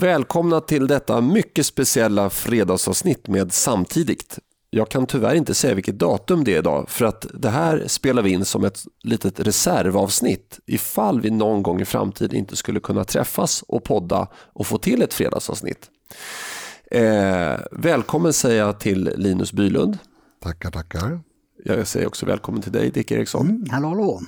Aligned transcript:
Välkomna 0.00 0.60
till 0.60 0.86
detta 0.86 1.20
mycket 1.20 1.66
speciella 1.66 2.30
fredagsavsnitt 2.30 3.28
med 3.28 3.52
Samtidigt. 3.52 4.38
Jag 4.70 4.88
kan 4.88 5.06
tyvärr 5.06 5.34
inte 5.34 5.54
säga 5.54 5.74
vilket 5.74 5.98
datum 5.98 6.44
det 6.44 6.54
är 6.54 6.58
idag 6.58 6.90
för 6.90 7.04
att 7.04 7.26
det 7.34 7.50
här 7.50 7.84
spelar 7.86 8.22
vi 8.22 8.30
in 8.30 8.44
som 8.44 8.64
ett 8.64 8.84
litet 9.02 9.40
reservavsnitt 9.40 10.60
ifall 10.66 11.20
vi 11.20 11.30
någon 11.30 11.62
gång 11.62 11.80
i 11.80 11.84
framtiden 11.84 12.38
inte 12.38 12.56
skulle 12.56 12.80
kunna 12.80 13.04
träffas 13.04 13.64
och 13.68 13.84
podda 13.84 14.28
och 14.34 14.66
få 14.66 14.78
till 14.78 15.02
ett 15.02 15.14
fredagsavsnitt. 15.14 15.90
Eh, 16.90 17.54
välkommen 17.72 18.32
säger 18.32 18.58
jag 18.58 18.80
till 18.80 19.12
Linus 19.16 19.52
Bylund. 19.52 19.98
Tackar, 20.42 20.70
tackar. 20.70 21.20
Jag 21.64 21.86
säger 21.86 22.06
också 22.06 22.26
välkommen 22.26 22.62
till 22.62 22.72
dig 22.72 22.90
Dick 22.90 23.10
Eriksson. 23.10 23.48
Mm, 23.48 23.70
hallå, 23.70 23.88
hallå. 23.88 24.20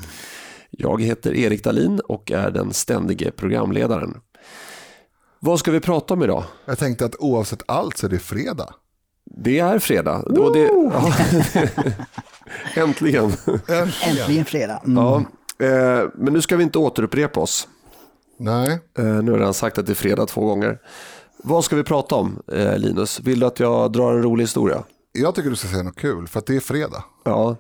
Jag 0.71 1.03
heter 1.03 1.35
Erik 1.35 1.65
Dalin 1.65 2.01
och 2.01 2.33
är 2.33 2.51
den 2.51 2.73
ständige 2.73 3.31
programledaren. 3.31 4.21
Vad 5.45 5.59
ska 5.59 5.71
vi 5.71 5.81
prata 5.81 6.15
om 6.15 6.23
idag? 6.23 6.45
Jag 6.65 6.79
tänkte 6.79 7.05
att 7.05 7.17
oavsett 7.19 7.63
allt 7.67 7.97
så 7.97 8.07
är 8.07 8.11
det 8.11 8.19
fredag. 8.19 8.75
Det 9.37 9.59
är 9.59 9.79
fredag. 9.79 10.23
Och 10.23 10.53
det, 10.55 10.61
ja, 10.93 11.15
äntligen. 12.83 13.33
Äntligen 13.69 14.45
fredag. 14.45 14.81
Mm. 14.85 14.97
Ja, 15.05 15.17
eh, 15.67 16.09
men 16.15 16.33
nu 16.33 16.41
ska 16.41 16.57
vi 16.57 16.63
inte 16.63 16.79
återupprepa 16.79 17.41
oss. 17.41 17.69
Nej. 18.39 18.71
Eh, 18.99 19.05
nu 19.05 19.23
har 19.23 19.31
jag 19.31 19.41
redan 19.41 19.55
sagt 19.55 19.79
att 19.79 19.87
det 19.87 19.93
är 19.93 19.95
fredag 19.95 20.27
två 20.27 20.41
gånger. 20.47 20.79
Vad 21.45 21.65
ska 21.65 21.77
vi 21.77 21.85
prata 21.85 22.15
om, 22.15 22.43
eh, 22.53 22.79
Linus? 22.79 23.21
Vill 23.21 23.41
du 23.41 23.47
att 23.47 23.61
jag 23.61 23.93
drar 23.93 24.13
en 24.13 24.23
rolig 24.23 24.43
historia? 24.45 24.83
Jag 25.13 25.35
tycker 25.35 25.51
du 25.51 25.57
ska 25.57 25.69
säga 25.69 25.83
något 25.83 25.97
kul, 25.97 26.29
för 26.29 26.39
att 26.39 26.47
det 26.47 26.57
är 26.57 26.61
fredag. 26.61 27.05
Ja. 27.25 27.57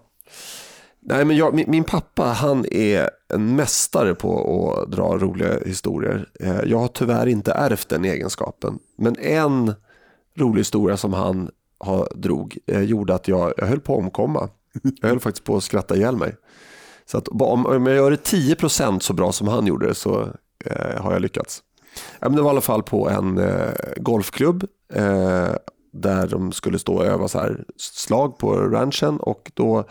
Nej, 1.05 1.25
men 1.25 1.37
jag, 1.37 1.55
min, 1.55 1.71
min, 1.71 1.85
pappa 1.85 2.25
han 2.25 2.67
är 2.71 3.11
en 3.35 3.57
mästare 3.57 4.15
på 4.15 4.73
att 4.73 4.91
dra 4.93 5.19
roliga 5.19 5.59
historier. 5.67 6.29
Eh, 6.41 6.61
jag 6.65 6.79
har 6.79 6.89
tyvärr 6.89 7.27
inte 7.27 7.53
ärvt 7.53 7.89
den 7.89 8.05
egenskapen. 8.05 8.79
Men 8.99 9.17
en 9.17 9.75
rolig 10.39 10.61
historia 10.61 10.97
som 10.97 11.13
han 11.13 11.51
har 11.79 12.09
drog 12.15 12.59
eh, 12.67 12.81
gjorde 12.81 13.15
att 13.15 13.29
jag, 13.29 13.53
jag 13.57 13.67
höll 13.67 13.81
på 13.81 13.93
att 13.93 13.99
omkomma. 13.99 14.49
Jag 15.01 15.09
höll 15.09 15.21
faktiskt 15.21 15.45
på 15.45 15.57
att 15.57 15.65
skratta 15.65 15.97
ihjäl 15.97 16.17
mig. 16.17 16.35
Så 17.07 17.19
att 17.19 17.29
om, 17.29 17.67
om 17.67 17.87
jag 17.87 17.97
gör 17.97 18.11
det 18.11 18.31
10% 18.31 19.01
så 19.01 19.13
bra 19.13 19.33
som 19.33 19.49
han 19.49 19.67
gjorde 19.67 19.95
så 19.95 20.29
eh, 20.65 21.03
har 21.03 21.13
jag 21.13 21.23
lyckats. 21.23 21.63
Ja, 22.21 22.29
men 22.29 22.37
det 22.37 22.43
var 22.43 22.51
i 22.51 22.55
alla 22.55 22.61
fall 22.61 22.83
på 22.83 23.09
en 23.09 23.39
eh, 23.39 23.71
golfklubb 23.97 24.65
eh, 24.95 25.53
där 25.93 26.27
de 26.27 26.53
skulle 26.53 26.79
stå 26.79 26.95
och 26.95 27.05
öva 27.05 27.29
så 27.29 27.39
här 27.39 27.65
slag 27.77 28.39
på 28.39 28.55
ranchen 28.55 29.21
och 29.21 29.51
då 29.55 29.85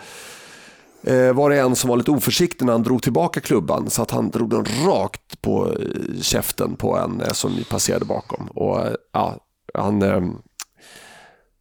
Eh, 1.04 1.34
var 1.34 1.50
det 1.50 1.60
en 1.60 1.76
som 1.76 1.90
var 1.90 1.98
lite 1.98 2.12
oförsiktig 2.12 2.66
när 2.66 2.74
han 2.74 2.84
drog 2.84 3.04
tillbaka 3.04 3.40
klubban 3.40 3.90
så 3.90 4.02
att 4.02 4.12
han 4.12 4.30
drog 4.30 4.50
den 4.50 4.66
rakt 4.86 5.42
på 5.42 5.68
eh, 5.68 6.22
käften 6.22 6.76
på 6.76 6.98
en 6.98 7.22
eh, 7.22 7.32
som 7.32 7.52
passerade 7.70 8.06
bakom. 8.06 8.48
Och, 8.48 8.80
ja, 9.12 9.38
han 9.74 10.02
eh, 10.02 10.22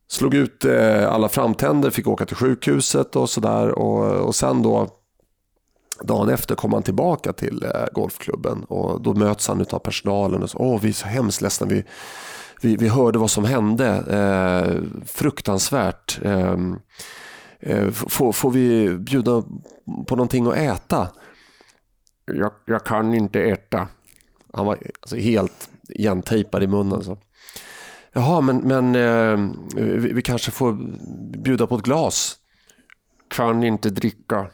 slog 0.08 0.34
ut 0.34 0.64
eh, 0.64 1.12
alla 1.12 1.28
framtänder, 1.28 1.90
fick 1.90 2.06
åka 2.06 2.26
till 2.26 2.36
sjukhuset 2.36 3.16
och 3.16 3.30
sådär. 3.30 3.68
Och, 3.68 4.26
och 4.26 4.34
sen 4.34 4.62
då 4.62 4.88
dagen 6.02 6.28
efter 6.28 6.54
kom 6.54 6.72
han 6.72 6.82
tillbaka 6.82 7.32
till 7.32 7.64
eh, 7.64 7.86
golfklubben 7.92 8.64
och 8.64 9.02
då 9.02 9.14
möts 9.14 9.48
han 9.48 9.66
av 9.70 9.78
personalen 9.78 10.42
och 10.42 10.50
så, 10.50 10.58
åh 10.58 10.80
vi 10.80 10.88
är 10.88 10.92
så 10.92 11.06
hemskt 11.06 11.40
ledsna, 11.40 11.66
vi, 11.66 11.84
vi, 12.60 12.76
vi 12.76 12.88
hörde 12.88 13.18
vad 13.18 13.30
som 13.30 13.44
hände, 13.44 13.86
eh, 13.88 15.02
fruktansvärt. 15.06 16.20
Ehm, 16.24 16.78
Eh, 17.60 17.90
får, 17.90 18.32
får 18.32 18.50
vi 18.50 18.96
bjuda 18.98 19.42
på 20.06 20.16
någonting 20.16 20.46
att 20.46 20.56
äta? 20.56 21.08
Jag, 22.24 22.52
jag 22.64 22.84
kan 22.84 23.14
inte 23.14 23.40
äta. 23.42 23.88
Han 24.52 24.66
var 24.66 24.78
alltså 25.00 25.16
helt 25.16 25.70
igentejpad 25.88 26.62
i 26.62 26.66
munnen. 26.66 27.04
Så. 27.04 27.18
Jaha, 28.12 28.40
men, 28.40 28.56
men 28.56 28.94
eh, 28.94 29.50
vi, 29.76 30.12
vi, 30.12 30.22
kanske 30.22 30.50
får 30.50 30.72
bjuda 31.38 31.66
på 31.66 31.76
ett 31.76 31.84
glas. 31.84 32.36
Kan 33.28 33.64
inte 33.64 33.90
dricka. 33.90 34.46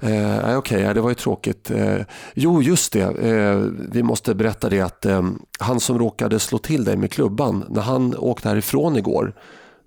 Eh, 0.00 0.38
Okej, 0.38 0.56
okay, 0.56 0.94
det 0.94 1.00
var 1.00 1.08
ju 1.08 1.14
tråkigt. 1.14 1.70
Eh, 1.70 2.00
jo, 2.34 2.62
just 2.62 2.92
det. 2.92 3.18
Eh, 3.28 3.56
vi 3.92 4.02
måste 4.02 4.34
berätta 4.34 4.68
det 4.68 4.80
att 4.80 5.06
eh, 5.06 5.22
han 5.58 5.80
som 5.80 5.98
råkade 5.98 6.38
slå 6.38 6.58
till 6.58 6.84
dig 6.84 6.96
med 6.96 7.12
klubban, 7.12 7.64
när 7.68 7.82
han 7.82 8.16
åkte 8.16 8.48
härifrån 8.48 8.96
igår 8.96 9.34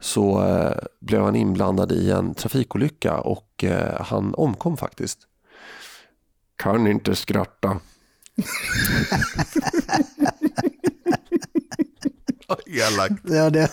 så 0.04 0.46
eh, 0.46 0.78
blev 1.00 1.22
han 1.22 1.36
inblandad 1.36 1.92
i 1.92 2.12
en 2.12 2.34
trafikolycka 2.34 3.18
och 3.18 3.64
eh, 3.64 4.02
han 4.02 4.36
omkom 4.36 4.78
faktiskt. 4.78 5.20
Kan 6.56 6.88
inte 6.88 7.16
skratta. 7.16 7.80
Elakt. 12.66 13.22
Ja, 13.24 13.50
det... 13.50 13.72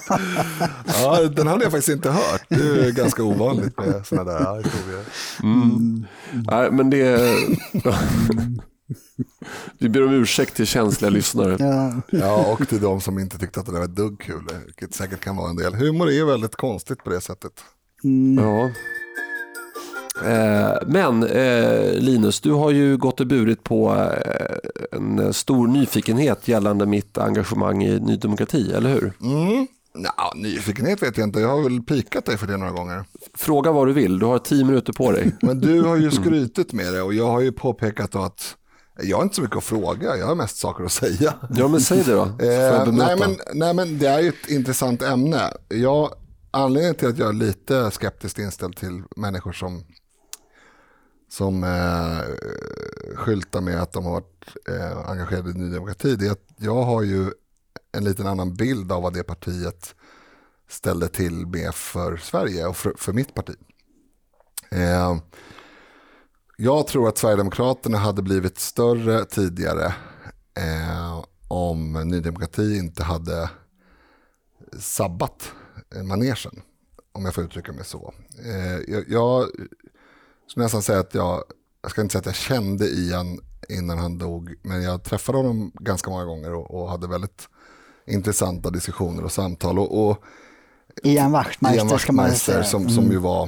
ja, 0.86 1.22
den 1.22 1.46
hade 1.46 1.62
jag 1.62 1.72
faktiskt 1.72 1.96
inte 1.96 2.10
hört. 2.10 2.42
Det 2.48 2.86
är 2.86 2.90
ganska 2.90 3.22
ovanligt 3.22 3.78
med 3.78 4.06
sådana 4.06 4.32
där 4.32 4.56
historier. 4.56 5.04
Mm. 5.42 6.06
Nej, 6.32 6.70
men 6.70 6.90
det... 6.90 7.20
Vi 9.78 9.88
ber 9.88 10.06
om 10.06 10.12
ursäkt 10.12 10.56
till 10.56 10.66
känsliga 10.66 11.10
lyssnare. 11.20 11.56
Ja. 11.58 12.02
ja, 12.10 12.52
och 12.52 12.68
till 12.68 12.80
de 12.80 13.00
som 13.00 13.18
inte 13.18 13.38
tyckte 13.38 13.60
att 13.60 13.66
det 13.66 13.72
var 13.72 13.84
ett 13.84 13.96
dugg 13.96 14.20
kul, 14.20 14.44
vilket 14.66 14.94
säkert 14.94 15.20
kan 15.20 15.36
vara 15.36 15.50
en 15.50 15.56
del. 15.56 15.74
Humor 15.74 16.10
är 16.10 16.24
väldigt 16.24 16.56
konstigt 16.56 17.04
på 17.04 17.10
det 17.10 17.20
sättet. 17.20 17.52
Mm. 18.04 18.44
Ja. 18.44 18.70
Men 20.86 21.22
eh, 21.22 21.92
Linus, 21.92 22.40
du 22.40 22.52
har 22.52 22.70
ju 22.70 22.96
gått 22.96 23.20
och 23.20 23.26
burit 23.26 23.64
på 23.64 23.92
eh, 23.92 24.98
en 24.98 25.34
stor 25.34 25.68
nyfikenhet 25.68 26.48
gällande 26.48 26.86
mitt 26.86 27.18
engagemang 27.18 27.84
i 27.84 28.00
Ny 28.00 28.16
Demokrati, 28.16 28.72
eller 28.72 28.90
hur? 28.90 29.12
Mm. 29.22 29.66
Nå, 29.94 30.32
nyfikenhet 30.34 31.02
vet 31.02 31.18
jag 31.18 31.28
inte, 31.28 31.40
jag 31.40 31.48
har 31.48 31.62
väl 31.62 31.82
pikat 31.82 32.24
dig 32.24 32.38
för 32.38 32.46
det 32.46 32.56
några 32.56 32.72
gånger. 32.72 33.04
Fråga 33.34 33.72
vad 33.72 33.86
du 33.86 33.92
vill, 33.92 34.18
du 34.18 34.26
har 34.26 34.38
tio 34.38 34.64
minuter 34.64 34.92
på 34.92 35.12
dig. 35.12 35.36
Men 35.42 35.60
du 35.60 35.82
har 35.82 35.96
ju 35.96 36.10
skrytit 36.10 36.72
med 36.72 36.92
det 36.92 37.02
och 37.02 37.14
jag 37.14 37.26
har 37.26 37.40
ju 37.40 37.52
påpekat 37.52 38.14
att 38.14 38.56
jag 39.03 39.16
har 39.16 39.22
inte 39.22 39.37
så 39.37 39.43
mycket 39.43 39.56
att 39.56 39.65
fråga, 39.65 40.16
jag 40.16 40.27
har 40.27 40.34
mest 40.34 40.56
saker 40.56 40.84
att 40.84 40.93
säga. 40.93 41.34
Ja, 41.50 41.69
men 41.69 41.81
säg 41.81 42.03
det 42.03 42.12
då. 42.12 42.22
Eh, 42.22 42.93
nej, 42.93 43.16
men, 43.19 43.38
nej, 43.55 43.75
men 43.75 43.99
det 43.99 44.06
är 44.06 44.21
ju 44.21 44.28
ett 44.28 44.49
intressant 44.49 45.03
ämne. 45.03 45.53
Jag, 45.69 46.15
anledningen 46.50 46.94
till 46.94 47.09
att 47.09 47.19
jag 47.19 47.28
är 47.28 47.33
lite 47.33 47.91
skeptiskt 47.91 48.38
inställd 48.38 48.77
till 48.77 49.03
människor 49.16 49.53
som 49.53 49.84
som 51.31 51.65
eh, 51.65 52.21
skyltar 53.16 53.61
med 53.61 53.83
att 53.83 53.93
de 53.93 54.05
har 54.05 54.12
varit 54.12 54.56
eh, 54.69 55.11
engagerade 55.11 55.50
i 55.50 55.55
Ny 55.55 55.75
Demokrati, 55.75 56.17
det 56.17 56.27
är 56.27 56.31
att 56.31 56.47
jag 56.56 56.82
har 56.82 57.03
ju 57.03 57.32
en 57.93 58.05
liten 58.05 58.27
annan 58.27 58.55
bild 58.55 58.93
av 58.93 59.03
vad 59.03 59.12
det 59.12 59.22
partiet 59.22 59.94
ställde 60.69 61.09
till 61.09 61.47
med 61.47 61.75
för 61.75 62.17
Sverige 62.17 62.67
och 62.67 62.77
för, 62.77 62.94
för 62.97 63.12
mitt 63.12 63.34
parti. 63.34 63.55
Eh, 64.71 65.17
jag 66.62 66.87
tror 66.87 67.09
att 67.09 67.19
Sverigedemokraterna 67.19 67.98
hade 67.98 68.22
blivit 68.22 68.59
större 68.59 69.25
tidigare 69.25 69.94
eh, 70.56 71.25
om 71.48 71.93
Ny 71.93 72.21
Demokrati 72.21 72.78
inte 72.78 73.03
hade 73.03 73.50
sabbat 74.78 75.53
manegen, 76.03 76.62
om 77.12 77.25
jag 77.25 77.34
får 77.34 77.44
uttrycka 77.44 77.72
mig 77.72 77.84
så. 77.84 78.15
Eh, 78.44 78.94
jag, 78.94 79.04
jag 79.09 79.49
skulle 80.47 80.65
nästan 80.65 80.82
säga 80.82 81.00
att 81.00 81.15
jag, 81.15 81.44
jag 81.82 81.91
ska 81.91 82.00
inte 82.00 82.12
säga 82.12 82.20
att 82.20 82.26
jag 82.26 82.34
kände 82.34 82.87
Ian 82.87 83.38
innan 83.69 83.99
han 83.99 84.19
dog, 84.19 84.54
men 84.62 84.82
jag 84.82 85.04
träffade 85.04 85.38
honom 85.38 85.72
ganska 85.75 86.10
många 86.10 86.25
gånger 86.25 86.54
och, 86.54 86.70
och 86.70 86.91
hade 86.91 87.09
väldigt 87.09 87.49
intressanta 88.06 88.70
diskussioner 88.70 89.25
och 89.25 89.32
samtal. 89.32 89.79
Och, 89.79 90.08
och 90.08 90.19
Ian 91.02 91.32
Wachtmeister, 91.32 91.79
Ian 91.79 91.88
Wachtmeister 91.88 92.62
som, 92.62 92.88
som 92.88 93.05
mm. 93.05 93.12
ju 93.12 93.19
var 93.19 93.44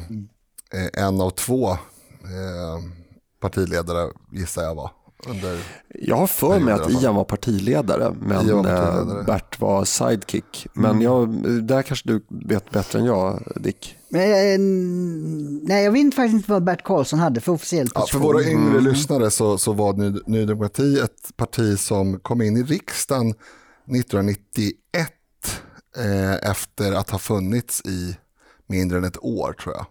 eh, 0.75 1.05
en 1.05 1.21
av 1.21 1.31
två 1.31 1.71
eh, 1.71 3.02
partiledare, 3.43 4.11
gissar 4.33 4.63
jag 4.63 4.75
var. 4.75 4.91
Under 5.27 5.59
jag 5.89 6.17
har 6.17 6.27
för 6.27 6.61
mig 6.61 6.75
att 6.75 6.91
Ian 6.91 7.15
var 7.15 7.25
partiledare, 7.25 8.15
men 8.21 8.57
var 8.57 8.63
partiledare. 8.63 9.21
Eh, 9.21 9.27
Bert 9.27 9.61
var 9.61 9.85
sidekick. 9.85 10.67
Men 10.73 10.91
mm. 10.91 11.03
jag, 11.03 11.29
där 11.63 11.83
kanske 11.83 12.09
du 12.09 12.25
vet 12.29 12.71
bättre 12.71 12.99
än 12.99 13.05
jag, 13.05 13.53
Dick. 13.57 13.97
Men, 14.09 15.57
nej, 15.57 15.85
jag 15.85 15.93
vet 15.93 16.15
faktiskt 16.15 16.35
inte 16.35 16.51
vad 16.51 16.65
Bert 16.65 16.85
Karlsson 16.85 17.19
hade 17.19 17.41
för 17.41 17.53
officiell 17.53 17.89
position. 17.89 18.03
Ja, 18.07 18.07
för 18.07 18.19
våra 18.19 18.43
yngre 18.43 18.79
mm. 18.79 18.85
lyssnare 18.85 19.31
så, 19.31 19.59
så 19.59 19.73
var 19.73 19.93
Ny, 19.93 20.19
Ny 20.27 20.45
Demokrati 20.45 21.01
ett 21.01 21.37
parti 21.37 21.79
som 21.79 22.21
kom 22.21 22.43
in 22.43 22.57
i 22.57 22.63
riksdagen 22.63 23.31
1991 23.31 24.77
eh, 25.97 26.51
efter 26.51 26.93
att 26.93 27.11
ha 27.11 27.19
funnits 27.19 27.81
i 27.81 28.17
mindre 28.67 28.99
än 28.99 29.05
ett 29.05 29.25
år 29.25 29.53
tror 29.53 29.75
jag. 29.75 29.87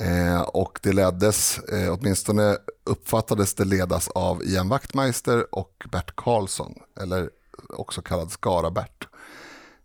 Eh, 0.00 0.40
och 0.40 0.78
det 0.82 0.92
leddes, 0.92 1.58
eh, 1.58 1.92
åtminstone 1.92 2.56
uppfattades 2.84 3.54
det 3.54 3.64
ledas 3.64 4.08
av 4.08 4.42
Ian 4.44 4.68
Wachtmeister 4.68 5.54
och 5.54 5.86
Bert 5.92 6.16
Karlsson, 6.16 6.74
eller 7.00 7.30
också 7.68 8.02
kallad 8.02 8.32
Skara-Bert. 8.32 9.08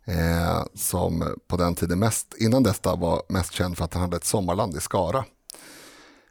Eh, 0.04 0.64
som 0.74 1.34
på 1.48 1.56
den 1.56 1.74
tiden 1.74 1.98
mest, 1.98 2.34
innan 2.38 2.62
detta 2.62 2.96
var 2.96 3.22
mest 3.28 3.52
känd 3.52 3.76
för 3.76 3.84
att 3.84 3.94
han 3.94 4.02
hade 4.02 4.16
ett 4.16 4.24
sommarland 4.24 4.76
i 4.76 4.80
Skara. 4.80 5.24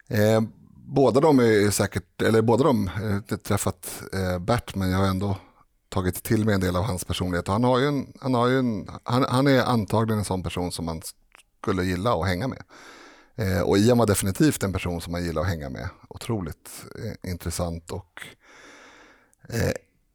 Eh, 0.08 0.42
båda 0.86 1.20
de 1.20 1.40
är 1.40 1.72
säkert, 1.72 2.22
eller 2.22 2.42
båda 2.42 2.64
de, 2.64 2.88
eh, 2.88 2.94
jag 3.04 3.12
har 3.30 3.38
träffat 3.38 4.04
eh, 4.14 4.40
Bert 4.40 4.76
men 4.76 4.90
jag 4.90 4.98
har 4.98 5.08
ändå 5.08 5.38
tagit 5.90 6.24
till 6.24 6.46
mig 6.46 6.56
en 6.56 6.62
del 6.62 6.76
av 6.76 6.84
hans 6.84 7.06
personlighet. 7.06 7.48
Och 7.48 7.54
han, 7.54 7.64
har 7.64 7.80
ju 7.80 7.88
en, 7.88 8.14
han, 8.22 8.34
har 8.34 8.48
ju 8.48 8.60
en, 8.60 8.90
han, 9.04 9.26
han 9.30 9.48
är 9.48 9.64
antagligen 9.64 10.20
en 10.20 10.26
sån 10.26 10.44
person 10.44 10.72
som 10.72 10.86
man 10.86 11.02
skulle 11.62 11.84
gilla 11.84 12.14
att 12.14 12.28
hänga 12.28 12.48
med. 12.48 12.64
Eh, 13.36 13.62
och 13.62 13.78
Ian 13.78 13.98
var 13.98 14.06
definitivt 14.06 14.64
en 14.64 14.74
person 14.74 15.02
som 15.02 15.12
man 15.12 15.24
gillar 15.24 15.42
att 15.42 15.48
hänga 15.48 15.70
med. 15.70 15.90
Otroligt 16.08 16.70
eh, 16.96 17.32
intressant 17.32 17.92
och, 17.92 18.22
eh, 19.50 19.72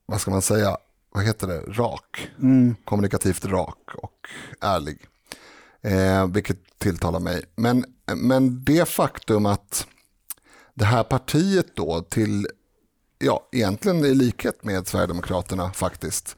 vad 0.07 0.21
ska 0.21 0.31
man 0.31 0.43
säga, 0.43 0.77
vad 1.11 1.25
heter 1.25 1.47
det, 1.47 1.61
rak. 1.61 2.31
Mm. 2.39 2.77
Kommunikativt 2.85 3.45
rak 3.45 3.95
och 3.95 4.29
ärlig. 4.61 5.07
Eh, 5.83 6.27
vilket 6.27 6.79
tilltalar 6.79 7.21
mig. 7.21 7.45
Men, 7.57 7.85
men 8.17 8.65
det 8.65 8.89
faktum 8.89 9.47
att 9.47 9.87
det 10.75 10.85
här 10.85 11.05
partiet 11.05 11.77
då 11.77 12.03
till, 12.03 12.49
ja 13.19 13.49
egentligen 13.53 14.05
i 14.05 14.15
likhet 14.15 14.65
med 14.65 14.89
Sverigedemokraterna 14.89 15.73
faktiskt, 15.73 16.37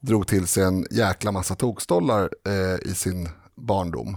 drog 0.00 0.26
till 0.26 0.46
sig 0.46 0.62
en 0.62 0.86
jäkla 0.90 1.32
massa 1.32 1.54
tokstollar 1.54 2.30
eh, 2.46 2.90
i 2.90 2.94
sin 2.94 3.28
barndom 3.54 4.16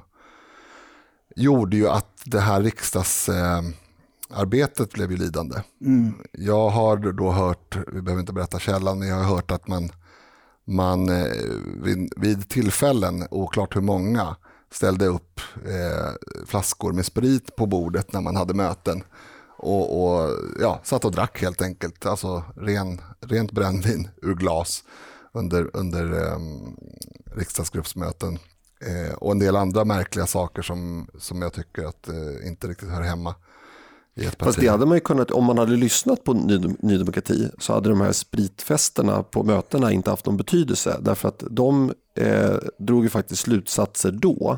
gjorde 1.35 1.77
ju 1.77 1.89
att 1.89 2.21
det 2.25 2.39
här 2.39 2.61
riksdagsarbetet 2.61 4.93
blev 4.93 5.11
ju 5.11 5.17
lidande. 5.17 5.61
Mm. 5.81 6.13
Jag 6.31 6.69
har 6.69 6.97
då 6.97 7.31
hört, 7.31 7.77
vi 7.93 8.01
behöver 8.01 8.21
inte 8.21 8.33
berätta 8.33 8.59
källan, 8.59 8.99
men 8.99 9.07
jag 9.07 9.15
har 9.15 9.35
hört 9.35 9.51
att 9.51 9.67
man, 9.67 9.89
man 10.65 11.09
eh, 11.09 11.31
vid, 11.83 12.13
vid 12.17 12.49
tillfällen, 12.49 13.27
oklart 13.31 13.75
hur 13.75 13.81
många, 13.81 14.35
ställde 14.71 15.05
upp 15.05 15.41
eh, 15.65 16.11
flaskor 16.45 16.93
med 16.93 17.05
sprit 17.05 17.55
på 17.55 17.65
bordet 17.65 18.13
när 18.13 18.21
man 18.21 18.35
hade 18.35 18.53
möten. 18.53 19.03
Och, 19.57 20.03
och, 20.03 20.29
ja, 20.59 20.79
satt 20.83 21.05
och 21.05 21.11
drack 21.11 21.41
helt 21.41 21.61
enkelt, 21.61 22.05
alltså 22.05 22.43
ren, 22.57 23.01
rent 23.19 23.51
brännvin 23.51 24.09
ur 24.21 24.35
glas 24.35 24.83
under, 25.33 25.69
under 25.73 26.13
eh, 26.13 26.37
riksdagsgruppsmöten. 27.35 28.39
Eh, 28.85 29.13
och 29.13 29.31
en 29.31 29.39
del 29.39 29.55
andra 29.55 29.85
märkliga 29.85 30.27
saker 30.27 30.61
som, 30.61 31.07
som 31.19 31.41
jag 31.41 31.53
tycker 31.53 31.85
att 31.85 32.07
eh, 32.07 32.47
inte 32.47 32.67
riktigt 32.67 32.89
hör 32.89 33.01
hemma 33.01 33.35
i 34.15 34.25
ett 34.25 34.37
parti. 34.37 34.47
Fast 34.47 34.59
det 34.59 34.67
hade 34.67 34.85
man 34.85 34.97
ju 34.97 35.01
kunnat, 35.01 35.31
om 35.31 35.45
man 35.45 35.57
hade 35.57 35.75
lyssnat 35.75 36.23
på 36.23 36.33
Ny, 36.33 36.75
Ny 36.79 36.97
Demokrati 36.97 37.49
så 37.59 37.73
hade 37.73 37.89
de 37.89 38.01
här 38.01 38.11
spritfesterna 38.11 39.23
på 39.23 39.43
mötena 39.43 39.91
inte 39.91 40.09
haft 40.09 40.25
någon 40.25 40.37
betydelse. 40.37 40.97
Därför 41.01 41.27
att 41.27 41.43
de 41.49 41.93
eh, 42.15 42.55
drog 42.79 43.03
ju 43.03 43.09
faktiskt 43.09 43.41
slutsatser 43.41 44.11
då 44.11 44.57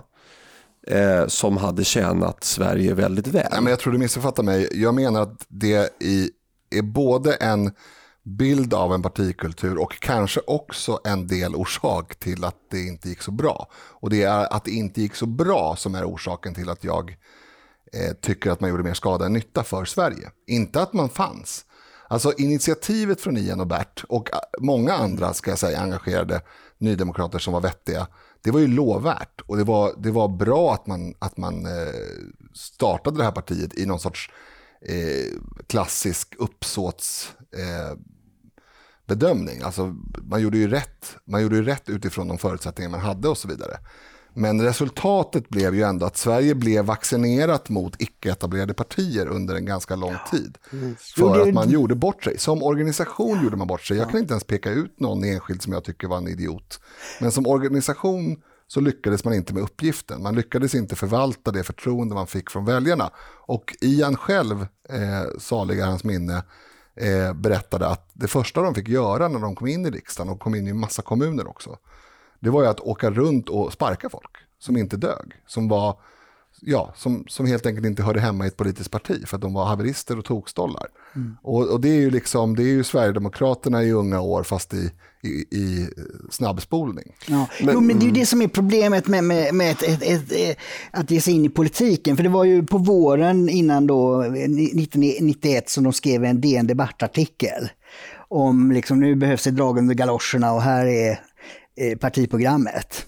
eh, 0.87 1.27
som 1.27 1.57
hade 1.57 1.83
tjänat 1.83 2.43
Sverige 2.43 2.93
väldigt 2.93 3.27
väl. 3.27 3.47
Nej, 3.51 3.61
men 3.61 3.69
jag 3.69 3.79
tror 3.79 3.93
du 3.93 3.99
missuppfattar 3.99 4.43
mig. 4.43 4.69
Jag 4.71 4.93
menar 4.93 5.21
att 5.21 5.45
det 5.47 6.01
i, 6.03 6.29
är 6.69 6.81
både 6.81 7.33
en 7.33 7.71
bild 8.25 8.73
av 8.73 8.93
en 8.93 9.01
partikultur 9.01 9.77
och 9.77 9.99
kanske 9.99 10.41
också 10.47 10.99
en 11.03 11.27
del 11.27 11.55
orsak 11.55 12.15
till 12.15 12.43
att 12.43 12.55
det 12.71 12.81
inte 12.81 13.09
gick 13.09 13.21
så 13.21 13.31
bra. 13.31 13.67
Och 13.73 14.09
det 14.09 14.23
är 14.23 14.53
att 14.53 14.65
det 14.65 14.71
inte 14.71 15.01
gick 15.01 15.15
så 15.15 15.25
bra 15.25 15.75
som 15.75 15.95
är 15.95 16.05
orsaken 16.05 16.53
till 16.53 16.69
att 16.69 16.83
jag 16.83 17.17
eh, 17.93 18.13
tycker 18.21 18.51
att 18.51 18.59
man 18.59 18.69
gjorde 18.69 18.83
mer 18.83 18.93
skada 18.93 19.25
än 19.25 19.33
nytta 19.33 19.63
för 19.63 19.85
Sverige. 19.85 20.31
Inte 20.47 20.81
att 20.81 20.93
man 20.93 21.09
fanns. 21.09 21.65
Alltså 22.07 22.33
initiativet 22.37 23.21
från 23.21 23.37
Ian 23.37 23.59
och 23.59 23.67
Bert 23.67 24.03
och 24.09 24.33
eh, 24.33 24.39
många 24.59 24.93
andra 24.93 25.33
ska 25.33 25.51
jag 25.51 25.59
säga 25.59 25.79
engagerade 25.79 26.41
nydemokrater 26.77 27.39
som 27.39 27.53
var 27.53 27.61
vettiga. 27.61 28.07
Det 28.41 28.51
var 28.51 28.59
ju 28.59 28.67
lovvärt 28.67 29.41
och 29.41 29.57
det 29.57 29.63
var, 29.63 29.93
det 29.97 30.11
var 30.11 30.27
bra 30.27 30.73
att 30.73 30.87
man, 30.87 31.13
att 31.19 31.37
man 31.37 31.65
eh, 31.65 31.93
startade 32.53 33.17
det 33.17 33.23
här 33.23 33.31
partiet 33.31 33.77
i 33.77 33.85
någon 33.85 33.99
sorts 33.99 34.29
eh, 34.81 35.39
klassisk 35.67 36.35
uppsåts 36.37 37.33
eh, 37.57 37.97
bedömning. 39.07 39.61
Alltså, 39.61 39.95
man, 40.23 40.41
gjorde 40.41 40.57
ju 40.57 40.67
rätt. 40.67 41.17
man 41.25 41.41
gjorde 41.41 41.55
ju 41.55 41.63
rätt 41.63 41.89
utifrån 41.89 42.27
de 42.27 42.37
förutsättningar 42.37 42.91
man 42.91 42.99
hade 42.99 43.27
och 43.27 43.37
så 43.37 43.47
vidare. 43.47 43.77
Men 44.37 44.61
resultatet 44.61 45.49
blev 45.49 45.75
ju 45.75 45.83
ändå 45.83 46.05
att 46.05 46.17
Sverige 46.17 46.55
blev 46.55 46.85
vaccinerat 46.85 47.69
mot 47.69 48.01
icke-etablerade 48.01 48.73
partier 48.73 49.27
under 49.27 49.55
en 49.55 49.65
ganska 49.65 49.95
lång 49.95 50.15
tid. 50.31 50.57
För 51.15 51.47
att 51.47 51.53
man 51.53 51.69
gjorde 51.69 51.95
bort 51.95 52.23
sig. 52.23 52.37
Som 52.37 52.63
organisation 52.63 53.43
gjorde 53.43 53.55
man 53.55 53.67
bort 53.67 53.81
sig. 53.81 53.97
Jag 53.97 54.09
kan 54.09 54.19
inte 54.19 54.33
ens 54.33 54.43
peka 54.43 54.71
ut 54.71 54.99
någon 54.99 55.23
enskild 55.23 55.61
som 55.61 55.73
jag 55.73 55.83
tycker 55.83 56.07
var 56.07 56.17
en 56.17 56.27
idiot. 56.27 56.79
Men 57.21 57.31
som 57.31 57.47
organisation 57.47 58.37
så 58.67 58.79
lyckades 58.79 59.23
man 59.23 59.33
inte 59.33 59.53
med 59.53 59.63
uppgiften. 59.63 60.23
Man 60.23 60.35
lyckades 60.35 60.75
inte 60.75 60.95
förvalta 60.95 61.51
det 61.51 61.63
förtroende 61.63 62.15
man 62.15 62.27
fick 62.27 62.49
från 62.49 62.65
väljarna. 62.65 63.09
Och 63.47 63.75
Ian 63.81 64.17
själv, 64.17 64.61
eh, 64.89 65.39
saliga 65.39 65.85
hans 65.85 66.03
minne, 66.03 66.43
eh, 66.95 67.33
berättade 67.33 67.87
att 67.87 68.09
det 68.13 68.27
första 68.27 68.61
de 68.61 68.75
fick 68.75 68.87
göra 68.87 69.27
när 69.27 69.39
de 69.39 69.55
kom 69.55 69.67
in 69.67 69.85
i 69.85 69.89
riksdagen, 69.89 70.33
och 70.33 70.39
kom 70.39 70.55
in 70.55 70.67
i 70.67 70.69
en 70.69 70.79
massa 70.79 71.01
kommuner 71.01 71.47
också, 71.47 71.77
det 72.39 72.49
var 72.49 72.61
ju 72.61 72.67
att 72.67 72.79
åka 72.79 73.09
runt 73.11 73.49
och 73.49 73.73
sparka 73.73 74.09
folk 74.09 74.37
som 74.59 74.77
inte 74.77 74.97
dög, 74.97 75.41
som 75.47 75.67
var 75.67 75.99
ja, 76.65 76.93
som, 76.95 77.23
som 77.27 77.45
helt 77.45 77.65
enkelt 77.65 77.85
inte 77.85 78.03
hörde 78.03 78.19
hemma 78.19 78.45
i 78.45 78.47
ett 78.47 78.57
politiskt 78.57 78.91
parti 78.91 79.27
för 79.27 79.35
att 79.35 79.41
de 79.41 79.53
var 79.53 79.65
haverister 79.65 80.17
och 80.19 80.25
tokstollar. 80.25 80.87
Mm. 81.15 81.37
Och, 81.43 81.67
och, 81.67 81.81
det 81.81 81.89
är 81.89 81.99
ju 81.99 82.09
liksom, 82.09 82.55
det 82.55 82.63
är 82.63 82.67
ju 82.67 82.83
Sverigedemokraterna 82.83 83.83
i 83.83 83.91
unga 83.91 84.21
år 84.21 84.43
fast 84.43 84.73
i, 84.73 84.91
i, 85.23 85.27
i 85.57 85.87
snabbspolning. 86.31 87.15
Ja. 87.27 87.47
Men, 87.63 87.73
jo, 87.73 87.81
men 87.81 87.99
det 87.99 88.03
är 88.03 88.07
ju 88.07 88.13
det 88.13 88.25
som 88.25 88.41
är 88.41 88.47
problemet 88.47 89.07
med, 89.07 89.23
med, 89.23 89.53
med 89.55 89.71
ett, 89.71 89.83
ett, 89.83 90.01
ett, 90.01 90.31
ett, 90.31 90.57
att 90.91 91.11
ge 91.11 91.21
sig 91.21 91.33
in 91.33 91.45
i 91.45 91.49
politiken. 91.49 92.15
För 92.15 92.23
det 92.23 92.29
var 92.29 92.43
ju 92.43 92.63
på 92.63 92.77
våren 92.77 93.49
innan 93.49 93.87
då, 93.87 94.21
1991 94.21 95.69
som 95.69 95.83
de 95.83 95.93
skrev 95.93 96.23
en 96.23 96.41
DN 96.41 96.67
Debattartikel 96.67 97.69
om 98.27 98.71
liksom 98.71 98.99
nu 98.99 99.15
behövs 99.15 99.43
det 99.43 99.51
drag 99.51 99.77
under 99.77 99.95
galoscherna 99.95 100.53
och 100.53 100.61
här 100.61 100.85
är 100.85 101.19
partiprogrammet. 101.95 103.05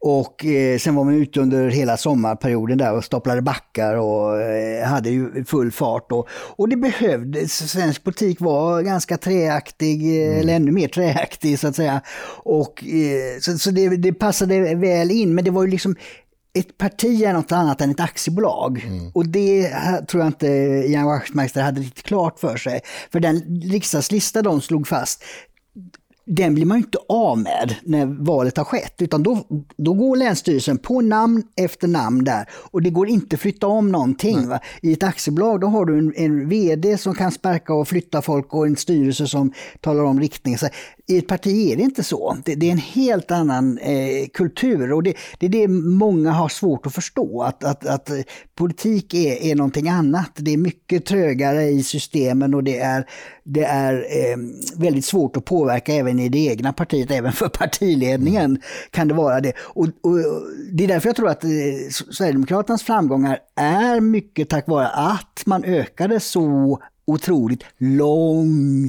Och 0.00 0.44
eh, 0.44 0.78
sen 0.78 0.94
var 0.94 1.04
man 1.04 1.14
ute 1.14 1.40
under 1.40 1.68
hela 1.68 1.96
sommarperioden 1.96 2.78
där 2.78 2.92
och 2.92 3.04
staplade 3.04 3.42
backar 3.42 3.94
och 3.94 4.40
eh, 4.40 4.86
hade 4.86 5.10
ju 5.10 5.44
full 5.44 5.72
fart. 5.72 6.12
Och, 6.12 6.28
och 6.30 6.68
det 6.68 6.76
behövdes. 6.76 7.70
Svensk 7.70 8.04
politik 8.04 8.40
var 8.40 8.82
ganska 8.82 9.16
träaktig, 9.16 10.22
eh, 10.22 10.28
mm. 10.28 10.40
eller 10.40 10.54
ännu 10.54 10.72
mer 10.72 10.88
träaktig 10.88 11.58
så 11.58 11.68
att 11.68 11.76
säga. 11.76 12.00
Och, 12.42 12.84
eh, 12.84 13.40
så 13.40 13.58
så 13.58 13.70
det, 13.70 13.88
det 13.88 14.12
passade 14.12 14.74
väl 14.74 15.10
in, 15.10 15.34
men 15.34 15.44
det 15.44 15.50
var 15.50 15.62
ju 15.62 15.70
liksom 15.70 15.96
ett 16.58 16.78
parti 16.78 17.22
är 17.22 17.32
något 17.32 17.52
annat 17.52 17.80
än 17.80 17.90
ett 17.90 18.00
aktiebolag. 18.00 18.84
Mm. 18.86 19.10
Och 19.14 19.26
det 19.26 19.70
tror 20.08 20.22
jag 20.22 20.28
inte 20.28 20.46
Ian 20.86 21.06
Wachtmeister 21.06 21.62
hade 21.62 21.80
riktigt 21.80 22.04
klart 22.04 22.38
för 22.38 22.56
sig. 22.56 22.80
För 23.12 23.20
den 23.20 23.60
riksdagslista 23.62 24.42
de 24.42 24.60
slog 24.60 24.88
fast, 24.88 25.24
den 26.28 26.54
blir 26.54 26.64
man 26.64 26.78
ju 26.78 26.84
inte 26.84 26.98
av 27.08 27.38
med 27.38 27.74
när 27.82 28.06
valet 28.06 28.56
har 28.56 28.64
skett, 28.64 28.94
utan 28.98 29.22
då, 29.22 29.38
då 29.76 29.92
går 29.94 30.16
Länsstyrelsen 30.16 30.78
på 30.78 31.00
namn 31.00 31.42
efter 31.56 31.88
namn 31.88 32.24
där 32.24 32.48
och 32.50 32.82
det 32.82 32.90
går 32.90 33.08
inte 33.08 33.36
att 33.36 33.40
flytta 33.40 33.66
om 33.66 33.92
någonting. 33.92 34.38
I 34.82 34.92
ett 34.92 35.02
aktiebolag 35.02 35.60
då 35.60 35.66
har 35.66 35.84
du 35.84 35.98
en, 35.98 36.12
en 36.16 36.48
vd 36.48 36.98
som 36.98 37.14
kan 37.14 37.32
sparka 37.32 37.74
och 37.74 37.88
flytta 37.88 38.22
folk 38.22 38.54
och 38.54 38.66
en 38.66 38.76
styrelse 38.76 39.26
som 39.26 39.52
talar 39.80 40.04
om 40.04 40.20
riktning. 40.20 40.58
Så 40.58 40.68
i 41.10 41.18
ett 41.18 41.26
parti 41.26 41.72
är 41.72 41.76
det 41.76 41.82
inte 41.82 42.02
så. 42.02 42.36
Det, 42.44 42.54
det 42.54 42.68
är 42.68 42.72
en 42.72 42.78
helt 42.78 43.30
annan 43.30 43.78
eh, 43.78 44.26
kultur 44.34 44.92
och 44.92 45.02
det, 45.02 45.14
det, 45.38 45.46
är 45.46 45.50
det 45.50 45.68
många 45.68 46.30
har 46.30 46.48
svårt 46.48 46.86
att 46.86 46.94
förstå, 46.94 47.42
att, 47.42 47.64
att, 47.64 47.86
att 47.86 48.10
eh, 48.10 48.16
politik 48.54 49.14
är, 49.14 49.42
är 49.42 49.54
någonting 49.54 49.88
annat. 49.88 50.30
Det 50.34 50.52
är 50.52 50.56
mycket 50.56 51.04
trögare 51.06 51.64
i 51.64 51.82
systemen 51.82 52.54
och 52.54 52.64
det 52.64 52.78
är, 52.78 53.04
det 53.44 53.64
är 53.64 53.94
eh, 53.94 54.36
väldigt 54.76 55.04
svårt 55.04 55.36
att 55.36 55.44
påverka 55.44 55.94
även 55.94 56.18
i 56.18 56.28
det 56.28 56.38
egna 56.38 56.72
partiet, 56.72 57.10
även 57.10 57.32
för 57.32 57.48
partiledningen 57.58 58.60
kan 58.90 59.08
det 59.08 59.14
vara 59.14 59.40
det. 59.40 59.52
Och, 59.58 59.86
och 59.86 60.18
det 60.72 60.84
är 60.84 60.88
därför 60.88 61.08
jag 61.08 61.16
tror 61.16 61.28
att 61.28 61.44
eh, 61.44 61.50
Sverigedemokraternas 61.90 62.82
framgångar 62.82 63.38
är 63.56 64.00
mycket 64.00 64.48
tack 64.48 64.68
vare 64.68 64.88
att 64.88 65.42
man 65.46 65.64
ökade 65.64 66.20
så 66.20 66.78
otroligt 67.08 67.64
långsamt 67.78 68.86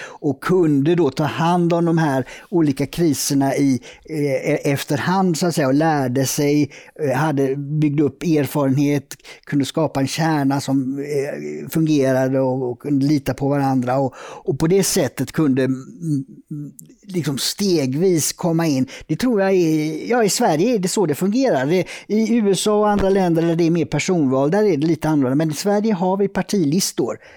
och 0.00 0.42
kunde 0.42 0.94
då 0.94 1.10
ta 1.10 1.24
hand 1.24 1.72
om 1.72 1.84
de 1.84 1.98
här 1.98 2.28
olika 2.50 2.86
kriserna 2.86 3.56
i 3.56 3.80
eh, 4.10 4.16
e, 4.20 4.72
efterhand 4.72 5.38
så 5.38 5.46
att 5.46 5.54
säga 5.54 5.66
och 5.66 5.74
lärde 5.74 6.26
sig, 6.26 6.72
eh, 7.02 7.16
hade 7.16 7.56
byggde 7.56 8.02
upp 8.02 8.22
erfarenhet, 8.22 9.14
kunde 9.44 9.64
skapa 9.64 10.00
en 10.00 10.06
kärna 10.06 10.60
som 10.60 10.98
eh, 10.98 11.68
fungerade 11.68 12.40
och, 12.40 12.70
och 12.70 12.80
kunde 12.80 13.06
lita 13.06 13.34
på 13.34 13.48
varandra 13.48 13.98
och, 13.98 14.14
och 14.18 14.58
på 14.58 14.66
det 14.66 14.82
sättet 14.82 15.32
kunde 15.32 15.64
mm, 15.64 16.24
mm 16.50 16.72
liksom 17.06 17.38
stegvis 17.38 18.32
komma 18.32 18.66
in. 18.66 18.86
Det 19.06 19.16
tror 19.16 19.42
jag 19.42 19.52
är, 19.52 20.10
ja 20.10 20.24
i 20.24 20.30
Sverige 20.30 20.74
är 20.74 20.78
det 20.78 20.88
så 20.88 21.06
det 21.06 21.14
fungerar. 21.14 21.66
Det, 21.66 21.86
I 22.06 22.36
USA 22.36 22.78
och 22.78 22.90
andra 22.90 23.10
länder 23.10 23.42
där 23.42 23.56
det 23.56 23.64
är 23.64 23.70
mer 23.70 23.84
personval, 23.84 24.50
där 24.50 24.64
är 24.64 24.76
det 24.76 24.86
lite 24.86 25.08
annorlunda. 25.08 25.34
Men 25.34 25.50
i 25.50 25.54
Sverige 25.54 25.94
har 25.94 26.16
vi 26.16 26.28
partilistor. 26.28 26.85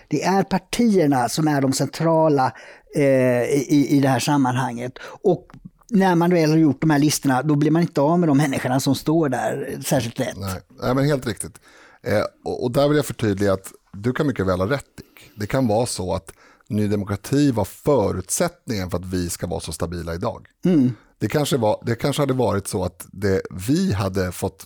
Det 0.07 0.23
är 0.23 0.43
partierna 0.43 1.29
som 1.29 1.47
är 1.47 1.61
de 1.61 1.73
centrala 1.73 2.53
eh, 2.95 3.43
i, 3.43 3.87
i 3.89 3.99
det 3.99 4.07
här 4.07 4.19
sammanhanget. 4.19 4.93
Och 5.23 5.47
när 5.89 6.15
man 6.15 6.29
väl 6.29 6.49
har 6.49 6.57
gjort 6.57 6.81
de 6.81 6.89
här 6.89 6.99
listorna, 6.99 7.41
då 7.41 7.55
blir 7.55 7.71
man 7.71 7.81
inte 7.81 8.01
av 8.01 8.19
med 8.19 8.29
de 8.29 8.37
människorna 8.37 8.79
som 8.79 8.95
står 8.95 9.29
där 9.29 9.77
särskilt 9.85 10.19
lätt. 10.19 10.37
Nej, 10.37 10.61
Nej 10.81 10.95
men 10.95 11.05
helt 11.05 11.27
riktigt. 11.27 11.59
Eh, 12.03 12.23
och, 12.43 12.63
och, 12.63 12.71
där 12.71 12.87
vill 12.87 12.97
jag 12.97 13.05
förtydliga 13.05 13.53
att 13.53 13.71
du 13.93 14.13
kan 14.13 14.27
mycket 14.27 14.47
väl 14.47 14.59
ha 14.59 14.69
rätt 14.69 14.97
Dick. 14.97 15.31
Det 15.35 15.47
kan 15.47 15.67
vara 15.67 15.85
så 15.85 16.13
att 16.13 16.31
Ny 16.67 16.87
Demokrati 16.87 17.51
var 17.51 17.65
förutsättningen 17.65 18.89
för 18.89 18.97
att 18.97 19.05
vi 19.05 19.29
ska 19.29 19.47
vara 19.47 19.59
så 19.59 19.71
stabila 19.71 20.13
idag. 20.13 20.47
Mm. 20.65 20.91
Det, 21.19 21.27
kanske 21.27 21.57
var, 21.57 21.83
det 21.85 21.95
kanske 21.95 22.21
hade 22.21 22.33
varit 22.33 22.67
så 22.67 22.83
att 22.83 23.07
det, 23.11 23.41
vi 23.67 23.93
hade 23.93 24.31
fått 24.31 24.65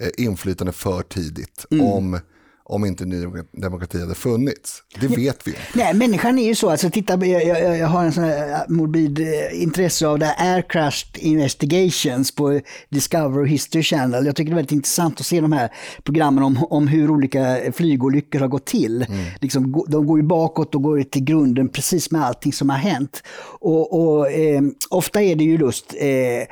eh, 0.00 0.08
inflytande 0.24 0.72
för 0.72 1.02
tidigt 1.02 1.66
Mm. 1.70 1.86
om, 1.86 2.20
om 2.70 2.84
inte 2.84 3.04
Ny 3.04 3.24
Demokrati 3.52 4.00
hade 4.00 4.14
funnits. 4.14 4.82
Det 5.00 5.06
vet 5.06 5.46
vi 5.46 5.50
inte. 5.50 5.62
Nej, 5.74 5.94
människan 5.94 6.38
är 6.38 6.46
ju 6.46 6.54
så. 6.54 6.70
Alltså, 6.70 6.90
titta, 6.90 7.26
jag, 7.26 7.44
jag, 7.46 7.78
jag 7.78 7.86
har 7.86 8.04
en 8.04 8.12
sån 8.12 8.24
här 8.24 8.64
morbid 8.68 9.20
eh, 9.20 9.62
intresse 9.62 10.06
av 10.06 10.18
det 10.18 10.26
här 10.26 10.54
Air 10.54 10.62
Crash 10.68 11.04
Investigations 11.18 12.34
på 12.34 12.60
Discovery 12.88 13.48
History 13.50 13.82
Channel. 13.82 14.26
Jag 14.26 14.36
tycker 14.36 14.50
det 14.50 14.54
är 14.54 14.56
väldigt 14.56 14.72
intressant 14.72 15.20
att 15.20 15.26
se 15.26 15.40
de 15.40 15.52
här 15.52 15.70
programmen 16.04 16.44
om, 16.44 16.64
om 16.70 16.88
hur 16.88 17.10
olika 17.10 17.56
flygolyckor 17.72 18.38
har 18.40 18.48
gått 18.48 18.66
till. 18.66 19.06
Liksom, 19.40 19.72
gå- 19.72 19.86
de 19.88 20.06
går 20.06 20.18
ju 20.18 20.26
bakåt 20.26 20.74
och 20.74 20.82
går 20.82 21.02
till 21.02 21.24
grunden 21.24 21.68
precis 21.68 22.10
med 22.10 22.24
allting 22.24 22.52
som 22.52 22.70
har 22.70 22.76
hänt. 22.76 23.22
Och, 23.60 24.00
och 24.16 24.30
eh, 24.32 24.62
ofta 24.90 25.22
är 25.22 25.34
det 25.36 25.44
ju 25.44 25.56
just 25.56 25.94
eh, 25.98 26.46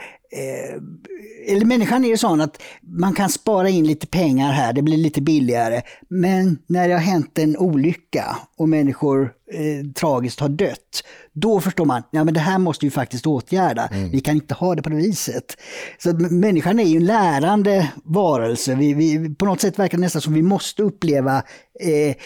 eller 1.49 1.65
människan 1.65 2.05
är 2.05 2.09
ju 2.09 2.17
sån 2.17 2.41
att 2.41 2.63
man 2.83 3.15
kan 3.15 3.29
spara 3.29 3.69
in 3.69 3.87
lite 3.87 4.07
pengar 4.07 4.53
här, 4.53 4.73
det 4.73 4.83
blir 4.83 4.97
lite 4.97 5.21
billigare. 5.21 5.83
Men 6.09 6.59
när 6.67 6.89
det 6.89 6.95
har 6.95 7.01
hänt 7.01 7.39
en 7.39 7.57
olycka 7.57 8.37
och 8.57 8.69
människor 8.69 9.33
eh, 9.53 9.91
tragiskt 9.93 10.41
har 10.41 10.49
dött, 10.49 11.05
då 11.33 11.61
förstår 11.61 11.85
man, 11.85 12.03
ja 12.11 12.25
men 12.25 12.35
det 12.35 12.41
här 12.41 12.59
måste 12.59 12.87
vi 12.87 12.91
faktiskt 12.91 13.27
åtgärda. 13.27 13.89
Vi 14.13 14.21
kan 14.21 14.35
inte 14.35 14.55
ha 14.55 14.75
det 14.75 14.83
på 14.83 14.91
det 14.91 14.97
viset. 14.97 15.57
Så 15.99 16.11
att 16.11 16.33
människan 16.33 16.81
är 16.81 16.85
ju 16.85 16.97
en 16.97 17.07
lärande 17.07 17.93
varelse. 18.05 18.75
Vi, 18.75 18.95
vi, 18.95 19.35
på 19.35 19.45
något 19.45 19.61
sätt 19.61 19.79
verkar 19.79 19.99
det 19.99 20.03
nästan 20.03 20.23
som 20.23 20.35
vi 20.35 20.43
måste 20.43 20.83
uppleva 20.83 21.37
eh, 21.81 22.17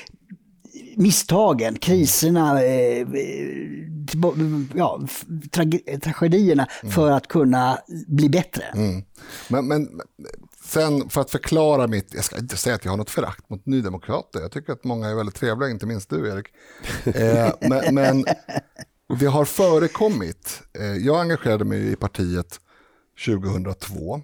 misstagen, 0.97 1.79
kriserna, 1.79 2.63
eh, 2.63 3.07
ja, 4.75 5.01
trage- 5.51 6.01
tragedierna 6.01 6.67
för 6.91 7.11
att 7.11 7.29
kunna 7.29 7.79
bli 8.07 8.29
bättre. 8.29 8.65
Men, 9.49 9.69
men 9.69 10.01
sen 10.65 11.09
för 11.11 11.21
att 11.21 11.31
förklara 11.31 11.87
mitt, 11.87 12.15
jag 12.15 12.25
ska 12.25 12.39
inte 12.39 12.57
säga 12.57 12.75
att 12.75 12.85
jag 12.85 12.93
har 12.93 12.97
något 12.97 13.11
förakt 13.11 13.51
mot 13.51 13.67
nydemokrater. 13.67 14.41
Jag 14.41 14.53
tycker 14.53 14.73
att 14.73 14.85
många 14.85 15.09
är 15.09 15.15
väldigt 15.15 15.35
trevliga, 15.35 15.71
inte 15.71 15.87
minst 15.87 16.11
du 16.11 16.29
Erik. 16.29 16.47
Eh, 17.17 17.53
men, 17.61 17.95
men 17.95 18.25
det 19.19 19.27
har 19.27 19.45
förekommit, 19.45 20.63
eh, 20.79 20.85
jag 20.87 21.21
engagerade 21.21 21.65
mig 21.65 21.93
i 21.93 21.97
partiet 21.97 22.61
2002 23.27 24.21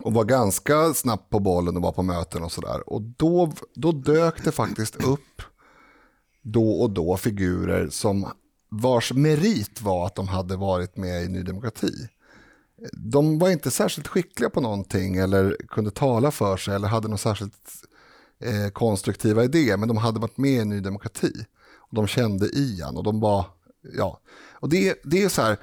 och 0.00 0.12
var 0.14 0.24
ganska 0.24 0.94
snabbt 0.94 1.30
på 1.30 1.40
bollen 1.40 1.76
och 1.76 1.82
var 1.82 1.92
på 1.92 2.02
möten 2.02 2.42
och 2.42 2.52
sådär. 2.52 2.88
Och 2.88 3.02
då, 3.02 3.52
då 3.74 3.92
dök 3.92 4.44
det 4.44 4.52
faktiskt 4.52 5.04
upp 5.04 5.42
då 6.52 6.70
och 6.70 6.90
då 6.90 7.16
figurer 7.16 7.88
som 7.88 8.26
vars 8.70 9.12
merit 9.12 9.82
var 9.82 10.06
att 10.06 10.14
de 10.14 10.28
hade 10.28 10.56
varit 10.56 10.96
med 10.96 11.24
i 11.24 11.28
Ny 11.28 11.42
Demokrati 11.42 12.08
de 12.92 13.38
var 13.38 13.50
inte 13.50 13.70
särskilt 13.70 14.08
skickliga 14.08 14.50
på 14.50 14.60
någonting 14.60 15.16
eller 15.16 15.56
kunde 15.68 15.90
tala 15.90 16.30
för 16.30 16.56
sig 16.56 16.74
eller 16.74 16.88
hade 16.88 17.08
någon 17.08 17.18
särskilt 17.18 17.70
eh, 18.40 18.70
konstruktiva 18.72 19.44
idéer, 19.44 19.76
men 19.76 19.88
de 19.88 19.96
hade 19.96 20.20
varit 20.20 20.38
med 20.38 20.62
i 20.62 20.64
Ny 20.64 20.80
Demokrati. 20.80 21.32
Och 21.76 21.94
de 21.94 22.06
kände 22.06 22.46
Ian 22.46 22.96
och 22.96 23.04
de 23.04 23.20
var, 23.20 23.46
ja, 23.96 24.20
och 24.52 24.68
det, 24.68 25.00
det 25.04 25.22
är 25.22 25.28
så 25.28 25.42
här, 25.42 25.58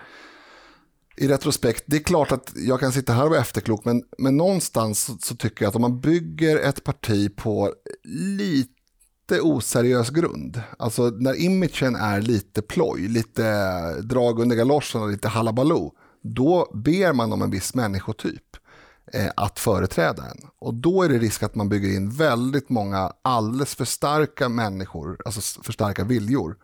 i 1.18 1.28
retrospekt, 1.28 1.84
det 1.86 1.98
är 1.98 2.04
klart 2.04 2.32
att 2.32 2.54
jag 2.56 2.80
kan 2.80 2.92
sitta 2.92 3.14
här 3.14 3.24
och 3.24 3.30
vara 3.30 3.40
efterklok, 3.40 3.86
men, 3.86 4.04
men 4.18 4.38
någonstans 4.38 5.04
så, 5.04 5.18
så 5.22 5.36
tycker 5.36 5.66
jag 5.66 5.70
att 5.70 5.76
om 5.76 5.82
man 5.82 6.02
bygger 6.02 6.58
ett 6.58 6.84
parti 6.84 7.36
på 7.36 7.74
lite 8.38 8.74
oseriös 9.32 10.10
grund, 10.10 10.62
alltså 10.80 11.10
när 11.10 11.42
imagen 11.42 11.96
är 11.96 12.22
lite 12.22 12.62
ploj, 12.62 13.08
lite 13.08 14.02
drag 14.02 14.40
under 14.40 14.56
galoscherna 14.56 15.06
och 15.06 15.10
lite 15.10 15.28
halabaloo, 15.28 15.94
då 16.22 16.72
ber 16.74 17.14
man 17.14 17.34
om 17.34 17.42
en 17.42 17.52
viss 17.52 17.76
människotyp 17.76 18.58
eh, 19.14 19.32
att 19.36 19.60
företräda 19.60 20.24
en. 20.24 20.50
Och 20.60 20.74
då 20.74 21.04
är 21.04 21.10
det 21.10 21.18
risk 21.18 21.44
att 21.44 21.56
man 21.56 21.70
bygger 21.70 21.96
in 21.96 22.10
väldigt 22.10 22.70
många 22.70 23.14
alldeles 23.22 23.76
för 23.76 23.86
starka 23.86 24.50
människor, 24.50 25.18
alltså 25.26 25.64
för 25.64 25.74
starka 25.74 26.04
viljor, 26.04 26.58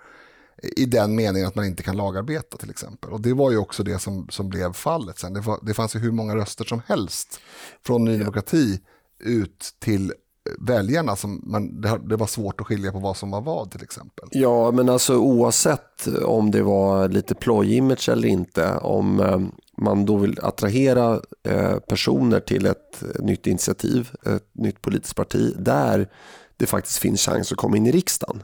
i 0.61 0.85
den 0.85 1.15
meningen 1.15 1.47
att 1.47 1.55
man 1.55 1.65
inte 1.65 1.83
kan 1.83 1.97
lagarbeta 1.97 2.57
till 2.57 2.69
exempel. 2.69 3.11
Och 3.11 3.21
det 3.21 3.33
var 3.33 3.51
ju 3.51 3.57
också 3.57 3.83
det 3.83 3.99
som, 3.99 4.27
som 4.29 4.49
blev 4.49 4.73
fallet 4.73 5.19
sen. 5.19 5.33
Det, 5.33 5.39
var, 5.39 5.59
det 5.61 5.73
fanns 5.73 5.95
ju 5.95 5.99
hur 5.99 6.11
många 6.11 6.35
röster 6.35 6.65
som 6.65 6.81
helst 6.87 7.39
från 7.85 8.05
Ny 8.05 8.17
Demokrati 8.17 8.81
ut 9.19 9.75
till 9.79 10.13
väljarna. 10.59 11.15
Som 11.15 11.41
man, 11.45 11.81
det, 11.81 11.99
det 12.09 12.15
var 12.15 12.27
svårt 12.27 12.61
att 12.61 12.67
skilja 12.67 12.91
på 12.91 12.99
vad 12.99 13.17
som 13.17 13.31
var 13.31 13.41
vad 13.41 13.71
till 13.71 13.83
exempel. 13.83 14.29
Ja, 14.31 14.71
men 14.71 14.89
alltså 14.89 15.17
oavsett 15.17 16.07
om 16.25 16.51
det 16.51 16.61
var 16.61 17.09
lite 17.09 17.35
ploj-image 17.35 18.09
eller 18.09 18.27
inte, 18.27 18.77
om 18.77 19.19
eh, 19.19 19.39
man 19.77 20.05
då 20.05 20.17
vill 20.17 20.39
attrahera 20.41 21.21
eh, 21.43 21.75
personer 21.79 22.39
till 22.39 22.65
ett 22.65 23.03
nytt 23.19 23.47
initiativ, 23.47 24.09
ett 24.25 24.49
nytt 24.55 24.81
politiskt 24.81 25.15
parti, 25.15 25.53
där 25.57 26.09
det 26.57 26.65
faktiskt 26.65 26.97
finns 26.97 27.21
chans 27.21 27.51
att 27.51 27.57
komma 27.57 27.77
in 27.77 27.87
i 27.87 27.91
riksdagen. 27.91 28.43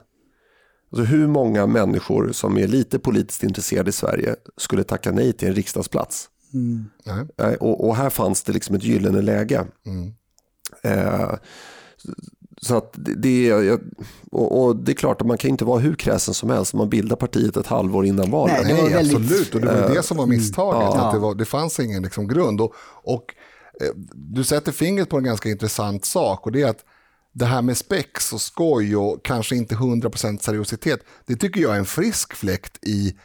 Alltså 0.92 1.04
hur 1.04 1.28
många 1.28 1.68
människor 1.68 2.32
som 2.32 2.58
är 2.58 2.68
lite 2.68 3.00
politiskt 3.00 3.44
intresserade 3.44 3.90
i 3.90 3.94
Sverige 3.94 4.36
skulle 4.58 4.84
tacka 4.84 5.12
nej 5.12 5.34
till 5.34 5.48
en 5.48 5.56
riksdagsplats? 5.56 6.30
Nej. 7.06 7.26
Eh, 7.38 7.54
Och, 7.54 7.88
och 7.88 7.96
här 7.96 8.10
fanns 8.10 8.44
det 8.44 8.54
liksom 8.54 8.76
ett 8.76 8.84
gyllene 8.84 9.22
läge. 9.22 9.66
Mm. 9.86 10.14
Eh, 10.84 11.34
så 12.62 12.78
att 12.78 12.94
det, 12.96 13.50
är- 13.50 13.80
och, 14.32 14.64
och 14.66 14.76
det 14.76 14.92
är 14.92 14.94
klart 14.94 15.22
att 15.22 15.28
man 15.28 15.38
kan 15.38 15.50
inte 15.50 15.66
vara 15.66 15.80
hur 15.80 15.96
kräsen 15.96 16.34
som 16.34 16.50
helst 16.50 16.74
om 16.74 16.78
man 16.78 16.90
bildar 16.90 17.16
partiet 17.16 17.58
ett 17.58 17.68
halvår 17.68 18.06
innan 18.06 18.32
valet. 18.32 18.56
Nej, 18.64 18.74
det 18.74 18.82
var 18.82 18.84
Nej, 18.90 18.94
väldigt- 18.94 19.18
absolut. 19.18 19.56
Och 19.56 19.62
det 19.62 19.68
var 19.82 19.90
det 19.96 20.04
som 20.04 20.18
var 20.18 20.26
misstaget. 20.26 20.82
Ja. 20.82 21.08
Att 21.08 21.14
det, 21.14 21.20
var, 21.20 21.36
det 21.36 21.46
fanns 21.46 21.80
ingen 21.80 22.04
liksom 22.04 22.28
grund. 22.28 22.62
Och, 22.62 22.74
och 23.04 23.24
eh, 23.82 23.88
du 24.14 24.44
sätter 24.44 24.72
fingret 24.72 25.10
på 25.10 25.18
en 25.18 25.24
ganska 25.24 25.50
intressant 25.50 26.06
sak. 26.06 26.46
Och 26.46 26.52
det 26.52 26.62
är 26.62 26.70
att 26.70 26.86
det 27.34 27.46
här 27.46 27.62
med 27.62 27.78
spex 27.78 28.34
och 28.34 28.42
skoj 28.42 28.96
och 28.98 29.26
kanske 29.26 29.56
inte 29.56 29.76
100% 29.76 30.38
seriositet. 30.40 31.00
Det 31.26 31.36
tycker 31.36 31.62
jag 31.62 31.76
är 31.76 31.80
en 31.80 31.86
frisk 31.86 32.34
fläkt 32.34 32.88
i 32.88 33.16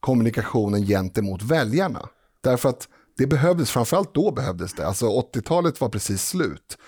kommunikationen 0.00 0.86
gentemot 0.86 1.42
väljarna. 1.42 2.08
Därför 2.40 2.68
att 2.68 2.88
det 3.18 3.26
behövdes, 3.26 3.70
framförallt 3.70 4.14
då 4.14 4.30
behövdes 4.30 4.72
det. 4.74 4.86
Alltså 4.86 5.06
80-talet 5.06 5.80
var 5.80 5.88
precis 5.88 6.28
slut. 6.28 6.78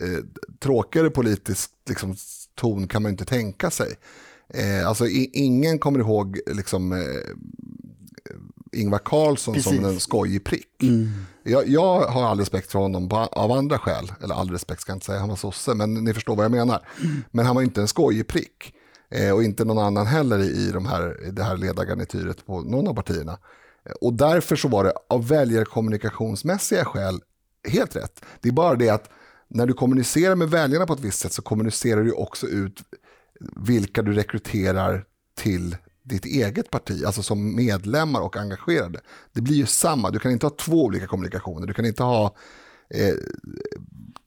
Eh, 0.00 0.18
tråkigare 0.60 1.10
politisk 1.10 1.70
liksom, 1.88 2.16
ton 2.54 2.88
kan 2.88 3.02
man 3.02 3.10
inte 3.12 3.24
tänka 3.24 3.70
sig. 3.70 3.94
Eh, 4.48 4.88
alltså 4.88 5.06
i, 5.06 5.30
ingen 5.32 5.78
kommer 5.78 5.98
ihåg 5.98 6.40
liksom, 6.46 6.92
eh, 6.92 6.98
Ingvar 8.72 8.98
Carlsson 9.04 9.54
Precis. 9.54 9.76
som 9.76 9.84
en 9.84 10.00
skojig 10.00 10.44
prick. 10.44 10.68
Jag, 11.42 11.68
jag 11.68 12.00
har 12.00 12.22
all 12.22 12.38
respekt 12.38 12.72
för 12.72 12.78
honom 12.78 13.08
på, 13.08 13.16
av 13.16 13.52
andra 13.52 13.78
skäl. 13.78 14.12
Eller 14.22 14.34
all 14.34 14.50
respekt 14.50 14.80
ska 14.80 14.90
jag 14.90 14.96
inte 14.96 15.06
säga, 15.06 15.18
han 15.18 15.28
var 15.28 15.36
sosse, 15.36 15.74
men 15.74 15.94
ni 15.94 16.14
förstår 16.14 16.36
vad 16.36 16.44
jag 16.44 16.52
menar. 16.52 16.86
Men 17.30 17.46
han 17.46 17.54
var 17.54 17.62
inte 17.62 17.80
en 17.80 17.88
skojig 17.88 18.26
prick. 18.26 18.74
Eh, 19.10 19.30
och 19.30 19.42
inte 19.42 19.64
någon 19.64 19.78
annan 19.78 20.06
heller 20.06 20.38
i, 20.38 20.46
i, 20.46 20.70
de 20.70 20.86
här, 20.86 21.30
det 21.32 21.42
här 21.42 21.56
ledargarnityret 21.56 22.46
på 22.46 22.60
någon 22.60 22.88
av 22.88 22.94
partierna. 22.94 23.38
Eh, 23.86 23.92
Och 24.00 24.14
därför 24.14 24.56
så 24.56 24.68
var 24.68 24.84
det 24.84 24.92
av 25.08 25.28
väljarkommunikationsmässiga 25.28 26.84
skäl 26.84 27.20
helt 27.68 27.96
rätt. 27.96 28.24
Det 28.40 28.48
är 28.48 28.52
bara 28.52 28.74
det 28.74 28.88
att 28.90 29.10
när 29.54 29.66
du 29.66 29.74
kommunicerar 29.74 30.34
med 30.34 30.50
väljarna 30.50 30.86
på 30.86 30.92
ett 30.92 31.00
visst 31.00 31.18
sätt 31.18 31.32
så 31.32 31.42
kommunicerar 31.42 32.02
du 32.02 32.12
också 32.12 32.46
ut 32.46 32.82
vilka 33.56 34.02
du 34.02 34.12
rekryterar 34.12 35.04
till 35.36 35.76
ditt 36.02 36.24
eget 36.24 36.70
parti, 36.70 37.04
alltså 37.04 37.22
som 37.22 37.56
medlemmar 37.56 38.20
och 38.20 38.36
engagerade. 38.36 39.00
Det 39.32 39.40
blir 39.40 39.54
ju 39.54 39.66
samma, 39.66 40.10
du 40.10 40.18
kan 40.18 40.32
inte 40.32 40.46
ha 40.46 40.50
två 40.50 40.84
olika 40.84 41.06
kommunikationer. 41.06 41.66
Du 41.66 41.74
kan 41.74 41.86
inte 41.86 42.02
ha 42.02 42.36
eh, 42.90 43.14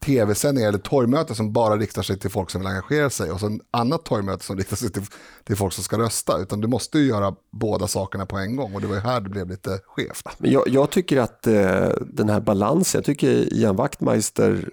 tv-sändningar 0.04 0.68
eller 0.68 0.78
torgmöten 0.78 1.36
som 1.36 1.52
bara 1.52 1.76
riktar 1.76 2.02
sig 2.02 2.18
till 2.18 2.30
folk 2.30 2.50
som 2.50 2.60
vill 2.60 2.68
engagera 2.68 3.10
sig 3.10 3.30
och 3.30 3.40
sen 3.40 3.60
annat 3.70 4.04
torgmöte 4.04 4.44
som 4.44 4.56
riktar 4.56 4.76
sig 4.76 4.92
till, 4.92 5.02
till 5.44 5.56
folk 5.56 5.72
som 5.72 5.84
ska 5.84 5.98
rösta. 5.98 6.38
Utan 6.38 6.60
du 6.60 6.68
måste 6.68 6.98
ju 6.98 7.06
göra 7.06 7.34
båda 7.52 7.86
sakerna 7.86 8.26
på 8.26 8.36
en 8.38 8.56
gång 8.56 8.74
och 8.74 8.80
det 8.80 8.86
var 8.86 8.94
ju 8.94 9.00
här 9.00 9.20
det 9.20 9.30
blev 9.30 9.48
lite 9.48 9.80
skevt. 9.84 10.28
Jag, 10.38 10.68
jag 10.68 10.90
tycker 10.90 11.20
att 11.20 11.46
eh, 11.46 11.88
den 12.00 12.28
här 12.28 12.40
balansen, 12.40 12.98
jag 12.98 13.04
tycker 13.04 13.54
Ian 13.54 13.76
Wachtmeister 13.76 14.70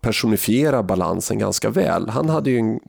personifierar 0.00 0.82
balansen 0.82 1.38
ganska 1.38 1.70
väl. 1.70 2.08
Han 2.08 2.28
hade 2.28 2.50
ju 2.50 2.58
en 2.58 2.80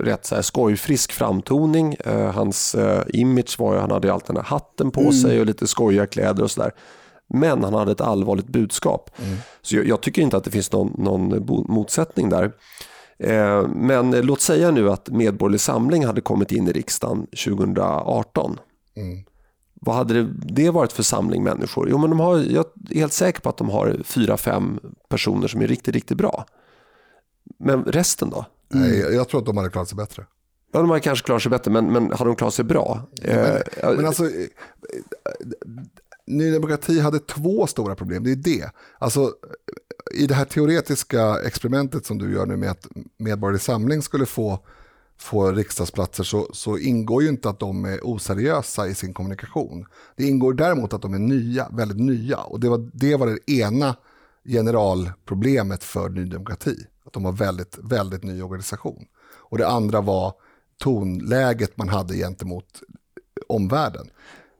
rätt 0.00 0.26
så 0.26 0.34
här 0.34 0.42
skojfrisk 0.42 1.12
framtoning. 1.12 1.96
Eh, 2.04 2.30
hans 2.30 2.74
eh, 2.74 3.02
image 3.08 3.58
var 3.58 3.74
ju, 3.74 3.80
han 3.80 3.90
hade 3.90 4.08
ju 4.08 4.14
alltid 4.14 4.28
den 4.28 4.36
här 4.36 4.50
hatten 4.50 4.90
på 4.90 5.12
sig 5.12 5.40
och 5.40 5.46
lite 5.46 5.66
skojiga 5.66 6.06
kläder 6.06 6.42
och 6.42 6.50
sådär. 6.50 6.72
Men 7.28 7.64
han 7.64 7.74
hade 7.74 7.92
ett 7.92 8.00
allvarligt 8.00 8.48
budskap. 8.48 9.10
Så 9.62 9.76
jag, 9.76 9.86
jag 9.86 10.00
tycker 10.00 10.22
inte 10.22 10.36
att 10.36 10.44
det 10.44 10.50
finns 10.50 10.72
någon, 10.72 10.94
någon 10.98 11.46
motsättning 11.68 12.28
där. 12.28 12.52
Eh, 13.18 13.68
men 13.68 14.10
låt 14.10 14.40
säga 14.40 14.70
nu 14.70 14.90
att 14.90 15.08
Medborgerlig 15.08 15.60
Samling 15.60 16.06
hade 16.06 16.20
kommit 16.20 16.52
in 16.52 16.68
i 16.68 16.72
riksdagen 16.72 17.26
2018. 17.26 18.58
Mm. 18.96 19.24
Vad 19.80 19.96
hade 19.96 20.14
det, 20.14 20.32
det 20.42 20.70
varit 20.70 20.92
för 20.92 21.02
samling 21.02 21.42
människor? 21.44 21.88
Jo, 21.90 21.98
men 21.98 22.10
de 22.10 22.20
har, 22.20 22.38
jag 22.38 22.64
är 22.90 22.94
helt 22.94 23.12
säker 23.12 23.40
på 23.40 23.48
att 23.48 23.56
de 23.56 23.68
har 23.70 23.96
fyra, 24.04 24.36
fem 24.36 24.80
personer 25.08 25.48
som 25.48 25.62
är 25.62 25.66
riktigt, 25.66 25.94
riktigt 25.94 26.16
bra. 26.16 26.46
Men 27.58 27.84
resten 27.84 28.30
då? 28.30 28.44
Nej, 28.68 28.98
jag, 28.98 29.14
jag 29.14 29.28
tror 29.28 29.40
att 29.40 29.46
de 29.46 29.56
hade 29.56 29.70
klarat 29.70 29.88
sig 29.88 29.96
bättre. 29.96 30.26
Ja, 30.72 30.80
de 30.80 30.88
hade 30.90 31.00
kanske 31.00 31.26
klarat 31.26 31.42
sig 31.42 31.50
bättre, 31.50 31.70
men, 31.70 31.92
men 31.92 32.12
hade 32.12 32.30
de 32.30 32.36
klarat 32.36 32.54
sig 32.54 32.64
bra? 32.64 33.00
Men, 33.22 33.32
Eh, 33.36 33.96
men 33.96 34.06
alltså, 34.06 34.24
eh, 34.24 34.30
Ny 36.26 36.52
Demokrati 36.52 37.00
hade 37.00 37.18
två 37.18 37.66
stora 37.66 37.94
problem, 37.94 38.24
det 38.24 38.32
är 38.32 38.36
det. 38.36 38.70
Alltså, 38.98 39.32
I 40.14 40.26
det 40.26 40.34
här 40.34 40.44
teoretiska 40.44 41.40
experimentet 41.44 42.06
som 42.06 42.18
du 42.18 42.32
gör 42.32 42.46
nu 42.46 42.56
med 42.56 42.70
att 42.70 42.86
Medborgerlig 43.16 43.60
Samling 43.62 44.02
skulle 44.02 44.26
få, 44.26 44.58
få 45.18 45.52
riksdagsplatser 45.52 46.24
så, 46.24 46.48
så 46.52 46.78
ingår 46.78 47.22
ju 47.22 47.28
inte 47.28 47.48
att 47.48 47.58
de 47.58 47.84
är 47.84 48.00
oseriösa 48.02 48.88
i 48.88 48.94
sin 48.94 49.14
kommunikation. 49.14 49.86
Det 50.16 50.24
ingår 50.24 50.54
däremot 50.54 50.92
att 50.92 51.02
de 51.02 51.14
är 51.14 51.18
nya, 51.18 51.68
väldigt 51.68 52.00
nya. 52.00 52.38
Och 52.38 52.60
det 52.60 52.68
var 52.68 52.90
det, 52.92 53.16
var 53.16 53.26
det 53.26 53.52
ena 53.52 53.96
generalproblemet 54.44 55.84
för 55.84 56.08
Ny 56.08 56.24
Demokrati. 56.24 56.76
Att 57.06 57.12
de 57.12 57.22
var 57.22 57.32
väldigt, 57.32 57.78
väldigt 57.82 58.24
ny 58.24 58.42
organisation. 58.42 59.06
Och 59.48 59.58
det 59.58 59.68
andra 59.68 60.00
var 60.00 60.34
tonläget 60.78 61.76
man 61.76 61.88
hade 61.88 62.14
gentemot 62.14 62.82
omvärlden. 63.48 64.10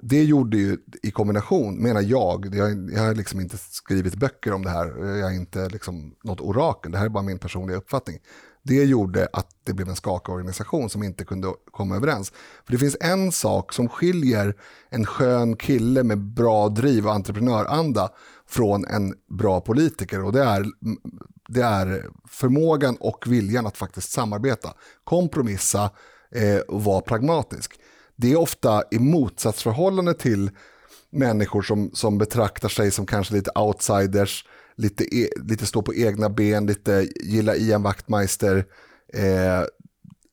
Det 0.03 0.25
gjorde 0.25 0.57
ju 0.57 0.79
i 1.03 1.11
kombination, 1.11 1.75
menar 1.83 2.01
jag, 2.01 2.55
jag, 2.55 2.91
jag 2.93 3.03
har 3.03 3.15
liksom 3.15 3.41
inte 3.41 3.57
skrivit 3.59 4.15
böcker 4.15 4.53
om 4.53 4.65
det 4.65 4.71
här, 4.71 4.87
jag 5.17 5.33
är 5.33 5.37
inte 5.37 5.69
liksom 5.69 6.15
något 6.25 6.41
orakel, 6.41 6.93
det 6.93 6.99
här 6.99 7.05
är 7.05 7.09
bara 7.09 7.23
min 7.23 7.39
personliga 7.39 7.77
uppfattning. 7.77 8.19
Det 8.67 8.85
gjorde 8.85 9.29
att 9.33 9.47
det 9.65 9.73
blev 9.73 9.89
en 9.89 9.97
skakig 9.97 10.35
organisation 10.35 10.91
som 10.91 11.03
inte 11.03 11.25
kunde 11.25 11.49
komma 11.71 11.97
överens. 11.97 12.33
För 12.65 12.73
det 12.73 12.79
finns 12.79 12.97
en 13.01 13.33
sak 13.33 13.73
som 13.73 13.89
skiljer 13.89 14.55
en 14.89 15.07
skön 15.07 15.57
kille 15.57 16.03
med 16.03 16.19
bra 16.19 16.69
driv 16.69 17.07
och 17.07 17.13
entreprenöranda 17.13 18.09
från 18.49 18.85
en 18.85 19.15
bra 19.31 19.61
politiker 19.61 20.25
och 20.25 20.33
det 20.33 20.43
är, 20.43 20.67
det 21.49 21.63
är 21.63 22.07
förmågan 22.29 22.97
och 23.01 23.25
viljan 23.27 23.67
att 23.67 23.77
faktiskt 23.77 24.11
samarbeta, 24.11 24.75
kompromissa 25.05 25.91
eh, 26.31 26.59
och 26.59 26.85
vara 26.85 27.01
pragmatisk. 27.01 27.81
Det 28.17 28.33
är 28.33 28.37
ofta 28.37 28.83
i 28.91 28.99
motsatsförhållande 28.99 30.15
till 30.15 30.51
människor 31.11 31.63
som, 31.63 31.91
som 31.95 32.19
betraktar 32.19 32.69
sig 32.69 32.91
som 32.91 33.07
kanske 33.07 33.35
lite 33.35 33.51
outsiders, 33.55 34.45
lite, 34.77 35.17
e, 35.17 35.29
lite 35.37 35.67
stå 35.67 35.83
på 35.83 35.95
egna 35.95 36.29
ben, 36.29 36.67
lite 36.67 37.09
gilla 37.21 37.57
Ian 37.57 37.83
Wachtmeister. 37.83 38.57
Eh, 39.13 39.63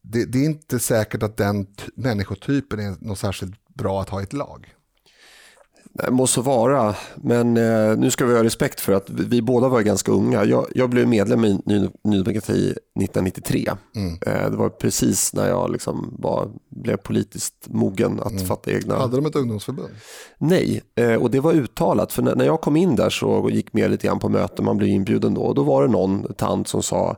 det, 0.01 0.25
det, 0.25 0.39
är 0.39 0.45
inte 0.45 0.79
säkert 0.79 1.23
att 1.23 1.37
den 1.37 1.67
människotypen 1.95 2.79
är 2.79 2.95
något 2.99 3.19
särskilt 3.19 3.67
bra 3.67 4.01
att 4.01 4.09
ha 4.09 4.19
i 4.21 4.23
ett 4.23 4.33
lag. 4.33 4.73
Det 5.93 6.11
må 6.11 6.27
så 6.27 6.41
vara, 6.41 6.95
men 7.15 7.57
eh, 7.57 7.97
nu 7.97 8.11
ska 8.11 8.25
vi 8.25 8.35
ha 8.35 8.43
respekt 8.43 8.79
för 8.79 8.93
att 8.93 9.09
vi, 9.09 9.23
vi 9.23 9.41
båda 9.41 9.67
var 9.67 9.81
ganska 9.81 10.11
unga. 10.11 10.45
Jag, 10.45 10.65
jag 10.75 10.89
blev 10.89 11.07
medlem 11.07 11.45
i 11.45 11.59
Ny, 11.65 11.89
Ny 12.03 12.17
Demokrati 12.17 12.69
1993. 12.71 13.69
Mm. 13.95 14.17
Eh, 14.21 14.51
det 14.51 14.57
var 14.57 14.69
precis 14.69 15.33
när 15.33 15.47
jag 15.49 15.71
liksom 15.71 16.15
var, 16.19 16.49
blev 16.69 16.97
politiskt 16.97 17.67
mogen 17.67 18.19
att 18.19 18.31
mm. 18.31 18.45
fatta 18.45 18.71
egna... 18.71 18.95
Hade 18.95 19.15
de 19.15 19.25
ett 19.25 19.35
ungdomsförbund? 19.35 19.89
Nej, 20.37 20.81
eh, 20.95 21.15
och 21.15 21.31
det 21.31 21.39
var 21.39 21.53
uttalat. 21.53 22.13
För 22.13 22.21
när, 22.21 22.35
när 22.35 22.45
jag 22.45 22.61
kom 22.61 22.75
in 22.75 22.95
där 22.95 23.09
så 23.09 23.49
gick 23.49 23.73
med 23.73 23.91
lite 23.91 24.07
grann 24.07 24.19
på 24.19 24.29
möten, 24.29 24.65
man 24.65 24.77
blev 24.77 24.89
inbjuden 24.89 25.33
då. 25.33 25.41
Och 25.41 25.55
då 25.55 25.63
var 25.63 25.83
det 25.83 25.91
någon 25.91 26.33
tant 26.33 26.67
som 26.67 26.83
sa 26.83 27.17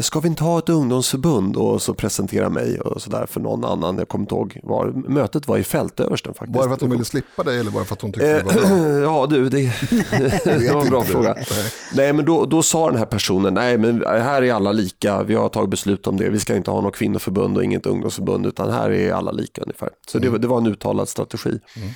ska 0.00 0.20
vi 0.20 0.28
inte 0.28 0.44
ha 0.44 0.58
ett 0.58 0.68
ungdomsförbund 0.68 1.56
och 1.56 1.82
så 1.82 1.94
presentera 1.94 2.48
mig 2.48 2.80
och 2.80 3.02
sådär 3.02 3.26
för 3.26 3.40
någon 3.40 3.64
annan. 3.64 3.98
Jag 3.98 4.08
kommer 4.08 4.22
inte 4.22 4.34
ihåg 4.34 4.60
var. 4.62 4.86
Mötet 5.08 5.48
var 5.48 5.58
i 5.58 5.64
fältöversten 5.64 6.34
faktiskt. 6.34 6.54
Bara 6.54 6.64
för 6.64 6.74
att 6.74 6.80
hon 6.80 6.90
ville 6.90 7.04
slippa 7.04 7.42
dig 7.42 7.60
eller 7.60 7.70
bara 7.70 7.84
för 7.84 7.94
att 7.94 8.02
hon 8.02 8.12
tyckte 8.12 8.42
det 8.42 8.42
var 8.42 8.52
bra? 8.52 8.62
Eh, 8.62 9.02
ja 9.02 9.26
du, 9.30 9.48
det, 9.48 9.58
det 10.44 10.74
var 10.74 10.82
en 10.82 10.90
bra 10.90 11.02
fråga. 11.02 11.36
Nej 11.94 12.12
men 12.12 12.24
då, 12.24 12.44
då 12.44 12.62
sa 12.62 12.90
den 12.90 12.98
här 12.98 13.06
personen, 13.06 13.54
nej 13.54 13.78
men 13.78 14.04
här 14.06 14.42
är 14.42 14.52
alla 14.52 14.72
lika, 14.72 15.22
vi 15.22 15.34
har 15.34 15.48
tagit 15.48 15.70
beslut 15.70 16.06
om 16.06 16.16
det, 16.16 16.28
vi 16.28 16.38
ska 16.38 16.56
inte 16.56 16.70
ha 16.70 16.80
något 16.80 16.96
kvinnoförbund 16.96 17.56
och 17.56 17.64
inget 17.64 17.86
ungdomsförbund 17.86 18.46
utan 18.46 18.72
här 18.72 18.90
är 18.90 19.12
alla 19.12 19.30
lika 19.30 19.62
ungefär. 19.62 19.90
Så 20.08 20.18
mm. 20.18 20.32
det, 20.32 20.38
det 20.38 20.48
var 20.48 20.58
en 20.58 20.66
uttalad 20.66 21.08
strategi. 21.08 21.60
Mm. 21.76 21.88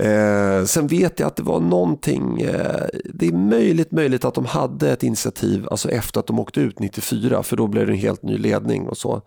Eh, 0.00 0.64
sen 0.64 0.86
vet 0.86 1.20
jag 1.20 1.26
att 1.26 1.36
det 1.36 1.42
var 1.42 1.60
någonting, 1.60 2.40
eh, 2.40 2.86
det 3.04 3.26
är 3.26 3.32
möjligt, 3.32 3.92
möjligt 3.92 4.24
att 4.24 4.34
de 4.34 4.44
hade 4.44 4.90
ett 4.90 5.02
initiativ 5.02 5.66
alltså 5.70 5.90
efter 5.90 6.20
att 6.20 6.26
de 6.26 6.38
åkte 6.38 6.60
ut 6.60 6.78
94 6.78 7.42
för 7.42 7.56
då 7.56 7.66
blev 7.66 7.86
det 7.86 7.92
en 7.92 7.98
helt 7.98 8.22
ny 8.22 8.38
ledning 8.38 8.88
och 8.88 8.96
så. 8.96 9.22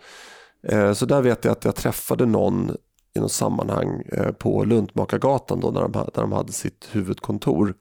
Eh, 0.67 0.93
så 0.93 1.05
där 1.05 1.21
vet 1.21 1.45
jag 1.45 1.51
att 1.51 1.65
jag 1.65 1.75
träffade 1.75 2.25
någon 2.25 2.71
i 3.15 3.19
något 3.19 3.31
sammanhang 3.31 4.01
eh, 4.11 4.31
på 4.31 4.63
Luntmakargatan 4.63 5.59
då 5.59 5.71
när 5.71 5.81
de, 5.81 5.91
där 5.91 6.21
de 6.21 6.31
hade 6.31 6.51
sitt 6.51 6.87
huvudkontor. 6.91 7.73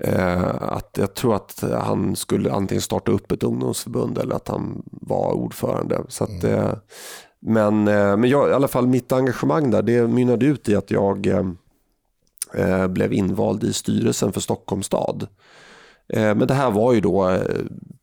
Eh, 0.00 0.54
att 0.62 0.96
jag 0.98 1.14
tror 1.14 1.34
att 1.34 1.64
han 1.82 2.16
skulle 2.16 2.52
antingen 2.52 2.82
starta 2.82 3.12
upp 3.12 3.32
ett 3.32 3.42
ungdomsförbund 3.42 4.18
eller 4.18 4.34
att 4.34 4.48
han 4.48 4.82
var 4.84 5.32
ordförande. 5.32 6.02
Så 6.08 6.24
att, 6.24 6.44
mm. 6.44 6.58
Eh, 6.58 6.74
men 7.40 7.84
men 7.84 8.24
jag, 8.24 8.50
i 8.50 8.52
alla 8.52 8.68
fall 8.68 8.86
mitt 8.86 9.12
engagemang 9.12 9.70
där 9.70 9.82
det 9.82 10.08
mynnade 10.08 10.46
ut 10.46 10.68
i 10.68 10.76
att 10.76 10.90
jag 10.90 11.26
blev 12.88 13.12
invald 13.12 13.64
i 13.64 13.72
styrelsen 13.72 14.32
för 14.32 14.40
Stockholms 14.40 14.86
stad. 14.86 15.26
Eh, 16.08 16.34
men 16.34 16.46
det 16.46 16.54
här 16.54 16.70
var 16.70 16.92
ju 16.92 17.00
då 17.00 17.28
eh, 17.28 17.42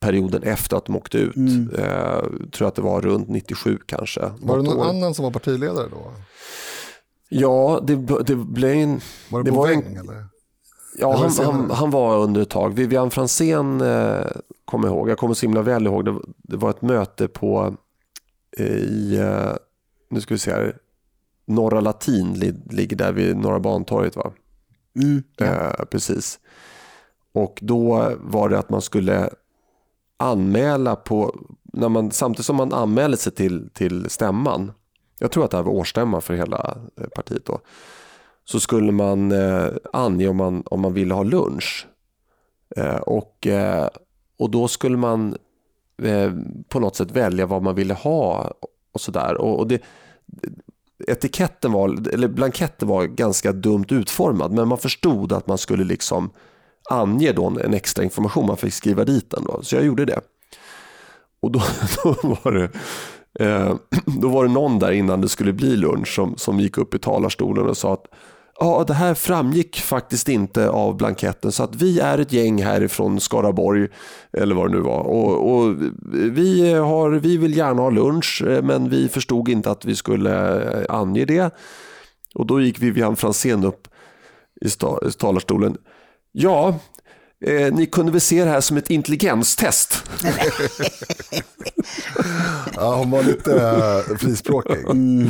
perioden 0.00 0.42
efter 0.42 0.76
att 0.76 0.84
de 0.84 0.96
åkte 0.96 1.18
ut. 1.18 1.36
Mm. 1.36 1.70
Jag 1.78 2.52
tror 2.52 2.68
att 2.68 2.74
det 2.74 2.82
var 2.82 3.00
runt 3.00 3.28
97 3.28 3.78
kanske. 3.86 4.20
Var 4.40 4.56
det 4.56 4.62
någon 4.62 4.78
år. 4.78 4.84
annan 4.84 5.14
som 5.14 5.22
var 5.22 5.32
partiledare 5.32 5.88
då? 5.90 6.12
Ja, 7.28 7.80
det, 7.82 7.96
det 8.26 8.36
blev 8.36 8.70
en... 8.70 9.00
Var 9.30 9.42
det, 9.42 9.50
det 9.50 9.56
var 9.56 9.70
en, 9.70 9.96
eller? 9.96 10.26
Ja, 10.98 11.16
han, 11.16 11.30
han, 11.46 11.70
han, 11.70 11.90
var 11.90 12.18
under 12.18 12.42
ett 12.42 12.50
tag. 12.50 12.74
Vivian 12.74 13.10
Franzén 13.10 13.80
eh, 13.80 14.26
kommer 14.64 14.88
ihåg. 14.88 15.10
Jag 15.10 15.18
kommer 15.18 15.34
så 15.34 15.46
himla 15.46 15.62
väl 15.62 15.86
ihåg. 15.86 16.04
Det, 16.04 16.14
det 16.36 16.56
var 16.56 16.70
ett 16.70 16.82
möte 16.82 17.28
på 17.28 17.74
i, 18.58 19.16
eh, 19.16 19.52
nu 20.10 20.20
ska 20.20 20.34
vi 20.34 20.38
se 20.38 20.50
här, 20.50 20.76
Norra 21.46 21.80
Latin 21.80 22.32
ligger 22.70 22.96
där 22.96 23.12
vid 23.12 23.36
Norra 23.36 23.60
Bantorget 23.60 24.16
va? 24.16 24.32
Mm, 24.96 25.22
ja. 25.36 25.46
eh, 25.46 25.84
precis. 25.90 26.38
Och 27.32 27.58
då 27.62 28.12
var 28.20 28.48
det 28.48 28.58
att 28.58 28.70
man 28.70 28.82
skulle 28.82 29.30
anmäla 30.16 30.96
på, 30.96 31.36
när 31.72 31.88
man, 31.88 32.10
samtidigt 32.10 32.46
som 32.46 32.56
man 32.56 32.72
anmälde 32.72 33.16
sig 33.16 33.32
till, 33.32 33.70
till 33.72 34.10
stämman, 34.10 34.72
jag 35.18 35.30
tror 35.30 35.44
att 35.44 35.50
det 35.50 35.56
här 35.56 35.64
var 35.64 35.72
årsstämman 35.72 36.22
för 36.22 36.34
hela 36.34 36.78
eh, 37.00 37.06
partiet 37.08 37.46
då, 37.46 37.60
så 38.44 38.60
skulle 38.60 38.92
man 38.92 39.32
eh, 39.32 39.68
ange 39.92 40.28
om 40.28 40.36
man, 40.36 40.62
om 40.66 40.80
man 40.80 40.92
ville 40.92 41.14
ha 41.14 41.22
lunch. 41.22 41.86
Eh, 42.76 42.96
och, 42.96 43.46
eh, 43.46 43.88
och 44.38 44.50
då 44.50 44.68
skulle 44.68 44.96
man 44.96 45.36
eh, 46.02 46.32
på 46.68 46.80
något 46.80 46.96
sätt 46.96 47.10
välja 47.10 47.46
vad 47.46 47.62
man 47.62 47.74
ville 47.74 47.94
ha 47.94 48.52
och 48.92 49.00
sådär. 49.00 49.34
Och, 49.36 49.58
och 49.58 49.66
det, 49.66 49.82
etiketten 51.06 51.72
var, 51.72 52.08
eller 52.12 52.28
blanketten 52.28 52.88
var 52.88 53.04
ganska 53.04 53.52
dumt 53.52 53.86
utformad 53.88 54.52
men 54.52 54.68
man 54.68 54.78
förstod 54.78 55.32
att 55.32 55.46
man 55.46 55.58
skulle 55.58 55.84
liksom 55.84 56.30
ange 56.90 57.32
då 57.32 57.46
en 57.46 57.74
extra 57.74 58.04
information, 58.04 58.46
man 58.46 58.56
fick 58.56 58.74
skriva 58.74 59.04
dit 59.04 59.30
den 59.30 59.44
då. 59.44 59.62
Så 59.62 59.76
jag 59.76 59.84
gjorde 59.84 60.04
det. 60.04 60.20
Och 61.40 61.52
då, 61.52 61.62
då 62.04 62.38
var 62.44 62.52
det 62.52 62.70
eh, 63.44 63.74
då 64.20 64.28
var 64.28 64.44
det 64.44 64.52
någon 64.52 64.78
där 64.78 64.92
innan 64.92 65.20
det 65.20 65.28
skulle 65.28 65.52
bli 65.52 65.76
lunch 65.76 66.14
som, 66.14 66.36
som 66.36 66.60
gick 66.60 66.78
upp 66.78 66.94
i 66.94 66.98
talarstolen 66.98 67.66
och 67.66 67.76
sa 67.76 67.92
att 67.92 68.06
ja, 68.58 68.84
det 68.86 68.94
här 68.94 69.14
framgick 69.14 69.76
faktiskt 69.76 70.28
inte 70.28 70.68
av 70.68 70.96
blanketten. 70.96 71.52
Så 71.52 71.62
att 71.62 71.74
vi 71.74 72.00
är 72.00 72.18
ett 72.18 72.32
gäng 72.32 72.62
härifrån 72.62 73.20
Skaraborg 73.20 73.88
eller 74.32 74.54
vad 74.54 74.70
det 74.70 74.76
nu 74.76 74.82
var. 74.82 75.00
Och, 75.00 75.56
och 75.56 75.76
vi, 76.12 76.72
har, 76.72 77.10
vi 77.10 77.36
vill 77.36 77.56
gärna 77.56 77.82
ha 77.82 77.90
lunch 77.90 78.42
eh, 78.46 78.62
men 78.62 78.88
vi 78.88 79.08
förstod 79.08 79.48
inte 79.48 79.70
att 79.70 79.84
vi 79.84 79.96
skulle 79.96 80.62
eh, 80.72 80.94
ange 80.94 81.24
det. 81.24 81.54
Och 82.34 82.46
då 82.46 82.60
gick 82.60 82.78
Vivian 82.78 83.16
Franzén 83.16 83.64
upp 83.64 83.88
i 84.60 84.68
talarstolen. 85.18 85.76
Ja, 86.32 86.78
Eh, 87.40 87.72
ni 87.72 87.86
kunde 87.86 88.12
väl 88.12 88.20
se 88.20 88.44
det 88.44 88.50
här 88.50 88.60
som 88.60 88.76
ett 88.76 88.90
intelligenstest? 88.90 90.10
ja, 92.74 92.96
hon 92.96 93.10
var 93.10 93.22
lite 93.22 93.60
äh, 93.60 94.16
frispråkig. 94.16 94.84
Mm. 94.90 95.28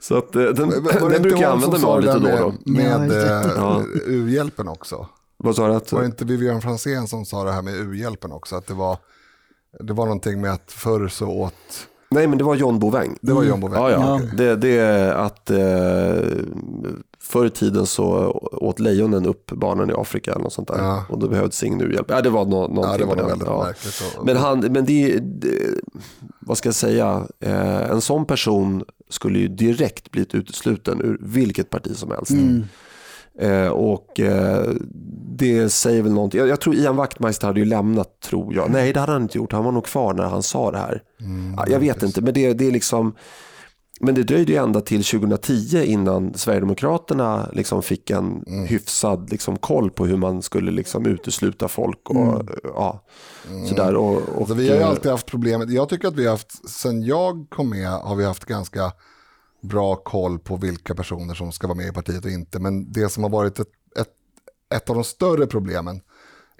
Så 0.00 0.18
att, 0.18 0.36
eh, 0.36 0.42
den, 0.42 0.68
var 0.68 1.10
den 1.10 1.22
brukar 1.22 1.42
jag 1.42 1.52
använda 1.52 1.78
mig 1.78 1.86
av 1.86 2.00
lite 2.00 2.18
då. 2.18 2.54
Med, 2.64 3.00
med 3.00 3.50
ja. 3.56 3.84
u-hjälpen 4.06 4.68
också. 4.68 5.06
Vad 5.36 5.56
sa 5.56 5.68
du? 5.68 5.74
Att... 5.74 5.92
Var 5.92 6.00
det 6.00 6.06
inte 6.06 6.24
Vivian 6.24 6.60
Franzén 6.60 7.06
som 7.06 7.24
sa 7.24 7.44
det 7.44 7.52
här 7.52 7.62
med 7.62 7.74
u-hjälpen 7.74 8.32
också? 8.32 8.56
Att 8.56 8.66
det 8.66 8.74
var, 8.74 8.98
det 9.80 9.92
var 9.92 10.04
någonting 10.04 10.40
med 10.40 10.52
att 10.52 10.72
förr 10.72 11.08
så 11.08 11.28
åt 11.28 11.88
Nej, 12.10 12.26
men 12.26 12.38
det 12.38 12.44
var 12.44 12.54
John 12.54 12.78
Boväng. 12.78 13.18
Det 13.20 13.32
var 13.32 13.44
John 13.44 13.60
Boväng. 13.60 13.82
Ja, 13.82 13.90
ja. 13.90 14.14
Okay. 14.14 14.28
Det, 14.36 14.56
det 14.56 14.78
är 14.78 15.12
att 15.12 15.50
eh, 15.50 15.58
förr 17.28 17.46
i 17.46 17.50
tiden 17.50 17.86
så 17.86 18.30
åt 18.52 18.80
lejonen 18.80 19.26
upp 19.26 19.50
barnen 19.50 19.90
i 19.90 19.92
Afrika 19.92 20.30
eller 20.30 20.42
något 20.42 20.52
sånt 20.52 20.68
där. 20.68 20.78
Ja. 20.78 21.04
Och 21.08 21.18
då 21.18 21.28
behövdes 21.28 21.62
ingen 21.62 21.80
u-hjälp. 21.80 22.06
Ja, 22.08 22.20
det 22.20 22.30
var 22.30 22.44
någonting 22.44 22.82
ja, 22.82 22.96
det 22.98 23.04
var 23.04 23.16
väldigt 23.28 23.48
ja. 23.48 23.64
märkligt. 23.64 24.02
Men, 24.24 24.36
han, 24.36 24.60
men 24.60 24.84
det, 24.84 25.18
det, 25.18 25.80
vad 26.40 26.58
ska 26.58 26.66
jag 26.66 26.74
säga, 26.74 27.26
eh, 27.40 27.90
en 27.90 28.00
sån 28.00 28.24
person 28.24 28.84
skulle 29.10 29.38
ju 29.38 29.48
direkt 29.48 30.10
blivit 30.10 30.34
utesluten 30.34 31.00
ur 31.00 31.18
vilket 31.20 31.70
parti 31.70 31.96
som 31.96 32.10
helst. 32.10 32.30
Mm. 32.30 32.64
Eh, 33.38 33.68
och 33.68 34.20
eh, 34.20 34.70
det 35.36 35.68
säger 35.68 36.02
väl 36.02 36.12
någonting. 36.12 36.40
Jag, 36.40 36.48
jag, 36.48 36.60
tror 36.60 36.74
Ian 36.74 36.96
Wachtmeister 36.96 37.46
hade 37.46 37.60
ju 37.60 37.66
lämnat, 37.66 38.20
tror 38.20 38.54
jag. 38.54 38.70
Nej, 38.70 38.92
det 38.92 39.00
hade 39.00 39.12
han 39.12 39.22
inte 39.22 39.38
gjort. 39.38 39.52
Han 39.52 39.64
var 39.64 39.72
nog 39.72 39.84
kvar 39.84 40.14
när 40.14 40.24
han 40.24 40.42
sa 40.42 40.70
det 40.70 40.78
här. 40.78 41.02
Mm, 41.20 41.58
jag 41.68 41.80
vet 41.80 42.02
inte, 42.02 42.20
men 42.20 42.34
det, 42.34 42.52
det 42.52 42.66
är 42.66 42.72
liksom... 42.72 43.14
Men 44.00 44.14
det 44.14 44.22
dröjde 44.22 44.52
ju 44.52 44.58
ända 44.58 44.80
till 44.80 45.04
2010 45.04 45.84
innan 45.84 46.34
Sverigedemokraterna 46.34 47.50
liksom 47.52 47.82
fick 47.82 48.10
en 48.10 48.44
mm. 48.46 48.66
hyfsad 48.66 49.30
liksom 49.30 49.56
koll 49.56 49.90
på 49.90 50.06
hur 50.06 50.16
man 50.16 50.42
skulle 50.42 50.70
liksom 50.70 51.06
utesluta 51.06 51.68
folk. 51.68 52.10
Och, 52.10 52.16
mm. 52.16 52.46
ja, 52.62 53.04
sådär. 53.68 53.94
Och, 53.96 54.16
och, 54.16 54.38
alltså, 54.38 54.54
vi 54.54 54.68
har 54.68 54.76
ju 54.76 54.82
alltid 54.82 55.10
haft 55.10 55.26
problemet. 55.26 55.70
Jag 55.70 55.88
tycker 55.88 56.08
att 56.08 56.16
vi 56.16 56.24
har 56.24 56.30
haft, 56.30 56.68
sen 56.68 57.02
jag 57.02 57.46
kom 57.50 57.70
med 57.70 57.90
har 57.90 58.16
vi 58.16 58.24
haft 58.24 58.44
ganska 58.44 58.92
bra 59.62 59.96
koll 59.96 60.38
på 60.38 60.56
vilka 60.56 60.94
personer 60.94 61.34
som 61.34 61.52
ska 61.52 61.66
vara 61.66 61.76
med 61.76 61.86
i 61.86 61.92
partiet 61.92 62.24
och 62.24 62.30
inte. 62.30 62.58
Men 62.58 62.92
det 62.92 63.08
som 63.08 63.22
har 63.22 63.30
varit 63.30 63.58
ett, 63.58 63.68
ett, 64.00 64.12
ett 64.74 64.90
av 64.90 64.94
de 64.96 65.04
större 65.04 65.46
problemen, 65.46 66.00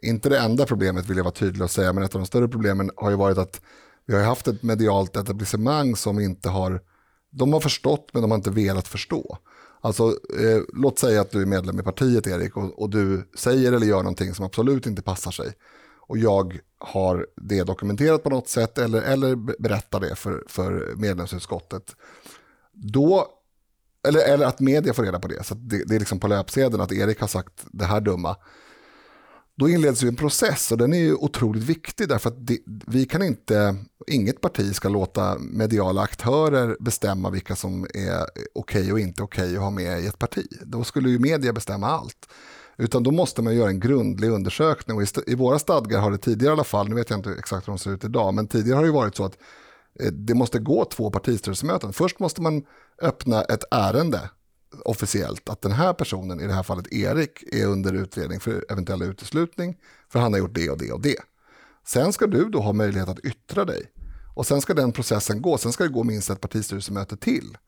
inte 0.03 0.29
det 0.29 0.39
enda 0.39 0.67
problemet 0.67 1.07
vill 1.07 1.17
jag 1.17 1.25
vara 1.25 1.35
tydlig 1.35 1.63
och 1.63 1.71
säga, 1.71 1.93
men 1.93 2.05
ett 2.05 2.15
av 2.15 2.21
de 2.21 2.27
större 2.27 2.49
problemen 2.49 2.91
har 2.97 3.11
ju 3.11 3.17
varit 3.17 3.39
att 3.39 3.61
vi 4.07 4.15
har 4.15 4.25
haft 4.25 4.49
ett 4.49 4.63
medialt 4.63 5.17
etablissemang 5.17 5.97
som 5.97 6.21
inte 6.21 6.49
har, 6.49 6.81
de 7.31 7.53
har 7.53 7.61
förstått 7.61 8.11
men 8.13 8.23
de 8.23 8.31
har 8.31 8.39
inte 8.39 8.51
velat 8.51 8.89
förstå. 8.89 9.39
Alltså, 9.81 10.05
eh, 10.39 10.63
låt 10.75 10.99
säga 10.99 11.21
att 11.21 11.31
du 11.31 11.43
är 11.43 11.47
medlem 11.47 11.81
i 11.81 11.83
partiet 11.83 12.27
Erik 12.27 12.57
och, 12.57 12.83
och, 12.83 12.91
du 12.91 13.29
säger 13.35 13.73
eller 13.73 13.87
gör 13.87 14.03
någonting 14.03 14.35
som 14.35 14.45
absolut 14.45 14.87
inte 14.87 15.03
passar 15.03 15.31
sig. 15.31 15.53
Och 16.01 16.19
jag 16.19 16.59
har 16.79 17.27
det 17.37 17.63
dokumenterat 17.63 18.23
på 18.23 18.31
något 18.31 18.49
sätt 18.49 18.79
eller, 18.79 19.03
eller 19.03 19.37
berättar 19.63 20.01
det 20.01 20.15
för, 20.15 20.45
för 20.49 20.95
medlemsutskottet 20.97 21.97
då, 22.73 23.27
eller, 24.09 24.21
eller 24.21 24.47
att 24.47 24.61
media 24.61 24.95
får 24.95 25.03
reda 25.03 25.21
på 25.21 25.29
det, 25.29 25.45
så 25.45 25.55
det, 25.55 25.85
det, 25.85 25.95
är 25.95 25.99
liksom 25.99 26.21
på 26.21 26.29
löpsedeln 26.29 26.81
att 26.81 26.93
Erik 26.93 27.21
har 27.21 27.29
sagt 27.29 27.67
det 27.73 27.85
här 27.85 28.01
dumma. 28.01 28.37
Då 29.59 29.69
inleds 29.69 30.05
ju 30.05 30.09
en 30.09 30.17
process 30.17 30.73
och 30.73 30.79
den 30.79 30.93
är 30.93 30.99
ju 30.99 31.15
otroligt 31.15 31.63
viktig 31.63 32.09
därför 32.09 32.29
att 32.31 32.47
det, 32.47 32.59
vi 32.87 33.07
kan 33.07 33.23
inte, 33.23 33.77
inget 34.07 34.41
parti 34.41 34.75
ska 34.75 34.89
låta 34.89 35.39
mediala 35.39 36.03
aktörer 36.03 36.77
bestämma 36.81 37.31
vilka 37.31 37.57
som 37.57 37.85
är 37.85 38.23
okej 38.55 38.81
okay 38.81 38.93
och 38.93 39.01
inte 39.01 39.23
okej 39.23 39.45
okay 39.45 39.57
att 39.57 39.63
ha 39.63 39.71
med 39.71 40.01
i 40.01 40.07
ett 40.07 40.19
parti. 40.19 40.47
Då 40.63 40.85
skulle 40.85 41.11
ju 41.11 41.19
media 41.19 41.53
bestämma 41.53 41.87
allt. 41.87 42.29
Utan 42.77 43.03
då 43.03 43.11
måste 43.11 43.43
man 43.43 43.57
göra 43.57 43.69
en 43.69 43.81
grundlig 43.81 44.31
undersökning 44.31 44.97
och 44.97 45.03
i, 45.03 45.07
i 45.27 45.35
våra 45.35 45.59
stadgar 45.59 46.01
har 46.01 46.11
det 46.11 46.19
tidigare 46.19 46.53
i 46.53 46.55
alla 46.55 46.65
fall, 46.65 46.89
nu 46.89 46.95
vet 46.95 47.11
jag 47.11 47.19
inte 47.19 47.31
exakt 47.39 47.69
hur 47.69 47.73
de 47.73 47.79
ser 47.79 47.91
ut 47.91 48.05
idag, 48.05 48.35
men 48.35 48.49
tidigare 48.49 48.77
har 48.77 48.85
det 48.85 48.91
varit 48.91 49.17
så 49.17 49.25
att 49.25 49.39
eh, 50.01 50.13
det 50.13 50.35
måste 50.35 50.59
gå 50.59 50.85
två 50.85 51.11
partistyrelsemöten. 51.11 51.93
Först 51.93 52.19
måste 52.21 52.43
man 52.43 52.63
öppna 53.03 53.43
ett 53.43 53.65
ärende 53.71 54.21
officiellt 54.85 55.49
att 55.49 55.63
den 55.63 55.73
här 55.73 55.93
personen, 55.93 56.41
i 56.41 56.47
det 56.47 56.53
här 56.53 56.63
fallet 56.63 56.93
Erik, 56.93 57.43
är 57.53 57.67
under 57.67 57.93
utredning 57.93 58.41
för 58.41 58.65
eventuell 58.69 59.03
uteslutning 59.03 59.77
för 60.09 60.19
han 60.19 60.33
har 60.33 60.41
gjort 60.41 60.55
det 60.55 60.71
och 60.71 60.79
det 60.79 60.93
och 60.93 61.01
det. 61.01 61.19
Sen 61.87 62.13
ska 62.13 62.27
du 62.27 62.49
då 62.49 62.61
ha 62.61 62.73
möjlighet 62.73 63.09
att 63.09 63.25
yttra 63.25 63.65
dig 63.65 63.93
och 64.35 64.47
sen 64.47 64.61
ska 64.61 64.75
den 64.75 64.93
processen 64.93 65.43
gå. 65.43 65.59
Sen 65.59 65.73
ska 65.73 65.85
det 65.85 65.91
gå 65.91 66.05
minst 66.05 66.31
ett 66.31 66.41
partistyrelsemöte 66.41 67.17
till 67.17 67.59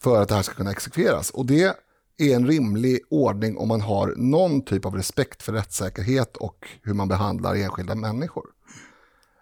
för 0.00 0.22
att 0.22 0.28
det 0.28 0.34
här 0.34 0.42
ska 0.42 0.54
kunna 0.54 0.70
exekveras. 0.70 1.30
Och 1.30 1.46
det 1.46 1.64
är 2.18 2.34
en 2.34 2.46
rimlig 2.46 3.00
ordning 3.10 3.56
om 3.56 3.68
man 3.68 3.80
har 3.80 4.14
någon 4.16 4.64
typ 4.64 4.84
av 4.84 4.94
respekt 4.94 5.42
för 5.42 5.52
rättssäkerhet 5.52 6.36
och 6.36 6.68
hur 6.82 6.94
man 6.94 7.08
behandlar 7.08 7.54
enskilda 7.54 7.94
människor. 7.94 8.46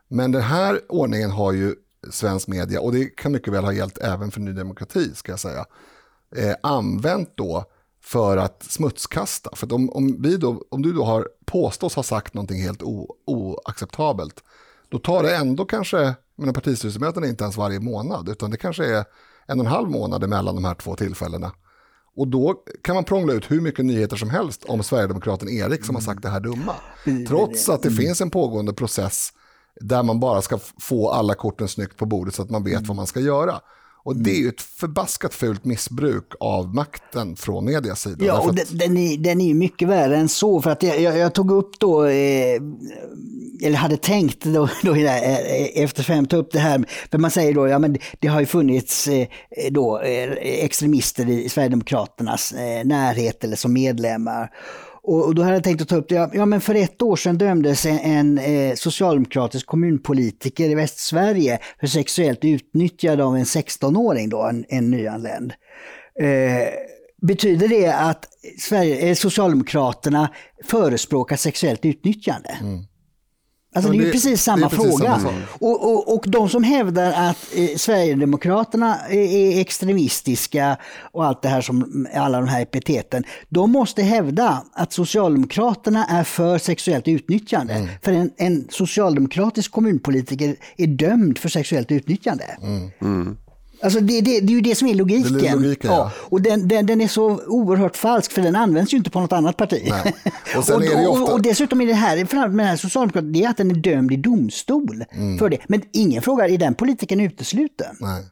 Men 0.08 0.32
den 0.32 0.42
här 0.42 0.80
ordningen 0.88 1.30
har 1.30 1.52
ju 1.52 1.74
svensk 2.10 2.48
media, 2.48 2.80
och 2.80 2.92
det 2.92 3.04
kan 3.04 3.32
mycket 3.32 3.52
väl 3.52 3.64
ha 3.64 3.72
gällt 3.72 3.98
även 3.98 4.30
för 4.30 4.40
Ny 4.40 4.52
Demokrati, 4.52 5.14
ska 5.14 5.32
jag 5.32 5.40
säga, 5.40 5.64
eh, 6.36 6.54
använt 6.62 7.36
då 7.36 7.64
för 8.02 8.36
att 8.36 8.62
smutskasta. 8.62 9.50
För 9.56 9.72
om, 9.72 9.90
om, 9.90 10.22
vi 10.22 10.36
då, 10.36 10.62
om 10.68 10.82
du 10.82 10.92
då 10.92 11.04
har 11.04 11.28
påstås 11.44 11.94
ha 11.94 12.02
sagt 12.02 12.34
någonting 12.34 12.62
helt 12.62 12.82
o, 12.82 13.14
oacceptabelt, 13.26 14.42
då 14.88 14.98
tar 14.98 15.22
det 15.22 15.36
ändå 15.36 15.64
kanske, 15.64 16.14
men 16.36 16.54
partistyrelsemöten 16.54 17.24
är 17.24 17.28
inte 17.28 17.44
ens 17.44 17.56
varje 17.56 17.80
månad, 17.80 18.28
utan 18.28 18.50
det 18.50 18.56
kanske 18.56 18.84
är 18.84 19.04
en 19.46 19.60
och 19.60 19.66
en 19.66 19.72
halv 19.72 19.90
månad 19.90 20.28
mellan 20.28 20.54
de 20.54 20.64
här 20.64 20.74
två 20.74 20.96
tillfällena. 20.96 21.52
Och 22.16 22.28
då 22.28 22.54
kan 22.82 22.94
man 22.94 23.04
prångla 23.04 23.32
ut 23.32 23.50
hur 23.50 23.60
mycket 23.60 23.84
nyheter 23.84 24.16
som 24.16 24.30
helst 24.30 24.64
om 24.64 24.82
Sverigedemokraten 24.82 25.48
Erik 25.48 25.84
som 25.84 25.94
har 25.94 26.02
sagt 26.02 26.22
det 26.22 26.28
här 26.28 26.40
dumma. 26.40 26.74
Mm. 27.04 27.26
Trots 27.26 27.68
att 27.68 27.82
det 27.82 27.88
mm. 27.88 27.98
finns 27.98 28.20
en 28.20 28.30
pågående 28.30 28.72
process 28.72 29.28
där 29.80 30.02
man 30.02 30.20
bara 30.20 30.42
ska 30.42 30.58
få 30.80 31.10
alla 31.10 31.34
korten 31.34 31.68
snyggt 31.68 31.96
på 31.96 32.06
bordet 32.06 32.34
så 32.34 32.42
att 32.42 32.50
man 32.50 32.64
vet 32.64 32.72
mm. 32.72 32.84
vad 32.86 32.96
man 32.96 33.06
ska 33.06 33.20
göra. 33.20 33.60
Och 34.06 34.16
det 34.16 34.30
är 34.30 34.38
ju 34.38 34.48
ett 34.48 34.60
förbaskat 34.60 35.34
fult 35.34 35.64
missbruk 35.64 36.32
av 36.40 36.74
makten 36.74 37.36
från 37.36 37.64
medias 37.64 38.00
sida. 38.00 38.24
Ja, 38.24 38.40
och 38.40 38.50
att... 38.50 38.78
den, 38.78 38.96
är, 38.96 39.16
den 39.16 39.40
är 39.40 39.46
ju 39.46 39.54
mycket 39.54 39.88
värre 39.88 40.16
än 40.16 40.28
så. 40.28 40.62
För 40.62 40.70
att 40.70 40.82
jag, 40.82 41.00
jag, 41.00 41.18
jag 41.18 41.34
tog 41.34 41.50
upp 41.50 41.70
då, 41.78 42.04
eh, 42.04 42.60
eller 43.62 43.74
hade 43.74 43.96
tänkt 43.96 44.44
då, 44.44 44.68
då 44.82 44.94
eh, 44.94 45.82
efter 45.82 46.02
fem 46.02 46.26
ta 46.26 46.36
upp 46.36 46.52
det 46.52 46.58
här. 46.58 46.84
För 47.10 47.18
man 47.18 47.30
säger 47.30 47.54
då, 47.54 47.68
ja 47.68 47.78
men 47.78 47.98
det 48.20 48.28
har 48.28 48.40
ju 48.40 48.46
funnits 48.46 49.08
eh, 49.08 49.26
då, 49.70 50.00
eh, 50.00 50.32
extremister 50.40 51.28
i 51.28 51.48
Sverigedemokraternas 51.48 52.52
eh, 52.52 52.84
närhet 52.84 53.44
eller 53.44 53.56
som 53.56 53.72
medlemmar. 53.72 54.50
Och, 55.06 55.34
då 55.34 55.42
hade 55.42 55.54
jag 55.54 55.64
tänkt 55.64 55.82
att 55.82 55.88
ta 55.88 55.96
upp 55.96 56.08
det. 56.08 56.30
Ja, 56.32 56.46
men 56.46 56.60
för 56.60 56.74
ett 56.74 57.02
år 57.02 57.16
sedan 57.16 57.38
dömdes 57.38 57.86
en, 57.86 57.98
en 57.98 58.38
eh, 58.38 58.74
socialdemokratisk 58.74 59.66
kommunpolitiker 59.66 60.70
i 60.70 60.74
Västsverige 60.74 61.58
för 61.80 61.86
sexuellt 61.86 62.44
utnyttjande 62.44 63.24
av 63.24 63.36
en 63.36 63.44
16-åring, 63.44 64.28
då, 64.28 64.42
en, 64.42 64.64
en 64.68 64.90
nyanländ. 64.90 65.52
Eh, 66.20 66.68
betyder 67.22 67.68
det 67.68 67.92
att 67.92 68.28
Sverige, 68.58 69.08
eh, 69.08 69.14
Socialdemokraterna 69.14 70.28
förespråkar 70.64 71.36
sexuellt 71.36 71.84
utnyttjande? 71.84 72.58
Mm. 72.60 72.84
Alltså 73.76 73.92
det 73.92 73.98
är 73.98 74.06
ju 74.06 74.12
precis 74.12 74.42
samma 74.42 74.68
precis 74.68 74.98
fråga. 74.98 75.18
Samma 75.18 75.32
och, 75.48 75.92
och, 75.92 76.14
och 76.14 76.24
de 76.28 76.48
som 76.48 76.64
hävdar 76.64 77.12
att 77.12 77.36
eh, 77.54 77.76
Sverigedemokraterna 77.76 78.98
är 79.10 79.60
extremistiska 79.60 80.76
och 81.12 81.24
allt 81.24 81.42
det 81.42 81.48
här 81.48 81.60
som 81.60 82.06
alla 82.14 82.40
de 82.40 82.48
här 82.48 82.62
epiteten. 82.62 83.24
De 83.48 83.72
måste 83.72 84.02
hävda 84.02 84.62
att 84.72 84.92
Socialdemokraterna 84.92 86.04
är 86.04 86.24
för 86.24 86.58
sexuellt 86.58 87.08
utnyttjande. 87.08 87.74
Mm. 87.74 87.88
För 88.02 88.12
en, 88.12 88.30
en, 88.36 88.66
socialdemokratisk 88.70 89.72
kommunpolitiker 89.72 90.56
är 90.76 90.86
dömd 90.86 91.38
för 91.38 91.48
sexuellt 91.48 91.92
utnyttjande. 91.92 92.44
Mm. 92.62 92.90
Mm. 93.00 93.36
Alltså 93.80 94.00
det, 94.00 94.20
det, 94.20 94.40
det, 94.40 94.52
är 94.52 94.54
ju 94.54 94.60
det 94.60 94.74
som 94.74 94.88
är 94.88 94.94
logiken. 94.94 95.44
Är 95.44 95.56
logiken 95.56 95.90
ja. 95.90 96.12
Och 96.16 96.42
den, 96.42 96.68
den, 96.68 96.86
den, 96.86 97.00
är 97.00 97.08
så 97.08 97.40
oerhört 97.46 97.96
falsk 97.96 98.32
för 98.32 98.42
den 98.42 98.56
används 98.56 98.92
ju 98.92 98.96
inte 98.96 99.10
på 99.10 99.20
något 99.20 99.32
annat 99.32 99.56
parti. 99.56 99.92
Och, 100.56 100.70
och, 100.74 101.12
ofta... 101.12 101.32
och, 101.32 101.42
dessutom 101.42 101.80
är 101.80 101.86
det 101.86 101.94
här, 101.94 102.16
med 102.16 102.50
den 102.50 102.66
här 102.66 102.76
socialdemokraten, 102.76 103.32
det 103.32 103.44
är 103.44 103.48
att 103.50 103.56
den 103.56 103.70
är 103.70 103.74
dömd 103.74 104.12
i 104.12 104.16
domstol 104.16 105.04
mm. 105.10 105.38
för 105.38 105.48
det. 105.48 105.58
Men 105.68 105.82
ingen 105.92 106.22
frågar, 106.22 106.48
är 106.48 106.58
den 106.58 106.74
politikern 106.74 107.20
utesluten? 107.20 107.96
Nej. 108.00 108.24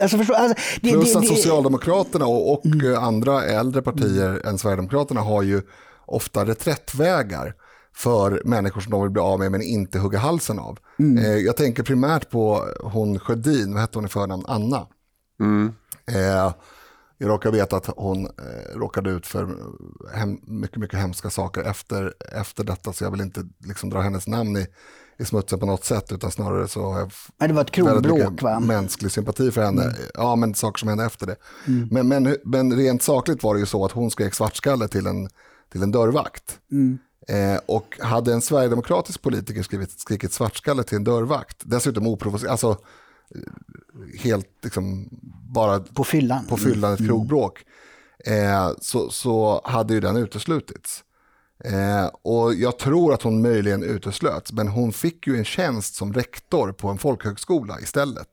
Alltså, 0.00 0.18
förstå, 0.18 0.34
alltså, 0.34 0.58
det, 0.80 0.90
Plus 0.90 1.16
att 1.16 1.26
Socialdemokraterna 1.26 2.26
och, 2.26 2.52
och 2.52 2.66
mm. 2.66 2.98
andra 2.98 3.44
äldre 3.44 3.82
partier 3.82 4.28
mm. 4.28 4.46
än 4.46 4.58
Sverigedemokraterna 4.58 5.20
har 5.20 5.42
ju 5.42 5.62
ofta 6.06 6.44
reträttvägar 6.44 7.54
för 7.94 8.42
människor 8.44 8.80
som 8.80 8.90
de 8.90 9.02
vill 9.02 9.10
bli 9.10 9.22
av 9.22 9.38
med 9.38 9.50
men 9.50 9.62
inte 9.62 9.98
hugga 9.98 10.18
halsen 10.18 10.58
av. 10.58 10.78
Mm. 10.98 11.24
Eh, 11.24 11.36
jag 11.36 11.56
tänker 11.56 11.82
primärt 11.82 12.30
på 12.30 12.64
hon 12.80 13.18
Sjödin, 13.18 13.72
vad 13.72 13.80
hette 13.80 13.98
hon 13.98 14.04
i 14.04 14.08
förnamn? 14.08 14.44
Anna. 14.48 14.86
Mm. 15.40 15.72
Eh, 16.06 16.52
jag 17.22 17.28
råkar 17.28 17.52
veta 17.52 17.76
att 17.76 17.86
hon 17.96 18.26
eh, 18.26 18.78
råkade 18.78 19.10
ut 19.10 19.26
för 19.26 19.56
hem, 20.14 20.38
mycket, 20.42 20.76
mycket 20.76 20.98
hemska 20.98 21.30
saker 21.30 21.62
efter, 21.62 22.14
efter 22.36 22.64
detta 22.64 22.92
så 22.92 23.04
jag 23.04 23.10
vill 23.10 23.20
inte 23.20 23.48
liksom 23.58 23.90
dra 23.90 24.00
hennes 24.00 24.26
namn 24.26 24.56
i, 24.56 24.66
i 25.18 25.24
smutsen 25.24 25.60
på 25.60 25.66
något 25.66 25.84
sätt 25.84 26.12
utan 26.12 26.30
snarare 26.30 26.68
så 26.68 26.82
har 26.82 26.98
jag 26.98 27.10
det 27.48 27.54
var 27.54 27.62
ett 27.62 27.70
krogbråk 27.70 28.42
va? 28.42 28.60
mänsklig 28.60 29.12
sympati 29.12 29.50
för 29.50 29.62
henne. 29.62 29.82
Mm. 29.82 29.94
Ja 30.14 30.36
men 30.36 30.54
saker 30.54 30.78
som 30.78 30.88
hände 30.88 31.04
efter 31.04 31.26
det. 31.26 31.36
Mm. 31.66 31.88
Men, 31.90 32.08
men, 32.08 32.36
men 32.44 32.76
rent 32.76 33.02
sakligt 33.02 33.42
var 33.42 33.54
det 33.54 33.60
ju 33.60 33.66
så 33.66 33.84
att 33.84 33.92
hon 33.92 34.10
skrek 34.10 34.34
svartskalle 34.34 34.88
till 34.88 35.06
en, 35.06 35.28
till 35.72 35.82
en 35.82 35.90
dörrvakt. 35.90 36.58
Mm. 36.72 36.98
Eh, 37.28 37.60
och 37.66 37.98
hade 38.00 38.32
en 38.32 38.40
sverigedemokratisk 38.40 39.22
politiker 39.22 39.62
skrivit, 39.62 40.00
skrikit 40.00 40.32
svartskalle 40.32 40.82
till 40.82 40.96
en 40.96 41.04
dörrvakt, 41.04 41.56
dessutom 41.64 42.06
oprovocerat, 42.06 42.50
alltså 42.50 42.70
eh, 43.34 44.20
helt 44.20 44.48
liksom 44.62 45.08
bara 45.54 45.80
på 45.80 46.04
fyllan, 46.04 46.46
på 46.46 46.56
fyllan 46.56 46.92
ett 46.92 47.00
mm. 47.00 47.08
krogbråk, 47.08 47.64
eh, 48.26 48.70
så, 48.80 49.10
så 49.10 49.60
hade 49.64 49.94
ju 49.94 50.00
den 50.00 50.16
uteslutits. 50.16 51.04
Eh, 51.64 52.06
och 52.22 52.54
jag 52.54 52.78
tror 52.78 53.14
att 53.14 53.22
hon 53.22 53.42
möjligen 53.42 53.82
uteslöts, 53.82 54.52
men 54.52 54.68
hon 54.68 54.92
fick 54.92 55.26
ju 55.26 55.36
en 55.36 55.44
tjänst 55.44 55.94
som 55.94 56.12
rektor 56.12 56.72
på 56.72 56.88
en 56.88 56.98
folkhögskola 56.98 57.80
istället. 57.80 58.28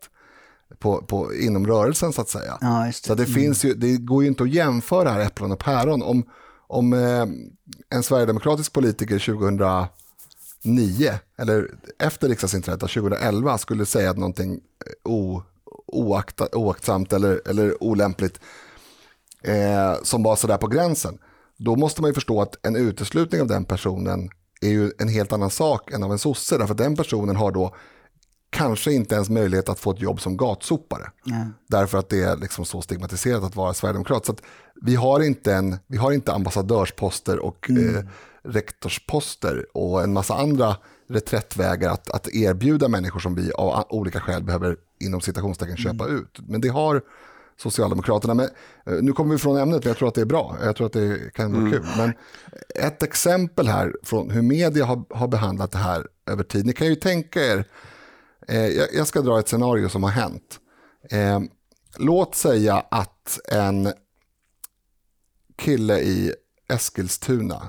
På, 0.80 1.02
på, 1.02 1.36
inom 1.36 1.68
rörelsen 1.68 2.14
så 2.14 2.22
att 2.22 2.30
säga. 2.30 2.58
Ja, 2.62 2.84
det. 2.86 2.94
Så 2.94 3.16
det, 3.16 3.24
mm. 3.24 3.36
finns 3.36 3.66
ju, 3.66 3.74
det 3.74 3.98
går 3.98 4.24
ju 4.24 4.30
inte 4.30 4.44
att 4.44 4.50
jämföra 4.50 5.10
här 5.10 5.20
äpplen 5.20 5.52
och 5.52 5.60
päron. 5.60 6.04
Om, 6.04 6.24
om 6.68 6.94
eh, 6.94 7.26
en 7.90 8.04
sverigedemokratisk 8.04 8.74
politiker 8.74 9.20
2009, 9.20 11.14
eller 11.38 11.72
efter 12.00 12.30
riksdagsinträdet 12.30 12.80
2011, 12.80 13.58
skulle 13.58 13.86
säga 13.86 14.10
att 14.10 14.18
någonting 14.18 14.54
eh, 14.54 15.12
o, 15.12 15.44
oakta, 15.86 16.48
oaktsamt 16.52 17.14
eller, 17.14 17.42
eller 17.46 17.84
olämpligt 17.84 18.40
eh, 19.42 19.94
som 20.04 20.24
var 20.24 20.36
sådär 20.36 20.58
på 20.58 20.68
gränsen, 20.68 21.18
då 21.58 21.76
måste 21.76 22.02
man 22.02 22.10
ju 22.10 22.14
förstå 22.14 22.42
att 22.42 22.66
en 22.66 22.76
uteslutning 22.76 23.42
av 23.42 23.48
den 23.48 23.66
personen 23.66 24.30
är 24.62 24.70
ju 24.70 24.92
en 25.00 25.08
helt 25.08 25.34
annan 25.34 25.50
sak 25.50 25.92
än 25.92 26.04
av 26.04 26.12
en 26.12 26.20
sosse. 26.20 26.58
Därför 26.58 26.74
att 26.74 26.78
den 26.78 26.96
personen 26.96 27.36
har 27.36 27.52
då 27.52 27.76
kanske 28.50 28.94
inte 28.94 29.16
ens 29.16 29.30
möjlighet 29.30 29.70
att 29.70 29.80
få 29.80 29.92
ett 29.92 30.02
jobb 30.02 30.22
som 30.22 30.38
gatsopare. 30.38 31.12
Mm. 31.28 31.54
Därför 31.68 31.98
att 31.98 32.10
det 32.10 32.24
är 32.24 32.38
liksom 32.38 32.66
så 32.66 32.82
stigmatiserat 32.82 33.44
att 33.44 33.56
vara 33.56 33.74
sverigedemokrat. 33.74 34.26
Så 34.26 34.36
vi, 34.82 34.96
har 34.96 35.20
inte 35.20 35.54
en, 35.54 35.78
vi 35.88 35.98
har 35.98 36.12
inte 36.12 36.34
ambassadörsposter 36.34 37.40
och 37.40 37.70
mm. 37.70 37.96
eh, 37.96 38.04
rektorsposter 38.44 39.66
och 39.74 40.04
en 40.04 40.14
massa 40.14 40.36
andra 40.36 40.76
reträttvägar 41.10 41.92
att, 41.92 42.10
att 42.10 42.28
erbjuda 42.28 42.88
människor 42.88 43.20
som 43.20 43.36
vi 43.36 43.52
av 43.52 43.86
olika 43.90 44.20
skäl 44.20 44.44
behöver 44.44 44.78
inom 45.00 45.22
citationstecken 45.22 45.78
köpa 45.78 46.06
mm. 46.06 46.18
ut. 46.18 46.40
Men 46.48 46.62
det 46.62 46.70
har 46.70 47.02
Socialdemokraterna. 47.58 48.34
Men, 48.34 48.46
eh, 48.86 48.94
nu 49.02 49.14
kommer 49.14 49.32
vi 49.32 49.38
från 49.38 49.58
ämnet, 49.58 49.84
men 49.84 49.90
jag 49.90 49.98
tror 49.98 50.08
att 50.08 50.16
det 50.16 50.22
är 50.22 50.26
bra. 50.26 50.58
Jag 50.64 50.76
tror 50.76 50.88
att 50.88 50.94
det 50.94 51.34
kan 51.34 51.52
vara 51.52 51.62
mm. 51.62 51.72
kul. 51.72 51.86
Men 51.98 52.14
ett 52.76 53.04
exempel 53.04 53.68
här 53.68 53.94
från 54.04 54.30
hur 54.30 54.42
media 54.42 54.86
har, 54.86 55.04
har 55.10 55.28
behandlat 55.28 55.72
det 55.72 55.78
här 55.78 56.08
över 56.26 56.44
tid. 56.44 56.66
Ni 56.66 56.74
kan 56.74 56.88
ju 56.88 56.96
tänka 56.96 57.46
er, 57.46 57.66
Eh, 58.48 58.68
jag, 58.68 59.08
ska 59.08 59.22
dra 59.22 59.40
ett 59.40 59.50
scenario 59.50 59.90
som 59.90 60.04
har 60.04 60.12
hänt. 60.12 60.60
Eh, 61.12 61.40
låt 61.98 62.36
säga 62.36 62.86
att 62.92 63.40
en 63.52 63.94
kille 65.56 66.00
i 66.00 66.34
Eskilstuna, 66.70 67.62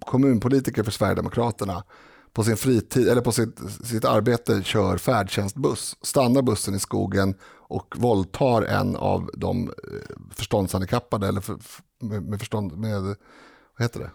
kommunpolitiker 0.00 0.82
för 0.82 0.90
Sverigedemokraterna, 0.90 1.84
på 2.32 2.44
sin 2.44 2.56
fritid 2.56 3.08
eller 3.08 3.22
på 3.22 3.32
sitt, 3.32 3.60
sitt 3.84 4.04
arbete 4.04 4.62
kör 4.62 4.98
färdtjänstbuss, 4.98 5.96
stannar 6.02 6.42
bussen 6.42 6.74
i 6.74 6.78
skogen 6.78 7.34
och 7.68 7.94
våldtar 7.98 8.62
en 8.62 8.96
av 8.96 9.30
de 9.34 9.68
eh, 9.68 9.74
förståndshandikappade, 10.30 11.28
eller 11.28 11.40
för, 11.40 11.58
med, 12.00 12.22
med 12.22 12.38
förstånd, 12.38 12.78
med, 12.78 13.02
vad 13.02 13.82
heter 13.82 14.00
det? 14.00 14.10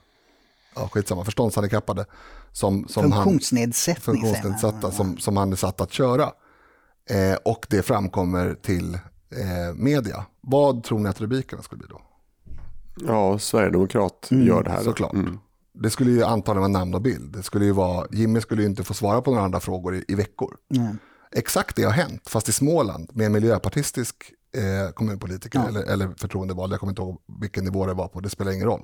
Ja, 0.75 0.89
skitsamma, 0.91 1.25
förståndshandikappade. 1.25 2.05
Som, 2.51 2.87
som 2.87 3.03
Funktionsnedsättning. 3.03 4.23
Han, 4.23 4.33
funktionsnedsatta 4.33 4.91
som, 4.91 5.17
som 5.17 5.37
han 5.37 5.51
är 5.51 5.55
satt 5.55 5.81
att 5.81 5.91
köra. 5.91 6.31
Eh, 7.09 7.35
och 7.45 7.65
det 7.69 7.81
framkommer 7.81 8.53
till 8.61 8.93
eh, 8.93 9.75
media. 9.75 10.25
Vad 10.41 10.83
tror 10.83 10.99
ni 10.99 11.09
att 11.09 11.21
rubrikerna 11.21 11.61
skulle 11.61 11.79
bli 11.79 11.87
då? 11.89 12.01
Ja, 13.07 13.39
Sverigedemokrat 13.39 14.31
mm, 14.31 14.47
gör 14.47 14.63
det 14.63 14.69
här. 14.69 14.83
Såklart. 14.83 15.13
Mm. 15.13 15.39
Det 15.73 15.89
skulle 15.89 16.11
ju 16.11 16.23
antagligen 16.23 16.61
vara 16.61 16.79
namn 16.79 16.93
och 16.93 17.01
bild. 17.01 17.33
Det 17.33 17.43
skulle 17.43 17.65
ju 17.65 17.71
vara, 17.71 18.07
Jimmy 18.11 18.41
skulle 18.41 18.61
ju 18.61 18.67
inte 18.67 18.83
få 18.83 18.93
svara 18.93 19.21
på 19.21 19.31
några 19.31 19.43
andra 19.43 19.59
frågor 19.59 19.95
i, 19.95 20.05
i 20.07 20.15
veckor. 20.15 20.57
Mm. 20.75 20.97
Exakt 21.35 21.75
det 21.75 21.83
har 21.83 21.91
hänt, 21.91 22.29
fast 22.29 22.49
i 22.49 22.51
Småland 22.51 23.09
med 23.13 23.25
en 23.25 23.31
miljöpartistisk 23.31 24.15
eh, 24.55 24.93
kommunpolitiker 24.93 25.59
ja. 25.59 25.67
eller, 25.67 25.83
eller 25.83 26.13
förtroendevald. 26.17 26.73
Jag 26.73 26.79
kommer 26.79 26.91
inte 26.91 27.01
ihåg 27.01 27.21
vilken 27.41 27.63
nivå 27.63 27.85
det 27.85 27.93
var 27.93 28.07
på, 28.07 28.19
det 28.19 28.29
spelar 28.29 28.51
ingen 28.51 28.67
roll. 28.67 28.81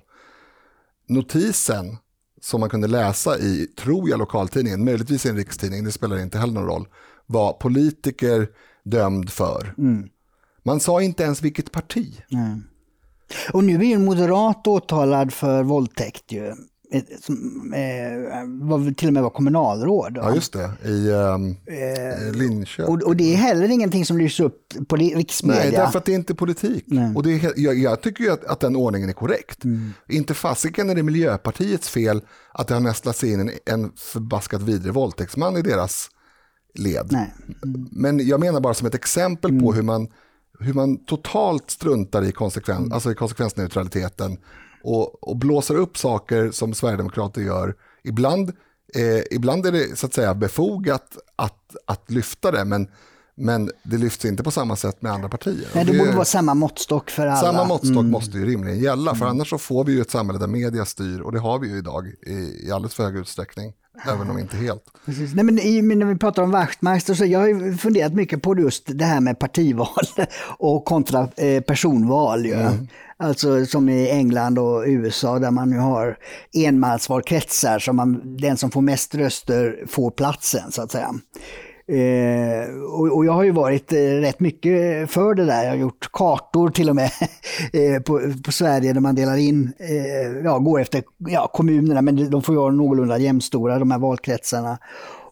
Notisen 1.07 1.97
som 2.41 2.59
man 2.59 2.69
kunde 2.69 2.87
läsa 2.87 3.37
i, 3.37 3.67
tror 3.77 4.09
jag, 4.09 4.19
lokaltidningen, 4.19 4.85
möjligtvis 4.85 5.25
i 5.25 5.29
en 5.29 5.35
rikstidning, 5.35 5.83
det 5.83 5.91
spelar 5.91 6.19
inte 6.19 6.37
heller 6.37 6.53
någon 6.53 6.65
roll, 6.65 6.87
var 7.25 7.53
politiker 7.53 8.47
dömd 8.83 9.29
för. 9.29 9.73
Mm. 9.77 10.09
Man 10.63 10.79
sa 10.79 11.01
inte 11.01 11.23
ens 11.23 11.41
vilket 11.41 11.71
parti. 11.71 12.21
Mm. 12.31 12.63
Och 13.53 13.63
nu 13.63 13.75
är 13.75 13.83
ju 13.83 13.93
en 13.93 14.05
moderat 14.05 14.67
åtalad 14.67 15.33
för 15.33 15.63
våldtäkt 15.63 16.31
ju. 16.31 16.53
Eh, 16.91 17.03
som 17.21 17.73
eh, 17.73 18.67
var, 18.67 18.93
till 18.93 19.07
och 19.07 19.13
med 19.13 19.23
var 19.23 19.29
kommunalråd. 19.29 20.13
Ja, 20.15 20.35
just 20.35 20.53
det, 20.53 20.71
i 20.89 21.09
um, 21.09 21.55
eh, 21.65 22.31
Linköping. 22.31 22.95
Och, 22.95 23.03
och, 23.03 23.15
det 23.15 23.33
är 23.33 23.37
heller 23.37 23.69
ingenting 23.69 24.05
som 24.05 24.17
lyfts 24.17 24.39
upp 24.39 24.73
på 24.87 24.95
riksmedia. 24.95 25.61
Nej, 25.63 25.71
därför 25.71 25.97
att 25.97 26.05
det 26.05 26.11
är 26.11 26.15
inte 26.15 26.35
politik. 26.35 26.83
Nej. 26.87 27.15
Och 27.15 27.23
det 27.23 27.31
är, 27.31 27.53
jag, 27.55 27.77
jag 27.77 28.01
tycker 28.01 28.23
ju 28.23 28.31
att, 28.31 28.45
att 28.45 28.59
den 28.59 28.75
ordningen 28.75 29.09
är 29.09 29.13
korrekt. 29.13 29.63
Mm. 29.63 29.93
Inte 30.09 30.33
fasiken 30.33 30.89
är 30.89 30.95
det 30.95 31.03
Miljöpartiets 31.03 31.89
fel 31.89 32.21
att 32.51 32.67
det 32.67 32.73
har 32.73 32.81
nästlat 32.81 33.15
sig 33.15 33.33
in 33.33 33.39
en, 33.39 33.51
en 33.65 33.91
förbaskat 33.95 34.61
vidrig 34.61 34.93
våldtäktsman 34.93 35.57
i 35.57 35.61
deras 35.61 36.09
led. 36.73 37.13
Mm. 37.13 37.87
Men 37.91 38.27
jag 38.27 38.39
menar 38.39 38.59
bara 38.59 38.73
som 38.73 38.87
ett 38.87 38.95
exempel 38.95 39.51
mm. 39.51 39.63
på 39.63 39.73
hur 39.73 39.83
man, 39.83 40.07
hur 40.59 40.73
man 40.73 41.05
totalt 41.05 41.71
struntar 41.71 42.23
i, 42.23 42.31
konsekvens, 42.31 42.79
mm. 42.79 42.91
alltså 42.91 43.11
i 43.11 43.15
konsekvensneutraliteten 43.15 44.37
och, 44.87 45.29
och 45.29 45.37
blåser 45.37 45.75
upp 45.75 45.97
saker 45.97 46.51
som 46.51 46.73
Sverigedemokrater 46.73 47.41
gör. 47.41 47.75
Ibland, 48.03 48.49
eh, 48.95 49.35
ibland 49.35 49.65
är 49.65 49.71
det 49.71 49.97
så 49.97 50.05
att 50.05 50.13
säga 50.13 50.33
befogat 50.33 51.17
att, 51.35 51.75
att 51.85 52.11
lyfta 52.11 52.51
det, 52.51 52.65
men 52.65 52.87
men 53.39 53.71
det 53.83 53.97
lyfts 53.97 54.25
inte 54.25 54.43
på 54.43 54.51
samma 54.51 54.75
sätt 54.75 55.01
med 55.01 55.11
andra 55.11 55.29
partier. 55.29 55.67
Nej, 55.75 55.85
det, 55.85 55.91
det 55.91 55.97
borde 55.99 56.11
vara 56.11 56.25
samma 56.25 56.53
måttstock 56.53 57.09
för 57.09 57.27
alla. 57.27 57.41
Samma 57.41 57.63
måttstock 57.63 57.97
mm. 57.97 58.11
måste 58.11 58.37
ju 58.37 58.45
rimligen 58.45 58.79
gälla, 58.79 59.15
för 59.15 59.25
mm. 59.25 59.29
annars 59.29 59.49
så 59.49 59.57
får 59.57 59.83
vi 59.83 59.93
ju 59.93 60.01
ett 60.01 60.11
samhälle 60.11 60.39
där 60.39 60.47
media 60.47 60.85
styr, 60.85 61.19
och 61.19 61.31
det 61.31 61.39
har 61.39 61.59
vi 61.59 61.67
ju 61.67 61.77
idag 61.77 62.07
i, 62.07 62.67
i 62.67 62.71
alldeles 62.71 62.93
för 62.93 63.03
hög 63.03 63.15
utsträckning. 63.15 63.73
Även 64.05 64.29
om 64.29 64.39
inte 64.39 64.57
helt. 64.57 64.83
Precis. 65.05 65.33
Nej, 65.33 65.45
men 65.45 65.59
i, 65.59 65.81
när 65.81 66.05
vi 66.05 66.15
pratar 66.15 66.43
om 66.43 66.51
Wachtmeister 66.51 67.13
så 67.13 67.25
jag 67.25 67.39
har 67.39 67.77
funderat 67.77 68.13
mycket 68.13 68.41
på 68.41 68.59
just 68.59 68.83
det 68.87 69.05
här 69.05 69.19
med 69.19 69.39
partival 69.39 70.05
och 70.59 70.85
kontra 70.85 71.29
eh, 71.35 71.61
personval. 71.61 72.45
Ju. 72.45 72.53
Mm. 72.53 72.87
Alltså 73.19 73.65
som 73.65 73.89
i 73.89 74.09
England 74.09 74.59
och 74.59 74.83
USA 74.85 75.39
där 75.39 75.51
man 75.51 75.69
nu 75.69 75.77
har 75.77 76.17
enmansvalkretsar, 76.53 77.79
så 77.79 77.93
man, 77.93 78.37
den 78.37 78.57
som 78.57 78.71
får 78.71 78.81
mest 78.81 79.15
röster 79.15 79.83
får 79.87 80.11
platsen 80.11 80.71
så 80.71 80.81
att 80.81 80.91
säga. 80.91 81.13
Eh, 81.91 82.69
och, 82.83 83.17
och, 83.17 83.25
jag 83.25 83.31
har 83.31 83.43
ju 83.43 83.51
varit 83.51 83.93
eh, 83.93 83.97
rätt 83.97 84.39
mycket 84.39 85.09
för 85.11 85.33
det 85.33 85.45
där. 85.45 85.63
Jag 85.63 85.69
har 85.69 85.77
gjort 85.77 86.11
kartor 86.11 86.69
till 86.69 86.89
och 86.89 86.95
med 86.95 87.11
eh, 87.73 88.01
på, 88.01 88.33
på, 88.45 88.51
Sverige 88.51 88.93
där 88.93 89.01
man 89.01 89.15
delar 89.15 89.37
in, 89.37 89.73
eh, 89.79 90.43
ja, 90.43 90.59
går 90.59 90.81
efter 90.81 91.03
ja, 91.17 91.51
kommunerna, 91.53 92.01
men 92.01 92.29
de 92.29 92.41
får 92.41 92.55
ju 92.55 92.61
vara 92.61 92.71
någorlunda 92.71 93.17
jämnstora 93.17 93.79
de 93.79 93.91
här 93.91 93.99
valkretsarna. 93.99 94.77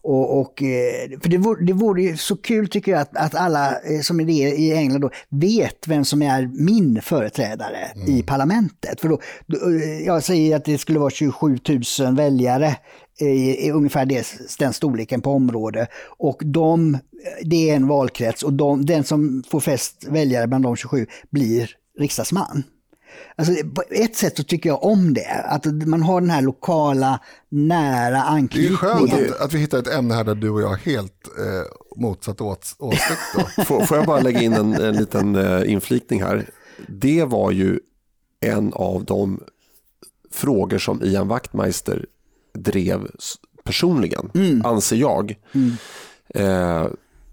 Och, 0.06 0.40
och, 0.40 0.62
eh, 0.62 1.18
för 1.20 1.28
det 1.28 1.38
vore, 1.38 1.64
det 1.64 1.72
vore 1.72 2.02
ju 2.02 2.16
så 2.16 2.36
kul 2.36 2.68
tycker 2.68 2.92
jag 2.92 3.00
att, 3.00 3.16
att 3.16 3.34
alla 3.34 3.70
eh, 3.70 4.00
som 4.02 4.20
är 4.20 4.30
i 4.30 4.72
England 4.72 5.00
då 5.00 5.10
vet 5.28 5.88
vem 5.88 6.04
som 6.04 6.22
är 6.22 6.50
min 6.52 7.02
företrädare 7.02 7.92
mm. 7.94 8.08
i 8.08 8.22
parlamentet. 8.22 9.00
För 9.00 9.08
då, 9.08 9.18
jag 10.06 10.24
säger 10.24 10.56
att 10.56 10.64
det 10.64 10.78
skulle 10.78 10.98
vara 10.98 11.10
27 11.10 11.58
000 12.00 12.16
väljare 12.16 12.76
i, 13.20 13.70
ungefär 13.70 14.06
det, 14.06 14.26
den 14.58 14.72
storleken 14.72 15.20
på 15.20 15.30
område. 15.30 15.86
Och 16.18 16.42
de, 16.44 16.98
det 17.42 17.70
är 17.70 17.76
en 17.76 17.86
valkrets 17.86 18.42
och 18.42 18.52
de, 18.52 18.86
den 18.86 19.04
som 19.04 19.42
får 19.50 19.60
flest 19.60 20.06
väljare 20.08 20.46
bland 20.46 20.64
de 20.64 20.76
27 20.76 21.06
blir 21.30 21.70
riksdagsman. 21.98 22.62
Alltså, 23.36 23.64
på 23.74 23.82
ett 23.90 24.16
sätt 24.16 24.36
så 24.36 24.42
tycker 24.42 24.68
jag 24.68 24.84
om 24.84 25.14
det, 25.14 25.44
att 25.44 25.66
man 25.66 26.02
har 26.02 26.20
den 26.20 26.30
här 26.30 26.42
lokala, 26.42 27.20
nära 27.48 28.22
anknytningen. 28.22 28.78
Det 28.80 28.86
är 28.86 29.08
skönt 29.08 29.30
att, 29.30 29.40
att 29.40 29.52
vi 29.54 29.58
hittar 29.58 29.78
ett 29.78 29.94
ämne 29.94 30.14
här 30.14 30.24
där 30.24 30.34
du 30.34 30.50
och 30.50 30.62
jag 30.62 30.68
har 30.68 30.76
helt 30.76 31.28
eh, 31.38 32.00
motsatt 32.00 32.40
åsikt. 32.40 33.02
får, 33.66 33.86
får 33.86 33.96
jag 33.96 34.06
bara 34.06 34.20
lägga 34.20 34.42
in 34.42 34.52
en, 34.52 34.74
en 34.74 34.96
liten 34.96 35.36
eh, 35.36 35.72
inflikning 35.72 36.22
här? 36.22 36.50
Det 36.88 37.24
var 37.24 37.50
ju 37.50 37.80
en 38.40 38.72
av 38.72 39.04
de 39.04 39.40
frågor 40.30 40.78
som 40.78 41.02
Ian 41.04 41.28
Wachtmeister 41.28 42.06
drev 42.54 43.10
personligen, 43.64 44.30
mm. 44.34 44.66
anser 44.66 44.96
jag. 44.96 45.38
Mm. 45.52 45.72
Eh, 46.28 46.86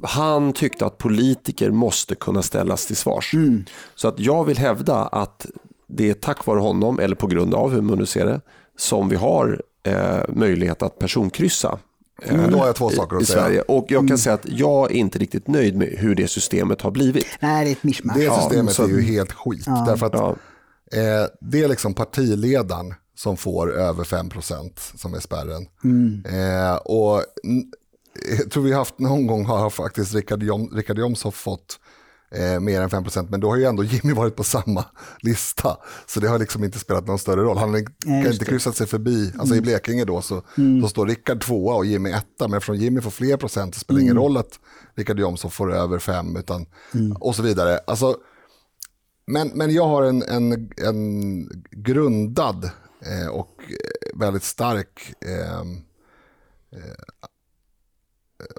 han 0.04 0.54
tyckte 0.54 0.86
att 0.86 0.98
politiker 0.98 1.72
måste 1.72 2.16
kunna 2.16 2.42
ställas 2.42 2.86
till 2.86 2.96
svars. 2.96 3.34
Mm. 3.34 3.66
Så 3.96 4.08
att 4.08 4.20
jag 4.20 4.44
vill 4.44 4.58
hävda 4.58 4.96
att 4.96 5.46
det 5.88 6.10
är 6.10 6.14
tack 6.14 6.46
vare 6.46 6.60
honom, 6.60 7.00
eller 7.00 7.16
på 7.16 7.28
grund 7.28 7.54
av 7.54 7.72
hur 7.72 7.82
man 7.82 7.98
nu 7.98 8.06
ser 8.06 8.26
det, 8.26 8.42
som 8.78 9.10
vi 9.10 9.16
har 9.16 9.62
eh, 9.84 10.20
möjlighet 10.30 10.82
att 10.82 11.00
personkryssa 11.00 11.80
Mm, 12.22 12.52
då 12.52 12.58
har 12.58 12.66
jag 12.66 12.76
två 12.76 12.90
saker 12.90 13.16
att 13.16 13.22
i, 13.22 13.26
säga. 13.26 13.40
Sverige. 13.42 13.62
Och 13.62 13.86
jag 13.88 14.00
kan 14.00 14.08
mm. 14.08 14.18
säga 14.18 14.34
att 14.34 14.50
jag 14.50 14.92
är 14.92 14.96
inte 14.96 15.20
riktigt 15.20 15.48
nöjd 15.48 15.76
med 15.76 15.88
hur 15.88 16.16
det 16.16 16.28
systemet 16.28 16.82
har 16.82 16.92
blivit. 16.92 17.26
Nej, 17.40 17.66
det 17.66 17.72
är 17.72 17.72
ett 17.72 17.84
mischmasch. 17.84 18.18
Det 18.18 18.36
systemet 18.36 18.66
ja, 18.68 18.74
så, 18.74 18.84
är 18.84 18.88
ju 18.88 19.02
helt 19.02 19.32
skit. 19.32 19.64
Ja. 19.66 19.84
Därför 19.88 20.06
att 20.06 20.14
ja. 20.14 20.36
eh, 21.00 21.28
det 21.42 21.64
är 21.64 21.68
liksom 21.68 21.94
partiledaren 21.94 22.94
som 23.16 23.38
får 23.38 23.74
över 23.74 24.04
5% 24.04 24.72
som 24.96 25.14
är 25.14 25.20
spärren. 25.20 25.68
Mm. 25.84 26.24
Eh, 26.26 26.76
och 26.76 27.24
jag 28.40 28.52
tror 28.52 28.64
vi 28.64 28.72
har 28.72 28.80
haft 28.80 29.00
någon 29.00 29.28
gång 29.28 29.46
har 29.46 29.70
faktiskt 29.70 30.14
Richard, 30.14 30.44
Jom, 30.44 30.70
Richard 30.74 31.00
Jomshoff 31.00 31.36
fått 31.36 31.80
eh, 32.34 32.60
mer 32.60 32.82
än 32.82 32.90
5% 32.90 33.28
men 33.30 33.40
då 33.40 33.50
har 33.50 33.58
ju 33.58 33.64
ändå 33.64 33.84
Jimmy 33.84 34.14
varit 34.16 34.36
på 34.36 34.44
samma 34.44 34.86
lista. 35.20 35.78
Så 36.06 36.20
det 36.20 36.28
har 36.28 36.40
liksom 36.40 36.64
inte 36.64 36.80
spelat 36.80 37.08
någon 37.08 37.20
större 37.20 37.42
roll. 37.42 37.58
Han 37.58 37.70
har 37.70 37.84
ja, 38.06 38.32
inte 38.32 38.46
kryssat 38.46 38.76
sig 38.76 38.88
förbi, 38.88 39.26
alltså 39.26 39.56
mm. 39.56 39.58
i 39.58 39.62
Blekinge 39.62 40.06
då 40.06 40.22
så, 40.22 40.42
mm. 40.58 40.82
så 40.82 40.88
står 40.88 41.08
Rickard 41.08 41.42
tvåa 41.42 41.76
och 41.76 41.86
Jimmy 41.86 42.10
etta, 42.10 42.48
men 42.48 42.58
eftersom 42.58 42.76
Jimmy 42.76 43.02
får 43.02 43.12
fler 43.12 43.38
procent 43.38 43.76
så 43.76 43.80
spelar 43.80 43.98
det 44.00 44.02
mm. 44.02 44.12
ingen 44.12 44.24
roll 44.24 44.38
att 44.38 44.60
Richard 44.96 45.20
Jomshoff 45.20 45.54
får 45.54 45.74
över 45.74 46.00
5 46.00 46.36
utan, 46.36 46.66
mm. 46.94 47.12
och 47.12 47.36
så 47.36 47.44
vidare. 47.44 47.80
Alltså, 47.88 48.18
men, 49.26 49.52
men 49.54 49.74
jag 49.74 49.88
har 49.88 50.04
en, 50.04 50.24
en, 50.24 50.72
en 50.78 51.50
grundad 51.72 52.70
eh, 53.02 53.28
och 53.28 53.62
väldigt 54.14 54.44
stark 54.44 55.14
eh, 55.26 55.60
eh, 56.80 56.96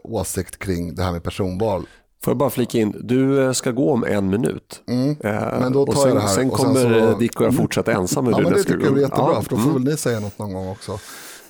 åsikt 0.02 0.58
kring 0.58 0.94
det 0.94 1.02
här 1.02 1.12
med 1.12 1.22
personval. 1.22 1.86
Får 2.24 2.30
jag 2.30 2.38
bara 2.38 2.50
flika 2.50 2.78
in, 2.78 2.96
du 3.04 3.44
eh, 3.44 3.52
ska 3.52 3.70
gå 3.70 3.92
om 3.92 4.04
en 4.04 4.30
minut. 4.30 4.82
Mm. 4.88 5.10
Eh, 5.10 5.60
Men 5.60 5.72
då 5.72 5.86
tar 5.86 5.92
och 5.92 5.98
sen, 5.98 6.08
jag 6.08 6.16
det 6.16 6.20
här. 6.20 6.28
sen 6.28 6.50
och 6.50 6.58
sen 6.58 6.66
kommer 6.74 7.00
så- 7.06 7.12
så... 7.12 7.18
Dick 7.18 7.40
och 7.40 7.46
jag 7.46 7.56
fortsätta 7.56 7.92
ensam 7.92 8.26
Ja, 8.30 8.38
men 8.40 8.52
det 8.52 8.62
tycker 8.62 8.84
jag 8.84 8.92
blir 8.92 9.02
jättebra, 9.02 9.32
Ja, 9.34 9.42
för 9.42 9.50
då 9.50 9.56
får 9.56 9.70
mm. 9.70 9.74
väl 9.74 9.84
ni 9.92 9.96
säga 9.96 10.20
något 10.20 10.38
någon 10.38 10.52
gång 10.52 10.68
också. 10.68 10.92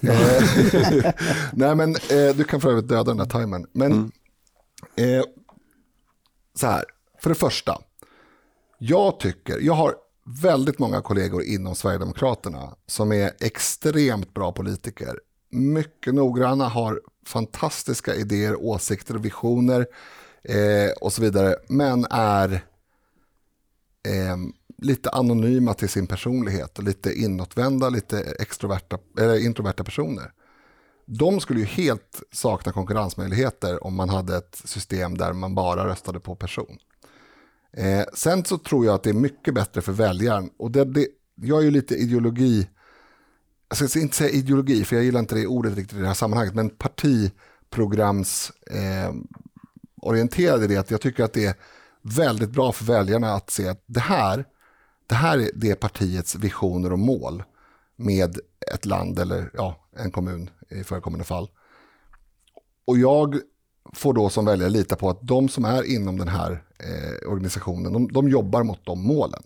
Eh, 0.01 1.13
Nej, 1.53 1.75
men 1.75 1.91
eh, 1.91 2.37
du 2.37 2.45
kan 2.45 2.61
för 2.61 2.71
övrigt 2.71 2.89
döda 2.89 3.05
den 3.05 3.17
där 3.17 3.41
timern. 3.41 3.67
Men 3.73 3.93
Mm. 3.93 4.11
eh, 5.19 5.25
så 6.61 6.67
här, 6.67 6.85
för 7.23 7.29
det 7.29 7.35
första. 7.35 7.79
Jag 8.79 9.21
tycker, 9.21 9.59
jag 9.61 9.75
har 9.75 9.95
väldigt 10.43 10.79
många 10.79 11.01
kollegor 11.01 11.43
inom 11.43 11.75
Sverigedemokraterna 11.75 12.75
som 12.87 13.13
är 13.13 13.31
extremt 13.41 14.35
bra 14.35 14.53
politiker. 14.53 15.19
Mycket 15.51 16.15
noggranna, 16.15 16.69
har 16.69 17.01
fantastiska 17.27 18.15
idéer, 18.15 18.57
åsikter 18.65 19.15
och 19.17 19.25
visioner 19.25 19.87
eh, 20.45 20.93
och 21.01 21.13
så 21.13 21.23
vidare. 21.23 21.57
Men 21.69 22.07
är 22.11 22.53
eh, 24.09 24.37
lite 24.79 25.11
anonyma 25.11 25.75
till 25.75 25.89
sin 25.89 26.07
personlighet 26.07 26.79
och 26.79 26.85
lite 26.85 27.13
inåtvända, 27.13 27.89
lite 27.89 28.21
extroverta, 28.21 28.99
eller 29.19 29.45
introverta 29.45 29.85
personer. 29.85 30.33
De 31.07 31.41
skulle 31.41 31.61
ju 31.61 31.67
helt 31.67 32.23
sakna 32.33 32.73
konkurrensmöjligheter 32.73 33.85
om 33.85 33.95
man 33.95 34.09
hade 34.09 34.37
ett 34.37 34.63
system 34.65 35.19
där 35.19 35.33
man 35.33 35.55
bara 35.55 35.87
röstade 35.87 36.21
på 36.21 36.35
person. 36.35 36.79
Eh, 37.77 38.05
sen 38.15 38.45
så 38.45 38.59
tror 38.59 38.87
jag 38.87 38.95
att 38.95 39.03
det 39.03 39.11
är 39.11 39.15
mycket 39.15 39.55
bättre 39.55 39.81
för 39.81 39.93
väljaren. 39.93 40.51
Och 40.57 40.71
det, 40.71 40.85
det, 40.85 41.07
jag 41.35 41.59
är 41.59 41.63
ju 41.63 41.71
lite 41.71 41.95
ideologi, 41.95 42.69
alltså 43.69 43.85
jag 43.85 43.91
ska 43.91 44.01
inte 44.01 44.17
säga 44.17 44.31
ideologi 44.31 44.85
för 44.85 44.97
jag 44.97 45.05
gillar 45.05 45.21
inte 45.21 45.35
det 45.35 45.47
ordet 45.47 45.77
riktigt 45.77 45.99
i 45.99 46.01
det 46.01 46.07
här 46.07 46.15
sammanhanget, 46.15 46.55
men 46.55 46.71
partiprograms 46.71 48.53
eh, 48.71 49.13
orienterad 50.05 50.65
i 50.65 50.67
det 50.67 50.77
att 50.77 50.91
jag 50.91 51.01
tycker 51.01 51.25
att 51.25 51.33
det 51.33 51.47
är 51.47 51.55
väldigt 52.03 52.51
bra 52.51 52.73
för 52.73 52.85
väljarna 52.85 53.33
att 53.33 53.51
se 53.51 53.69
att 53.69 53.83
det 53.87 54.01
här, 54.01 54.45
det 55.07 55.15
här 55.15 55.39
är 55.39 55.51
det 55.55 55.75
partiets 55.75 56.35
visioner 56.35 56.93
och 56.93 56.99
mål 56.99 57.43
med 57.97 58.39
ett 58.75 58.85
land 58.85 59.19
eller 59.19 59.51
ja, 59.55 59.89
en 59.97 60.11
kommun 60.11 60.51
i 60.69 60.85
förekommande 60.85 61.25
fall. 61.25 61.49
Och 62.87 62.99
jag 62.99 63.41
får 63.93 64.13
då 64.13 64.29
som 64.29 64.45
väljare 64.45 64.71
lita 64.71 64.97
på 64.97 65.11
att 65.11 65.19
de 65.23 65.49
som 65.49 65.65
är 65.65 65.83
inom 65.83 66.19
den 66.19 66.29
här 66.29 66.65
eh, 66.79 67.31
organisationen, 67.31 67.93
de, 67.93 68.13
de 68.13 68.29
jobbar 68.29 68.63
mot 68.63 68.87
de 68.87 69.07
målen. 69.07 69.43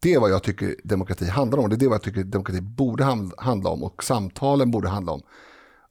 Det 0.00 0.14
är 0.14 0.20
vad 0.20 0.30
jag 0.30 0.42
tycker 0.42 0.76
demokrati 0.84 1.28
handlar 1.28 1.58
om. 1.58 1.68
Det 1.68 1.76
är 1.76 1.78
det 1.78 1.88
vad 1.88 1.94
jag 1.94 2.02
tycker 2.02 2.24
demokrati 2.24 2.60
borde 2.60 3.04
handla 3.36 3.70
om 3.70 3.82
och 3.82 4.04
samtalen 4.04 4.70
borde 4.70 4.88
handla 4.88 5.12
om. 5.12 5.22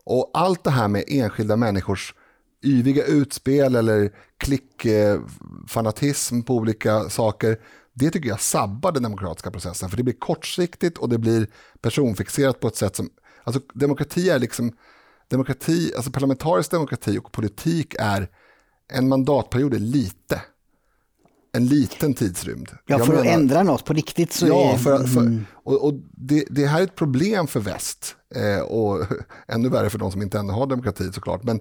Och 0.03 0.31
allt 0.33 0.63
det 0.63 0.71
här 0.71 0.87
med 0.87 1.03
enskilda 1.07 1.55
människors 1.55 2.15
yviga 2.63 3.03
utspel 3.05 3.75
eller 3.75 4.11
klickfanatism 4.37 6.41
på 6.41 6.55
olika 6.55 7.09
saker, 7.09 7.57
det 7.93 8.09
tycker 8.09 8.29
jag 8.29 8.41
sabbar 8.41 8.91
den 8.91 9.03
demokratiska 9.03 9.51
processen. 9.51 9.89
För 9.89 9.97
det 9.97 10.03
blir 10.03 10.19
kortsiktigt 10.19 10.97
och 10.97 11.09
det 11.09 11.17
blir 11.17 11.47
personfixerat 11.81 12.59
på 12.59 12.67
ett 12.67 12.75
sätt 12.75 12.95
som, 12.95 13.09
alltså 13.43 13.61
demokrati 13.73 14.29
är 14.29 14.39
liksom, 14.39 14.71
demokrati, 15.27 15.93
alltså 15.95 16.11
parlamentarisk 16.11 16.71
demokrati 16.71 17.17
och 17.17 17.31
politik 17.31 17.95
är, 17.99 18.29
en 18.93 19.07
mandatperiod 19.07 19.73
är 19.73 19.79
lite. 19.79 20.41
En 21.53 21.67
liten 21.67 22.13
tidsrymd. 22.13 22.69
Ja, 22.85 22.99
för 22.99 23.13
att 23.13 23.19
menar- 23.19 23.33
ändra 23.33 23.63
något 23.63 23.85
på 23.85 23.93
riktigt 23.93 24.33
så 24.33 24.47
Ja, 24.47 24.73
är... 24.73 24.77
för, 24.77 25.07
för, 25.07 25.21
Mm. 25.21 25.45
och, 25.53 25.85
och 25.85 25.93
det, 26.11 26.45
det 26.49 26.65
här 26.65 26.79
är 26.79 26.83
ett 26.83 26.95
problem 26.95 27.47
för 27.47 27.59
väst. 27.59 28.15
Eh, 28.35 28.61
och 28.61 29.05
ännu 29.47 29.69
värre 29.69 29.89
för 29.89 29.97
de 29.99 30.11
som 30.11 30.21
inte 30.21 30.39
ännu 30.39 30.53
har 30.53 30.67
demokrati 30.67 31.11
såklart. 31.13 31.43
Men 31.43 31.59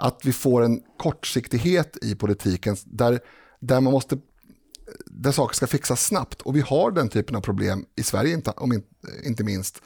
att 0.00 0.20
vi 0.24 0.32
får 0.32 0.62
en 0.62 0.80
kortsiktighet 0.96 1.96
i 2.02 2.14
politiken 2.14 2.76
där, 2.84 3.20
där 3.60 3.80
man 3.80 3.92
måste 3.92 4.18
där 5.06 5.32
saker 5.32 5.54
ska 5.54 5.66
fixas 5.66 6.06
snabbt. 6.06 6.42
Och 6.42 6.56
vi 6.56 6.60
har 6.60 6.90
den 6.90 7.08
typen 7.08 7.36
av 7.36 7.40
problem 7.40 7.84
i 7.96 8.02
Sverige, 8.02 8.34
inte, 8.34 8.50
om 8.50 8.82
inte, 9.24 9.44
minst, 9.44 9.82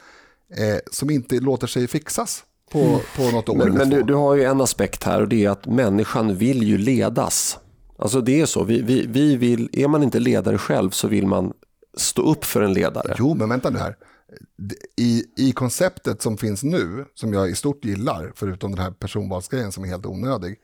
eh, 0.57 0.79
som 0.91 1.09
inte 1.09 1.39
låter 1.39 1.67
sig 1.67 1.87
fixas 1.87 2.43
på, 2.71 3.01
på 3.15 3.31
något 3.31 3.49
år 3.49 3.55
Men, 3.55 3.73
men 3.73 3.89
du, 3.89 4.03
du 4.03 4.13
har 4.13 4.35
ju 4.35 4.43
en 4.43 4.61
aspekt 4.61 5.03
här 5.03 5.21
och 5.21 5.27
det 5.27 5.45
är 5.45 5.49
att 5.49 5.65
människan 5.65 6.35
vill 6.35 6.63
ju 6.63 6.77
ledas. 6.77 7.59
Alltså 7.97 8.21
det 8.21 8.41
är 8.41 8.45
så, 8.45 8.63
vi, 8.63 8.81
vi, 8.81 9.05
vi 9.05 9.35
vill, 9.35 9.69
är 9.73 9.87
man 9.87 10.03
inte 10.03 10.19
ledare 10.19 10.57
själv 10.57 10.89
så 10.89 11.07
vill 11.07 11.27
man 11.27 11.53
stå 11.97 12.21
upp 12.21 12.45
för 12.45 12.61
en 12.61 12.73
ledare. 12.73 13.15
Jo, 13.19 13.33
men 13.33 13.49
vänta 13.49 13.69
nu 13.69 13.79
här. 13.79 13.95
I, 14.97 15.23
I 15.35 15.51
konceptet 15.51 16.21
som 16.21 16.37
finns 16.37 16.63
nu, 16.63 17.05
som 17.13 17.33
jag 17.33 17.49
i 17.49 17.55
stort 17.55 17.85
gillar, 17.85 18.31
förutom 18.35 18.71
den 18.71 18.83
här 18.83 18.91
personvalsgrejen 18.91 19.71
som 19.71 19.83
är 19.83 19.87
helt 19.87 20.05
onödig, 20.05 20.55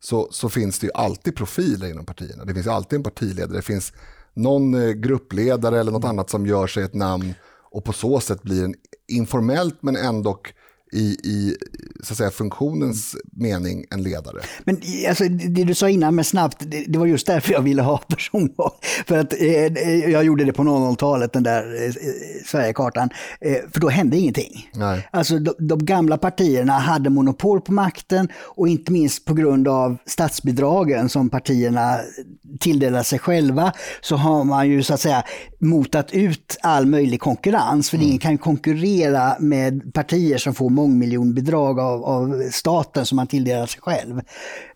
så, 0.00 0.28
så 0.30 0.48
finns 0.48 0.78
det 0.78 0.86
ju 0.86 0.92
alltid 0.94 1.36
profiler 1.36 1.90
inom 1.90 2.06
partierna. 2.06 2.44
Det 2.44 2.54
finns 2.54 2.66
alltid 2.66 2.96
en 2.96 3.02
partiledare, 3.02 3.56
det 3.56 3.62
finns 3.62 3.92
någon 4.34 4.74
eh, 4.74 4.90
gruppledare 4.90 5.80
eller 5.80 5.92
något 5.92 6.04
annat 6.04 6.30
som 6.30 6.46
gör 6.46 6.66
sig 6.66 6.84
ett 6.84 6.94
namn 6.94 7.34
och 7.70 7.84
på 7.84 7.92
så 7.92 8.20
sätt 8.20 8.42
blir 8.42 8.64
en 8.64 8.74
informellt 9.08 9.82
men 9.82 9.96
ändå 9.96 10.40
i, 10.92 11.16
i 11.24 11.56
så 12.02 12.12
att 12.12 12.16
säga, 12.16 12.30
funktionens 12.30 13.16
mening 13.32 13.84
en 13.90 14.02
ledare. 14.02 14.40
Men 14.64 14.80
alltså, 15.08 15.24
det 15.28 15.64
du 15.64 15.74
sa 15.74 15.88
innan 15.88 16.14
med 16.14 16.26
snabbt, 16.26 16.56
det, 16.60 16.84
det 16.88 16.98
var 16.98 17.06
just 17.06 17.26
därför 17.26 17.52
jag 17.52 17.60
ville 17.60 17.82
ha 17.82 17.98
personval. 18.08 18.70
För 19.06 19.18
att 19.18 19.32
eh, 19.32 20.10
jag 20.10 20.24
gjorde 20.24 20.44
det 20.44 20.52
på 20.52 20.62
00-talet, 20.62 21.32
den 21.32 21.42
där 21.42 21.84
eh, 21.86 21.92
Sverigekartan. 22.46 23.10
Eh, 23.40 23.56
för 23.72 23.80
då 23.80 23.88
hände 23.88 24.16
ingenting. 24.16 24.70
Nej. 24.74 25.08
Alltså 25.10 25.38
de, 25.38 25.54
de 25.58 25.84
gamla 25.84 26.18
partierna 26.18 26.72
hade 26.72 27.10
monopol 27.10 27.60
på 27.60 27.72
makten 27.72 28.28
och 28.36 28.68
inte 28.68 28.92
minst 28.92 29.24
på 29.24 29.34
grund 29.34 29.68
av 29.68 29.96
statsbidragen 30.06 31.08
som 31.08 31.30
partierna 31.30 31.98
tilldelar 32.60 33.02
sig 33.02 33.18
själva 33.18 33.72
så 34.00 34.16
har 34.16 34.44
man 34.44 34.68
ju 34.68 34.82
så 34.82 34.94
att 34.94 35.00
säga 35.00 35.24
motat 35.58 36.12
ut 36.12 36.58
all 36.62 36.86
möjlig 36.86 37.20
konkurrens. 37.20 37.90
För 37.90 38.02
ingen 38.02 38.18
kan 38.18 38.38
konkurrera 38.38 39.36
med 39.40 39.94
partier 39.94 40.38
som 40.38 40.54
får 40.54 40.70
mångmiljonbidrag 40.82 41.80
av, 41.80 42.04
av 42.04 42.42
staten 42.50 43.06
som 43.06 43.16
man 43.16 43.26
tilldelar 43.26 43.66
sig 43.66 43.80
själv. 43.80 44.20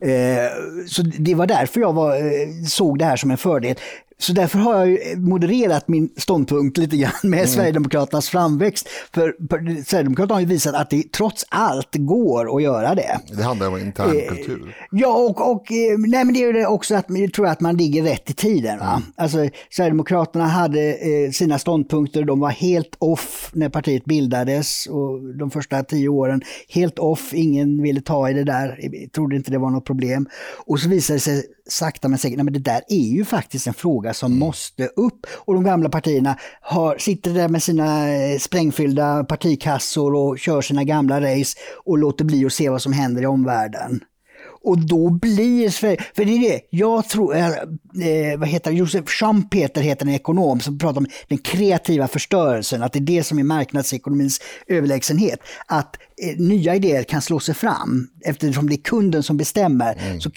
Eh, 0.01 0.51
så 0.89 1.03
det 1.03 1.35
var 1.35 1.47
därför 1.47 1.81
jag 1.81 1.93
var, 1.93 2.17
eh, 2.17 2.49
såg 2.67 2.99
det 2.99 3.05
här 3.05 3.17
som 3.17 3.31
en 3.31 3.39
fördel. 3.39 3.77
Så 4.19 4.33
därför 4.33 4.59
har 4.59 4.87
jag 4.87 5.19
modererat 5.19 5.89
min 5.89 6.09
ståndpunkt 6.17 6.79
lite 6.79 6.97
grann 6.97 7.13
med 7.23 7.49
Sverigedemokraternas 7.49 8.29
framväxt. 8.29 8.89
För 9.15 9.37
för 9.51 9.85
Sverigedemokraterna 9.85 10.35
har 10.35 10.41
ju 10.41 10.47
visat 10.47 10.75
att 10.75 10.91
det 10.91 11.13
trots 11.13 11.45
allt 11.49 11.89
går 11.93 12.57
att 12.57 12.63
göra 12.63 12.95
det. 12.95 13.21
Det 13.37 13.43
handlar 13.43 13.69
om 13.69 13.79
intern 13.79 14.11
kultur. 14.29 14.77
Ja, 14.91 15.17
och, 15.17 15.51
och 15.51 15.73
eh, 15.73 15.99
nej, 15.99 16.25
men 16.25 16.35
det 16.35 16.45
är 16.45 16.55
ju 16.55 16.67
också 16.67 16.95
att 16.95 17.07
jag 17.09 17.33
tror 17.33 17.47
att 17.47 17.61
man 17.61 17.77
ligger 17.77 18.03
rätt 18.03 18.31
i 18.31 18.35
tiden. 18.35 18.79
Va? 18.79 19.03
Alltså, 19.17 19.49
Sverigedemokraterna 19.71 20.47
hade 20.47 20.95
eh, 20.95 21.31
sina 21.31 21.59
ståndpunkter, 21.59 22.25
de 22.25 22.41
var 22.41 22.51
helt 22.51 22.97
off 22.99 23.51
när 23.53 23.69
partiet 23.69 24.05
bildades 24.05 24.87
och 24.87 25.35
de 25.39 25.51
första 25.51 25.83
tio 25.83 26.09
åren. 26.09 26.43
Helt 26.69 26.99
off, 26.99 27.35
ingen 27.35 27.83
ville 27.83 28.01
ta 28.01 28.31
i 28.31 28.33
det 28.33 28.45
där, 28.45 28.79
Jag 28.93 29.13
trodde 29.13 29.37
inte 29.37 29.51
det 29.51 29.59
var 29.59 29.71
något 29.71 29.85
problem. 29.85 30.29
Och 30.67 30.81
så 30.81 30.89
visade 30.89 31.17
det 31.17 31.21
sig 31.21 31.45
sakta 31.69 32.09
men 32.09 32.19
säkert, 32.19 32.37
nej, 32.37 32.45
men 32.45 32.53
det 32.53 32.59
där 32.59 32.83
är 32.89 33.09
ju 33.09 33.25
faktiskt 33.25 33.67
en 33.67 33.75
fråga 33.75 34.15
som 34.15 34.39
måste 34.39 34.87
upp. 34.87 35.27
Och 35.31 35.55
de 35.55 35.65
gamla 35.65 35.89
partierna 35.89 36.37
har, 36.61 36.99
sitter 36.99 37.35
där 37.35 37.49
med 37.49 37.63
sina 37.63 38.15
eh, 38.15 38.39
sprängfyllda 38.39 39.25
partikassor 39.25 40.15
och 40.15 40.39
kör 40.39 40.63
sina 40.63 40.85
gamla 40.85 41.21
race 41.21 41.59
och 41.85 41.99
låter 41.99 42.25
bli 42.25 42.47
att 42.47 42.53
se 42.53 42.69
vad 42.69 42.83
som 42.83 42.93
händer 42.93 43.23
i 43.23 43.27
omvärlden. 43.27 44.01
Och 44.67 44.79
då 44.79 45.11
blir 45.11 45.71
Sverige, 45.71 46.05
för 46.17 46.25
det 46.25 46.33
är 46.33 46.41
det, 46.41 46.61
jag 46.71 47.09
tror, 47.09 47.37
eh, 47.37 47.47
eh, 47.49 48.39
vad 48.39 48.49
heter 48.49 48.71
det, 48.71 48.77
Josef 48.77 49.09
Schumpeter 49.09 49.81
heter 49.83 50.07
en 50.07 50.13
ekonom 50.13 50.61
som 50.61 50.79
pratar 50.79 51.01
om 51.01 51.07
den 51.29 51.39
kreativa 51.39 52.09
förstörelsen, 52.09 52.83
att 52.83 52.93
det 52.93 52.99
är 52.99 53.01
det 53.01 53.23
som 53.23 53.39
är 53.39 53.45
marknadsekonomins 53.45 54.41
överlägsenhet. 54.67 55.41
Att 55.67 55.97
eh, 56.23 56.41
nya 56.41 56.75
idéer 56.75 57.03
kan 57.03 57.23
slå 57.23 57.41
sig 57.41 57.55
fram 57.55 58.09
eftersom 58.25 58.69
det 58.69 58.75
är 58.75 58.83
kunden 58.83 59.23
som 59.23 59.37
bestämmer. 59.37 60.19
Så 60.21 60.31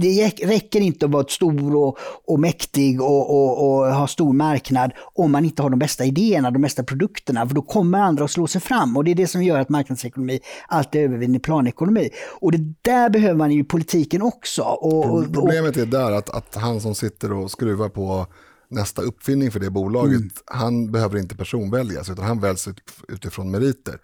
det 0.00 0.26
räck- 0.26 0.46
räcker 0.46 0.80
inte 0.80 1.06
att 1.06 1.12
vara 1.12 1.26
stor 1.28 1.76
och, 1.76 1.98
och 2.26 2.40
mäktig 2.40 3.02
och, 3.02 3.30
och, 3.30 3.78
och 3.78 3.94
ha 3.94 4.06
stor 4.06 4.32
marknad 4.32 4.92
om 5.14 5.32
man 5.32 5.44
inte 5.44 5.62
har 5.62 5.70
de 5.70 5.78
bästa 5.78 6.04
idéerna, 6.04 6.50
de 6.50 6.62
bästa 6.62 6.82
produkterna, 6.82 7.48
för 7.48 7.54
då 7.54 7.62
kommer 7.62 7.98
andra 7.98 8.24
att 8.24 8.30
slå 8.30 8.46
sig 8.46 8.60
fram. 8.60 8.96
Och 8.96 9.04
det 9.04 9.10
är 9.10 9.14
det 9.14 9.26
som 9.26 9.42
gör 9.42 9.60
att 9.60 9.68
marknadsekonomi 9.68 10.40
alltid 10.68 11.00
övervinner 11.00 11.38
planekonomi. 11.38 12.10
Och 12.40 12.52
det 12.52 12.74
där 12.82 13.10
behöver 13.10 13.34
man 13.34 13.52
ju 13.52 13.64
politiken 13.74 14.22
också. 14.22 14.62
Och, 14.62 15.04
och, 15.04 15.18
och, 15.18 15.32
Problemet 15.32 15.76
är 15.76 15.86
där 15.86 16.12
att, 16.12 16.30
att 16.30 16.54
han 16.54 16.80
som 16.80 16.94
sitter 16.94 17.32
och 17.32 17.50
skruvar 17.50 17.88
på 17.88 18.26
nästa 18.68 19.02
uppfinning 19.02 19.50
för 19.50 19.60
det 19.60 19.70
bolaget, 19.70 20.22
han 20.46 20.92
behöver 20.92 21.18
inte 21.18 21.36
personväljas 21.36 22.10
utan 22.10 22.24
han 22.24 22.40
väljs 22.40 22.68
ut, 22.68 22.80
utifrån 23.08 23.50
meriter. 23.50 23.98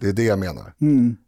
Det 0.00 0.08
är 0.08 0.12
det 0.12 0.24
jag 0.24 0.38
menar. 0.38 0.74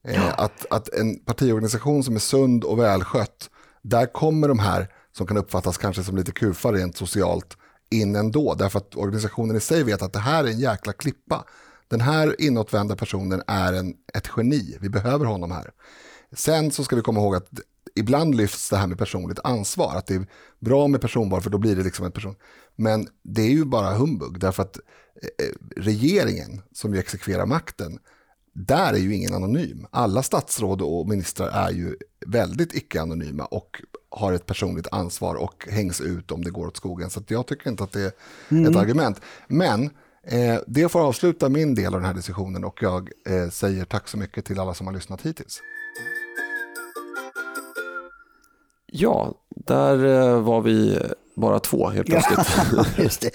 Eh, 0.09 0.39
att, 0.39 0.66
att 0.70 0.89
en 0.89 1.18
partiorganisation 1.18 2.05
som 2.05 2.14
är 2.14 2.18
sund 2.18 2.64
och 2.64 2.79
välskött, 2.79 3.51
där 3.83 4.07
kommer 4.07 4.49
de 4.49 4.59
här 4.59 4.89
som 5.16 5.27
kan 5.27 5.37
uppfattas 5.37 5.79
kanske 5.79 6.05
som 6.05 6.16
lite 6.16 6.33
kufar 6.33 6.72
rent 6.72 6.97
socialt 6.97 7.57
in 7.91 8.16
ändå. 8.16 8.55
Därför 8.55 8.79
att 8.79 8.97
organisationen 8.97 9.57
i 9.57 9.61
sig 9.61 9.83
vet 9.83 10.03
att 10.03 10.12
det 10.12 10.18
här 10.18 10.45
är 10.45 10.49
en 10.49 10.59
jäkla 10.59 10.93
klippa. 10.93 11.45
den 11.89 12.01
här 12.01 12.37
inåtvända 12.39 12.97
personen 12.97 13.43
är 13.47 13.72
en, 13.72 13.95
ett 14.14 14.29
geni, 14.37 14.79
vi 14.81 14.89
behöver 14.89 15.24
honom 15.24 15.51
här. 15.51 15.70
Sen 16.33 16.70
så 16.70 16.85
ska 16.85 16.97
vi 16.97 17.03
komma 17.03 17.20
ihåg 17.20 17.37
att 17.37 17.49
ibland 17.95 18.35
lyfts 18.35 18.70
det 18.70 18.77
här 18.77 18.87
med 18.87 18.99
personligt 18.99 19.39
ansvar, 19.45 19.97
att 19.97 20.07
det 20.07 20.14
är 20.14 20.27
bra 20.59 20.89
med 20.89 21.01
personval 21.01 21.43
för 21.43 21.51
då 21.51 21.59
blir 21.59 21.77
det 21.77 21.83
liksom 21.83 22.07
en 22.07 22.12
person. 22.12 22.35
Men 22.77 23.09
det 23.22 23.43
är 23.43 23.51
ju 23.51 23.64
bara 23.64 23.95
humbug, 23.95 24.41
därför 24.41 24.62
att 24.62 24.77
eh, 25.22 25.47
regeringen 25.77 26.62
som 26.72 26.95
ju 26.95 27.01
exekverar 27.01 27.47
makten, 27.47 27.99
där 28.53 28.93
är 28.93 28.99
ju 28.99 29.14
ingen 29.14 29.35
anonym. 29.35 29.87
Alla 29.91 30.22
statsråd 30.22 30.83
och 30.83 31.09
ministrar 31.09 31.49
är 31.49 31.70
ju 31.70 31.97
väldigt 32.27 32.74
icke-anonyma 32.74 33.45
och 33.45 33.83
har 34.11 34.33
ett 34.33 34.47
personligt 34.47 34.87
ansvar 34.93 35.35
och 35.35 35.66
hängs 35.70 36.01
ut 36.01 36.33
om 36.33 36.45
det 36.45 36.51
går 36.51 36.66
åt 36.66 36.77
skogen. 36.77 37.11
Så 37.11 37.22
jag 37.29 37.47
tycker 37.47 37.70
inte 37.70 37.85
att 37.85 37.93
det 37.93 38.03
är 38.03 38.12
mm. 38.49 38.70
ett 38.70 38.77
argument. 38.77 39.20
Men 39.49 39.85
eh, 40.22 40.59
det 40.66 40.89
får 40.89 41.01
avsluta 41.01 41.49
min 41.49 41.74
del 41.74 41.95
av 41.95 42.01
den 42.01 42.07
här 42.07 42.14
diskussionen 42.14 42.64
och 42.64 42.83
jag 42.83 43.11
eh, 43.29 43.49
säger 43.51 43.85
tack 43.85 44.09
så 44.09 44.18
mycket 44.18 44.45
till 44.45 44.61
alla 44.61 44.74
som 44.74 44.87
har 44.87 44.95
lyssnat 44.95 45.22
hittills. 45.22 45.61
Ja, 48.99 49.34
där 49.49 50.05
eh, 50.05 50.40
var 50.40 50.61
vi 50.61 50.99
bara 51.36 51.59
två 51.59 51.88
helt 51.88 52.07
plötsligt. 52.07 52.99
Just 52.99 53.20
det. 53.20 53.30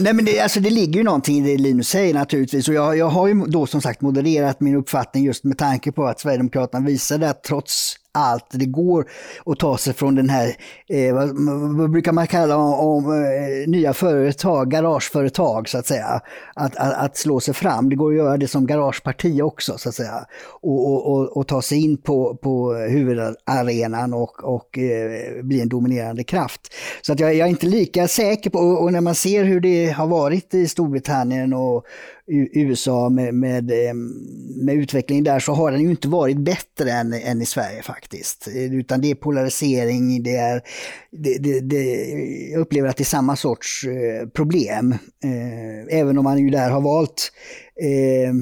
Nej, 0.00 0.12
men 0.12 0.24
det, 0.24 0.40
alltså, 0.40 0.60
det 0.60 0.70
ligger 0.70 0.98
ju 0.98 1.04
någonting 1.04 1.46
i 1.46 1.56
det 1.56 1.62
Linus 1.62 1.88
säger 1.88 2.14
naturligtvis. 2.14 2.68
Och 2.68 2.74
jag, 2.74 2.96
jag 2.96 3.08
har 3.08 3.26
ju 3.26 3.44
då 3.46 3.66
som 3.66 3.80
sagt 3.80 4.00
modererat 4.00 4.60
min 4.60 4.76
uppfattning 4.76 5.24
just 5.24 5.44
med 5.44 5.58
tanke 5.58 5.92
på 5.92 6.06
att 6.06 6.20
Sverigedemokraterna 6.20 6.86
visade 6.86 7.30
att 7.30 7.42
trots 7.42 7.96
allt 8.16 8.46
det 8.50 8.66
går 8.66 9.06
att 9.46 9.58
ta 9.58 9.78
sig 9.78 9.94
från 9.94 10.14
den 10.14 10.28
här, 10.28 10.56
eh, 10.88 11.14
vad, 11.14 11.28
vad, 11.76 11.90
brukar 11.90 12.12
man 12.12 12.26
kalla 12.26 12.56
om, 12.56 12.74
om 12.74 13.12
eh, 13.12 13.68
nya 13.68 13.92
företag, 13.92 14.70
garageföretag 14.70 15.68
så 15.68 15.78
att 15.78 15.86
säga. 15.86 16.20
Att, 16.54 16.76
att, 16.76 16.94
att, 16.94 17.16
slå 17.16 17.40
sig 17.40 17.54
fram. 17.54 17.88
Det 17.88 17.96
går 17.96 18.10
att 18.10 18.16
göra 18.16 18.36
det 18.36 18.48
som 18.48 18.66
garageparti 18.66 19.42
också 19.42 19.78
så 19.78 19.88
att 19.88 19.94
säga. 19.94 20.26
Och, 20.62 20.92
och, 20.92 21.12
och, 21.12 21.36
och 21.36 21.46
ta 21.46 21.62
sig 21.62 21.84
in 21.84 21.96
på, 21.96 22.36
på 22.36 22.74
huvudarenan 22.74 24.14
och, 24.14 24.44
och 24.44 24.78
eh, 24.78 25.42
bli 25.42 25.60
en 25.60 25.68
dominerande 25.68 26.24
kraft. 26.24 26.74
Så 27.02 27.12
att 27.12 27.20
jag, 27.20 27.34
jag, 27.34 27.46
är 27.46 27.50
inte 27.50 27.66
lika 27.66 28.08
säker 28.08 28.50
på, 28.50 28.58
och 28.58 28.92
när 28.92 29.00
man 29.00 29.14
ser 29.14 29.44
hur 29.44 29.60
det 29.60 29.90
har 29.90 30.06
varit 30.06 30.54
i 30.54 30.68
Storbritannien 30.68 31.52
och 31.52 31.84
USA 32.28 33.08
med, 33.08 33.34
med, 33.34 33.70
eh, 33.70 33.94
med 34.56 34.74
utvecklingen 34.74 35.24
där 35.24 35.38
så 35.38 35.52
har 35.52 35.70
den 35.70 35.80
ju 35.80 35.90
inte 35.90 36.08
varit 36.08 36.36
bättre 36.36 36.90
än, 36.90 37.12
än 37.12 37.42
i 37.42 37.46
Sverige 37.46 37.82
faktiskt. 37.82 38.05
Utan 38.72 39.00
det 39.00 39.10
är 39.10 39.14
polarisering, 39.14 40.22
det 40.22 40.36
är, 40.36 40.62
det, 41.12 41.38
det, 41.38 41.60
det, 41.60 41.84
jag 42.52 42.60
upplever 42.60 42.88
att 42.88 42.96
det 42.96 43.02
är 43.02 43.04
samma 43.04 43.36
sorts 43.36 43.84
eh, 43.84 44.28
problem. 44.28 44.92
Eh, 45.24 45.98
även 45.98 46.18
om 46.18 46.24
man 46.24 46.38
ju 46.38 46.50
där 46.50 46.70
har 46.70 46.80
valt 46.80 47.32
eh, 47.82 48.34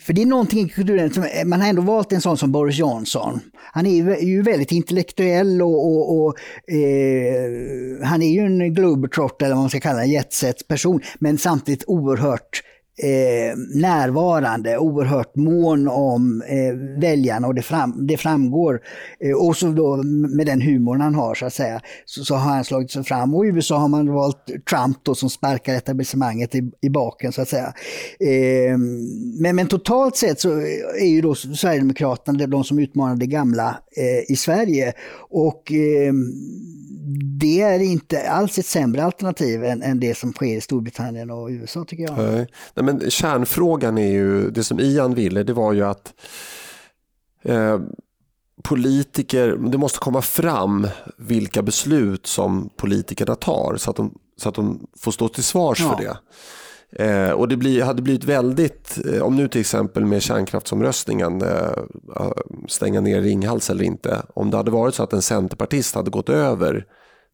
för 0.00 0.12
det 0.12 0.22
är 0.22 0.26
någonting 0.26 0.66
i 0.66 0.68
kulturen, 0.68 1.10
man 1.48 1.60
har 1.60 1.68
ändå 1.68 1.82
valt 1.82 2.12
en 2.12 2.20
sån 2.20 2.36
som 2.36 2.52
Boris 2.52 2.78
Johnson. 2.78 3.40
Han 3.54 3.86
är 3.86 4.20
ju 4.20 4.42
väldigt 4.42 4.72
intellektuell 4.72 5.62
och, 5.62 5.86
och, 5.86 6.18
och 6.18 6.38
eh, 6.74 8.04
han 8.04 8.22
är 8.22 8.32
ju 8.32 8.40
en 8.40 8.74
globetrotter, 8.74 9.46
eller 9.46 9.54
vad 9.54 9.62
man 9.62 9.70
ska 9.70 9.80
kalla 9.80 10.02
en 10.02 10.10
jetset 10.10 10.68
person, 10.68 11.00
men 11.18 11.38
samtidigt 11.38 11.84
oerhört 11.86 12.62
eh, 13.02 13.56
närvarande, 13.74 14.78
oerhört 14.78 15.36
mån 15.36 15.88
om 15.88 16.42
eh, 16.42 17.00
väljarna 17.00 17.46
och 17.46 17.54
det, 17.54 17.62
fram, 17.62 18.06
det 18.06 18.16
framgår. 18.16 18.80
Eh, 19.20 19.32
och 19.32 19.56
så 19.56 19.68
då 19.68 19.96
med 20.36 20.46
den 20.46 20.62
humorn 20.62 21.00
han 21.00 21.14
har 21.14 21.34
så 21.34 21.46
att 21.46 21.54
säga, 21.54 21.80
så, 22.04 22.24
så, 22.24 22.34
har 22.34 22.54
han 22.54 22.64
slagit 22.64 22.90
sig 22.90 23.04
fram. 23.04 23.34
Och 23.34 23.46
i 23.46 23.48
USA 23.48 23.78
har 23.78 23.88
man 23.88 24.12
valt 24.12 24.46
Trump 24.70 24.98
då 25.02 25.14
som 25.14 25.30
sparkar 25.30 25.74
etablissemanget 25.74 26.54
i, 26.54 26.70
i 26.82 26.88
baken 26.88 27.32
så 27.32 27.42
att 27.42 27.48
säga. 27.48 27.74
Eh, 28.20 28.78
men, 29.40 29.56
men 29.56 29.66
totalt 29.66 30.16
sett 30.16 30.40
så 30.40 30.50
är 31.00 31.08
ju 31.08 31.20
då 31.20 31.34
Sverigedemokraterna 31.34 32.46
de 32.46 32.64
som 32.64 32.78
utmanar 32.78 33.16
det 33.16 33.26
gamla 33.26 33.78
eh, 33.96 34.32
i 34.32 34.36
Sverige. 34.36 34.92
Och 35.30 35.72
eh, 35.72 36.12
det 37.40 37.60
är 37.60 37.80
inte 37.80 38.30
alls 38.30 38.58
ett 38.58 38.66
sämre 38.66 39.04
alternativ 39.04 39.64
än, 39.64 39.82
än, 39.82 40.00
det 40.00 40.14
som 40.14 40.32
sker 40.32 40.56
i 40.56 40.60
Storbritannien 40.60 41.30
och 41.30 41.48
USA 41.48 41.84
tycker 41.84 42.04
jag. 42.04 42.18
Nej. 42.18 42.46
Nej, 42.74 42.84
men 42.86 43.10
kärnfrågan 43.10 43.98
är 43.98 44.12
ju, 44.12 44.50
det 44.50 44.64
som 44.64 44.80
Ian 44.80 45.14
ville, 45.14 45.42
det 45.42 45.52
var 45.52 45.72
ju 45.72 45.84
att 45.84 46.14
eh, 47.42 47.78
politiker, 48.62 49.56
det 49.56 49.78
måste 49.78 49.98
komma 49.98 50.22
fram 50.22 50.88
vilka 51.16 51.62
beslut 51.62 52.26
som 52.26 52.70
politikerna 52.76 53.34
tar 53.34 53.76
så 53.76 53.90
att 53.90 53.96
de, 53.96 54.14
så 54.36 54.48
att 54.48 54.54
de 54.54 54.86
får 54.98 55.12
stå 55.12 55.28
till 55.28 55.44
svars 55.44 55.80
ja. 55.80 55.88
för 55.88 56.04
det. 56.04 56.16
Eh, 56.92 57.30
och 57.30 57.48
det 57.48 57.56
bli, 57.56 57.80
hade 57.80 58.02
blivit 58.02 58.24
väldigt, 58.24 58.98
eh, 59.12 59.22
om 59.22 59.36
nu 59.36 59.48
till 59.48 59.60
exempel 59.60 60.04
med 60.04 60.22
kärnkraftsomröstningen, 60.22 61.42
eh, 61.42 62.30
stänga 62.68 63.00
ner 63.00 63.22
Ringhals 63.22 63.70
eller 63.70 63.84
inte, 63.84 64.22
om 64.34 64.50
det 64.50 64.56
hade 64.56 64.70
varit 64.70 64.94
så 64.94 65.02
att 65.02 65.12
en 65.12 65.22
centerpartist 65.22 65.94
hade 65.94 66.10
gått 66.10 66.28
över 66.28 66.86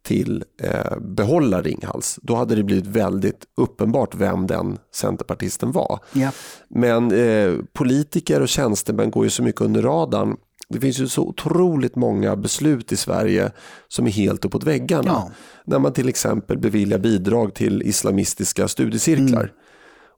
till 0.02 0.44
eh, 0.62 0.98
behålla 1.00 1.62
Ringhals, 1.62 2.18
då 2.22 2.34
hade 2.34 2.54
det 2.54 2.62
blivit 2.62 2.86
väldigt 2.86 3.44
uppenbart 3.56 4.14
vem 4.14 4.46
den 4.46 4.78
centerpartisten 4.94 5.72
var. 5.72 5.98
Ja. 6.12 6.30
Men 6.68 7.12
eh, 7.12 7.54
politiker 7.72 8.40
och 8.40 8.48
tjänstemän 8.48 9.10
går 9.10 9.24
ju 9.24 9.30
så 9.30 9.42
mycket 9.42 9.60
under 9.60 9.82
radarn. 9.82 10.36
Det 10.68 10.80
finns 10.80 11.00
ju 11.00 11.08
så 11.08 11.22
otroligt 11.22 11.96
många 11.96 12.36
beslut 12.36 12.92
i 12.92 12.96
Sverige 12.96 13.50
som 13.88 14.06
är 14.06 14.10
helt 14.10 14.44
uppåt 14.44 14.64
väggarna. 14.64 15.08
Ja. 15.08 15.30
När 15.64 15.78
man 15.78 15.92
till 15.92 16.08
exempel 16.08 16.58
beviljar 16.58 16.98
bidrag 16.98 17.54
till 17.54 17.82
islamistiska 17.82 18.68
studiecirklar. 18.68 19.42
Mm. 19.42 19.54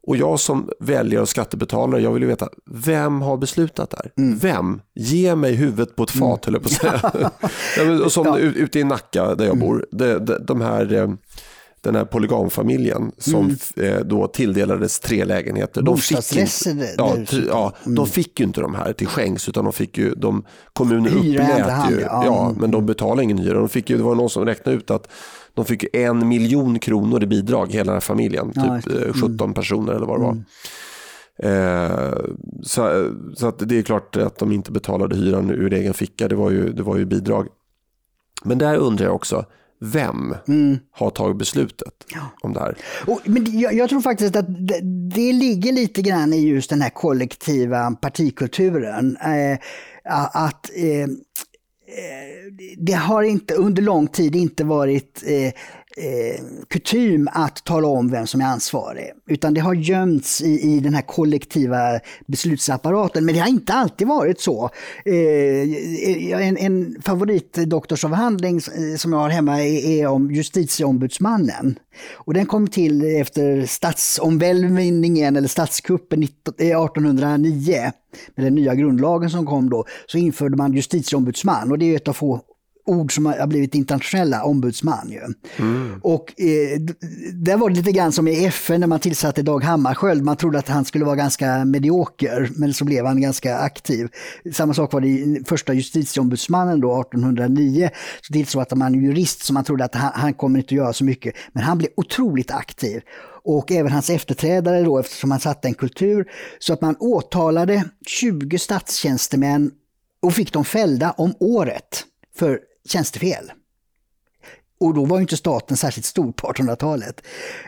Och 0.06 0.16
jag 0.16 0.40
som 0.40 0.70
väljare 0.80 1.22
och 1.22 1.28
skattebetalare, 1.28 2.02
jag 2.02 2.12
vill 2.12 2.22
ju 2.22 2.28
veta, 2.28 2.48
vem 2.70 3.22
har 3.22 3.36
beslutat 3.36 3.90
där? 3.90 4.12
Mm. 4.16 4.38
Vem? 4.38 4.80
Ge 4.94 5.34
mig 5.34 5.54
huvudet 5.54 5.96
på 5.96 6.02
ett 6.02 6.10
fat, 6.10 6.46
mm. 6.46 6.54
höll 6.54 6.54
jag 6.54 6.62
på 6.62 6.68
att 6.68 7.72
säga. 7.74 8.00
och 8.04 8.12
som 8.12 8.26
ja. 8.26 8.38
ute 8.38 8.78
i 8.78 8.84
Nacka 8.84 9.34
där 9.34 9.44
jag 9.44 9.56
mm. 9.56 9.68
bor, 9.68 9.86
de, 9.90 10.18
de, 10.18 10.38
de 10.46 10.60
här 10.60 10.92
eh, 10.92 11.08
den 11.84 11.94
här 11.94 12.04
polygamfamiljen 12.04 13.12
som 13.18 13.56
mm. 13.76 13.94
Eh, 13.96 14.00
då 14.00 14.26
tilldelades 14.26 15.00
tre 15.00 15.24
lägenheter. 15.24 15.82
De 15.82 15.98
fick, 15.98 16.36
inte, 16.36 16.94
ja, 16.98 17.16
ja, 17.48 17.72
mm. 17.84 17.94
de 17.94 18.06
fick 18.06 18.40
ju 18.40 18.46
inte 18.46 18.60
de 18.60 18.74
här 18.74 18.92
till 18.92 19.06
skänks 19.06 19.48
utan 19.48 19.64
de 19.64 19.72
fick 19.72 19.98
ju, 19.98 20.14
de, 20.14 20.44
kommunen 20.72 21.06
upplät 21.06 21.90
ju, 21.90 22.00
ja, 22.00 22.24
ja, 22.24 22.54
men 22.58 22.70
de 22.70 22.86
betalade 22.86 23.22
ingen 23.22 23.38
hyra. 23.38 23.58
De 23.58 23.68
fick 23.68 23.90
ju, 23.90 23.96
det 23.96 24.02
var 24.02 24.14
någon 24.14 24.30
som 24.30 24.44
räknade 24.44 24.78
ut 24.78 24.90
att 24.90 25.08
de 25.54 25.64
fick 25.64 25.96
en 25.96 26.28
miljon 26.28 26.78
kronor 26.78 27.22
i 27.22 27.26
bidrag, 27.26 27.72
hela 27.72 27.84
den 27.84 27.94
här 27.94 28.00
familjen. 28.00 28.52
Ja, 28.54 28.80
typ 28.80 29.14
17 29.14 29.40
mm. 29.40 29.54
personer 29.54 29.92
eller 29.92 30.06
vad 30.06 30.20
det 30.20 30.24
var. 30.24 30.32
Mm. 30.32 30.44
Eh, 31.38 32.14
så, 32.62 33.10
så 33.36 33.48
att 33.48 33.68
det 33.68 33.78
är 33.78 33.82
klart 33.82 34.16
att 34.16 34.38
de 34.38 34.52
inte 34.52 34.72
betalade 34.72 35.16
hyran 35.16 35.50
ur 35.50 35.72
egen 35.72 35.94
ficka, 35.94 36.28
det 36.28 36.36
var 36.36 36.50
ju, 36.50 36.72
det 36.72 36.82
var 36.82 36.96
ju 36.96 37.04
bidrag. 37.04 37.48
Men 38.44 38.58
där 38.58 38.76
undrar 38.76 39.06
jag 39.06 39.14
också, 39.14 39.44
vem 39.80 40.34
mm. 40.48 40.78
har 40.90 41.10
tagit 41.10 41.36
beslutet 41.36 41.94
ja. 42.14 42.20
om 42.40 42.52
det 42.52 42.60
här? 42.60 42.76
Och, 43.06 43.20
men 43.24 43.58
jag, 43.58 43.74
jag, 43.74 43.88
tror 43.88 44.00
faktiskt 44.00 44.36
att 44.36 44.46
det, 44.48 44.80
det, 45.14 45.32
ligger 45.32 45.72
lite 45.72 46.02
grann 46.02 46.32
i 46.32 46.48
just 46.48 46.70
den 46.70 46.82
här 46.82 46.90
kollektiva 46.90 47.90
partikulturen. 47.90 49.16
Eh, 49.16 49.58
att 50.32 50.70
eh, 50.76 50.84
Eh, 50.84 51.08
Eh, 51.96 52.52
det 52.76 52.92
har 52.92 53.22
inte 53.22 53.54
under 53.54 53.82
lång 53.82 54.06
tid 54.06 54.36
inte 54.36 54.64
varit 54.64 55.22
eh, 55.26 55.52
eh, 55.96 56.44
kutym 56.68 57.28
att 57.32 57.64
tala 57.64 57.88
om 57.88 58.10
vem 58.10 58.26
som 58.26 58.40
är 58.40 58.44
ansvarig. 58.44 59.12
Utan 59.26 59.54
det 59.54 59.60
har 59.60 59.74
gömts 59.74 60.42
i, 60.42 60.60
i 60.60 60.80
den 60.80 60.94
här 60.94 61.02
kollektiva 61.02 62.00
beslutsapparaten. 62.26 63.24
Men 63.24 63.34
det 63.34 63.40
har 63.40 63.48
inte 63.48 63.72
alltid 63.72 64.08
varit 64.08 64.40
så. 64.40 64.70
Eh, 65.04 65.14
eh 65.14 66.48
en, 66.48 66.56
en 66.56 67.02
favoritdoktorsavhandling 67.02 68.56
eh, 68.56 68.96
som 68.96 69.12
jag 69.12 69.20
har 69.20 69.28
hemma 69.28 69.62
är, 69.62 69.86
är 69.86 70.06
om 70.06 70.30
justitieombudsmannen. 70.30 71.78
Och 72.12 72.34
den 72.34 72.46
kom 72.46 72.68
till 72.68 73.20
efter 73.20 73.66
statsomvälvningen 73.66 75.36
eller 75.36 75.48
statskuppen 75.48 76.22
1809 76.22 77.74
eh, 77.74 77.90
med 78.34 78.46
den 78.46 78.54
nya 78.54 78.74
grundlagen 78.74 79.30
som 79.30 79.46
kom 79.46 79.70
då, 79.70 79.84
så 80.06 80.18
införde 80.18 80.56
man 80.56 80.72
justitieombudsman 80.72 81.70
och 81.70 81.78
det 81.78 81.92
är 81.92 81.96
ett 81.96 82.08
av 82.08 82.12
få 82.12 82.40
ord 82.86 83.14
som 83.14 83.26
har 83.26 83.46
blivit 83.46 83.74
internationella, 83.74 84.42
ombudsman. 84.42 85.10
Ju. 85.10 85.20
Mm. 85.56 86.00
Och 86.02 86.40
eh, 86.40 86.80
det 87.32 87.56
var 87.56 87.70
lite 87.70 87.92
grann 87.92 88.12
som 88.12 88.28
i 88.28 88.44
FN 88.44 88.80
när 88.80 88.86
man 88.86 89.00
tillsatte 89.00 89.42
Dag 89.42 89.64
Hammarskjöld. 89.64 90.24
Man 90.24 90.36
trodde 90.36 90.58
att 90.58 90.68
han 90.68 90.84
skulle 90.84 91.04
vara 91.04 91.16
ganska 91.16 91.64
medioker, 91.64 92.50
men 92.56 92.74
så 92.74 92.84
blev 92.84 93.06
han 93.06 93.20
ganska 93.20 93.58
aktiv. 93.58 94.08
Samma 94.52 94.74
sak 94.74 94.92
var 94.92 95.00
det 95.00 95.08
i 95.08 95.42
första 95.46 95.72
justitieombudsmannen 95.74 96.80
då, 96.80 97.00
1809. 97.00 97.90
Så 98.20 98.32
tillsatte 98.32 98.76
man 98.76 98.94
en 98.94 99.04
jurist 99.04 99.44
som 99.44 99.54
man 99.54 99.64
trodde 99.64 99.84
att 99.84 99.94
han, 99.94 100.10
han 100.14 100.34
kommer 100.34 100.58
inte 100.58 100.74
att 100.74 100.78
göra 100.78 100.92
så 100.92 101.04
mycket. 101.04 101.34
Men 101.52 101.62
han 101.62 101.78
blev 101.78 101.90
otroligt 101.96 102.50
aktiv 102.50 103.02
och 103.44 103.72
även 103.72 103.92
hans 103.92 104.10
efterträdare 104.10 104.82
då 104.82 104.98
eftersom 104.98 105.30
han 105.30 105.40
satte 105.40 105.68
en 105.68 105.74
kultur. 105.74 106.30
Så 106.58 106.72
att 106.72 106.80
man 106.80 106.96
åtalade 107.00 107.84
20 108.06 108.58
statstjänstemän 108.58 109.70
och 110.22 110.34
fick 110.34 110.52
dem 110.52 110.64
fällda 110.64 111.10
om 111.10 111.34
året 111.40 112.04
för 112.36 112.60
tjänstefel. 112.88 113.52
Och 114.80 114.94
då 114.94 115.04
var 115.04 115.18
ju 115.18 115.22
inte 115.22 115.36
staten 115.36 115.76
särskilt 115.76 116.06
stor 116.06 116.32
på 116.32 116.52
1800-talet. 116.52 117.22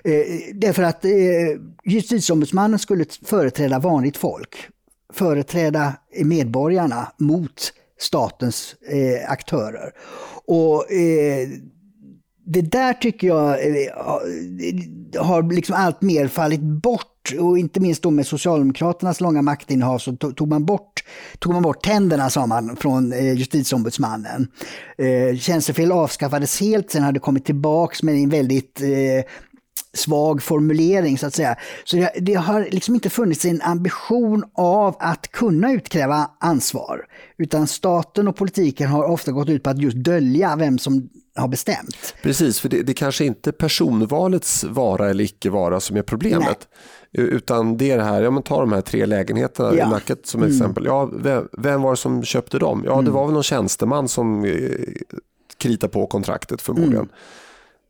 Eh, 0.05 0.13
därför 0.55 0.83
att 0.83 1.05
eh, 1.05 1.11
justitieombudsmannen 1.85 2.79
skulle 2.79 3.05
företräda 3.25 3.79
vanligt 3.79 4.17
folk. 4.17 4.57
Företräda 5.13 5.95
medborgarna 6.25 7.13
mot 7.19 7.73
statens 7.99 8.75
eh, 8.89 9.31
aktörer. 9.31 9.93
Och 10.47 10.93
eh, 10.93 11.49
det 12.49 12.63
där 12.63 12.93
tycker 12.93 13.27
jag 13.27 13.51
eh, 13.51 13.77
eh, 13.77 15.25
har 15.25 15.53
liksom 15.53 15.75
allt 15.79 16.03
mer 16.03 16.29
fallit 16.29 16.61
bort 16.61 17.33
och 17.41 17.59
inte 17.59 17.81
minst 17.81 18.03
då 18.03 18.11
med 18.11 18.27
Socialdemokraternas 18.27 19.21
långa 19.21 19.43
maktinnehav 19.43 19.99
så 19.99 20.17
tog 20.17 20.49
man 20.49 20.65
bort, 20.65 21.05
tog 21.39 21.53
man 21.53 21.63
bort 21.63 21.85
tänderna 21.85 22.31
sa 22.31 22.47
man 22.47 22.77
från 22.77 23.13
eh, 23.13 23.33
justitieombudsmannen. 23.33 24.49
Eh, 24.99 25.37
tjänstefel 25.39 25.93
avskaffades 25.93 26.61
helt, 26.61 26.91
sen 26.91 27.03
hade 27.03 27.17
det 27.17 27.21
kommit 27.21 27.45
tillbaks 27.45 28.03
med 28.03 28.15
en 28.15 28.29
väldigt 28.29 28.83
svag 29.95 30.43
formulering 30.43 31.19
så 31.19 31.27
att 31.27 31.35
säga. 31.35 31.57
Så 31.85 31.97
det, 31.97 32.13
det, 32.21 32.35
har 32.35 32.69
liksom 32.71 32.95
inte 32.95 33.11
funnits 33.11 33.45
en 33.45 33.63
ambition 33.63 34.45
av 34.55 34.97
att 34.99 35.33
kunna 35.33 35.73
utkräva 35.73 36.31
ansvar. 36.41 37.07
Utan 37.39 37.67
staten 37.67 38.29
och 38.29 38.37
politiken 38.37 38.89
har 38.89 39.05
ofta 39.05 39.33
gått 39.33 39.49
ut 39.49 39.63
på 39.63 39.71
att 39.71 39.83
just 39.83 39.97
dölja 39.97 40.57
vem 40.57 40.79
som 40.79 41.09
har 41.37 41.49
bestämt. 41.49 42.15
Precis, 42.23 42.61
för 42.61 42.69
det, 42.69 42.83
det 42.83 42.95
kanske 42.95 43.25
inte 43.25 43.51
är 43.51 43.53
personvalets 43.53 44.65
vara 44.65 45.11
eller 45.11 45.25
icke 45.25 45.51
vara 45.51 45.81
som 45.81 45.97
är 45.97 46.03
problemet. 46.03 46.69
Nej. 47.11 47.27
Utan 47.27 47.77
det 47.77 47.91
är 47.91 47.97
det 47.97 48.05
här, 48.05 48.23
ja 48.23 48.31
men 48.31 48.43
ta 48.43 48.61
de 48.61 48.73
här 48.73 48.81
tre 48.81 49.07
lägenheterna 49.07 49.75
ja. 49.75 49.87
i 49.87 49.91
Nacket 49.91 50.27
som 50.27 50.43
mm. 50.43 50.53
exempel. 50.53 50.85
Ja, 50.85 51.11
vem, 51.13 51.49
vem, 51.53 51.83
var 51.83 51.91
det 51.91 51.97
som 51.97 52.25
köpte 52.25 52.59
dem? 52.59 52.83
Ja, 52.87 52.93
mm. 52.93 53.05
det 53.05 53.11
var 53.11 53.25
väl 53.25 53.35
någon 53.35 53.43
tjänsteman 53.43 54.09
som 54.09 54.45
eh, 54.45 54.53
kritade 55.59 55.93
på 55.93 56.07
kontraktet 56.07 56.63
förmodligen. 56.63 56.95
Mm. 56.95 57.09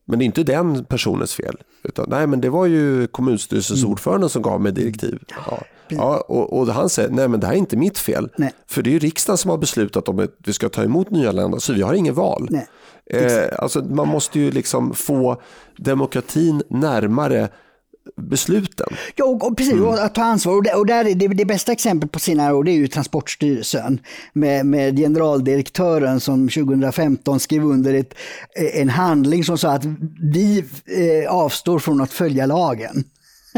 Men 0.04 0.18
det 0.18 0.22
är 0.22 0.26
inte 0.26 0.42
den 0.42 0.84
personens 0.84 1.34
fel. 1.34 1.56
Utan, 1.82 2.06
nej, 2.08 2.26
men 2.26 2.40
det 2.40 2.50
var 2.50 2.66
ju 2.66 3.06
kommunstyrelsens 3.06 3.80
mm. 3.80 3.92
ordförande 3.92 4.28
som 4.28 4.42
gav 4.42 4.60
mig 4.60 4.72
direktiv. 4.72 5.18
Ja. 5.46 5.62
Ja, 5.88 6.24
och, 6.28 6.58
och, 6.58 6.66
han 6.66 6.88
säger, 6.88 7.10
nej 7.10 7.28
men 7.28 7.40
det 7.40 7.46
här 7.46 7.54
är 7.54 7.58
inte 7.58 7.76
mitt 7.76 7.98
fel. 7.98 8.28
Nej. 8.36 8.52
För 8.66 8.82
det 8.82 8.94
är 8.94 8.98
riksdagen 8.98 9.38
som 9.38 9.50
har 9.50 9.58
beslutat 9.58 10.08
om 10.08 10.18
att 10.18 10.34
vi 10.38 10.52
ska 10.52 10.68
ta 10.68 10.82
emot 10.82 11.10
nyanlända, 11.10 11.60
så 11.60 11.72
vi 11.72 11.82
har 11.82 11.94
ingen 11.94 12.14
val. 12.14 12.48
Eh, 13.10 13.44
alltså, 13.58 13.84
man 13.84 14.08
måste 14.08 14.38
ju 14.38 14.50
liksom 14.50 14.94
få 14.94 15.42
demokratin 15.76 16.62
närmare 16.68 17.48
besluten. 18.16 18.86
Ja, 19.16 19.24
och, 19.24 19.46
och 19.46 19.56
precis, 19.56 19.72
mm. 19.72 19.88
att 19.88 20.14
ta 20.14 20.22
ansvar. 20.22 20.56
Och, 20.56 20.62
det, 20.62 20.74
och 20.74 20.86
där 20.86 21.04
är 21.04 21.14
det, 21.14 21.28
det 21.28 21.44
bästa 21.44 21.72
exemplet 21.72 22.12
på 22.12 22.18
senare 22.18 22.54
år 22.54 22.64
det 22.64 22.70
är 22.70 22.76
ju 22.76 22.88
Transportstyrelsen 22.88 24.00
med, 24.32 24.66
med 24.66 24.96
generaldirektören 24.96 26.20
som 26.20 26.48
2015 26.48 27.40
skrev 27.40 27.64
under 27.64 27.94
ett, 27.94 28.14
en 28.74 28.88
handling 28.88 29.44
som 29.44 29.58
sa 29.58 29.70
att 29.70 29.84
vi 30.32 30.64
eh, 30.84 31.32
avstår 31.32 31.78
från 31.78 32.00
att 32.00 32.12
följa 32.12 32.46
lagen. 32.46 33.04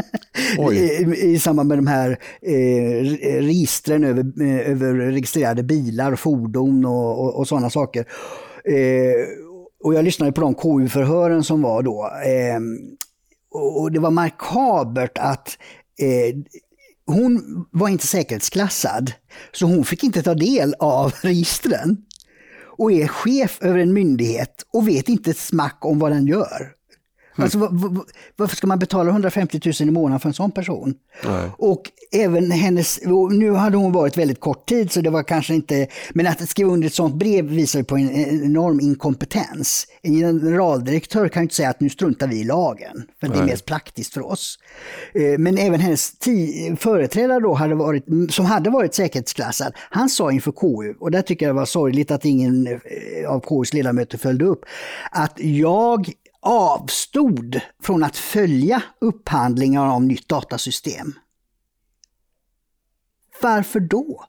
I, 0.73 1.33
I 1.33 1.39
samband 1.39 1.69
med 1.69 1.77
de 1.77 1.87
här 1.87 2.09
eh, 2.41 3.03
registren 3.41 4.03
över, 4.03 4.41
eh, 4.41 4.71
över 4.71 4.93
registrerade 4.93 5.63
bilar, 5.63 6.15
fordon 6.15 6.85
och, 6.85 7.19
och, 7.19 7.35
och 7.35 7.47
sådana 7.47 7.69
saker. 7.69 8.05
Eh, 8.65 9.49
och 9.83 9.93
jag 9.93 10.05
lyssnade 10.05 10.31
på 10.31 10.41
de 10.41 10.53
KU-förhören 10.53 11.43
som 11.43 11.61
var 11.61 11.83
då. 11.83 12.11
Eh, 12.25 12.59
och 13.51 13.91
det 13.91 13.99
var 13.99 14.11
markabert 14.11 15.17
att 15.17 15.57
eh, 16.01 16.35
hon 17.05 17.65
var 17.71 17.89
inte 17.89 18.07
säkerhetsklassad, 18.07 19.11
så 19.51 19.65
hon 19.65 19.85
fick 19.85 20.03
inte 20.03 20.23
ta 20.23 20.33
del 20.33 20.75
av 20.79 21.13
registren. 21.21 21.97
Och 22.77 22.91
är 22.91 23.07
chef 23.07 23.57
över 23.61 23.79
en 23.79 23.93
myndighet 23.93 24.65
och 24.73 24.87
vet 24.87 25.09
inte 25.09 25.31
ett 25.31 25.37
smack 25.37 25.85
om 25.85 25.99
vad 25.99 26.11
den 26.11 26.27
gör. 26.27 26.71
Mm. 27.39 27.43
Alltså, 27.43 28.05
varför 28.35 28.55
ska 28.55 28.67
man 28.67 28.79
betala 28.79 29.09
150 29.09 29.61
000 29.65 29.89
i 29.89 29.91
månaden 29.91 30.19
för 30.19 30.29
en 30.29 30.33
sån 30.33 30.51
person? 30.51 30.93
Nej. 31.25 31.49
Och 31.57 31.81
även 32.11 32.51
hennes, 32.51 32.99
nu 33.31 33.51
hade 33.51 33.77
hon 33.77 33.91
varit 33.91 34.17
väldigt 34.17 34.39
kort 34.39 34.69
tid 34.69 34.91
så 34.91 35.01
det 35.01 35.09
var 35.09 35.23
kanske 35.23 35.53
inte, 35.53 35.87
men 36.09 36.27
att 36.27 36.49
skriva 36.49 36.71
under 36.71 36.87
ett 36.87 36.93
sånt 36.93 37.15
brev 37.15 37.45
visar 37.45 37.83
på 37.83 37.97
en 37.97 38.11
enorm 38.43 38.79
inkompetens. 38.79 39.87
En 40.01 40.13
generaldirektör 40.13 41.27
kan 41.27 41.41
ju 41.41 41.43
inte 41.43 41.55
säga 41.55 41.69
att 41.69 41.79
nu 41.79 41.89
struntar 41.89 42.27
vi 42.27 42.39
i 42.39 42.43
lagen, 42.43 43.03
för 43.19 43.27
Nej. 43.27 43.37
det 43.37 43.43
är 43.43 43.45
mest 43.45 43.65
praktiskt 43.65 44.13
för 44.13 44.25
oss. 44.25 44.59
Eh, 45.13 45.37
men 45.39 45.57
även 45.57 45.79
hennes 45.79 46.11
företrädare 46.77 47.39
då 47.39 47.53
hade 47.53 47.75
varit, 47.75 48.05
som 48.29 48.45
hade 48.45 48.69
varit 48.69 48.93
säkerhetsklassad, 48.93 49.73
han 49.89 50.09
sa 50.09 50.31
inför 50.31 50.51
KU, 50.51 50.93
och 50.99 51.11
där 51.11 51.21
tycker 51.21 51.45
jag 51.45 51.55
det 51.55 51.59
var 51.59 51.65
sorgligt 51.65 52.11
att 52.11 52.25
ingen 52.25 52.67
eh, 52.67 53.29
av 53.29 53.39
KUs 53.39 53.73
ledamöter 53.73 54.17
följde 54.17 54.45
upp, 54.45 54.65
att 55.11 55.33
jag 55.37 56.13
avstod 56.41 57.61
från 57.83 58.03
att 58.03 58.17
följa 58.17 58.83
upphandlingar 59.01 59.87
av 59.87 60.03
nytt 60.03 60.27
datasystem. 60.27 61.13
Varför 63.41 63.79
då? 63.79 64.25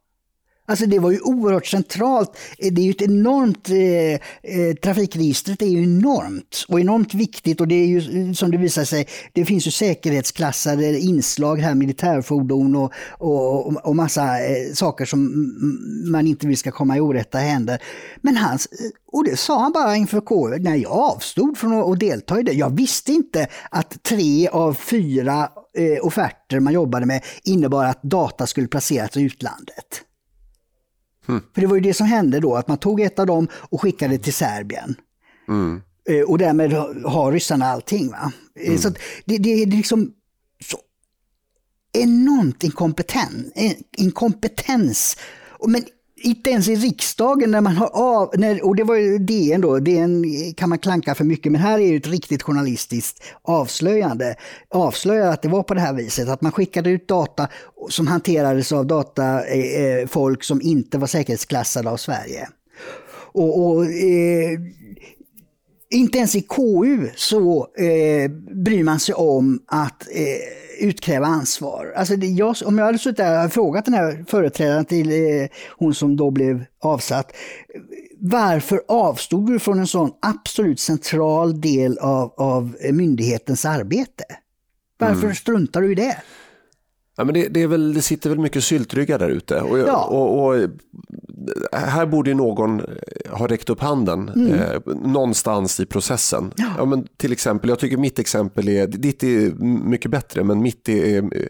Alltså 0.71 0.87
det 0.87 0.99
var 0.99 1.11
ju 1.11 1.21
oerhört 1.21 1.67
centralt. 1.67 2.37
Eh, 2.59 2.73
det 2.73 2.81
är 2.81 2.85
ju 2.85 2.91
ett 2.91 3.03
enormt, 3.03 3.69
eh, 3.69 4.57
eh, 4.57 4.75
trafikregistret 4.83 5.63
är 5.63 5.67
ju 5.67 5.83
enormt 5.83 6.65
och 6.69 6.81
enormt 6.81 7.15
viktigt 7.15 7.61
och 7.61 7.69
det 7.69 7.75
är 7.75 7.87
ju 7.87 7.99
eh, 7.99 8.33
som 8.33 8.51
det 8.51 8.57
visar 8.57 8.85
sig, 8.85 9.07
det 9.33 9.45
finns 9.45 9.67
ju 9.67 9.71
säkerhetsklassade 9.71 10.99
inslag 10.99 11.57
här, 11.57 11.75
militärfordon 11.75 12.77
och, 12.77 12.93
och, 13.19 13.87
och 13.87 13.97
massa 13.97 14.23
eh, 14.23 14.73
saker 14.75 15.05
som 15.05 15.53
man 16.13 16.27
inte 16.27 16.47
vill 16.47 16.59
ska 16.59 16.71
komma 16.71 16.97
i 16.97 17.01
orätta 17.01 17.39
händer. 17.39 17.83
Men 18.21 18.37
hans, 18.37 18.67
eh, 18.67 18.91
och 19.13 19.25
det 19.25 19.37
sa 19.37 19.61
han 19.61 19.73
bara 19.73 19.97
inför 19.97 20.21
KU, 20.21 20.59
när 20.59 20.77
jag 20.77 20.93
avstod 20.93 21.59
från 21.59 21.93
att 21.93 22.01
delta 22.01 22.41
i 22.41 22.43
det. 22.43 22.53
Jag 22.53 22.77
visste 22.77 23.13
inte 23.13 23.49
att 23.71 24.03
tre 24.03 24.49
av 24.49 24.75
fyra 24.75 25.49
eh, 25.79 26.07
offerter 26.07 26.61
man 26.61 26.73
jobbade 26.73 27.07
med 27.07 27.25
innebar 27.45 27.85
att 27.85 28.03
data 28.03 28.47
skulle 28.47 28.69
placeras 28.69 29.17
i 29.17 29.23
utlandet. 29.23 30.05
Mm. 31.31 31.43
För 31.55 31.61
det 31.61 31.67
var 31.67 31.75
ju 31.75 31.81
det 31.81 31.95
som 31.95 32.07
hände 32.07 32.41
då, 32.41 32.57
att 32.57 32.69
man 32.69 32.79
tog 32.79 33.01
ett 33.01 33.19
av 33.19 33.27
dem 33.27 33.49
och 33.53 33.81
skickade 33.81 34.19
till 34.19 34.35
Serbien. 34.35 34.95
Mm. 35.49 35.83
Eh, 36.09 36.23
och 36.23 36.39
därmed 36.39 36.73
har 37.05 37.33
ryssarna 37.33 37.67
allting. 37.67 38.11
Va? 38.11 38.33
Eh, 38.61 38.67
mm. 38.67 38.79
Så 38.79 38.91
det, 39.25 39.39
det, 39.39 39.63
är 39.63 39.67
liksom 39.67 40.13
så 40.65 40.79
enormt 41.93 42.65
inkompetent, 42.65 43.53
inkompetens. 43.97 45.17
Men 45.67 45.85
inte 46.21 46.51
ens 46.51 46.69
i 46.69 46.75
riksdagen 46.77 47.51
när 47.51 47.61
man 47.61 47.77
har 47.77 47.91
av, 47.93 48.31
när, 48.35 48.65
och 48.67 48.77
det 48.77 48.85
var 48.85 48.97
ju 48.97 49.19
DN 49.19 49.61
då, 49.61 49.79
DN 49.79 50.25
kan 50.57 50.69
man 50.69 50.79
klanka 50.79 51.15
för 51.15 51.25
mycket, 51.25 51.53
men 51.53 51.61
här 51.61 51.79
är 51.79 51.91
det 51.91 51.97
ett 51.97 52.07
riktigt 52.07 52.43
journalistiskt 52.43 53.23
avslöjande. 53.43 54.37
Avslöjar 54.69 55.33
att 55.33 55.43
det 55.43 55.49
var 55.49 55.63
på 55.63 55.75
det 55.75 55.81
här 55.81 55.95
viset, 55.95 56.29
att 56.29 56.41
man 56.41 56.53
skickade 56.53 56.91
ut 56.91 57.09
data 57.09 57.49
som 57.89 58.07
hanterades 58.07 58.73
av 58.73 58.87
datafolk 58.87 60.39
eh, 60.39 60.43
eh 60.43 60.47
som 60.47 60.63
inte 60.63 60.99
var 60.99 61.07
säkerhetsklassade 61.07 61.91
av 61.91 61.97
Sverige. 61.97 62.49
Och, 63.33 63.67
och 63.67 63.85
eh, 63.85 64.59
inte 65.91 66.19
ens 66.19 66.37
i 66.37 66.41
KU 66.41 67.09
så 67.17 67.69
eh, 67.79 68.31
bryr 68.65 68.85
man 68.85 69.01
sig 69.01 69.15
om 69.15 69.63
att 69.67 70.03
eh, 70.03 70.70
utkräva 70.81 71.27
ansvar. 71.27 71.93
Alltså 71.97 72.17
det, 72.17 72.27
jag, 72.27 72.57
om 72.65 72.79
jag 72.79 72.85
hade 72.85 72.99
suttit 72.99 73.17
där 73.17 73.47
och 73.47 73.53
frågat 73.53 73.85
den 73.85 73.95
här 73.95 74.25
företrädaren 74.29 74.85
till 74.85 75.11
eh, 75.11 75.49
hon 75.79 75.95
som 75.95 76.17
då 76.17 76.31
blev 76.31 76.65
avsatt. 76.81 77.33
Varför 78.19 78.83
avstod 78.89 79.47
du 79.47 79.59
från 79.59 79.79
en 79.79 79.87
sån 79.87 80.11
absolut 80.21 80.81
central 80.81 81.61
del 81.61 81.99
av, 81.99 82.35
av 82.37 82.77
myndighetens 82.93 83.65
arbete? 83.65 84.25
Varför 84.99 85.25
mm. 85.25 85.35
struntar 85.35 85.81
du 85.81 85.93
i 85.93 85.95
det? 85.95 86.17
Ja, 87.17 87.25
men 87.25 87.35
det, 87.35 87.49
det, 87.49 87.67
väl, 87.67 87.95
det 87.95 88.03
sitter 88.03 88.31
väl 88.31 88.39
mycket 88.39 88.65
syltryggar 88.65 89.19
där 89.19 89.29
ute. 89.29 89.61
Och, 89.61 89.79
ja. 89.79 90.05
och, 90.05 90.45
och, 90.45 90.69
här 91.73 92.07
borde 92.07 92.35
någon 92.35 92.83
ha 93.31 93.47
räckt 93.47 93.71
upp 93.71 93.81
handen 93.81 94.29
mm. 94.29 94.53
eh, 94.53 94.81
någonstans 94.87 95.81
i 95.81 95.87
processen. 95.87 96.53
Ja. 96.57 96.75
ja. 96.79 96.85
men 96.85 97.09
till 97.17 97.33
exempel, 97.33 97.71
jag 97.71 97.79
tycker 97.79 97.97
mitt 97.97 98.19
exempel 98.19 98.69
är, 98.69 98.87
ditt 98.87 99.23
är 99.23 99.51
mycket 99.85 100.11
bättre, 100.11 100.45
men 100.45 100.63
mitt 100.63 100.89
är 100.89 101.19
eh, 101.23 101.47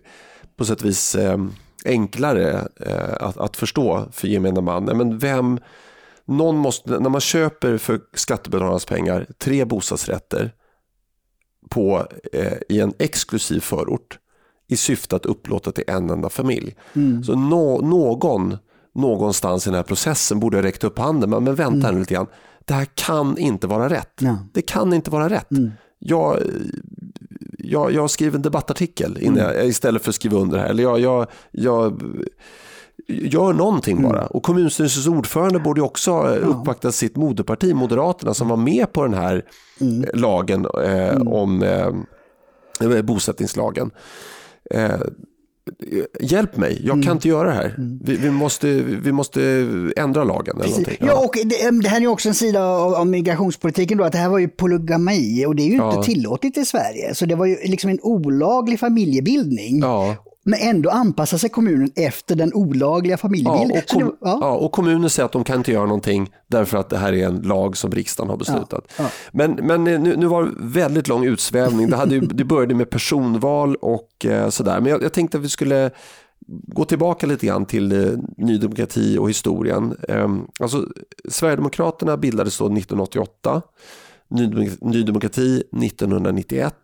på 0.57 0.65
sätt 0.65 0.81
och 0.81 0.87
vis 0.87 1.15
eh, 1.15 1.39
enklare 1.85 2.69
eh, 2.81 3.15
att, 3.21 3.37
att, 3.37 3.57
förstå 3.57 4.09
för 4.13 4.29
gemene 4.29 4.61
man. 4.61 4.85
Men 4.85 5.19
vem, 5.19 5.59
någon 6.25 6.57
måste, 6.57 7.01
när 7.01 7.11
man 7.11 7.21
köper 7.21 7.79
för 7.79 8.01
skattebetalarnas 8.15 8.85
pengar 8.85 9.27
tre 9.39 9.65
bostadsrätter 9.65 10.55
på, 11.71 12.07
eh, 12.33 12.59
i 12.69 12.81
en 12.81 12.93
exklusiv 12.99 13.61
förort 13.61 14.19
i 14.69 14.77
syfte 14.77 15.17
att 15.17 15.27
upplåta 15.27 15.73
till 15.73 15.85
en 15.87 16.11
enda 16.11 16.29
familj. 16.29 16.77
Mm. 16.93 17.25
Så 17.25 17.35
no, 17.35 17.81
någon 17.81 18.57
någonstans 18.95 19.67
i 19.67 19.71
den 19.71 19.77
här 19.77 19.83
processen 19.83 20.41
borde 20.41 20.57
ha 20.57 20.63
räckt 20.63 20.85
upp 20.85 20.99
handen. 20.99 21.31
Men, 21.31 21.45
men 21.45 21.55
vänta 21.55 21.89
mm. 21.89 22.01
lite 22.01 22.15
grann. 22.15 22.27
Det 22.65 22.75
här 22.75 22.87
kan 22.95 23.39
inte 23.39 23.67
vara 23.67 23.89
rätt. 23.89 24.15
Ja. 24.21 24.39
Det 24.53 24.63
kan 24.63 24.93
inte 24.93 25.11
vara 25.11 25.29
rätt. 25.29 25.51
Mm. 25.51 25.71
Jag, 25.99 26.39
jag, 27.59 27.93
jag 27.93 28.11
skriver 28.11 28.37
en 28.37 28.43
debattartikel 28.43 29.19
innan 29.21 29.39
mm. 29.39 29.57
jag, 29.57 29.67
istället 29.67 30.03
för 30.03 30.09
att 30.09 30.15
skriva 30.15 30.39
under 30.39 30.59
här. 30.59 30.67
Eller 30.67 30.83
jag, 30.83 31.01
jag, 31.01 31.27
jag 31.51 32.03
Gör 33.09 33.53
någonting 33.53 34.03
bara. 34.03 34.27
Och 34.27 34.43
kommunstyrelsens 34.43 35.07
ordförande 35.07 35.59
borde 35.59 35.83
också 35.83 36.11
ja. 36.11 36.35
uppvakta 36.35 36.93
sitt 36.93 37.17
moderparti, 37.17 37.75
Moderaterna, 37.75 38.35
som 38.35 38.49
var 38.49 38.57
med 38.57 38.93
på 38.93 39.03
den 39.03 39.15
här 39.15 39.45
mm. 39.81 40.05
lagen 40.15 40.67
eh, 40.85 41.21
om 41.21 41.63
eh, 41.63 43.03
bosättningslagen. 43.03 43.91
Eh, 44.71 45.01
hjälp 46.21 46.57
mig, 46.57 46.81
jag 46.85 46.95
kan 46.95 47.03
mm. 47.03 47.13
inte 47.13 47.29
göra 47.29 47.49
det 47.49 47.55
här. 47.55 47.75
Mm. 47.79 48.01
Vi, 48.05 48.17
vi, 48.17 48.31
måste, 48.31 48.69
vi 48.83 49.13
måste 49.13 49.43
ändra 49.97 50.25
lagen. 50.25 50.57
Eller 50.57 50.69
någonting. 50.69 50.97
ja. 51.01 51.07
ja, 51.07 51.25
och 51.25 51.37
det, 51.45 51.71
det, 51.83 51.89
här 51.89 52.01
är 52.01 52.07
också 52.07 52.29
en 52.29 52.35
sida 52.35 52.65
av, 52.65 52.95
av, 52.95 53.07
migrationspolitiken 53.07 53.99
då, 53.99 54.05
att 54.05 54.13
det 54.13 54.19
här 54.19 54.29
var 54.29 54.39
ju 54.39 54.49
polygami 54.49 55.47
och 55.47 55.57
det 55.57 55.63
är 55.63 55.71
ju 55.71 55.77
ja. 55.77 55.95
inte 55.95 56.13
tillåtet 56.13 56.57
i 56.57 56.65
Sverige. 56.65 57.15
Så 57.15 57.27
det 57.27 57.35
var 57.35 57.47
ju 57.47 57.57
liksom 57.65 57.91
en 57.91 57.99
olaglig 58.03 58.81
familjebildning. 58.81 59.81
Ja. 59.81 60.17
Men 60.43 60.61
ändå 60.61 60.91
anpassar 60.91 61.39
sig 61.39 61.51
kommunen 61.51 61.91
efter 61.97 62.35
den 62.35 62.55
olagliga 62.55 63.17
familjebilden. 63.17 63.71
Ja, 63.75 63.79
och, 63.79 63.89
kom, 63.89 64.17
ja. 64.21 64.39
ja. 64.41 64.53
och 64.53 64.73
kommunen 64.73 65.11
säger 65.11 65.25
att 65.25 65.33
de 65.33 65.45
kan 65.45 65.57
inte 65.57 65.73
göra 65.73 65.87
någonting 65.87 66.31
därför 66.47 66.79
att 66.79 66.91
det 66.91 66.99
här 66.99 67.13
är 67.13 67.27
en 67.27 67.37
lag 67.43 67.77
som 67.77 67.93
riksdagen 67.93 68.31
har 68.31 68.37
beslutat. 68.37 68.93
Ja, 68.99 69.11
men, 69.33 69.53
men 69.53 69.85
nu, 69.85 69.99
nu 69.99 70.27
var 70.27 70.45
det 70.45 70.51
väldigt 70.57 71.09
lång 71.09 71.25
utsvävning. 71.25 71.91
Det, 71.91 71.97
hade 71.97 72.15
ju, 72.15 72.21
det 72.21 72.45
började 72.45 72.75
med 72.75 72.91
personval 72.91 73.77
och 73.77 74.27
eh, 74.27 74.49
sådär. 74.49 74.81
Men 74.81 74.91
jag, 74.91 75.03
jag, 75.03 75.13
tänkte 75.13 75.39
att 75.39 75.45
vi 75.45 75.49
skulle 75.49 75.91
gå 76.47 76.85
tillbaka 76.85 77.27
lite 77.27 77.47
grann 77.47 77.67
till 77.67 77.93
eh, 77.93 78.19
Ny 78.37 78.59
Demokrati 78.59 79.19
och 79.19 79.29
historien. 79.29 79.97
Eh, 80.09 80.29
alltså, 80.61 80.87
Sverigedemokraterna 81.29 82.17
bildades 82.17 82.59
då 82.59 82.65
1988. 82.65 83.63
Ny, 84.29 84.71
Ny 84.81 85.03
Demokrati 85.03 85.63
1991. 85.83 86.75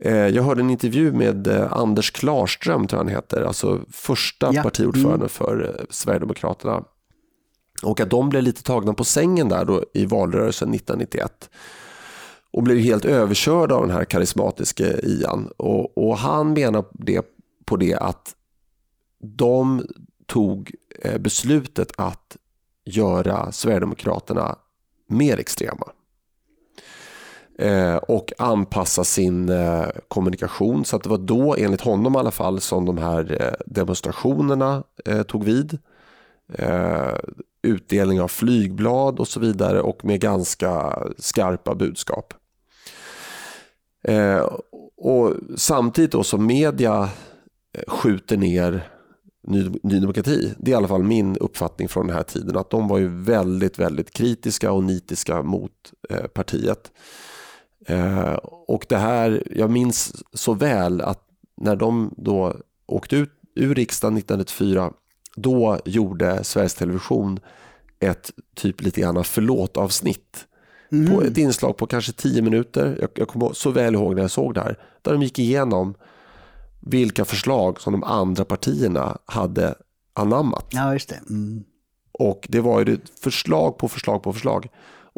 Eh, 0.00 0.12
jag 0.12 0.42
hörde 0.42 0.60
en 0.60 0.70
intervju 0.70 1.12
med 1.12 1.46
eh, 1.46 1.72
Anders 1.72 2.10
Klarström, 2.10 2.86
tror 2.86 2.98
jag 2.98 3.04
han 3.04 3.14
heter, 3.14 3.42
alltså 3.42 3.80
första 3.90 4.54
ja. 4.54 4.62
partiordförande 4.62 5.16
mm. 5.16 5.28
för 5.28 5.74
eh, 5.78 5.84
Sverigedemokraterna. 5.90 6.84
Och 7.82 8.00
att 8.00 8.10
de 8.10 8.28
blev 8.28 8.42
lite 8.42 8.62
tagna 8.62 8.94
på 8.94 9.04
sängen 9.04 9.48
där 9.48 9.64
då 9.64 9.84
i 9.94 10.06
valrörelsen 10.06 10.74
1991 10.74 11.50
och 12.50 12.62
blev 12.62 12.78
helt 12.78 13.04
överkörda 13.04 13.74
av 13.74 13.82
den 13.86 13.96
här 13.96 14.04
karismatiske 14.04 15.00
Ian. 15.02 15.50
Och, 15.56 15.98
och 15.98 16.18
han 16.18 16.52
menar 16.52 16.84
det, 16.92 17.22
på 17.64 17.76
det 17.76 17.94
att 17.94 18.34
de 19.22 19.86
tog 20.26 20.74
beslutet 21.20 21.92
att 21.96 22.36
göra 22.84 23.52
Sverigedemokraterna 23.52 24.56
mer 25.08 25.38
extrema. 25.38 25.92
Eh, 27.58 27.96
och 27.96 28.32
anpassa 28.38 29.04
sin 29.04 29.48
eh, 29.48 29.86
kommunikation. 30.08 30.84
Så 30.84 30.96
att 30.96 31.02
det 31.02 31.08
var 31.08 31.18
då, 31.18 31.56
enligt 31.58 31.80
honom 31.80 32.14
i 32.14 32.18
alla 32.18 32.30
fall, 32.30 32.60
som 32.60 32.84
de 32.84 32.98
här 32.98 33.42
eh, 33.42 33.64
demonstrationerna 33.66 34.82
eh, 35.04 35.22
tog 35.22 35.44
vid. 35.44 35.78
Eh, 36.54 37.14
utdelning 37.62 38.20
av 38.20 38.28
flygblad 38.28 39.18
och 39.18 39.28
så 39.28 39.40
vidare 39.40 39.80
och 39.80 40.04
med 40.04 40.20
ganska 40.20 41.02
skarpa 41.18 41.74
budskap. 41.74 42.34
och 44.96 45.34
Samtidigt 45.56 46.12
då 46.12 46.22
som 46.22 46.46
media 46.46 47.08
skjuter 47.86 48.36
ner 48.36 48.88
Ny, 49.42 49.70
Ny 49.82 50.00
Demokrati. 50.00 50.54
Det 50.58 50.70
är 50.70 50.72
i 50.72 50.76
alla 50.76 50.88
fall 50.88 51.02
min 51.02 51.36
uppfattning 51.36 51.88
från 51.88 52.06
den 52.06 52.16
här 52.16 52.22
tiden. 52.22 52.56
Att 52.56 52.70
de 52.70 52.88
var 52.88 52.98
ju 52.98 53.08
väldigt, 53.08 53.78
väldigt 53.78 54.10
kritiska 54.10 54.72
och 54.72 54.84
nitiska 54.84 55.42
mot 55.42 55.92
partiet. 56.34 56.90
Eh, 57.88 58.34
och 58.66 58.86
det 58.88 58.96
här, 58.96 59.42
jag 59.56 59.70
minns 59.70 60.24
så 60.32 60.54
väl 60.54 61.00
att 61.00 61.20
när 61.56 61.76
de 61.76 62.14
då 62.16 62.54
åkte 62.86 63.16
ut 63.16 63.30
ur 63.54 63.74
riksdagen 63.74 64.16
1994, 64.16 64.92
då 65.36 65.78
gjorde 65.84 66.44
Sveriges 66.44 66.74
Television 66.74 67.40
ett 68.00 68.30
typ 68.54 68.82
lite 68.82 69.00
grann 69.00 69.24
förlåt-avsnitt. 69.24 70.46
Mm. 70.92 71.14
På 71.14 71.22
ett 71.22 71.38
inslag 71.38 71.76
på 71.76 71.86
kanske 71.86 72.12
tio 72.12 72.42
minuter. 72.42 72.98
Jag, 73.00 73.10
jag 73.14 73.28
kommer 73.28 73.52
så 73.52 73.70
väl 73.70 73.94
ihåg 73.94 74.14
när 74.14 74.22
jag 74.22 74.30
såg 74.30 74.54
det 74.54 74.60
här. 74.60 74.78
Där 75.02 75.12
de 75.12 75.22
gick 75.22 75.38
igenom 75.38 75.94
vilka 76.80 77.24
förslag 77.24 77.80
som 77.80 77.92
de 77.92 78.04
andra 78.04 78.44
partierna 78.44 79.18
hade 79.24 79.74
anammat. 80.12 80.66
Ja, 80.70 80.92
just 80.92 81.08
det. 81.08 81.20
Mm. 81.30 81.64
Och 82.12 82.46
det 82.50 82.60
var 82.60 82.80
ju 82.80 82.98
förslag 83.22 83.78
på 83.78 83.88
förslag 83.88 84.22
på 84.22 84.32
förslag. 84.32 84.68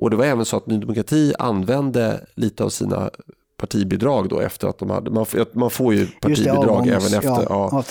Och 0.00 0.10
det 0.10 0.16
var 0.16 0.24
även 0.24 0.44
så 0.44 0.56
att 0.56 0.66
Ny 0.66 0.78
Demokrati 0.78 1.34
använde 1.38 2.26
lite 2.34 2.64
av 2.64 2.68
sina 2.68 3.10
partibidrag 3.56 4.28
då 4.28 4.40
efter 4.40 4.68
att 4.68 4.78
de 4.78 4.90
hade, 4.90 5.10
man, 5.10 5.26
man 5.52 5.70
får 5.70 5.94
ju 5.94 6.06
partibidrag 6.06 6.86
det, 6.86 6.90
även 6.90 7.14
efter, 7.14 7.46
ja, 7.48 7.84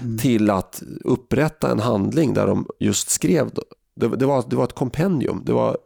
mm. 0.00 0.18
till 0.18 0.50
att 0.50 0.82
upprätta 1.04 1.70
en 1.70 1.80
handling 1.80 2.34
där 2.34 2.46
de 2.46 2.66
just 2.78 3.10
skrev, 3.10 3.50
det, 3.96 4.08
det, 4.08 4.26
var, 4.26 4.44
det 4.48 4.56
var 4.56 4.64
ett 4.64 4.72
kompendium, 4.72 5.42
det 5.44 5.52
var 5.52 5.78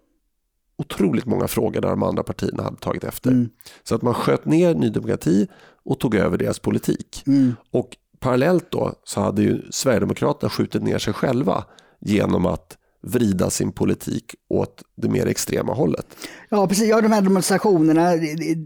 otroligt 0.79 1.27
många 1.27 1.49
frågor 1.49 1.81
där 1.81 1.91
de 1.91 2.03
andra 2.03 2.23
partierna 2.23 2.63
hade 2.63 2.77
tagit 2.77 3.05
efter. 3.05 3.31
Mm. 3.31 3.49
Så 3.83 3.95
att 3.95 4.03
man 4.03 4.15
sköt 4.15 4.45
ner 4.45 4.75
Ny 4.75 4.91
Demokrati 4.91 5.49
och 5.85 6.01
tog 6.01 6.15
över 6.15 6.39
deras 6.39 6.59
politik. 6.59 7.23
Mm. 7.27 7.55
Och 7.71 7.97
parallellt 8.21 8.71
då 8.71 8.95
så 9.05 9.21
hade 9.21 9.43
ju 9.43 9.63
Sverigedemokraterna 9.71 10.51
skjutit 10.51 10.83
ner 10.83 10.99
sig 10.99 11.13
själva 11.13 11.65
genom 12.01 12.47
att 12.47 12.79
vrida 13.01 13.51
sin 13.51 13.73
politik 13.73 14.35
åt 14.49 14.83
det 14.97 15.09
mer 15.09 15.27
extrema 15.27 15.73
hållet. 15.73 16.07
Ja, 16.49 16.69
precis. 16.69 16.89
Ja, 16.89 17.01
de 17.01 17.13
här 17.13 17.23
demonstrationerna, 17.23 18.13
eh, 18.13 18.57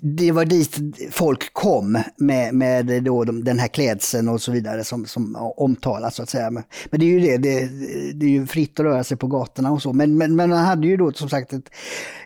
det 0.00 0.32
var 0.32 0.44
dit 0.44 0.78
folk 1.10 1.52
kom 1.52 1.98
med, 2.16 2.54
med 2.54 3.04
då 3.04 3.24
den 3.24 3.58
här 3.58 3.68
klädseln 3.68 4.28
och 4.28 4.42
så 4.42 4.52
vidare 4.52 4.84
som, 4.84 5.06
som 5.06 5.36
omtalas 5.56 6.14
så 6.14 6.22
att 6.22 6.28
säga. 6.28 6.50
Men 6.50 6.64
det 6.90 7.06
är 7.06 7.10
ju 7.10 7.20
det, 7.20 7.36
det, 7.36 7.68
det 8.14 8.26
är 8.26 8.30
ju 8.30 8.46
fritt 8.46 8.80
att 8.80 8.86
röra 8.86 9.04
sig 9.04 9.16
på 9.16 9.26
gatorna 9.26 9.72
och 9.72 9.82
så. 9.82 9.92
Men, 9.92 10.18
men, 10.18 10.36
men 10.36 10.50
man 10.50 10.58
hade 10.58 10.86
ju 10.86 10.96
då 10.96 11.12
som 11.12 11.28
sagt 11.28 11.52
ett, 11.52 11.70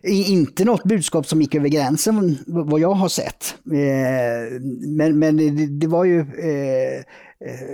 inte 0.03 0.65
något 0.65 0.85
budskap 0.85 1.27
som 1.27 1.43
gick 1.43 1.55
över 1.55 1.69
gränsen 1.69 2.39
vad 2.47 2.81
jag 2.81 2.95
har 2.95 3.09
sett. 3.09 3.55
Eh, 3.65 4.61
men, 4.89 5.19
men 5.19 5.37
det, 5.37 5.67
det 5.67 5.87
var 5.87 6.05
ju 6.05 6.21
Eh, 6.21 7.05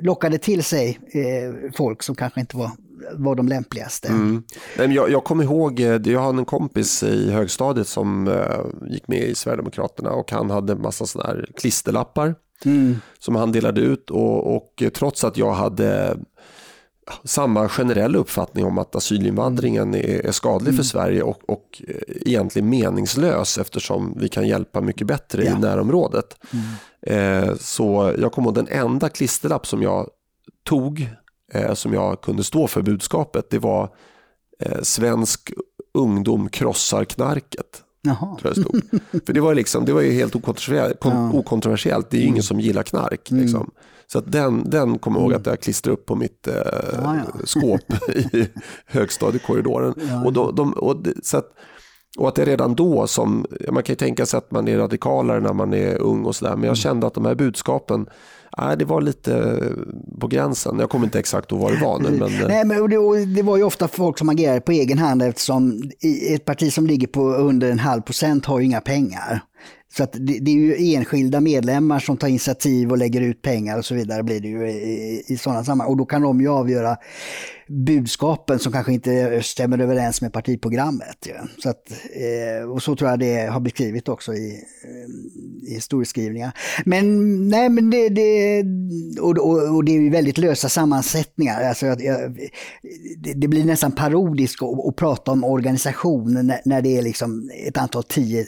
lockade 0.02 0.38
till 0.38 0.64
sig 0.64 0.98
eh, 1.12 1.70
folk 1.76 2.02
som 2.02 2.14
kanske 2.14 2.40
inte 2.40 2.56
var, 2.56 2.70
var 3.12 3.34
de 3.34 3.48
lämpligaste. 3.48 4.08
Mm. 4.08 4.42
Jag, 4.76 5.10
jag 5.10 5.24
kommer 5.24 5.44
ihåg, 5.44 5.80
eh, 5.80 6.00
jag 6.04 6.20
hade 6.20 6.38
en 6.38 6.44
kompis 6.44 7.02
i 7.02 7.30
högstadiet 7.30 7.88
som 7.88 8.30
gick 8.90 9.08
med 9.08 9.22
i 9.22 9.34
Sverigedemokraterna 9.34 10.10
och 10.10 10.30
han 10.32 10.50
hade 10.50 10.72
en 10.72 10.82
massa 10.82 11.06
sådana 11.06 11.30
här 11.30 11.48
klisterlappar 11.56 12.34
mm. 12.64 12.96
som 13.18 13.34
han 13.36 13.52
delade 13.52 13.80
ut 13.80 14.10
och, 14.10 14.56
och 14.56 14.82
trots 14.94 15.24
att 15.24 15.36
jag 15.36 15.52
hade 15.52 16.16
samma 17.24 17.68
generella 17.68 18.18
uppfattning 18.18 18.64
om 18.64 18.78
att 18.78 18.96
asylinvandringen 18.96 19.94
är, 19.94 20.32
skadlig 20.32 20.68
mm. 20.68 20.76
för 20.76 20.84
Sverige 20.84 21.22
och, 21.22 21.50
och 21.50 21.82
egentligen 22.08 22.68
meningslös 22.68 23.58
eftersom 23.58 24.14
vi 24.16 24.28
kan 24.28 24.48
hjälpa 24.48 24.80
mycket 24.80 25.06
bättre 25.06 25.44
ja. 25.44 25.56
i 25.56 25.60
närområdet. 25.60 26.36
Mm. 26.52 27.48
Eh, 27.48 27.54
så 27.56 28.14
jag 28.18 28.32
kommer 28.32 28.48
ihåg 28.48 28.54
den 28.54 28.68
enda 28.68 29.08
klisterlapp 29.08 29.66
som 29.66 29.82
jag 29.82 30.08
tog, 30.64 31.08
eh, 31.52 31.74
som 31.74 31.94
jag 31.94 32.20
kunde 32.20 32.44
stå 32.44 32.66
för 32.66 32.82
budskapet, 32.82 33.50
det 33.50 33.58
var 33.58 33.90
eh, 34.58 34.82
svensk 34.82 35.52
ungdom 35.94 36.48
krossar 36.48 37.04
knarket. 37.04 37.82
Jaha. 38.02 38.36
Tror 38.40 38.54
jag 38.54 38.64
stod. 38.64 38.82
För 39.26 39.32
det 39.32 39.40
var, 39.40 39.54
liksom, 39.54 39.84
det 39.84 39.92
var 39.92 40.00
ju 40.00 40.12
helt 40.12 40.36
okontroversiellt. 40.36 40.98
Ja. 41.04 41.30
okontroversiellt. 41.32 42.10
Det 42.10 42.16
är 42.16 42.18
ju 42.18 42.24
mm. 42.24 42.34
ingen 42.34 42.42
som 42.42 42.60
gillar 42.60 42.82
knark. 42.82 43.30
Mm. 43.30 43.42
Liksom. 43.42 43.70
Så 44.12 44.18
att 44.18 44.32
den, 44.32 44.70
den 44.70 44.98
kommer 44.98 45.16
jag 45.16 45.22
ihåg 45.22 45.30
mm. 45.30 45.40
att 45.40 45.46
jag 45.46 45.60
klistrade 45.60 45.94
upp 45.94 46.06
på 46.06 46.14
mitt 46.14 46.46
eh, 46.46 46.54
ja, 46.92 47.16
ja. 47.16 47.40
skåp 47.44 48.08
i 48.08 48.48
högstadiekorridoren. 48.86 49.94
Ja, 50.08 50.24
och, 50.24 50.32
då, 50.32 50.50
de, 50.50 50.72
och, 50.72 50.96
så 51.22 51.36
att, 51.36 51.48
och 52.18 52.28
att 52.28 52.34
det 52.34 52.44
redan 52.44 52.74
då 52.74 53.06
som, 53.06 53.46
man 53.72 53.82
kan 53.82 53.92
ju 53.92 53.96
tänka 53.96 54.26
sig 54.26 54.38
att 54.38 54.50
man 54.50 54.68
är 54.68 54.78
radikalare 54.78 55.40
när 55.40 55.52
man 55.52 55.74
är 55.74 55.98
ung 55.98 56.24
och 56.24 56.36
sådär, 56.36 56.50
men 56.50 56.62
jag 56.62 56.68
mm. 56.68 56.76
kände 56.76 57.06
att 57.06 57.14
de 57.14 57.24
här 57.24 57.34
budskapen, 57.34 58.06
nej, 58.58 58.76
det 58.76 58.84
var 58.84 59.00
lite 59.00 59.62
på 60.20 60.26
gränsen. 60.26 60.78
Jag 60.78 60.90
kommer 60.90 61.04
inte 61.04 61.18
exakt 61.18 61.52
ihåg 61.52 61.60
vad 61.60 61.72
det 61.72 61.84
var 61.84 61.98
nu. 61.98 62.10
Men... 62.10 62.42
Eh. 62.42 62.48
Nej, 62.48 62.64
men 62.64 62.90
det, 62.90 63.24
det 63.24 63.42
var 63.42 63.56
ju 63.56 63.62
ofta 63.62 63.88
folk 63.88 64.18
som 64.18 64.28
agerade 64.28 64.60
på 64.60 64.72
egen 64.72 64.98
hand 64.98 65.22
eftersom 65.22 65.82
ett 66.30 66.44
parti 66.44 66.72
som 66.72 66.86
ligger 66.86 67.06
på 67.06 67.20
under 67.20 67.70
en 67.70 67.78
halv 67.78 68.02
procent 68.02 68.46
har 68.46 68.58
ju 68.58 68.64
inga 68.64 68.80
pengar. 68.80 69.42
Så 69.96 70.02
att 70.02 70.12
det, 70.12 70.38
det, 70.38 70.50
är 70.50 70.54
ju 70.54 70.94
enskilda 70.94 71.40
medlemmar 71.40 71.98
som 71.98 72.16
tar 72.16 72.28
initiativ 72.28 72.90
och 72.90 72.98
lägger 72.98 73.20
ut 73.20 73.42
pengar 73.42 73.78
och 73.78 73.84
så 73.84 73.94
vidare 73.94 74.22
blir 74.22 74.40
det 74.40 74.48
ju 74.48 74.68
i, 74.68 75.24
i 75.26 75.36
sådana 75.36 75.64
sammanhang. 75.64 75.90
Och 75.90 75.96
då 75.96 76.04
kan 76.04 76.22
de 76.22 76.40
ju 76.40 76.48
avgöra 76.48 76.96
budskapen 77.68 78.58
som 78.58 78.72
kanske 78.72 78.92
inte 78.92 79.42
stämmer 79.42 79.78
överens 79.78 80.22
med 80.22 80.32
partiprogrammet. 80.32 81.26
Ja. 81.26 81.48
Så 81.58 81.68
att, 81.68 81.92
eh, 82.12 82.70
och 82.70 82.82
så 82.82 82.96
tror 82.96 83.10
jag 83.10 83.18
det 83.18 83.46
har 83.46 83.60
beskrivit 83.60 84.08
också 84.08 84.34
i, 84.34 84.62
eh, 84.84 85.70
i 85.70 85.74
historieskrivningar. 85.74 86.52
Men 86.84 87.48
nej, 87.48 87.68
men 87.68 87.90
det, 87.90 88.08
det 88.08 88.64
och, 89.20 89.38
och, 89.38 89.74
och, 89.74 89.84
det 89.84 89.92
är 89.92 90.00
ju 90.00 90.10
väldigt 90.10 90.38
lösa 90.38 90.68
sammansättningar. 90.68 91.62
Alltså, 91.62 91.86
jag, 91.86 91.98
det, 93.18 93.32
det, 93.32 93.48
blir 93.48 93.64
nästan 93.64 93.92
parodiskt 93.92 94.62
att, 94.62 94.86
att 94.88 94.96
prata 94.96 95.32
om 95.32 95.44
organisationen 95.44 96.46
när, 96.46 96.60
när 96.64 96.82
det 96.82 96.96
är 96.96 97.02
liksom 97.02 97.50
ett 97.66 97.76
antal 97.76 98.02
tio 98.02 98.46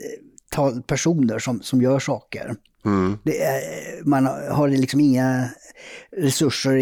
personer 0.87 1.39
som, 1.39 1.63
som 1.63 1.83
gör 1.83 1.99
saker. 1.99 2.55
Mm. 2.85 3.19
Är, 3.25 4.05
man 4.05 4.27
har 4.27 4.69
liksom 4.69 5.01
inga 5.01 5.51
resurser, 6.17 6.77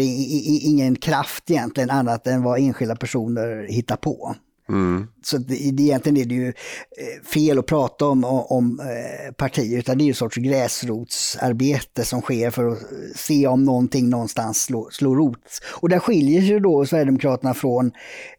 ingen 0.65 0.95
kraft 0.95 1.51
egentligen 1.51 1.89
annat 1.89 2.27
än 2.27 2.43
vad 2.43 2.59
enskilda 2.59 2.95
personer 2.95 3.67
hittar 3.69 3.95
på. 3.95 4.35
Mm. 4.69 5.07
Så 5.23 5.37
det, 5.37 5.55
egentligen 5.55 6.17
är 6.17 6.25
det 6.25 6.35
ju 6.35 6.47
eh, 6.47 7.27
fel 7.33 7.59
att 7.59 7.65
prata 7.65 8.05
om, 8.05 8.23
om 8.25 8.79
eh, 8.79 9.31
partier, 9.31 9.79
utan 9.79 9.97
det 9.97 10.03
är 10.03 10.05
ju 10.05 10.09
en 10.09 10.15
sorts 10.15 10.37
gräsrotsarbete 10.37 12.05
som 12.05 12.21
sker 12.21 12.51
för 12.51 12.67
att 12.67 12.79
se 13.15 13.47
om 13.47 13.63
någonting 13.63 14.09
någonstans 14.09 14.63
slår, 14.63 14.89
slår 14.91 15.15
rot. 15.15 15.61
Och 15.73 15.89
där 15.89 15.99
skiljer 15.99 16.41
sig 16.41 16.59
då 16.59 16.85
Sverigedemokraterna 16.85 17.53
från 17.53 17.85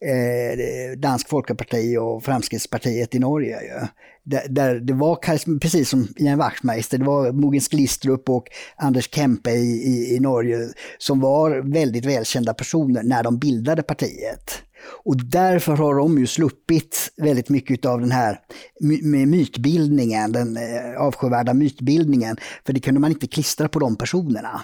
eh, 0.00 0.98
Dansk 0.98 1.28
Folkeparti 1.28 1.96
och 1.96 2.24
Framskrittspartiet 2.24 3.14
i 3.14 3.18
Norge. 3.18 3.58
Ja. 3.62 3.88
Där, 4.24 4.48
där, 4.48 4.74
det 4.74 4.92
var, 4.92 5.58
precis 5.58 5.88
som 5.88 6.08
Ian 6.16 6.38
Wachtmeister, 6.38 6.98
det 6.98 7.04
var 7.04 7.32
Mogens 7.32 7.68
Glistrup 7.68 8.28
och 8.28 8.48
Anders 8.76 9.14
Kempe 9.14 9.50
i, 9.50 9.82
i, 9.86 10.16
i 10.16 10.20
Norge 10.20 10.68
som 10.98 11.20
var 11.20 11.72
väldigt 11.72 12.04
välkända 12.04 12.54
personer 12.54 13.02
när 13.02 13.22
de 13.22 13.38
bildade 13.38 13.82
partiet. 13.82 14.62
Och 15.04 15.16
därför 15.26 15.72
har 15.72 15.94
de 15.94 16.18
ju 16.18 16.26
sluppit 16.26 17.12
väldigt 17.16 17.48
mycket 17.48 17.84
av 17.84 18.00
den 18.00 18.10
här 18.10 18.40
my 18.80 19.26
mytbildningen, 19.26 20.32
den 20.32 20.56
eh, 20.56 21.00
avskyvärda 21.00 21.54
mytbildningen. 21.54 22.36
För 22.66 22.72
det 22.72 22.80
kunde 22.80 23.00
man 23.00 23.10
inte 23.10 23.26
klistra 23.26 23.68
på 23.68 23.78
de 23.78 23.96
personerna. 23.96 24.62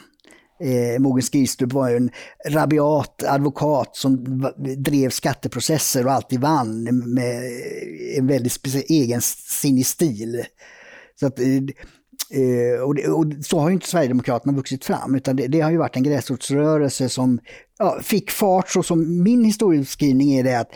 Eh, 0.60 1.00
Mogens 1.00 1.26
Skristrup 1.26 1.72
var 1.72 1.88
ju 1.88 1.96
en 1.96 2.10
rabiat 2.48 3.22
advokat 3.22 3.96
som 3.96 4.24
drev 4.76 5.10
skatteprocesser 5.10 6.06
och 6.06 6.12
alltid 6.12 6.40
vann 6.40 6.84
med 7.14 7.42
en 8.18 8.26
väldigt 8.26 8.66
egen 8.66 8.82
egensinnig 8.88 9.86
stil. 9.86 10.44
Så 11.20 11.26
att, 11.26 11.40
eh, 11.40 11.46
eh, 12.30 12.82
och, 12.82 12.94
det, 12.94 13.08
och, 13.08 13.24
så 13.40 13.58
har 13.58 13.68
ju 13.68 13.74
inte 13.74 13.88
Sverigedemokraterna 13.88 14.52
vuxit 14.52 14.84
fram, 14.84 15.14
utan 15.14 15.36
det, 15.36 15.46
det 15.46 15.60
har 15.60 15.70
ju 15.70 15.76
varit 15.76 15.96
en 15.96 16.02
gräsrotsrörelse 16.02 17.08
som 17.08 17.40
ja, 17.78 17.98
fick 18.02 18.30
fart. 18.30 18.68
Så 18.68 18.82
som 18.82 19.22
min 19.22 19.44
historieskrivning 19.44 20.32
är 20.32 20.44
det 20.44 20.60
att 20.60 20.70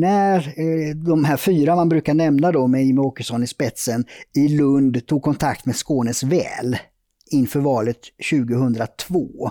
när 0.00 0.38
eh, 0.38 0.96
de 0.96 1.24
här 1.24 1.36
fyra 1.36 1.76
man 1.76 1.88
brukar 1.88 2.14
nämna 2.14 2.52
då 2.52 2.66
med 2.66 2.84
Jimmie 2.86 3.04
Åkesson 3.04 3.42
i 3.42 3.46
spetsen 3.46 4.04
i 4.34 4.48
Lund 4.48 5.06
tog 5.06 5.22
kontakt 5.22 5.66
med 5.66 5.76
Skånes 5.76 6.22
väl 6.22 6.76
inför 7.30 7.60
valet 7.60 7.98
2002 8.30 9.50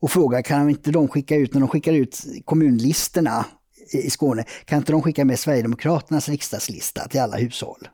och 0.00 0.10
frågade 0.10 0.42
kan 0.42 0.70
inte 0.70 0.90
de 0.90 1.08
skicka 1.08 1.36
ut, 1.36 1.54
när 1.54 1.60
de 1.60 1.68
skickar 1.68 1.92
ut 1.92 2.24
kommunlistorna 2.44 3.46
i 3.92 4.10
Skåne, 4.10 4.44
kan 4.64 4.78
inte 4.78 4.92
de 4.92 5.02
skicka 5.02 5.24
med 5.24 5.38
Sverigedemokraternas 5.38 6.28
riksdagslista 6.28 7.08
till 7.08 7.20
alla 7.20 7.36
hushåll? 7.36 7.88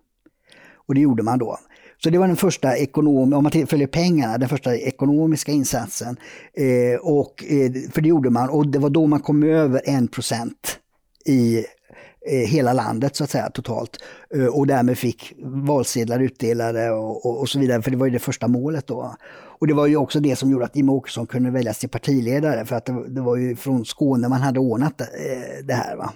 Och 0.86 0.94
det 0.94 1.00
gjorde 1.00 1.22
man 1.22 1.38
då. 1.38 1.58
Så 2.02 2.10
det 2.10 2.18
var 2.18 2.26
den 2.26 2.36
första, 2.36 2.76
ekonom, 2.76 3.32
om 3.32 3.42
man 3.42 3.66
följer 3.66 3.86
pengarna, 3.86 4.38
den 4.38 4.48
första 4.48 4.76
ekonomiska 4.76 5.52
insatsen. 5.52 6.16
Eh, 6.54 7.00
och, 7.00 7.44
eh, 7.44 7.72
för 7.92 8.00
det 8.00 8.08
gjorde 8.08 8.30
man 8.30 8.50
och 8.50 8.66
det 8.66 8.78
var 8.78 8.90
då 8.90 9.06
man 9.06 9.20
kom 9.20 9.42
över 9.42 9.80
1% 9.86 10.52
i 11.24 11.58
eh, 12.26 12.48
hela 12.48 12.72
landet 12.72 13.16
så 13.16 13.24
att 13.24 13.30
säga 13.30 13.50
totalt. 13.50 13.96
Eh, 14.34 14.46
och 14.46 14.66
därmed 14.66 14.98
fick 14.98 15.32
valsedlar 15.42 16.20
utdelade 16.20 16.90
och, 16.90 17.26
och, 17.26 17.40
och, 17.40 17.48
så 17.48 17.58
vidare, 17.58 17.82
för 17.82 17.90
det 17.90 17.96
var 17.96 18.06
ju 18.06 18.12
det 18.12 18.18
första 18.18 18.48
målet 18.48 18.86
då. 18.86 19.14
Och 19.32 19.66
det 19.66 19.74
var 19.74 19.86
ju 19.86 19.96
också 19.96 20.20
det 20.20 20.36
som 20.36 20.50
gjorde 20.50 20.64
att 20.64 20.76
Jimmie 20.76 20.94
Åkesson 20.94 21.26
kunde 21.26 21.50
väljas 21.50 21.78
till 21.78 21.88
partiledare, 21.88 22.64
för 22.64 22.76
att 22.76 22.84
det, 22.84 23.08
det 23.08 23.20
var 23.20 23.36
ju 23.36 23.56
från 23.56 23.84
Skåne 23.84 24.28
man 24.28 24.40
hade 24.40 24.60
ordnat 24.60 24.98
det, 24.98 25.06
det 25.62 25.74
här. 25.74 25.96
Va? 25.96 26.12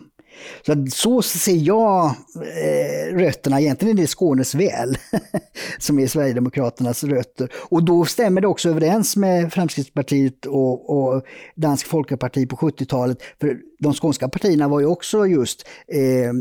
Så, 0.66 0.86
så 0.90 1.22
ser 1.22 1.56
jag 1.56 2.04
eh, 2.04 3.16
rötterna, 3.16 3.60
egentligen 3.60 3.98
är 3.98 4.02
det 4.02 4.06
Skånes 4.06 4.54
väl 4.54 4.98
som 5.78 5.98
är 5.98 6.06
Sverigedemokraternas 6.06 7.04
rötter. 7.04 7.48
Och 7.54 7.84
då 7.84 8.04
stämmer 8.04 8.40
det 8.40 8.46
också 8.46 8.68
överens 8.68 9.16
med 9.16 9.52
Fremskrittspartiet 9.52 10.46
och, 10.46 10.90
och 10.90 11.22
Dansk 11.54 11.86
Folkeparti 11.86 12.48
på 12.48 12.56
70-talet. 12.56 13.18
För 13.40 13.58
de 13.78 13.94
skånska 13.94 14.28
partierna 14.28 14.68
var 14.68 14.80
ju 14.80 14.86
också 14.86 15.26
just 15.26 15.66
eh, 15.88 16.32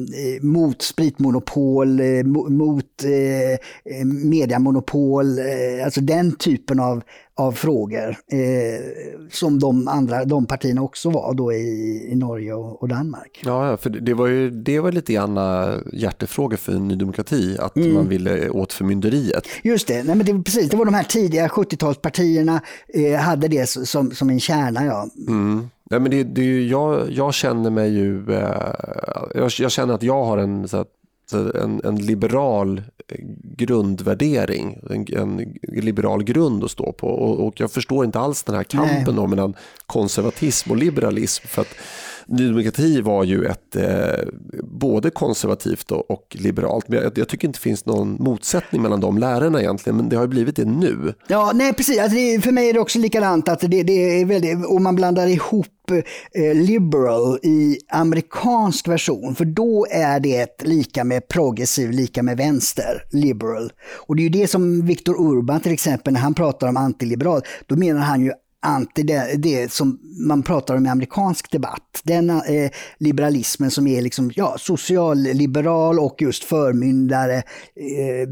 mot 0.41 0.81
spritmonopol, 0.81 1.99
eh, 1.99 2.23
mot 2.49 3.03
eh, 3.03 4.05
mediamonopol, 4.05 5.39
eh, 5.39 5.85
alltså 5.85 6.01
den 6.01 6.35
typen 6.35 6.79
av, 6.79 7.03
av 7.35 7.51
frågor 7.51 8.09
eh, 8.09 8.81
som 9.31 9.59
de 9.59 9.87
andra 9.87 10.25
de 10.25 10.45
partierna 10.45 10.81
också 10.81 11.09
var 11.09 11.33
då 11.33 11.53
i, 11.53 12.07
i 12.11 12.15
Norge 12.15 12.53
och, 12.53 12.81
och, 12.81 12.87
Danmark. 12.87 13.41
Ja, 13.45 13.77
för 13.77 13.89
det 13.89 14.13
var 14.13 14.27
ju 14.27 14.49
det 14.49 14.79
var 14.79 14.91
lite 14.91 15.13
grann 15.13 15.39
hjärtefrågor 15.93 16.57
för 16.57 16.73
Ny 16.73 16.95
Demokrati, 16.95 17.57
att 17.59 17.75
mm. 17.75 17.93
man 17.93 18.09
ville 18.09 18.49
åt 18.49 18.73
förmynderiet. 18.73 19.47
Just 19.63 19.87
det, 19.87 20.03
Nej, 20.03 20.15
men 20.15 20.25
det, 20.25 20.43
precis, 20.43 20.69
det 20.69 20.77
var 20.77 20.85
de 20.85 20.93
här 20.93 21.03
tidiga 21.03 21.47
70-talspartierna 21.47 22.59
eh, 22.87 23.19
hade 23.19 23.47
det 23.47 23.69
som, 23.69 24.11
som 24.11 24.29
en 24.29 24.39
kärna. 24.39 24.85
Ja. 24.85 25.07
Mm. 25.27 25.69
Nej, 25.93 25.99
men 25.99 26.11
det, 26.11 26.23
det, 26.23 26.67
jag, 26.67 27.11
jag 27.11 27.33
känner 27.33 27.69
mig 27.69 27.89
ju, 27.89 28.33
eh, 28.33 28.73
jag, 29.35 29.51
jag, 29.59 29.71
känner 29.71 29.93
att 29.93 30.03
jag 30.03 30.23
har 30.23 30.37
en, 30.37 30.67
så 30.67 30.85
en, 31.31 31.81
en 31.83 31.95
liberal 31.95 32.81
grundvärdering, 33.43 34.79
en, 34.89 35.05
en, 35.17 35.57
liberal 35.61 36.23
grund 36.23 36.63
att 36.63 36.71
stå 36.71 36.91
på. 36.91 37.07
Och, 37.07 37.47
och 37.47 37.59
jag 37.59 37.71
förstår 37.71 38.05
inte 38.05 38.19
alls 38.19 38.43
den 38.43 38.55
här 38.55 38.63
kampen 38.63 39.15
då 39.15 39.27
mellan 39.27 39.53
konservatism 39.87 40.71
och 40.71 40.77
liberalism. 40.77 41.47
För 41.47 41.61
att 41.61 41.75
Ny 42.27 42.47
Demokrati 42.47 43.01
var 43.01 43.23
ju 43.23 43.45
ett 43.45 43.75
eh, 43.75 44.27
både 44.63 45.09
konservativt 45.09 45.91
och, 45.91 46.11
och 46.11 46.35
liberalt. 46.39 46.87
Men 46.87 47.03
jag, 47.03 47.17
jag, 47.17 47.29
tycker 47.29 47.47
inte 47.47 47.57
det 47.57 47.63
finns 47.63 47.85
någon 47.85 48.17
motsättning 48.19 48.81
mellan 48.81 48.99
de 48.99 49.17
lärarna 49.17 49.61
egentligen. 49.61 49.97
Men 49.97 50.09
det 50.09 50.15
har 50.15 50.27
blivit 50.27 50.55
det 50.55 50.65
nu. 50.65 51.13
Ja, 51.27 51.51
nej 51.55 51.73
precis. 51.73 51.99
Alltså 51.99 52.17
det, 52.17 52.43
för 52.43 52.51
mig 52.51 52.69
är 52.69 52.73
det 52.73 52.79
också 52.79 52.99
likadant. 52.99 53.49
Att 53.49 53.59
det, 53.59 53.83
det 53.83 54.21
är 54.21 54.25
väldigt, 54.25 54.65
och 54.65 54.81
man 54.81 54.95
blandar 54.95 55.27
ihop 55.27 55.67
eh, 56.35 56.55
liberal 56.55 57.39
i 57.43 57.77
amerikansk 57.89 58.87
version. 58.87 59.35
För 59.35 59.45
då 59.45 59.85
är 59.91 60.19
det 60.19 60.61
lika 60.63 61.03
med 61.03 61.27
progressiv, 61.27 61.91
lika 61.91 62.23
med 62.23 62.37
vänster, 62.37 63.03
liberal. 63.11 63.71
Och 64.07 64.15
det 64.15 64.21
är 64.21 64.23
ju 64.23 64.29
det 64.29 64.47
som 64.47 64.85
Viktor 64.85 65.15
Urban 65.21 65.59
till 65.59 65.73
exempel, 65.73 66.13
när 66.13 66.19
han 66.19 66.33
pratar 66.33 66.67
om 66.67 66.77
antiliberal, 66.77 67.41
då 67.67 67.75
menar 67.75 68.01
han 68.01 68.21
ju 68.21 68.31
anti 68.63 69.03
det, 69.03 69.35
det, 69.37 69.71
som 69.71 69.99
man 70.27 70.43
pratar 70.43 70.75
om 70.75 70.85
i 70.85 70.89
amerikansk 70.89 71.51
debatt. 71.51 72.01
Den 72.03 72.29
eh, 72.29 72.71
liberalismen 72.97 73.71
som 73.71 73.87
är 73.87 74.01
liksom, 74.01 74.31
ja, 74.35 74.55
socialliberal 74.59 75.99
och 75.99 76.21
just 76.21 76.43
förmyndare 76.43 77.35
eh, 77.35 78.29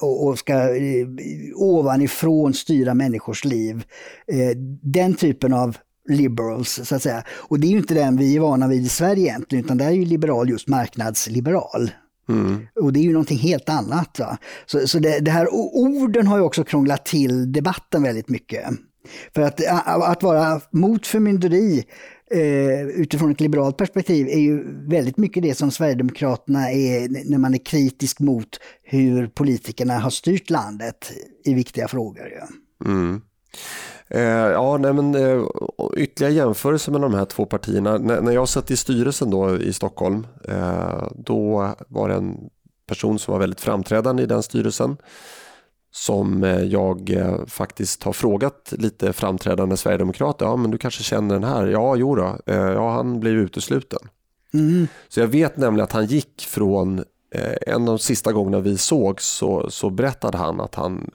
och, 0.00 0.26
och, 0.26 0.38
ska 0.38 0.76
eh, 0.76 1.06
ovanifrån 1.54 2.54
styra 2.54 2.94
människors 2.94 3.44
liv. 3.44 3.84
Eh, 4.26 4.56
den 4.82 5.14
typen 5.14 5.52
av 5.52 5.76
liberals, 6.08 6.80
så 6.84 6.96
att 6.96 7.02
säga. 7.02 7.24
Och 7.28 7.60
det 7.60 7.66
är 7.66 7.70
ju 7.70 7.78
inte 7.78 7.94
den 7.94 8.16
vi 8.16 8.36
är 8.36 8.40
vana 8.40 8.68
vid 8.68 8.82
i 8.82 8.88
Sverige 8.88 9.22
egentligen, 9.22 9.64
utan 9.64 9.78
det 9.78 9.84
är 9.84 9.90
ju 9.90 10.04
liberal 10.04 10.48
just 10.48 10.68
marknadsliberal. 10.68 11.90
Mm. 12.28 12.66
Och 12.80 12.92
det 12.92 13.00
är 13.00 13.04
ju 13.04 13.12
någonting 13.12 13.38
helt 13.38 13.68
annat. 13.68 14.18
Va? 14.18 14.38
Så, 14.66 14.88
så 14.88 14.98
det, 14.98 15.18
det 15.20 15.30
här 15.30 15.48
orden 15.74 16.26
har 16.26 16.36
ju 16.36 16.42
också 16.42 16.64
krånglat 16.64 17.04
till 17.04 17.52
debatten 17.52 18.02
väldigt 18.02 18.28
mycket. 18.28 18.64
För 19.34 19.42
att, 19.42 19.60
att 19.86 20.22
vara 20.22 20.60
mot 20.70 21.06
förmynderi 21.06 21.84
eh, 22.30 22.86
utifrån 22.86 23.30
ett 23.30 23.40
liberalt 23.40 23.76
perspektiv 23.76 24.28
är 24.28 24.40
ju 24.40 24.64
väldigt 24.88 25.16
mycket 25.16 25.42
det 25.42 25.54
som 25.54 25.70
Sverigedemokraterna 25.70 26.70
är 26.70 27.08
när 27.30 27.38
man 27.38 27.54
är 27.54 27.64
kritisk 27.64 28.20
mot 28.20 28.60
hur 28.82 29.26
politikerna 29.26 29.98
har 29.98 30.10
styrt 30.10 30.50
landet 30.50 31.12
i 31.44 31.54
viktiga 31.54 31.88
frågor. 31.88 32.32
Ja. 32.38 32.48
Mm. 32.86 33.20
Eh, 34.08 34.20
ja, 34.22 34.76
nej, 34.76 34.92
men, 34.92 35.14
eh, 35.14 35.44
ytterligare 35.96 36.34
jämförelse 36.34 36.90
mellan 36.90 37.10
de 37.10 37.18
här 37.18 37.24
två 37.24 37.46
partierna. 37.46 37.94
N 37.94 38.06
när 38.22 38.32
jag 38.32 38.48
satt 38.48 38.70
i 38.70 38.76
styrelsen 38.76 39.30
då 39.30 39.56
i 39.56 39.72
Stockholm, 39.72 40.26
eh, 40.48 41.08
då 41.14 41.74
var 41.88 42.08
det 42.08 42.14
en 42.14 42.36
person 42.88 43.18
som 43.18 43.32
var 43.32 43.38
väldigt 43.38 43.60
framträdande 43.60 44.22
i 44.22 44.26
den 44.26 44.42
styrelsen 44.42 44.96
som 45.96 46.44
eh, 46.44 46.62
jag 46.62 47.10
eh, 47.10 47.46
faktiskt 47.46 48.02
har 48.02 48.12
frågat 48.12 48.72
lite 48.78 49.12
framträdande 49.12 49.76
sverigedemokrater. 49.76 50.46
Ja, 50.46 50.56
men 50.56 50.70
du 50.70 50.78
kanske 50.78 51.02
känner 51.02 51.34
den 51.34 51.44
här? 51.44 51.66
Ja, 51.66 51.96
jo 51.96 52.14
då. 52.14 52.38
Eh, 52.46 52.56
ja, 52.56 52.90
han 52.90 53.20
blev 53.20 53.32
utesluten. 53.32 53.98
Mm. 54.54 54.88
Så 55.08 55.20
jag 55.20 55.26
vet 55.26 55.56
nämligen 55.56 55.84
att 55.84 55.92
han 55.92 56.06
gick 56.06 56.46
från 56.48 57.04
en 57.66 57.80
av 57.80 57.86
de 57.86 57.98
sista 57.98 58.32
gångerna 58.32 58.60
vi 58.60 58.78
såg 58.78 59.20
så, 59.20 59.70
så 59.70 59.90
berättade 59.90 60.38
han 60.38 60.60
att 60.60 60.74
han 60.74 61.10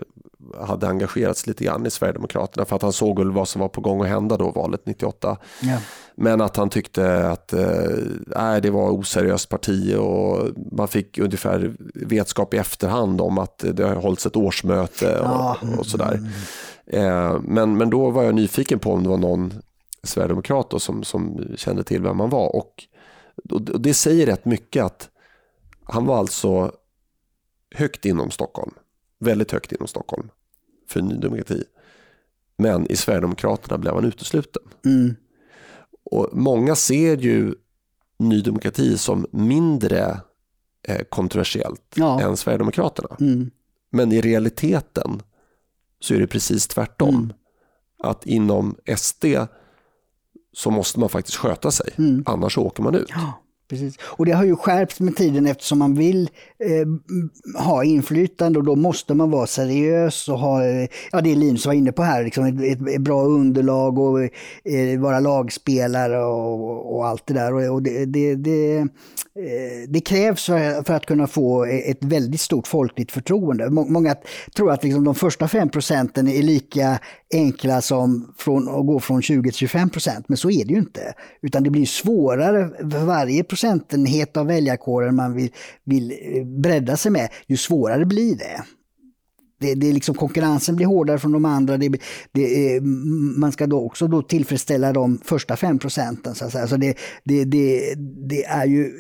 hade 0.68 0.88
engagerats 0.88 1.48
lite 1.48 1.64
grann 1.64 1.86
i 1.86 1.90
Sverigedemokraterna 1.90 2.66
för 2.66 2.76
att 2.76 2.82
han 2.82 2.94
såg 2.94 3.20
vad 3.20 3.48
som 3.48 3.62
var 3.62 3.70
på 3.70 3.82
gång 3.82 4.02
att 4.02 4.08
hända 4.08 4.38
då 4.38 4.52
valet 4.52 4.86
98. 4.86 5.38
Ja. 5.62 5.78
Men 6.16 6.42
att 6.42 6.56
han 6.56 6.70
tyckte 6.70 7.30
att 7.30 7.54
eh, 7.54 8.56
det 8.62 8.70
var 8.70 8.90
oseriöst 8.90 9.50
parti 9.50 9.96
och 9.96 10.48
man 10.72 10.88
fick 10.88 11.20
ungefär 11.20 11.76
vetskap 11.94 12.54
i 12.54 12.58
efterhand 12.58 13.22
om 13.22 13.38
att 13.38 13.64
det 13.74 13.84
har 13.84 13.96
hållits 13.96 14.26
ett 14.26 14.36
årsmöte 14.36 15.20
och, 15.20 15.28
ja. 15.28 15.58
och 15.78 15.86
sådär. 15.86 16.20
Eh, 16.88 17.40
men, 17.42 17.78
men 17.78 17.90
då 17.90 18.10
var 18.10 18.24
jag 18.24 18.36
nyfiken 18.36 18.80
på 18.80 18.94
om 18.94 19.04
det 19.04 19.10
var 19.10 19.18
någon 19.18 19.54
sverigedemokrat 20.04 20.70
då 20.70 20.80
som, 20.80 21.04
som 21.04 21.54
kände 21.56 21.84
till 21.84 22.02
vem 22.02 22.18
man 22.18 22.30
var. 22.30 22.56
Och, 22.56 22.84
och 23.52 23.62
det 23.62 23.94
säger 23.94 24.26
rätt 24.26 24.46
mycket 24.46 24.84
att 24.84 25.10
han 25.84 26.06
var 26.06 26.18
alltså 26.18 26.72
högt 27.76 28.06
inom 28.06 28.32
Stockholm 28.32 28.72
väldigt 29.20 29.52
högt 29.52 29.72
inom 29.72 29.88
Stockholm 29.88 30.30
för 30.90 31.02
Ny 31.02 31.16
Demokrati. 31.16 31.64
Men 32.58 32.92
i 32.92 32.96
Sverigedemokraterna 32.96 33.78
blev 33.78 33.94
han 33.96 34.06
utesluten. 34.06 34.64
Mm. 34.86 35.16
Och 36.12 36.30
många 36.34 36.76
ser 36.76 37.18
ju 37.18 37.56
Ny 38.20 38.42
Demokrati 38.42 38.98
som 38.98 39.26
mindre 39.32 40.22
eh, 40.88 41.02
kontroversiellt 41.10 41.82
Ja. 41.96 42.22
än 42.22 42.38
Sverigedemokraterna. 42.38 43.16
Mm. 43.20 43.52
Men 43.92 44.12
i 44.12 44.22
realiteten 44.22 45.22
så 46.00 46.14
är 46.14 46.20
det 46.20 46.28
precis 46.28 46.68
tvärtom. 46.68 47.16
Mm. 47.16 47.34
Att 48.04 48.26
inom 48.26 48.76
SD 48.98 49.26
så 50.54 50.72
måste 50.72 51.00
man 51.00 51.10
faktiskt 51.10 51.38
sköta 51.38 51.72
sig, 51.72 51.94
Mm. 51.98 52.24
annars 52.26 52.58
åker 52.58 52.84
man 52.84 52.96
ut. 52.96 53.10
Ja, 53.10 53.44
precis. 53.70 53.96
Och 54.02 54.26
det 54.26 54.32
har 54.32 54.44
ju 54.44 54.56
skärpts 54.56 55.00
med 55.00 55.16
tiden 55.16 55.46
eftersom 55.46 55.80
man 55.80 55.96
vill 55.96 56.30
eh, 56.64 56.88
ha 57.66 57.84
inflytande 57.84 58.60
och 58.60 58.66
då 58.66 58.76
måste 58.76 59.14
man 59.14 59.32
vara 59.32 59.48
seriös 59.48 60.30
och 60.30 60.40
ha, 60.40 60.66
eh, 60.66 60.88
ja 61.12 61.22
det 61.22 61.36
Linus 61.36 61.66
var 61.66 61.74
inne 61.74 61.92
på 61.92 62.04
här, 62.04 62.24
liksom 62.24 62.46
ett, 62.46 62.88
ett, 62.88 63.02
bra 63.02 63.24
underlag 63.24 64.00
och 64.00 64.22
eh, 64.22 65.00
vara 65.00 65.20
lagspelare 65.20 66.24
och, 66.24 66.96
och 66.96 67.08
allt 67.08 67.28
det 67.28 67.34
där. 67.34 67.54
Och, 67.54 67.76
och 67.76 67.84
det, 67.84 68.06
det, 68.06 68.36
det, 68.36 68.78
eh, 68.78 68.88
det 69.88 70.02
krävs 70.02 70.46
för, 70.46 70.84
för 70.84 70.94
att 70.94 71.06
kunna 71.06 71.28
få 71.28 71.66
ett 71.66 72.04
väldigt 72.04 72.42
stort 72.42 72.68
folkligt 72.68 73.12
förtroende. 73.12 73.70
Många 73.70 74.16
tror 74.56 74.72
att 74.72 74.84
liksom 74.84 75.04
de 75.04 75.16
första 75.16 75.48
5 75.48 75.70
procenten 75.70 76.28
är 76.28 76.44
lika 76.44 77.00
enkla 77.34 77.82
som 77.82 78.34
från, 78.38 78.68
att 78.68 78.86
gå 78.86 79.00
från 79.00 79.22
20 79.22 79.50
till 79.50 79.58
25 79.58 79.90
procent, 79.90 80.30
men 80.30 80.38
så 80.38 80.50
är 80.50 80.66
det 80.66 80.74
ju 80.74 80.80
inte. 80.80 81.14
Utan 81.42 81.64
det 81.64 81.70
blir 81.70 81.86
svårare 81.86 82.70
för 82.92 83.06
varje 83.06 83.44
procentenhet 83.44 84.38
av 84.38 84.48
väljarkåren 84.48 85.16
man 85.16 85.34
vill, 85.34 85.50
vill 85.84 86.12
eh, 86.12 86.46
bredda 86.62 86.98
sig 86.98 87.12
med, 87.12 87.30
ju 87.48 87.58
svårare 87.58 88.06
blir 88.06 88.36
det. 88.36 88.64
Det, 89.62 89.76
det 89.76 89.90
är 89.90 89.94
liksom, 89.94 90.16
konkurrensen 90.16 90.76
blir 90.76 90.86
hårdare 90.86 91.20
från 91.20 91.32
de 91.32 91.46
andra. 91.46 91.78
Det, 91.78 91.90
det, 92.32 92.76
är- 92.76 92.82
man 93.40 93.52
ska 93.52 93.68
då 93.68 93.86
också 93.86 94.08
då 94.08 94.22
tillfredsställa 94.22 94.94
de 94.94 95.22
första 95.26 95.56
fem 95.56 95.80
procenten. 95.80 96.36
Så, 96.36 96.46
att 96.46 96.52
säga. 96.52 96.68
så 96.68 96.78
det, 96.78 96.98
det, 97.24 97.44
det, 97.46 97.94
det 98.30 98.44
är 98.46 98.66
ju 98.66 98.92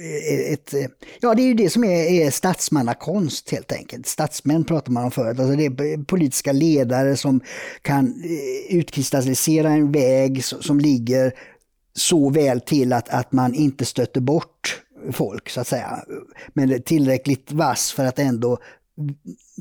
ett, 0.53 0.73
ja, 1.19 1.35
det 1.35 1.41
är 1.41 1.45
ju 1.47 1.53
det 1.53 1.69
som 1.69 1.83
är, 1.83 2.03
är 2.11 2.31
statsmannakonst 2.31 3.49
helt 3.51 3.71
enkelt. 3.71 4.07
Statsmän 4.07 4.63
pratar 4.63 4.91
man 4.91 5.03
om 5.03 5.11
förut. 5.11 5.39
Alltså 5.39 5.55
det 5.55 5.65
är 5.65 6.03
politiska 6.03 6.51
ledare 6.51 7.17
som 7.17 7.39
kan 7.81 8.05
eh, 8.07 8.75
utkristallisera 8.77 9.69
en 9.69 9.91
väg 9.91 10.43
som 10.43 10.79
ligger 10.79 11.33
så 11.93 12.29
väl 12.29 12.61
till 12.61 12.93
att, 12.93 13.09
att 13.09 13.31
man 13.31 13.53
inte 13.53 13.85
stöter 13.85 14.21
bort 14.21 14.81
folk 15.11 15.49
så 15.49 15.61
att 15.61 15.67
säga. 15.67 15.99
Men 16.53 16.81
tillräckligt 16.81 17.51
vass 17.51 17.91
för 17.91 18.05
att 18.05 18.19
ändå 18.19 18.57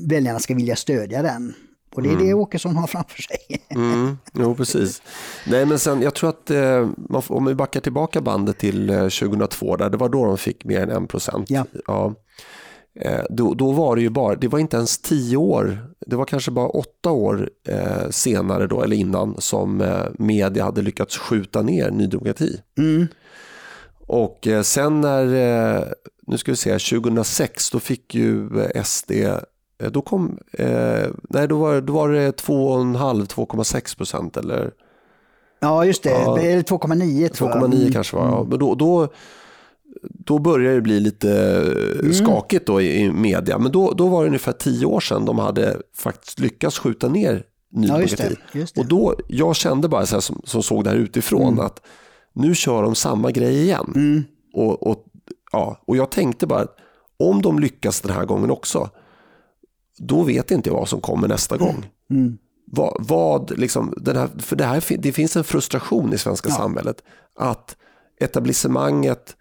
väljarna 0.07 0.39
ska 0.39 0.55
vilja 0.55 0.75
stödja 0.75 1.21
den. 1.21 1.53
Och 1.95 2.03
det 2.03 2.09
är 2.09 2.17
det 2.17 2.33
Åkesson 2.33 2.75
har 2.75 2.87
framför 2.87 3.21
sig. 3.21 3.37
Mm, 3.75 4.17
jo, 4.33 4.55
precis. 4.55 5.01
Nej, 5.47 5.65
men 5.65 5.79
sen, 5.79 6.01
jag 6.01 6.15
tror 6.15 6.29
att 6.29 6.51
eh, 6.51 6.89
om 7.27 7.45
vi 7.45 7.55
backar 7.55 7.81
tillbaka 7.81 8.21
bandet 8.21 8.57
till 8.57 8.89
eh, 8.89 8.95
2002, 8.95 9.75
där, 9.75 9.89
det 9.89 9.97
var 9.97 10.09
då 10.09 10.25
de 10.25 10.37
fick 10.37 10.65
mer 10.65 10.81
än 10.81 11.03
1 11.03 11.09
procent. 11.09 11.49
Ja. 11.49 11.65
Ja. 11.87 12.15
Eh, 13.01 13.23
då, 13.29 13.53
då 13.53 13.71
var 13.71 13.95
det 13.95 14.01
ju 14.01 14.09
bara, 14.09 14.35
det 14.35 14.47
var 14.47 14.59
inte 14.59 14.77
ens 14.77 14.97
tio 14.97 15.37
år, 15.37 15.77
det 16.07 16.15
var 16.15 16.25
kanske 16.25 16.51
bara 16.51 16.67
åtta 16.67 17.11
år 17.11 17.49
eh, 17.67 18.09
senare 18.09 18.67
då, 18.67 18.83
eller 18.83 18.95
innan, 18.95 19.35
som 19.41 19.81
eh, 19.81 20.05
media 20.19 20.63
hade 20.63 20.81
lyckats 20.81 21.17
skjuta 21.17 21.61
ner 21.61 21.91
Ny 21.91 22.07
Demokrati. 22.07 22.61
Mm. 22.77 23.07
Och 24.09 24.47
eh, 24.47 24.61
sen 24.61 25.01
när, 25.01 25.23
eh, 25.77 25.83
nu 26.27 26.37
ska 26.37 26.51
vi 26.51 26.55
se, 26.55 26.71
2006 26.79 27.69
då 27.71 27.79
fick 27.79 28.15
ju 28.15 28.61
eh, 28.61 28.83
SD, 28.83 29.11
då 29.91 30.01
kom, 30.01 30.37
nej 31.29 31.47
då 31.47 31.57
var, 31.57 31.81
då 31.81 31.93
var 31.93 32.09
det 32.09 32.41
2,5-2,6 32.41 33.97
procent 33.97 34.37
eller 34.37 34.71
Ja, 35.61 35.85
just 35.85 36.03
det. 36.03 36.09
Ja. 36.09 36.39
Eller 36.39 36.63
2,9 36.63 37.27
tror 37.29 37.49
jag. 37.49 37.59
2,9 37.61 37.75
Mm. 37.75 37.91
kanske 37.93 38.15
var. 38.15 38.25
Ja. 38.25 38.45
Men 38.49 38.59
då, 38.59 38.75
då, 38.75 39.07
då 40.03 40.39
började 40.39 40.75
det 40.75 40.81
bli 40.81 40.99
lite 40.99 41.61
Mm. 41.99 42.13
skakigt 42.13 42.65
då 42.67 42.81
i, 42.81 42.99
i 43.01 43.11
media. 43.11 43.57
Men 43.57 43.71
då, 43.71 43.91
då 43.91 44.07
var 44.07 44.21
det 44.23 44.27
ungefär 44.27 44.51
tio 44.51 44.85
år 44.85 44.99
sedan 44.99 45.25
de 45.25 45.39
hade 45.39 45.77
faktiskt 45.97 46.39
lyckats 46.39 46.79
skjuta 46.79 47.07
ner 47.09 47.43
Ny 47.71 47.87
Ja, 47.87 48.01
just 48.01 48.17
det. 48.17 48.35
Just 48.53 48.75
det. 48.75 48.81
Och 48.81 48.87
då, 48.87 49.15
jag 49.27 49.55
kände 49.55 49.87
bara 49.87 50.05
så 50.05 50.15
här, 50.15 50.21
som, 50.21 50.41
som 50.43 50.63
såg 50.63 50.83
det 50.83 50.89
här 50.89 50.97
utifrån 50.97 51.53
Mm. 51.53 51.65
att 51.65 51.81
nu 52.33 52.55
kör 52.55 52.83
de 52.83 52.95
samma 52.95 53.31
grej 53.31 53.61
igen. 53.61 54.25
Och, 54.53 54.87
och, 54.87 55.05
ja, 55.51 55.81
och 55.87 55.97
jag 55.97 56.11
tänkte 56.11 56.47
bara 56.47 56.67
om 57.19 57.41
de 57.41 57.59
lyckas 57.59 58.01
den 58.01 58.15
här 58.15 58.25
gången 58.25 58.51
också, 58.51 58.89
då 59.97 60.23
vet 60.23 60.51
inte 60.51 60.69
jag 60.69 60.75
vad 60.75 60.89
som 60.89 61.01
kommer 61.01 61.27
nästa 61.27 61.57
gång. 61.57 61.89
Mm. 62.09 62.37
Vad, 62.71 62.95
vad 62.99 63.57
liksom, 63.59 63.93
den 63.97 64.15
här, 64.15 64.29
för 64.37 64.55
det, 64.55 64.63
här, 64.63 64.83
det 64.97 65.11
finns 65.11 65.35
en 65.37 65.43
frustration 65.43 66.13
i 66.13 66.17
svenska 66.17 66.49
Ja. 66.49 66.55
samhället 66.55 67.03
att 67.35 67.75
etablissemanget 68.21 69.35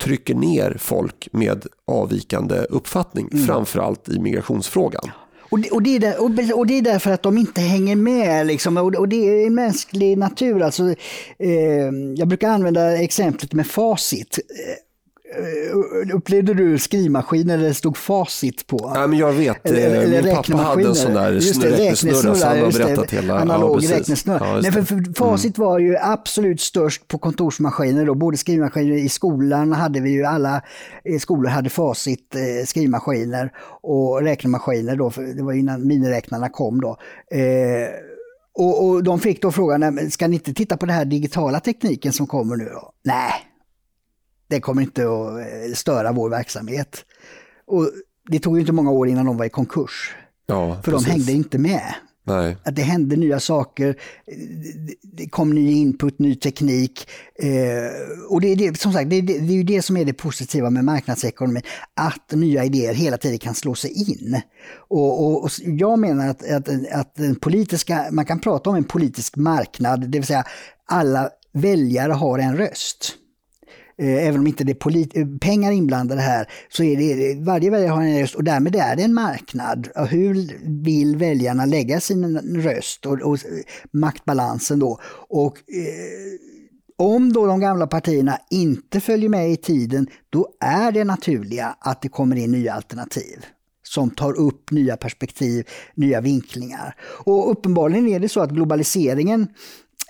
trycker 0.00 0.34
ner 0.34 0.76
folk 0.78 1.28
med 1.32 1.66
avvikande 1.86 2.56
uppfattning, 2.58 3.28
Mm. 3.32 3.46
framförallt 3.46 4.08
i 4.08 4.18
migrationsfrågan. 4.18 5.10
Och 5.50 5.60
det, 5.60 5.70
och, 5.70 5.82
det 5.82 5.96
är 5.96 6.00
där, 6.00 6.20
och, 6.20 6.58
och 6.58 6.66
det 6.66 6.78
är 6.78 6.82
därför 6.82 7.10
att 7.10 7.22
de 7.22 7.38
inte 7.38 7.60
hänger 7.60 7.96
med. 7.96 8.46
Liksom, 8.46 8.76
och, 8.76 8.94
och 8.94 9.08
det 9.08 9.44
är 9.44 9.50
mänsklig 9.50 10.18
natur. 10.18 10.62
Alltså, 10.62 10.82
eh, 11.38 11.90
jag 12.16 12.28
brukar 12.28 12.48
använda 12.48 13.02
exemplet 13.02 13.52
med 13.52 13.66
facit. 13.66 14.38
Eh, 14.38 14.85
Eh, 15.34 16.16
upplevde 16.16 16.54
du 16.54 16.78
skrivmaskiner 16.78 17.58
där 17.58 17.64
det 17.64 17.74
stod 17.74 17.96
facit 17.96 18.66
på? 18.66 18.92
Ja, 18.94 19.06
men 19.06 19.18
jag 19.18 19.32
vet, 19.32 19.66
Eller- 19.70 19.80
eh, 19.96 20.02
eller 20.02 20.22
min 20.22 20.34
pappa 20.34 20.56
hade 20.56 20.88
en 20.88 20.94
sån 20.94 21.14
där 21.14 21.32
Just 21.32 21.60
det, 21.62 21.68
snurr- 21.68 21.76
räknesnurra 21.76 22.34
så 22.34 22.46
han 22.46 22.58
har 22.58 22.66
det. 22.72 22.78
berättat 22.78 23.10
hela... 23.10 23.40
Analog 23.40 23.82
ja, 23.82 23.96
räknesnurra. 23.96 24.46
Ja, 24.46 24.60
Nej, 24.60 24.72
för, 24.72 24.80
det. 24.80 24.90
Mm. 24.90 25.04
för 25.04 25.12
facit 25.14 25.58
var 25.58 25.78
ju 25.78 25.96
absolut 25.96 26.60
störst 26.60 27.08
på 27.08 27.18
kontorsmaskiner. 27.18 28.06
Då. 28.06 28.14
Både 28.14 28.36
skrivmaskiner 28.36 28.96
i 28.96 29.08
skolan 29.08 29.72
hade 29.72 30.00
vi 30.00 30.10
ju, 30.10 30.24
alla 30.24 30.62
skolor 31.20 31.48
hade 31.50 31.70
facit 31.70 32.34
eh, 32.34 32.66
skrivmaskiner 32.66 33.52
och 33.82 34.22
räknemaskiner 34.22 34.96
då, 34.96 35.10
för 35.10 35.22
det 35.22 35.42
var 35.42 35.52
innan 35.52 35.86
miniräknarna 35.86 36.48
kom 36.48 36.80
då. 36.80 36.96
Eh, 37.30 37.88
och, 38.58 38.88
och 38.88 39.04
de 39.04 39.20
fick 39.20 39.42
då 39.42 39.52
frågan, 39.52 39.80
"Nej, 39.80 40.10
ska 40.10 40.28
ni 40.28 40.34
inte 40.36 40.54
titta 40.54 40.76
på 40.76 40.86
den 40.86 40.94
här 40.94 41.04
digitala 41.04 41.60
tekniken 41.60 42.12
som 42.12 42.26
kommer 42.26 42.56
nu 42.56 42.64
då? 42.64 42.92
Nej, 43.04 43.32
det 44.48 44.60
kommer 44.60 44.82
inte 44.82 45.02
att 45.02 45.38
eh, 45.38 45.74
störa 45.74 46.12
vår 46.12 46.30
verksamhet. 46.30 47.04
Och 47.66 47.90
det 48.28 48.38
tog 48.38 48.54
ju 48.56 48.60
inte 48.60 48.72
många 48.72 48.90
år 48.90 49.08
innan 49.08 49.26
de 49.26 49.36
var 49.36 49.44
i 49.44 49.48
konkurs. 49.50 50.14
Ja, 50.46 50.80
För 50.84 50.92
precis. 50.92 51.06
de 51.06 51.12
hängde 51.12 51.32
inte 51.32 51.58
med. 51.58 51.94
Nej. 52.28 52.56
Att 52.64 52.76
det 52.76 52.82
hände 52.82 53.16
nya 53.16 53.40
saker, 53.40 53.96
det- 55.02 55.28
kom 55.28 55.50
ny 55.54 55.72
input, 55.72 56.18
ny 56.18 56.34
teknik. 56.34 57.08
Eh, 57.38 57.48
och 58.30 58.40
det 58.40 58.48
är 58.52 58.56
det, 58.56 58.80
som 58.80 58.92
sagt, 58.92 59.10
det 59.10 59.16
är, 59.16 59.22
det, 59.22 59.38
det 59.38 59.52
är 59.52 59.56
ju 59.56 59.62
det 59.62 59.82
som 59.82 59.96
är 59.96 60.04
det 60.04 60.12
positiva 60.12 60.70
med 60.70 60.84
marknadsekonomin. 60.84 61.62
Att 61.94 62.32
nya 62.32 62.64
idéer 62.64 62.94
hela 62.94 63.16
tiden 63.18 63.38
kan 63.38 63.54
slå 63.54 63.74
sig 63.74 63.90
in. 64.10 64.40
Och, 64.88 65.24
och, 65.26 65.44
och 65.44 65.50
jag 65.62 65.98
menar 65.98 66.28
att, 66.28 66.50
att, 66.50 66.68
att 66.92 67.14
den 67.14 67.36
politiska, 67.36 68.06
man 68.10 68.24
kan 68.24 68.40
prata 68.40 68.70
om 68.70 68.76
en 68.76 68.84
politisk 68.84 69.36
marknad, 69.36 70.00
det 70.10 70.18
vill 70.18 70.26
säga 70.26 70.44
alla 70.86 71.30
väljare 71.52 72.12
har 72.12 72.38
en 72.38 72.56
röst. 72.56 73.14
Eh, 73.98 74.26
även 74.26 74.40
om 74.40 74.46
inte 74.46 74.64
det 74.64 74.72
är 74.72 74.74
polit- 74.74 75.16
eh, 75.16 75.26
pengar 75.40 75.72
inblandade 75.72 76.20
här, 76.20 76.50
så 76.68 76.82
är 76.82 76.96
det 76.96 77.44
varje 77.44 77.70
väljare 77.70 77.90
har 77.90 78.02
en 78.02 78.20
röst 78.20 78.34
och 78.34 78.44
därmed 78.44 78.76
är 78.76 78.96
det 78.96 79.02
en 79.02 79.14
marknad. 79.14 79.88
Och 79.96 80.06
hur 80.06 80.58
vill 80.84 81.16
väljarna 81.16 81.64
lägga 81.66 82.00
sin 82.00 82.38
röst 82.62 83.06
och, 83.06 83.12
och 83.22 83.34
eh, 83.34 83.40
maktbalansen 83.92 84.78
då? 84.78 85.00
Och 85.28 85.56
eh, 85.56 86.36
om 86.98 87.32
då 87.32 87.46
de 87.46 87.60
gamla 87.60 87.86
partierna 87.86 88.38
inte 88.50 89.00
följer 89.00 89.28
med 89.28 89.52
i 89.52 89.56
tiden, 89.56 90.06
då 90.30 90.48
är 90.60 90.92
det 90.92 91.04
naturliga 91.04 91.76
att 91.80 92.02
det 92.02 92.08
kommer 92.08 92.36
in 92.36 92.52
nya 92.52 92.72
alternativ 92.72 93.46
som 93.82 94.10
tar 94.10 94.38
upp 94.38 94.70
nya 94.70 94.96
perspektiv, 94.96 95.68
nya 95.94 96.20
vinklingar. 96.20 96.94
Och 97.24 97.50
uppenbarligen 97.50 98.08
är 98.08 98.20
det 98.20 98.28
så 98.28 98.40
att 98.40 98.50
globaliseringen 98.50 99.48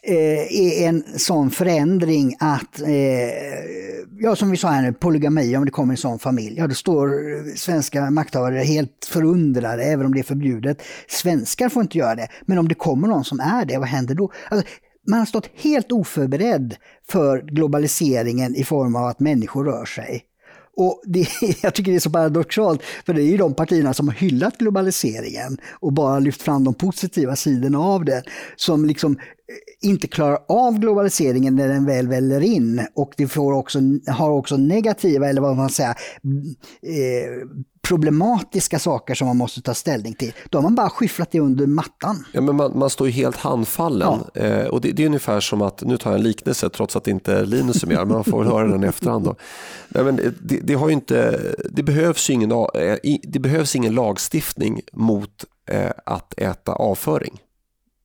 Eh, 0.08 0.60
är 0.60 0.88
en 0.88 1.04
sån 1.16 1.50
förändring 1.50 2.36
att, 2.40 2.80
eh, 2.80 2.88
ja 4.18 4.36
som 4.36 4.50
vi 4.50 4.56
sa 4.56 4.68
här 4.68 4.82
nu, 4.82 4.92
polygami, 4.92 5.56
om 5.56 5.64
det 5.64 5.70
kommer 5.70 5.92
en 5.92 5.96
sån 5.96 6.18
familj, 6.18 6.58
ja 6.58 6.66
då 6.66 6.74
står 6.74 7.10
svenska 7.56 8.10
makthavare 8.10 8.58
helt 8.58 9.08
förundrade, 9.08 9.84
även 9.84 10.06
om 10.06 10.14
det 10.14 10.20
är 10.20 10.24
förbjudet. 10.24 10.82
Svenskar 11.08 11.68
får 11.68 11.82
inte 11.82 11.98
göra 11.98 12.14
det, 12.14 12.28
men 12.42 12.58
om 12.58 12.68
det 12.68 12.74
kommer 12.74 13.08
någon 13.08 13.24
som 13.24 13.40
är 13.40 13.64
det, 13.64 13.78
vad 13.78 13.88
händer 13.88 14.14
då? 14.14 14.32
Alltså, 14.48 14.68
man 15.08 15.18
har 15.18 15.26
stått 15.26 15.50
helt 15.54 15.92
oförberedd 15.92 16.76
för 17.08 17.42
globaliseringen 17.42 18.54
i 18.56 18.64
form 18.64 18.96
av 18.96 19.04
att 19.04 19.20
människor 19.20 19.64
rör 19.64 19.84
sig. 19.84 20.24
Och 20.76 21.02
det, 21.04 21.28
jag 21.62 21.74
tycker 21.74 21.90
det 21.90 21.96
är 21.96 22.00
så 22.00 22.10
paradoxalt, 22.10 22.82
för 23.06 23.14
det 23.14 23.22
är 23.22 23.26
ju 23.30 23.36
de 23.36 23.54
partierna 23.54 23.94
som 23.94 24.08
har 24.08 24.14
hyllat 24.14 24.58
globaliseringen 24.58 25.58
och 25.80 25.92
bara 25.92 26.18
lyft 26.18 26.42
fram 26.42 26.64
de 26.64 26.74
positiva 26.74 27.36
sidorna 27.36 27.78
av 27.78 28.04
det, 28.04 28.22
som 28.56 28.86
liksom 28.86 29.18
inte 29.80 30.08
klarar 30.08 30.38
av 30.48 30.78
globaliseringen 30.78 31.56
när 31.56 31.68
den 31.68 31.86
väl 31.86 32.08
väller 32.08 32.40
in 32.40 32.86
och 32.94 33.12
det 33.16 33.28
får 33.28 33.52
också, 33.52 33.78
har 34.08 34.30
också 34.30 34.56
negativa, 34.56 35.28
eller 35.28 35.40
vad 35.40 35.56
man 35.56 35.70
säger, 35.70 35.90
eh, 35.90 37.48
problematiska 37.88 38.78
saker 38.78 39.14
som 39.14 39.26
man 39.26 39.36
måste 39.36 39.62
ta 39.62 39.74
ställning 39.74 40.14
till. 40.14 40.32
Då 40.50 40.58
har 40.58 40.62
man 40.62 40.74
bara 40.74 40.90
skyfflat 40.90 41.30
det 41.30 41.40
under 41.40 41.66
mattan. 41.66 42.24
Ja, 42.32 42.40
men 42.40 42.56
man, 42.56 42.78
man 42.78 42.90
står 42.90 43.06
ju 43.06 43.12
helt 43.12 43.36
handfallen. 43.36 44.18
Ja. 44.34 44.40
Eh, 44.40 44.66
och 44.66 44.80
det, 44.80 44.92
det, 44.92 45.02
är 45.02 45.06
ungefär 45.06 45.40
som 45.40 45.62
att, 45.62 45.82
nu 45.82 45.96
tar 45.96 46.10
jag 46.10 46.18
en 46.18 46.24
liknelse 46.24 46.68
trots 46.68 46.96
att 46.96 47.04
det 47.04 47.10
inte 47.10 47.32
är 47.32 47.46
Linus 47.46 47.80
som 47.80 47.90
gör 47.90 48.04
men 48.04 48.14
man 48.14 48.24
får 48.24 48.44
höra 48.44 48.68
den 48.68 48.84
i 48.84 48.86
efterhand. 48.86 49.24
Då. 49.24 49.36
Nej, 49.88 50.04
men 50.04 50.16
det, 50.16 50.60
det, 50.62 50.74
har 50.74 50.90
inte, 50.90 51.40
det, 51.70 51.82
behövs 51.82 52.30
ingen, 52.30 52.52
eh, 52.52 52.96
det 53.22 53.38
behövs 53.38 53.76
ingen 53.76 53.94
lagstiftning 53.94 54.80
mot 54.92 55.44
eh, 55.70 55.90
att 56.06 56.34
äta 56.36 56.72
avföring. 56.72 57.40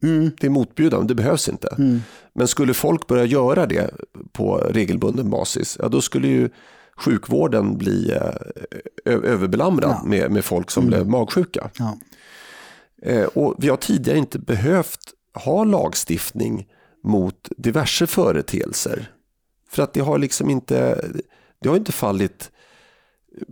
Mm. 0.03 0.31
Det 0.39 0.47
är 0.47 0.51
motbjudande, 0.51 1.07
det 1.07 1.15
behövs 1.15 1.49
inte. 1.49 1.75
Mm. 1.77 2.01
Men 2.33 2.47
skulle 2.47 2.73
folk 2.73 3.07
börja 3.07 3.25
göra 3.25 3.65
det 3.65 3.91
på 4.31 4.57
regelbunden 4.57 5.29
basis, 5.29 5.77
ja, 5.81 5.89
då 5.89 6.01
skulle 6.01 6.27
ju 6.27 6.49
sjukvården 6.97 7.77
bli 7.77 8.11
eh, 8.11 9.13
överbelamrad 9.13 9.89
ja. 9.89 10.03
med, 10.05 10.31
med 10.31 10.45
folk 10.45 10.71
som 10.71 10.83
mm. 10.83 10.89
blev 10.89 11.07
magsjuka. 11.07 11.69
Ja. 11.77 11.97
Eh, 13.01 13.25
och 13.25 13.55
vi 13.57 13.69
har 13.69 13.77
tidigare 13.77 14.17
inte 14.17 14.39
behövt 14.39 14.99
ha 15.33 15.63
lagstiftning 15.63 16.67
mot 17.03 17.49
diverse 17.57 18.07
företeelser. 18.07 19.11
För 19.69 19.83
att 19.83 19.93
det 19.93 20.01
har 20.01 20.17
liksom 20.17 20.49
inte, 20.49 21.05
det 21.61 21.69
har 21.69 21.75
inte 21.75 21.91
fallit 21.91 22.51
eh, 23.37 23.47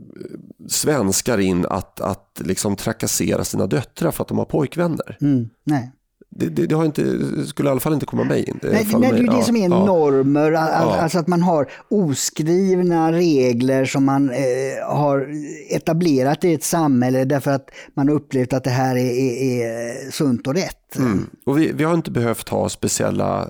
svenskar 0.67 1.37
in 1.37 1.65
att, 1.65 2.01
att 2.01 2.41
liksom 2.45 2.75
trakassera 2.75 3.43
sina 3.43 3.67
döttrar 3.67 4.11
för 4.11 4.23
att 4.23 4.27
de 4.27 4.37
har 4.37 4.45
pojkvänner. 4.45 5.17
Mm, 5.21 5.49
nej 5.63 5.91
det, 6.31 6.49
det, 6.49 6.65
det, 6.65 6.75
har 6.75 6.85
inte, 6.85 7.03
skulle 7.47 7.69
i 7.69 7.71
alla 7.71 7.79
fall 7.79 7.93
inte 7.93 8.05
komma 8.05 8.23
mig 8.23 8.49
in. 8.49 8.59
Nej, 8.63 8.87
nej, 8.91 9.11
det 9.11 9.17
är 9.17 9.21
ju 9.21 9.27
det 9.27 9.43
som 9.43 9.55
är 9.55 9.69
ja, 9.69 9.85
normer, 9.85 10.51
ja. 10.51 10.59
alltså 10.59 11.19
att 11.19 11.27
man 11.27 11.41
har 11.41 11.71
oskrivna 11.89 13.11
regler 13.11 13.85
som 13.85 14.05
man 14.05 14.29
eh, 14.29 14.87
har 14.87 15.27
etablerat 15.69 16.43
i 16.43 16.53
ett 16.53 16.63
samhälle 16.63 17.25
därför 17.25 17.51
att 17.51 17.69
man 17.93 18.07
har 18.07 18.15
upplevt 18.15 18.53
att 18.53 18.63
det 18.63 18.69
här 18.69 18.95
är, 18.95 19.11
är, 19.11 19.65
är 19.65 20.11
sunt 20.11 20.47
och 20.47 20.53
rätt. 20.53 20.97
Mm. 20.97 21.29
Och 21.45 21.57
vi, 21.57 21.71
vi 21.71 21.83
har 21.83 21.93
inte 21.93 22.11
behövt 22.11 22.49
ha 22.49 22.69
speciella 22.69 23.49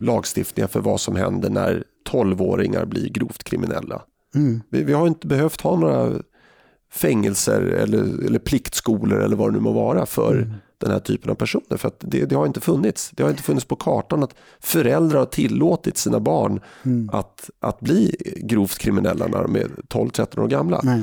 lagstiftningar 0.00 0.68
för 0.68 0.80
vad 0.80 1.00
som 1.00 1.16
händer 1.16 1.50
när 1.50 1.84
tolvåringar 2.04 2.84
blir 2.84 3.08
grovt 3.08 3.44
kriminella. 3.44 4.02
Mm. 4.34 4.60
Vi, 4.70 4.82
vi, 4.82 4.92
har 4.92 5.06
inte 5.06 5.26
behövt 5.26 5.60
ha 5.60 5.76
några 5.76 6.12
fängelser 6.92 7.60
eller, 7.62 8.26
eller 8.26 8.38
pliktskolor 8.38 9.22
eller 9.22 9.36
vad 9.36 9.48
det 9.48 9.52
nu 9.52 9.60
må 9.60 9.72
vara 9.72 10.06
för 10.06 10.32
mm 10.32 10.54
den 10.84 10.92
här 10.92 11.00
typen 11.00 11.30
av 11.30 11.34
personer. 11.34 11.76
För 11.76 11.92
det, 11.98 12.24
det, 12.24 12.34
har 12.34 12.46
inte 12.46 12.60
funnits. 12.60 13.10
Det 13.10 13.22
har 13.22 13.30
inte 13.30 13.42
funnits 13.42 13.66
på 13.66 13.76
kartan 13.76 14.22
att 14.22 14.34
föräldrar 14.60 15.18
har 15.18 15.26
tillåtit 15.26 15.98
sina 15.98 16.20
barn 16.20 16.60
mm. 16.82 17.10
att, 17.12 17.50
att 17.60 17.80
bli 17.80 18.16
grovt 18.36 18.78
kriminella 18.78 19.26
när 19.26 19.42
de 19.42 19.56
är 19.56 19.68
12-13 19.88 20.38
år 20.38 20.48
gamla. 20.48 20.80
Nej. 20.82 21.02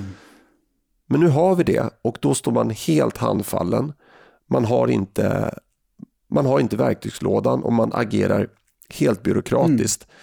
Men 1.05 1.19
nu 1.19 1.27
har 1.27 1.55
vi 1.55 1.63
det 1.63 1.89
och 2.01 2.17
då 2.21 2.33
står 2.33 2.51
man 2.51 2.69
helt 2.69 3.17
handfallen. 3.17 3.93
Man 4.49 4.65
har 4.65 4.87
inte, 4.87 5.55
man 6.27 6.45
har 6.45 6.59
inte 6.59 6.77
verktygslådan 6.77 7.63
och 7.63 7.73
man 7.73 7.91
agerar 7.93 8.47
helt 8.89 9.23
byråkratiskt. 9.23 10.03
Mm. 10.03 10.15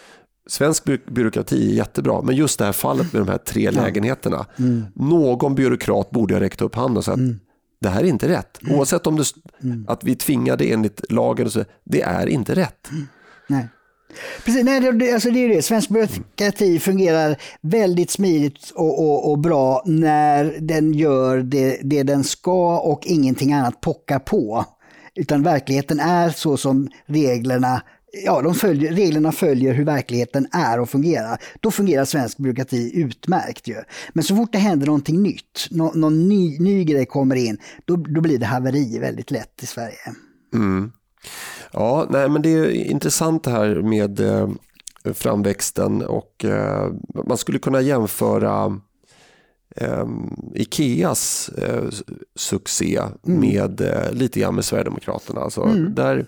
Svensk 0.47 0.85
by 0.85 0.99
byråkrati 1.07 1.71
är 1.71 1.75
jättebra, 1.75 2.23
men 2.23 2.37
just 2.37 2.59
det 2.59 2.65
här 2.65 2.73
fallet 2.73 3.13
med 3.13 3.23
de 3.23 3.29
här 3.29 3.39
tre 3.39 3.71
lägenheterna. 3.71 4.47
Mm. 4.59 4.85
Någon 4.95 5.55
byråkrat 5.55 6.11
borde 6.11 6.35
ha 6.35 6.41
räckt 6.41 6.63
upp 6.63 6.75
handen 6.75 6.97
och 6.97 7.05
sagt 7.05 7.19
mm 7.19 7.39
det 7.81 7.89
här 7.89 8.01
är 8.01 8.09
inte 8.09 8.29
rätt. 8.29 8.63
Mm. 8.63 8.79
Oavsett 8.79 9.07
om 9.07 9.17
det, 9.17 9.25
mm. 9.63 9.85
att 9.89 10.05
vi 10.05 10.15
tvingade 10.15 10.65
enligt 10.65 11.13
lagen, 11.13 11.51
så, 11.51 11.65
det 11.85 12.03
är 12.03 12.27
inte 12.27 12.55
rätt. 12.55 12.91
Mm. 12.91 13.07
Nej. 13.47 13.69
Precis, 14.45 14.65
nej, 14.65 14.81
det, 14.81 15.13
alltså 15.13 15.31
det 15.31 15.45
är 15.45 15.49
det. 15.49 15.63
Svensk 15.63 15.89
byråkrati 15.89 16.79
fungerar 16.79 17.37
väldigt 17.61 18.11
smidigt 18.11 18.71
och, 18.75 19.01
och, 19.01 19.31
och, 19.31 19.39
bra 19.39 19.83
när 19.87 20.57
den 20.61 20.95
gör 20.95 21.39
det, 21.39 21.81
det 21.83 22.03
den 22.03 22.25
ska 22.25 22.79
och 22.79 23.07
ingenting 23.07 23.53
annat 23.53 23.81
pockar 23.81 24.19
på. 24.19 24.65
Utan 25.15 25.43
verkligheten 25.43 26.01
är 26.01 26.31
så 26.31 26.57
som 26.57 26.89
reglerna 27.07 27.83
ja, 28.25 28.43
de 28.43 28.55
följer, 28.55 28.93
reglerna 28.93 29.33
följer 29.33 29.75
hur 29.75 29.85
verkligheten 29.85 30.47
är 30.53 30.81
och 30.81 30.91
fungerar. 30.91 31.39
Då 31.61 31.71
fungerar 31.71 32.05
svensk 32.05 32.39
byråkrati 32.39 33.01
utmärkt. 33.01 33.69
Ju. 33.69 33.77
Men 34.13 34.25
så 34.25 34.37
fort 34.37 34.53
det 34.53 34.59
händer 34.59 34.87
någonting 34.87 35.23
nytt, 35.23 35.67
nå, 35.71 35.93
någon 35.95 36.29
ny, 36.29 36.59
ny 36.59 36.85
grej 36.85 37.07
kommer 37.07 37.37
in, 37.37 37.59
då, 37.85 37.97
då 37.97 38.21
blir 38.21 38.39
det 38.39 38.47
haveri 38.47 38.99
väldigt 38.99 39.31
lätt 39.31 39.63
i 39.63 39.67
Sverige. 39.67 40.15
Mm. 40.55 40.93
Ja, 41.73 42.07
nej, 42.11 42.29
men 42.29 42.43
det 42.43 42.49
är 42.49 42.71
intressant 42.71 43.45
det 43.45 43.51
här 43.51 43.75
med 43.75 44.21
eh, 44.21 44.49
framväxten 45.15 46.03
och 46.03 46.45
eh, 46.45 46.93
man 47.27 47.37
skulle 47.39 47.59
kunna 47.59 47.81
jämföra 47.81 48.81
eh, 49.77 50.07
Ikeas 50.55 51.49
eh, 51.49 51.85
succé 52.37 53.01
mm. 53.27 53.41
med 53.41 53.81
eh, 53.81 54.13
lite 54.13 54.41
grann 54.41 54.55
med 54.55 54.65
Sverigedemokraterna. 54.65 55.41
Alltså, 55.41 55.63
mm. 55.63 55.95
där 55.95 56.27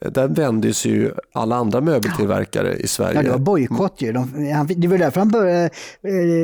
där 0.00 0.28
vände 0.28 0.74
sig 0.74 0.90
ju 0.90 1.12
alla 1.32 1.56
andra 1.56 1.80
möbeltillverkare 1.80 2.76
i 2.76 2.86
Sverige. 2.86 3.14
Ja, 3.14 3.22
det 3.22 3.30
var 3.30 3.38
bojkott 3.38 4.02
ju. 4.02 4.12
De, 4.12 4.30
det 4.76 4.88
var 4.88 4.98
därför 4.98 5.20
han 5.20 5.30
började 5.30 5.70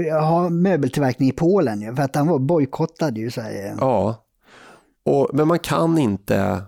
eh, 0.09 0.25
ha 0.25 0.49
möbeltillverkning 0.49 1.29
i 1.29 1.33
Polen. 1.33 1.81
Ju, 1.81 1.95
för 1.95 2.03
att 2.03 2.17
han 2.17 2.29
var 2.29 2.39
bojkottad 2.39 3.19
i 3.19 3.31
Sverige. 3.31 3.77
Ja, 3.81 4.25
och, 5.05 5.31
men 5.33 5.49
man 5.49 5.59
kan 5.59 5.99
inte 5.99 6.63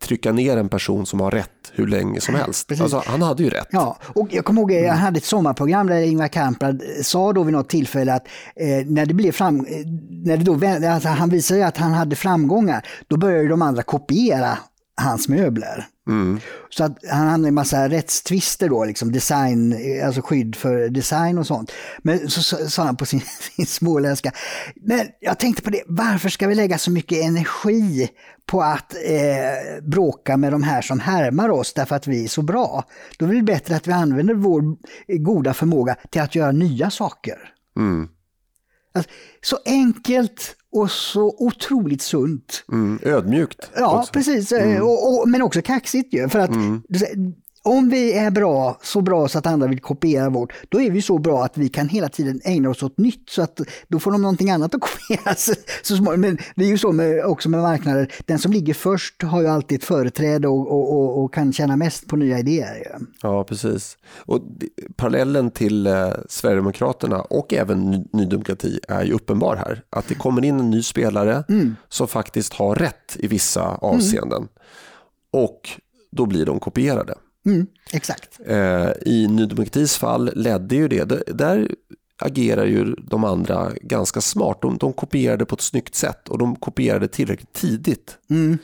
trycka 0.00 0.32
ner 0.32 0.56
en 0.56 0.68
person 0.68 1.06
som 1.06 1.20
har 1.20 1.30
rätt 1.30 1.50
hur 1.72 1.86
länge 1.86 2.20
som 2.20 2.34
helst. 2.34 2.72
Alltså, 2.80 3.02
han 3.06 3.22
hade 3.22 3.42
ju 3.42 3.50
rätt. 3.50 3.68
Ja, 3.70 3.96
och 4.02 4.28
jag 4.30 4.44
kommer 4.44 4.60
ihåg 4.60 4.72
jag 4.72 4.84
mm. 4.84 4.96
hade 4.96 5.18
ett 5.18 5.24
sommarprogram 5.24 5.86
där 5.86 6.00
Ingvar 6.00 6.28
Kamprad 6.28 6.82
sa 7.02 7.32
då 7.32 7.42
vid 7.42 7.52
något 7.52 7.68
tillfälle 7.68 8.14
att 8.14 8.26
eh, 8.56 8.86
när 8.86 9.06
det 9.06 9.14
blev 9.14 9.32
fram, 9.32 9.60
eh, 9.60 9.64
när 10.10 10.36
det 10.36 10.44
då, 10.44 10.88
alltså, 10.88 11.08
han 11.08 11.28
visade 11.28 11.66
att 11.66 11.76
han 11.76 11.92
hade 11.92 12.16
framgångar, 12.16 12.86
då 13.06 13.16
började 13.16 13.48
de 13.48 13.62
andra 13.62 13.82
kopiera 13.82 14.58
hans 15.00 15.28
möbler. 15.28 15.86
Mm. 16.06 16.40
Så 16.70 16.84
att 16.84 16.98
han 17.10 17.28
hade 17.28 17.48
en 17.48 17.54
massa 17.54 17.88
rättstvister 17.88 18.68
då, 18.68 18.84
liksom 18.84 19.12
design, 19.12 19.76
alltså 20.04 20.22
skydd 20.22 20.56
för 20.56 20.88
design 20.88 21.38
och 21.38 21.46
sånt. 21.46 21.72
Men 21.98 22.30
så 22.30 22.42
sa 22.68 22.82
han 22.82 22.96
på 22.96 23.06
sin, 23.06 23.20
sin 23.56 23.66
småländska, 23.66 24.32
men 24.74 25.06
jag 25.20 25.38
tänkte 25.38 25.62
på 25.62 25.70
det, 25.70 25.82
varför 25.86 26.28
ska 26.28 26.48
vi 26.48 26.54
lägga 26.54 26.78
så 26.78 26.90
mycket 26.90 27.24
energi 27.24 28.08
på 28.46 28.62
att 28.62 28.94
eh, 28.94 29.82
bråka 29.82 30.36
med 30.36 30.52
de 30.52 30.62
här 30.62 30.82
som 30.82 31.00
härmar 31.00 31.48
oss 31.48 31.72
därför 31.72 31.96
att 31.96 32.06
vi 32.06 32.24
är 32.24 32.28
så 32.28 32.42
bra? 32.42 32.84
Då 33.18 33.26
är 33.26 33.34
det 33.34 33.42
bättre 33.42 33.76
att 33.76 33.86
vi 33.86 33.92
använder 33.92 34.34
vår 34.34 34.62
goda 35.18 35.54
förmåga 35.54 35.96
till 36.10 36.22
att 36.22 36.34
göra 36.34 36.52
nya 36.52 36.90
saker. 36.90 37.38
Mm. 37.76 38.08
Alltså, 38.94 39.10
så 39.42 39.58
enkelt 39.64 40.55
och 40.76 40.90
så 40.90 41.34
otroligt 41.38 42.02
sunt. 42.02 42.64
Mm, 42.72 42.98
ödmjukt. 43.02 43.70
Ja, 43.76 43.98
också. 43.98 44.12
precis. 44.12 44.52
Mm. 44.52 44.82
Och, 44.82 45.20
och, 45.20 45.28
men 45.28 45.42
också 45.42 45.62
kaxigt 45.62 46.14
ju. 46.14 46.28
För 46.28 46.38
att 46.38 46.50
mm 46.50 46.82
om 47.66 47.88
vi 47.88 48.12
är 48.12 48.30
bra, 48.30 48.78
så 48.82 49.00
bra 49.00 49.28
så 49.28 49.38
att 49.38 49.46
andra 49.46 49.66
vill 49.66 49.80
kopiera 49.80 50.30
vårt, 50.30 50.52
då 50.68 50.80
är 50.80 50.90
vi 50.90 51.02
så 51.02 51.18
bra 51.18 51.44
att 51.44 51.58
vi 51.58 51.68
kan 51.68 51.88
hela 51.88 52.08
tiden 52.08 52.40
ägna 52.44 52.70
oss 52.70 52.82
åt 52.82 52.98
nytt. 52.98 53.30
Så 53.30 53.42
att 53.42 53.60
då 53.88 53.98
får 53.98 54.12
de 54.12 54.22
någonting 54.22 54.50
annat 54.50 54.74
att 54.74 54.80
kopiera. 55.08 55.34
Så, 55.34 55.52
så 55.82 56.02
men 56.02 56.38
det 56.56 56.64
är 56.64 56.68
ju 56.68 56.78
så 56.78 56.92
med, 56.92 57.24
också 57.24 57.48
med 57.48 57.60
marknader. 57.60 58.12
Den 58.26 58.38
som 58.38 58.52
ligger 58.52 58.74
först 58.74 59.22
har 59.22 59.42
ju 59.42 59.46
alltid 59.46 59.78
ett 59.78 59.84
företräde 59.84 60.48
och, 60.48 60.72
och, 60.72 60.92
och, 60.92 61.24
och 61.24 61.34
kan 61.34 61.52
tjäna 61.52 61.76
mest 61.76 62.06
på 62.06 62.16
nya 62.16 62.38
idéer. 62.38 62.98
Ja, 63.22 63.44
precis. 63.44 63.98
Och 64.16 64.40
parallellen 64.96 65.50
till 65.50 65.86
eh, 65.86 66.10
Sverigedemokraterna 66.28 67.20
och 67.20 67.54
även 67.54 67.90
Ny, 67.90 68.04
Ny 68.12 68.24
Demokrati 68.24 68.80
är 68.88 69.04
ju 69.04 69.12
uppenbar 69.12 69.56
här. 69.56 69.82
Att 69.90 70.08
det 70.08 70.14
kommer 70.14 70.44
in 70.44 70.60
en 70.60 70.70
ny 70.70 70.82
spelare 70.82 71.44
mm. 71.48 71.76
som 71.88 72.08
faktiskt 72.08 72.52
har 72.52 72.74
rätt 72.74 73.16
i 73.18 73.26
vissa 73.26 73.62
avseenden. 73.62 74.38
Mm. 74.38 74.48
Och 75.32 75.70
då 76.12 76.26
blir 76.26 76.46
de 76.46 76.60
kopierade. 76.60 77.14
Mm, 77.46 77.66
exakt. 77.92 78.40
Eh, 78.46 78.90
I 79.06 79.28
Ny 79.28 79.46
Demokratis 79.46 79.96
fall 79.96 80.30
ledde 80.34 80.76
ju 80.76 80.88
det. 80.88 81.04
Där 81.26 81.74
agerar 82.18 82.64
ju 82.64 82.94
de 82.94 83.24
andra 83.24 83.72
ganska 83.80 84.20
smart. 84.20 84.58
De, 84.62 84.78
de 84.78 84.92
kopierade 84.92 85.44
på 85.44 85.54
ett 85.54 85.60
snyggt 85.60 85.94
sätt 85.94 86.28
och 86.28 86.38
de 86.38 86.56
kopierade 86.56 87.08
tillräckligt 87.08 87.52
tidigt. 87.52 88.18
Mm. 88.30 88.58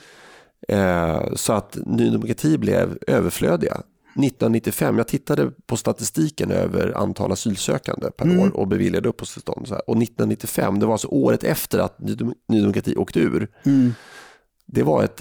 Eh, 0.69 1.35
så 1.35 1.53
att 1.53 1.79
Ny 1.87 2.11
Demokrati 2.11 2.59
blev 2.59 2.99
överflödiga. 3.07 3.83
1995, 4.15 4.99
jag 4.99 5.09
tittade 5.09 5.51
på 5.67 5.77
statistiken 5.77 6.51
över 6.51 6.93
antal 6.97 7.33
asylsökande 7.33 8.11
per 8.11 8.25
mm. 8.25 8.41
år 8.41 8.57
och 8.57 8.69
beviljade 8.69 9.09
uppehållstillstånd. 9.09 9.67
Och 9.67 10.03
1995, 10.03 10.79
det 10.79 10.87
var 10.87 10.93
alltså 10.93 11.09
året 11.09 11.45
efter 11.45 11.79
att 11.79 12.01
Ny 12.49 12.61
Demokrati 12.61 12.97
åkte 12.97 13.21
ur. 13.21 13.49
Mm. 13.63 13.95
Det 14.67 14.83
var 14.83 15.03
ett, 15.03 15.21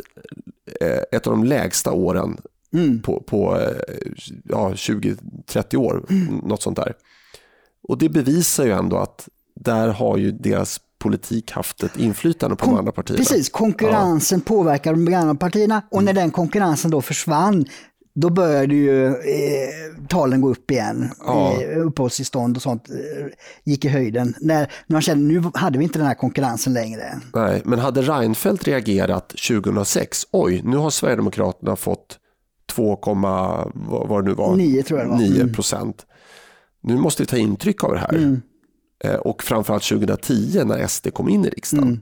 eh, 0.81 1.01
ett 1.11 1.27
av 1.27 1.33
de 1.33 1.43
lägsta 1.43 1.91
åren 1.91 2.37
mm. 2.73 3.01
på, 3.01 3.23
på 3.27 3.59
ja, 4.43 4.71
20-30 4.71 5.75
år, 5.75 6.05
mm. 6.09 6.35
något 6.35 6.61
sånt 6.61 6.77
där. 6.77 6.93
Och 7.83 7.97
det 7.97 8.09
bevisar 8.09 8.65
ju 8.65 8.71
ändå 8.71 8.97
att 8.97 9.29
där 9.55 9.87
har 9.87 10.17
ju 10.17 10.31
deras 10.31 10.79
politik 10.99 11.51
haft 11.51 11.83
ett 11.83 11.97
inflytande 11.97 12.55
på 12.55 12.65
Kon 12.65 12.73
de 12.73 12.79
andra 12.79 12.91
partierna. 12.91 13.23
Precis, 13.23 13.49
konkurrensen 13.49 14.41
påverkar 14.41 14.93
de 14.93 15.13
andra 15.13 15.35
partierna 15.35 15.81
och 15.91 16.03
när 16.03 16.13
den 16.13 16.31
konkurrensen 16.31 16.91
då 16.91 17.01
försvann 17.01 17.65
då 18.13 18.29
började 18.29 18.75
ju 18.75 19.07
eh, 19.07 19.13
talen 20.09 20.41
gå 20.41 20.49
upp 20.49 20.71
igen. 20.71 21.09
Ja. 21.25 21.61
Eh, 21.61 21.77
uppehållstillstånd 21.77 22.55
och 22.57 22.61
sånt 22.61 22.89
eh, 22.89 23.25
gick 23.63 23.85
i 23.85 23.87
höjden. 23.87 24.35
När, 24.39 24.59
när 24.59 24.93
man 24.93 25.01
kände 25.01 25.33
nu 25.33 25.51
hade 25.53 25.77
vi 25.77 25.83
inte 25.83 25.99
den 25.99 26.07
här 26.07 26.13
konkurrensen 26.13 26.73
längre. 26.73 27.19
Nej, 27.33 27.61
men 27.65 27.79
hade 27.79 28.01
Reinfeldt 28.01 28.67
reagerat 28.67 29.29
2006, 29.29 30.27
oj, 30.31 30.61
nu 30.63 30.77
har 30.77 30.89
Sverigedemokraterna 30.89 31.75
fått 31.75 32.17
2, 32.73 32.99
vad, 33.73 34.25
det 34.25 34.29
nu 34.29 34.35
var, 34.35 34.55
9 34.55 34.83
tror 34.83 34.99
jag 34.99 35.07
var. 35.07 35.17
9 35.17 35.41
Mm. 35.41 35.53
procent. 35.53 36.05
Nu 36.83 36.97
måste 36.97 37.23
vi 37.23 37.27
ta 37.27 37.37
intryck 37.37 37.83
av 37.83 37.91
det 37.93 37.99
här. 37.99 38.37
Eh, 39.03 39.15
Och 39.15 39.43
framförallt 39.43 39.83
2010 39.83 40.63
när 40.65 40.87
SD 40.87 41.07
kom 41.13 41.29
in 41.29 41.45
i 41.45 41.49
riksdagen. 41.49 42.01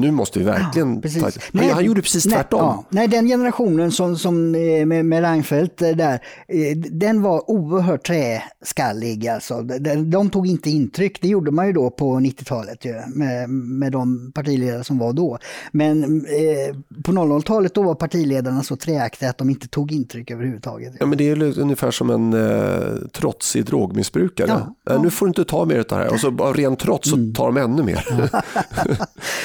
Nu 0.00 0.10
måste 0.10 0.38
vi 0.38 0.44
verkligen 0.44 0.94
ta... 0.94 1.00
Precis. 1.02 1.38
Han, 1.54 1.70
han 1.70 1.84
gjorde 1.84 2.02
precis 2.02 2.26
nej, 2.26 2.34
tvärtom. 2.34 2.60
Ja, 2.60 2.84
nej, 2.88 3.08
den 3.08 3.26
generationen 3.26 3.92
som, 3.92 4.16
som 4.16 4.54
eh, 4.54 4.86
med, 4.86 5.04
med 5.04 5.22
Reinfeldt 5.22 5.82
eh, 5.82 5.90
där, 5.90 6.12
eh, 6.48 6.76
den 6.76 7.22
var 7.22 7.50
oerhört 7.50 8.06
träskallig. 8.06 9.28
Alltså. 9.28 9.62
De, 9.62 10.10
de 10.10 10.30
tog 10.30 10.46
inte 10.46 10.70
intryck, 10.70 11.22
det 11.22 11.28
gjorde 11.28 11.50
man 11.50 11.66
ju 11.66 11.72
då 11.72 11.90
på 11.90 12.14
90-talet 12.14 12.84
ju, 12.84 12.94
med, 13.14 13.50
med 13.50 13.92
de 13.92 14.32
partiledare 14.34 14.84
som 14.84 14.98
var 14.98 15.12
då. 15.12 15.38
Men 15.72 16.04
eh, 16.26 16.76
på 17.04 17.12
00-talet 17.12 17.74
då 17.74 17.82
var 17.82 17.94
partiledarna 17.94 18.62
så 18.62 18.76
träaktiga 18.76 19.30
att 19.30 19.38
de 19.38 19.50
inte 19.50 19.68
tog 19.68 19.92
intryck 19.92 20.30
överhuvudtaget. 20.30 20.92
Ja, 21.00 21.06
men 21.06 21.18
det 21.18 21.28
är 21.28 21.58
ungefär 21.58 21.90
som 21.90 22.10
en 22.10 22.32
eh, 22.32 23.08
trotsig 23.12 23.64
drogmissbrukare. 23.64 24.48
Ja, 24.48 24.74
Nej, 24.88 24.98
Nu 25.02 25.10
får 25.10 25.26
du 25.26 25.30
inte 25.30 25.44
ta 25.44 25.64
mer 25.64 25.78
av 25.78 25.84
det 25.88 25.94
här. 25.94 26.12
Och 26.12 26.20
så 26.20 26.28
av 26.28 26.54
ren 26.54 26.76
trots 26.76 27.10
så 27.10 27.16
tar 27.34 27.46
de 27.46 27.56
ännu 27.56 27.82
mer. 27.82 28.04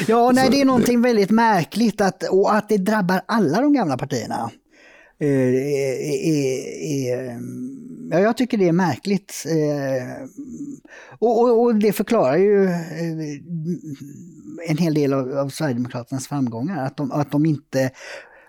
Ja, 0.07 0.31
nej, 0.33 0.42
det 0.49 0.61
är 0.61 0.65
någonting 0.65 1.01
väldigt 1.01 1.31
märkligt 1.31 2.01
att, 2.01 2.23
och 2.23 2.55
att 2.55 2.69
det 2.69 2.77
drabbar 2.77 3.21
alla 3.25 3.61
de 3.61 3.73
gamla 3.73 3.97
partierna. 3.97 4.51
Eh, 5.19 5.27
är, 5.27 6.03
är, 6.83 7.39
ja, 8.11 8.19
jag 8.19 8.37
tycker 8.37 8.57
det 8.57 8.67
är 8.67 8.73
märkligt. 8.73 9.45
Eh, 9.47 10.27
och, 11.19 11.41
och, 11.41 11.63
och 11.63 11.75
det 11.75 11.93
förklarar 11.93 12.37
ju 12.37 12.65
eh, 12.65 13.39
en 14.69 14.77
hel 14.77 14.93
del 14.93 15.13
av, 15.13 15.37
av 15.37 15.49
Sverigedemokraternas 15.49 16.27
framgångar. 16.27 16.85
Att 16.85 16.97
de, 16.97 17.11
att 17.11 17.31
de 17.31 17.45
inte 17.45 17.91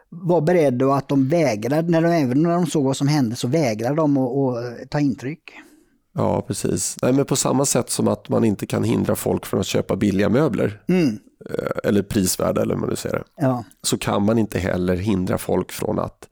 var 0.09 0.41
beredda 0.41 0.87
och 0.87 0.97
att 0.97 1.09
de 1.09 1.29
vägrade, 1.29 1.91
när 1.91 2.03
de, 2.03 2.09
även 2.09 2.43
när 2.43 2.51
de 2.51 2.67
såg 2.67 2.85
vad 2.85 2.97
som 2.97 3.09
hände 3.09 3.37
så 3.37 3.49
vägrade 3.49 3.97
de 3.97 4.17
att, 4.17 4.57
att 4.57 4.91
ta 4.91 5.01
intryck. 5.01 5.53
Ja, 6.15 6.43
precis. 6.43 6.97
Nej, 7.03 7.13
men 7.13 7.25
på 7.25 7.37
samma 7.37 7.65
sätt 7.65 7.91
som 7.91 8.09
att 8.09 8.29
man 8.29 8.45
inte 8.45 8.67
kan 8.67 8.85
hindra 8.85 9.17
folk 9.17 9.47
från 9.47 9.61
att 9.61 9.67
köpa 9.67 9.97
billiga 9.97 10.29
möbler. 10.29 10.81
Mm. 10.89 11.19
Eh, 11.51 11.89
Eller 11.89 12.03
prisvärda 12.03 12.63
eller 12.63 12.75
hur 12.75 12.81
man 12.81 12.91
nu 12.91 12.97
säger 12.97 13.17
det. 13.17 13.25
Ja, 13.37 13.65
Så 13.83 13.99
kan 13.99 14.23
man 14.25 14.39
inte 14.39 14.59
heller 14.59 14.97
hindra 14.97 15.39
folk 15.39 15.73
från 15.73 15.99
att 15.99 16.29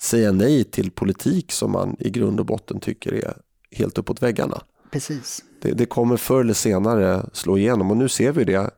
säga 0.00 0.32
nej 0.32 0.64
till 0.64 0.90
politik 0.90 1.52
som 1.52 1.72
man 1.72 1.96
i 1.98 2.10
grund 2.10 2.40
och 2.40 2.46
botten 2.46 2.80
tycker 2.80 3.14
är 3.14 3.34
helt 3.70 3.98
uppåt 3.98 4.22
väggarna. 4.22 4.60
precis. 4.92 5.42
Det, 5.62 5.72
det 5.72 5.86
kommer 5.86 6.16
förr 6.16 6.40
eller 6.40 6.54
senare 6.54 7.26
slå 7.32 7.58
igenom 7.58 7.90
och 7.90 7.96
nu 7.96 8.08
ser 8.08 8.32
vi 8.32 8.44
det. 8.44 8.70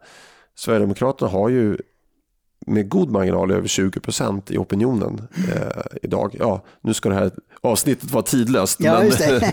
Sverigedemokraterna 0.55 1.31
har 1.31 1.49
ju 1.49 1.77
med 2.67 2.89
god 2.89 3.11
marginal 3.11 3.51
över 3.51 3.69
20 3.69 4.01
procent 4.01 4.51
i 4.51 4.59
opinionen 4.59 5.29
eh, 5.55 5.83
idag. 6.03 6.37
Ja, 6.39 6.65
nu 6.81 6.95
ska 6.95 7.09
det 7.09 7.15
här 7.15 7.31
avsnittet 7.61 8.11
vara 8.11 8.23
tidlöst. 8.23 8.81
Ja, 8.81 8.99
men, 9.01 9.11
det. 9.11 9.53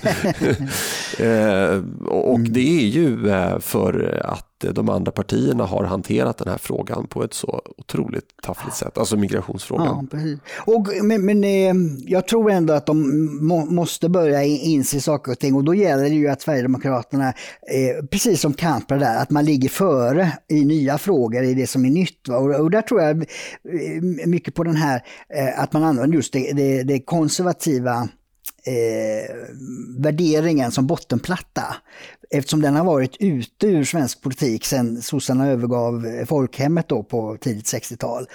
eh, 1.19 1.83
och 2.07 2.31
och 2.33 2.39
det 2.39 2.79
är 2.79 2.88
ju 2.88 3.29
eh, 3.29 3.59
för 3.59 4.21
att 4.25 4.54
Eh, 4.63 4.73
de 4.73 4.89
andra 4.89 5.11
partierna 5.11 5.65
har 5.65 5.83
hanterat 5.83 6.37
den 6.37 6.47
här 6.47 6.57
frågan 6.57 7.07
på 7.07 7.23
ett 7.23 7.33
så 7.33 7.61
otroligt 7.77 8.41
taffligt 8.43 8.75
sätt, 8.75 8.97
alltså 8.97 9.17
migrationsfrågan. 9.17 9.87
Ja, 9.87 10.17
precis. 10.17 10.39
Och, 10.65 10.87
men 11.03 11.25
men 11.25 11.43
eh, 11.43 11.73
jag 12.05 12.27
tror 12.27 12.51
ändå 12.51 12.73
att 12.73 12.85
de 12.85 13.25
må, 13.47 13.65
måste 13.65 14.09
börja 14.09 14.43
inse 14.43 15.01
saker 15.01 15.31
och 15.31 15.39
ting 15.39 15.55
och 15.55 15.63
då 15.63 15.75
gäller 15.75 16.03
det 16.03 16.09
ju 16.15 16.27
att 16.27 16.41
Sverigedemokraterna, 16.41 17.27
eh, 17.27 18.05
precis 18.05 18.41
som 18.41 18.53
Kamprad 18.53 18.99
där, 18.99 19.17
att 19.21 19.29
man 19.29 19.45
ligger 19.45 19.69
före 19.69 20.31
i 20.47 20.65
nya 20.65 20.97
frågor, 20.97 21.43
i 21.43 21.53
det 21.53 21.67
som 21.67 21.85
är 21.85 21.89
nytt. 21.89 22.29
Och, 22.29 22.55
och 22.55 22.71
där 22.71 22.81
tror 22.81 23.01
jag 23.01 23.17
eh, 23.21 24.27
mycket 24.27 24.55
på 24.55 24.63
den 24.63 24.75
här, 24.75 25.03
eh, 25.29 25.59
att 25.59 25.73
man 25.73 25.83
använder 25.83 26.15
just 26.15 26.33
det, 26.33 26.51
det, 26.53 26.83
det 26.83 26.99
konservativa 26.99 28.09
eh, 28.65 29.35
värderingen 29.97 30.71
som 30.71 30.87
bottenplatta. 30.87 31.75
Eftersom 32.30 32.61
den 32.61 32.76
har 32.76 32.86
varit 32.86 33.17
ute 33.19 33.67
ur 33.67 33.84
svensk 33.84 34.21
politik 34.21 34.65
sedan 34.65 35.01
sossarna 35.01 35.47
övergav 35.47 36.05
eh, 36.05 36.26
folkhemmet 36.26 36.89
då 36.89 37.03
på 37.03 37.38
tidigt 37.41 37.65
60-tal. 37.65 38.28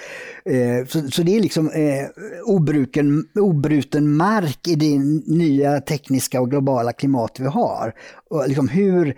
Eh, 0.44 0.86
så, 0.86 1.08
så 1.08 1.22
det 1.22 1.36
är 1.36 1.40
liksom 1.40 1.70
eh, 1.70 2.06
obruken, 2.44 3.28
obruten 3.34 4.16
mark 4.16 4.68
i 4.68 4.74
det 4.74 4.98
nya 5.26 5.80
tekniska 5.80 6.40
och 6.40 6.50
globala 6.50 6.92
klimat 6.92 7.40
vi 7.40 7.46
har. 7.46 7.94
Och 8.30 8.48
liksom 8.48 8.68
hur 8.68 9.16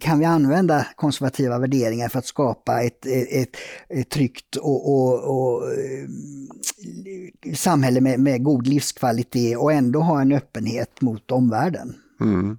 kan 0.00 0.18
vi 0.18 0.24
använda 0.24 0.86
konservativa 0.96 1.58
värderingar 1.58 2.08
för 2.08 2.18
att 2.18 2.26
skapa 2.26 2.82
ett, 2.82 3.06
ett, 3.06 3.56
ett, 3.88 4.08
tryggt 4.10 4.56
och, 4.56 4.92
och, 4.92 5.14
och 5.14 5.62
samhälle 7.54 8.00
med, 8.00 8.20
med 8.20 8.44
god 8.44 8.66
livskvalitet 8.66 9.58
och 9.58 9.72
ändå 9.72 10.00
ha 10.00 10.20
en 10.20 10.32
öppenhet 10.32 11.00
mot 11.00 11.30
omvärlden. 11.30 11.94
Mm. 12.20 12.58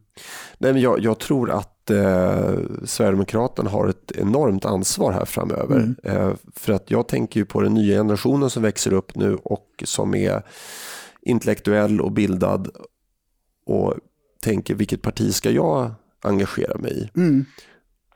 Nej, 0.58 0.74
men 0.74 0.82
jag, 0.82 1.00
jag 1.00 1.20
tror 1.20 1.52
att 1.52 1.90
eh, 1.90 2.54
Sverigedemokraterna 2.86 3.70
har 3.70 3.88
ett 3.88 4.12
enormt 4.16 4.66
ansvar 4.66 5.12
här 5.12 5.26
framöver. 5.26 5.96
Eh, 6.04 6.32
för 6.56 6.74
att 6.74 6.92
jag 6.92 7.08
tänker 7.08 7.40
ju 7.40 7.46
på 7.46 7.62
den 7.62 7.74
nya 7.74 7.98
generationen 7.98 8.50
som 8.50 8.64
växer 8.64 8.94
upp 8.94 9.16
nu 9.16 9.36
och 9.36 9.84
som 9.86 10.16
är 10.16 10.42
intellektuell 11.22 12.02
och 12.02 12.12
bildad 12.12 12.70
och 13.66 13.94
tänker 14.44 14.76
vilket 14.76 15.02
parti 15.02 15.34
ska 15.36 15.52
jag 15.52 15.92
engagera 16.22 16.78
mig 16.78 16.92
i? 16.92 17.20
Mm. 17.20 17.46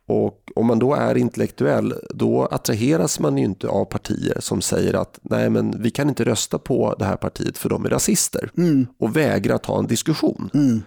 Och 0.08 0.52
om 0.56 0.66
man 0.66 0.80
då 0.80 0.94
är 0.94 1.18
intellektuell, 1.18 1.94
då 2.10 2.46
attraheras 2.46 3.20
man 3.20 3.38
ju 3.38 3.44
inte 3.44 3.68
av 3.68 3.86
partier 3.86 4.38
som 4.39 4.62
säger 4.62 4.94
att 4.94 5.20
nej 5.22 5.50
men 5.50 5.82
vi 5.82 5.91
kan 5.91 6.10
inte 6.10 6.24
rösta 6.26 6.60
på 6.60 6.96
det 7.00 7.06
här 7.06 7.16
partiet 7.16 7.58
för 7.58 7.70
de 7.70 7.86
är 7.86 7.89
rasister 7.89 8.52
Mm. 8.58 8.88
och 9.00 9.16
vägrar 9.18 9.58
ta 9.58 9.80
en 9.80 9.88
diskussion. 9.88 10.50
Mm. 10.54 10.82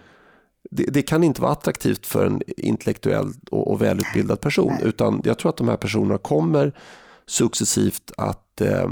Det, 0.71 0.83
det 0.83 1.01
kan 1.01 1.23
inte 1.23 1.41
vara 1.41 1.51
attraktivt 1.51 2.05
för 2.05 2.25
en 2.25 2.41
intellektuell 2.57 3.27
och, 3.51 3.71
och 3.71 3.81
välutbildad 3.81 4.41
person 4.41 4.73
utan 4.83 5.21
jag 5.23 5.39
tror 5.39 5.49
att 5.49 5.57
de 5.57 5.67
här 5.67 5.77
personerna 5.77 6.17
kommer 6.17 6.73
successivt 7.25 8.11
att 8.17 8.61
eh, 8.61 8.81
eh, 8.81 8.87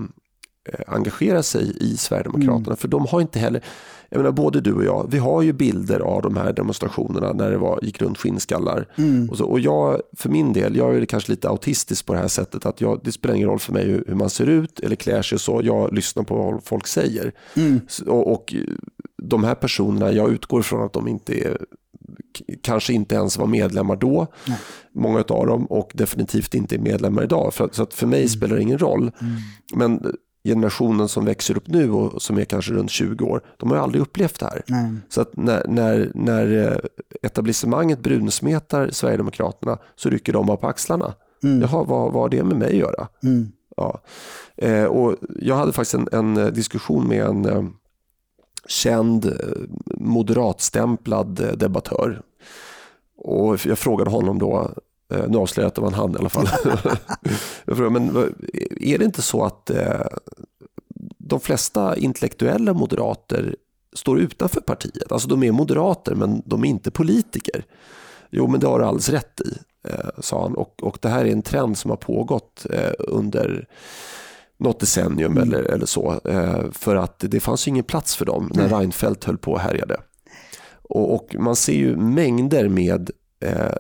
engagera 0.88 1.43
sig 1.43 1.78
i 1.80 1.97
Sverigedemokraterna 1.97 2.76
för 2.76 2.88
de 2.88 3.05
har 3.05 3.21
inte 3.21 3.39
heller 3.39 3.63
jag 4.09 4.17
menar, 4.17 4.32
både 4.32 4.61
du 4.61 4.73
och 4.73 4.84
jag, 4.84 5.07
vi 5.11 5.17
har 5.17 5.41
ju 5.41 5.53
bilder 5.53 5.99
av 5.99 6.21
de 6.21 6.38
här 6.38 6.53
demonstrationerna 6.53 7.34
när 7.34 7.51
det 7.51 7.57
var, 7.57 7.80
gick 7.82 8.01
runt 8.01 8.17
skinnskallar. 8.17 8.88
Och, 9.30 9.38
så, 9.38 9.45
och 9.45 9.59
jag, 9.59 10.01
för 10.17 10.30
min 10.30 10.53
del, 10.53 10.76
jag 10.76 10.95
är 10.95 11.05
kanske 11.05 11.32
lite 11.32 11.49
autistisk 11.49 12.05
på 12.05 12.13
det 12.13 12.19
här 12.19 12.28
sättet 12.28 12.65
att 12.65 12.82
jag, 12.82 12.99
det 13.03 13.11
spelar 13.11 13.36
ingen 13.36 13.49
roll 13.49 13.59
för 13.59 13.73
mig 13.73 13.86
hur, 13.86 14.03
hur 14.07 14.15
man 14.15 14.30
ser 14.30 14.45
ut 14.49 14.80
eller 14.80 14.95
klär 14.95 15.21
sig 15.21 15.36
och 15.36 15.41
så. 15.41 15.61
Jag 15.63 15.93
lyssnar 15.93 16.23
på 16.23 16.36
vad 16.36 16.63
folk 16.63 16.88
säger. 16.88 17.32
Så- 17.88 18.05
Och, 18.11 18.32
och 18.34 18.55
de 19.30 19.43
här 19.43 19.55
personerna, 19.55 20.11
jag 20.11 20.32
utgår 20.32 20.61
från 20.61 20.86
att 20.86 20.93
de 20.93 21.07
inte 21.07 21.34
är 21.34 21.57
kanske 22.61 22.93
inte 22.93 23.15
ens 23.15 23.38
var 23.38 23.47
medlemmar 23.47 23.95
då, 23.95 24.28
många 24.93 25.19
av 25.19 25.47
dem, 25.47 25.65
och 25.65 25.91
definitivt 25.93 26.53
inte 26.53 26.76
är 26.76 26.80
medlemmar 26.80 27.23
idag. 27.23 27.53
För, 27.53 27.69
så 27.71 27.84
att 27.84 27.93
för 27.93 28.07
mig 28.07 28.30
spelar 28.30 28.55
det 28.55 28.61
ingen 28.61 28.78
roll. 28.78 29.11
Men 29.76 30.15
generationen 30.45 31.07
som 31.07 31.26
växer 31.26 31.57
upp 31.57 31.67
nu 31.67 31.91
och 31.91 32.21
som 32.21 32.38
är 32.38 32.45
kanske 32.45 32.73
runt 32.73 32.91
20 32.91 33.26
år, 33.26 33.41
de 33.57 33.69
har 33.69 33.78
ju 33.78 33.84
aldrig 33.84 34.01
upplevt 34.01 34.39
det 34.39 34.45
här. 34.45 34.64
Nej. 34.68 34.95
Så 35.10 35.22
att 35.22 35.38
när, 35.38 35.68
när, 35.68 36.11
när 36.15 36.72
eh, 36.72 36.77
etablissemanget 37.22 37.99
brunsmetar 37.99 38.89
Sverigedemokraterna 38.91 39.77
så 39.95 40.10
rycker 40.10 40.34
de 40.34 40.45
bara 40.45 40.57
på 40.57 40.68
axlarna. 40.68 41.14
Jaha, 41.61 41.84
vad 41.84 42.14
vad 42.14 42.14
har 42.14 42.30
det 42.30 42.43
med 42.43 42.57
mig 42.57 42.68
att 42.68 42.76
göra? 42.76 43.07
Mm. 43.23 43.52
Ja. 43.77 44.02
Eh, 44.57 44.84
och 44.84 45.15
jag 45.39 45.56
hade 45.56 45.73
faktiskt 45.73 45.93
en, 45.93 46.07
en 46.11 46.38
eh, 46.38 46.47
diskussion 46.47 47.07
med 47.07 47.26
en 47.26 47.45
eh, 47.45 47.64
känd 48.67 49.25
eh, 49.25 49.31
moderatstämplad 49.97 51.39
eh, 51.39 51.51
debattör. 51.51 52.21
Och 53.17 53.65
jag 53.65 53.79
frågade 53.79 54.09
honom 54.09 54.39
då, 54.39 54.71
eh, 55.13 55.27
nu 55.27 55.37
avslöjar 55.37 55.65
jag 55.65 55.67
att 55.67 55.75
det 55.75 55.81
var 55.81 55.87
en 55.87 55.93
han 55.93 56.11
i 56.11 56.17
alla 56.17 56.29
fall. 56.29 56.49
jag 57.65 57.77
frågade, 57.77 57.99
men 57.99 58.33
är 58.81 58.97
det 58.97 59.05
inte 59.05 59.21
så 59.21 59.43
att 59.43 59.71
de 61.17 61.39
flesta 61.39 61.97
intellektuella 61.97 62.73
moderater 62.73 63.55
står 63.93 64.19
utanför 64.19 64.61
partiet? 64.61 65.11
Alltså 65.11 65.27
de 65.27 65.43
är 65.43 65.51
moderater 65.51 66.15
men 66.15 66.41
de 66.45 66.63
är 66.63 66.69
inte 66.69 66.91
politiker. 66.91 67.65
Jo 68.29 68.47
men 68.47 68.59
det 68.59 68.67
har 68.67 68.79
du 68.79 68.85
alldeles 68.85 69.09
rätt 69.09 69.41
i, 69.41 69.57
sa 70.19 70.41
han. 70.41 70.55
Och, 70.55 70.83
och 70.83 70.97
det 71.01 71.09
här 71.09 71.25
är 71.25 71.31
en 71.31 71.41
trend 71.41 71.77
som 71.77 71.89
har 71.89 71.97
pågått 71.97 72.65
under 72.99 73.67
något 74.57 74.80
decennium 74.80 75.38
eller, 75.38 75.64
eller 75.64 75.86
så. 75.86 76.22
Eh, 76.26 76.72
för 76.72 76.95
att 76.95 77.19
det 77.19 77.40
fanns 77.40 77.68
ingen 77.68 77.84
plats 77.84 78.15
för 78.15 78.26
dem 78.26 78.52
när 78.53 78.69
Reinfeldt 78.69 79.23
höll 79.23 79.38
på 79.38 79.52
och 79.52 79.60
härjade. 79.60 79.98
Och, 80.82 81.14
och 81.15 81.36
man 81.40 81.56
ser 81.56 81.73
ju 81.73 81.95
mängder 81.95 82.69
med 82.69 83.11
eh, 83.40 83.72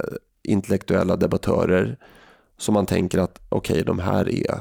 intellektuella 0.43 1.15
debattörer 1.15 1.97
som 2.57 2.73
man 2.73 2.85
tänker 2.85 3.19
att 3.19 3.41
okej, 3.49 3.73
okay, 3.73 3.83
de 3.83 3.99
här 3.99 4.29
är 4.29 4.59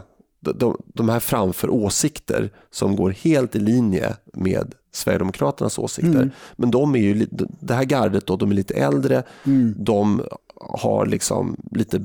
de, 0.53 0.83
de 0.87 1.09
här 1.09 1.21
framför 1.21 1.71
åsikter 1.71 2.51
som 2.71 2.97
går 2.97 3.11
helt 3.11 3.57
i 3.57 3.59
linje 3.59 4.17
med 4.33 4.75
Sverigedemokraternas 4.93 5.79
åsikter. 5.79 6.13
Mm. 6.13 6.31
Men 6.57 6.71
de 6.71 6.95
är 6.95 6.99
ju, 6.99 7.27
det 7.61 7.75
här 7.75 7.85
gardet 7.85 8.27
då, 8.27 8.37
de 8.37 8.51
är 8.51 8.55
lite 8.55 8.75
äldre, 8.75 9.23
mm. 9.45 9.75
de 9.79 10.23
har 10.57 11.07
liksom 11.07 11.57
lite, 11.71 12.01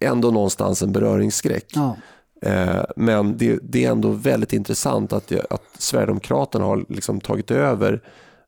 ändå 0.00 0.30
någonstans 0.30 0.82
en 0.82 0.92
beröringsskräck. 0.92 1.66
Ja. 1.74 1.96
Eh, 2.42 2.84
men 2.96 3.36
det, 3.36 3.58
det, 3.62 3.84
är 3.84 3.90
ändå 3.90 4.10
väldigt 4.10 4.52
intressant 4.52 5.12
att, 5.12 5.32
att 5.50 5.62
Sverigedemokraterna 5.78 6.64
har 6.64 6.84
liksom 6.88 7.20
tagit 7.20 7.50
över 7.50 8.02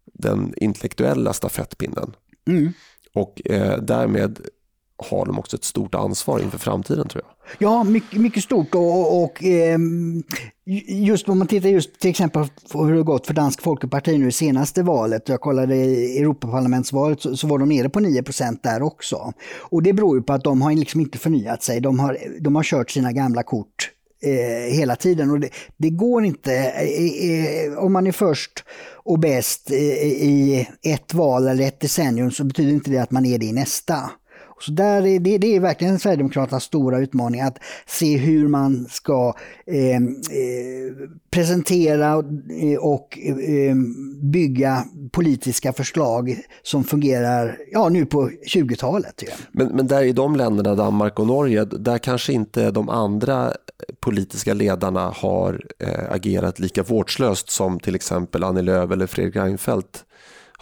den 0.05 0.55
intellektuella 0.57 1.33
stafettpinnen. 1.33 2.17
Mm. 2.49 2.73
Och 3.15 3.43
eh, 3.45 3.79
därmed 3.79 4.41
har 4.97 5.27
de 5.27 5.39
också 5.39 5.57
ett 5.57 5.65
stort 5.65 5.95
ansvar 5.95 6.41
inför 6.41 6.59
framtiden 6.59 7.09
tror 7.09 7.25
jag. 7.25 7.57
Ja, 7.59 7.85
mycket, 7.85 8.21
mycket 8.21 8.45
stort 8.45 8.75
och, 8.75 9.25
och 9.25 9.45
eh, 9.45 9.79
just 10.87 11.29
om 11.29 11.39
man 11.39 11.47
tittar 11.47 11.69
just 11.69 12.01
till 12.01 12.11
exempel 12.11 12.47
på 12.73 12.85
hur 12.85 12.93
det 12.93 12.99
har 12.99 13.05
gått 13.05 13.27
för 13.27 13.35
Dansk 13.35 13.63
Folkeparti 13.63 14.19
nu 14.19 14.29
i 14.29 14.33
senaste 14.33 14.83
valet, 14.83 15.29
jag 15.29 15.41
kollade 15.41 15.77
i 15.77 16.19
Europaparlamentsvalet 16.19 17.21
så, 17.21 17.37
så 17.37 17.47
var 17.47 17.59
de 17.59 17.69
nere 17.69 17.89
på 17.89 18.01
9% 18.01 18.59
där 18.63 18.83
också. 18.83 19.33
Och 19.61 19.83
det 19.83 19.93
beror 19.93 20.17
ju 20.17 20.23
på 20.23 20.33
att 20.33 20.45
de 20.45 20.63
har 20.63 20.73
liksom 20.73 21.01
inte 21.01 21.19
förnyat 21.19 21.63
sig, 21.63 21.81
de 21.81 21.99
har, 21.99 22.19
de 22.41 22.57
har 22.57 22.63
kört 22.63 22.91
sina 22.91 23.13
gamla 23.13 23.43
kort 23.43 23.91
eh, 24.23 24.75
hela 24.75 24.97
tiden 24.97 25.31
och 25.31 25.41
det, 25.41 25.49
det 25.77 25.91
går 25.91 26.25
inte, 26.25 26.55
eh, 26.55 27.31
eh 27.31 27.79
om 27.79 27.93
man 27.93 28.07
är 28.07 28.13
först 28.13 28.65
och 29.05 29.19
bäst 29.19 29.71
i, 29.71 29.75
i 29.75 30.69
ett 30.83 31.15
val 31.15 31.49
eller 31.49 31.67
ett 31.67 31.81
decennium 31.81 32.31
så 32.31 32.45
betyder 32.45 32.73
inte 32.73 32.91
det 32.91 32.99
att 32.99 33.11
man 33.11 33.27
är 33.27 33.39
det 33.39 33.47
i 33.47 33.53
nästa. 33.53 34.11
Så 34.65 34.73
där 34.73 35.07
är, 35.07 35.19
det, 35.19 35.39
det 35.39 35.57
är 35.57 35.61
verkligen 35.61 35.99
Sverigedemokraternas 35.99 36.65
stora 36.65 36.99
utmaning 36.99 37.41
att 37.41 37.59
se 37.87 38.17
hur 38.17 38.49
man 38.49 38.87
ska 38.91 39.35
eh, 39.67 39.97
eh, 39.97 40.01
presentera 41.31 42.17
och 42.81 43.19
eh, 43.23 43.37
eh 43.37 43.75
bygga 44.23 44.85
politiska 45.13 45.73
förslag 45.73 46.37
som 46.63 46.85
fungerar 46.85 47.59
ja, 47.73 47.89
nu 47.89 48.07
på 48.07 48.31
20-talet. 48.47 49.23
Men, 49.53 49.67
men 49.67 49.87
där 49.87 50.03
i 50.03 50.13
de 50.13 50.37
länderna, 50.37 50.75
Danmark 50.75 51.19
och 51.19 51.27
Norge, 51.27 51.65
där 51.65 51.99
kanske 51.99 52.33
inte 52.33 52.71
de 52.71 52.89
andra 52.89 53.53
politiska 54.01 54.55
ledarna 54.55 55.13
har 55.17 55.65
eh, 55.79 56.13
agerat 56.13 56.59
lika 56.59 56.83
vårdslöst 56.83 57.51
som 57.51 57.81
till 57.81 57.95
exempel 57.95 58.45
Annie 58.45 58.63
Lööf 58.63 58.91
eller 58.91 59.07
Fredrik 59.07 59.37
Reinfeldt 59.37 60.05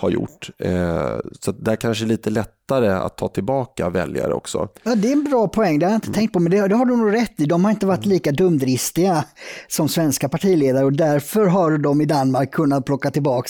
har 0.02 0.10
gjort. 0.10 0.50
Eh, 0.58 1.16
så 1.40 1.52
där 1.52 1.76
kanske 1.76 2.04
lite 2.04 2.30
lättare 2.30 2.88
att 2.88 3.16
ta 3.16 3.28
tillbaka 3.28 3.90
väljare 3.90 4.34
också. 4.34 4.68
Ja, 4.82 4.94
det 4.94 5.08
är 5.08 5.12
en 5.12 5.24
bra 5.24 5.48
poäng, 5.48 5.78
det 5.78 5.86
har 5.86 5.90
jag 5.90 5.96
inte 5.96 6.06
mm. 6.06 6.14
tänkt 6.14 6.32
på, 6.32 6.40
men 6.40 6.52
det, 6.52 6.68
det, 6.68 6.74
har 6.74 6.86
du 6.86 6.96
nog 6.96 7.14
rätt 7.14 7.40
i. 7.40 7.44
De 7.44 7.64
har 7.64 7.70
inte 7.70 7.86
varit 7.86 8.06
lika 8.06 8.32
dumdristiga 8.32 9.24
som 9.68 9.88
svenska 9.88 10.28
partiledare 10.28 10.84
och 10.84 10.92
därför 10.92 11.46
har 11.46 11.78
de 11.78 12.00
i 12.00 12.04
Danmark 12.04 12.50
kunnat 12.50 12.84
plocka 12.84 13.10
tillbaka 13.10 13.48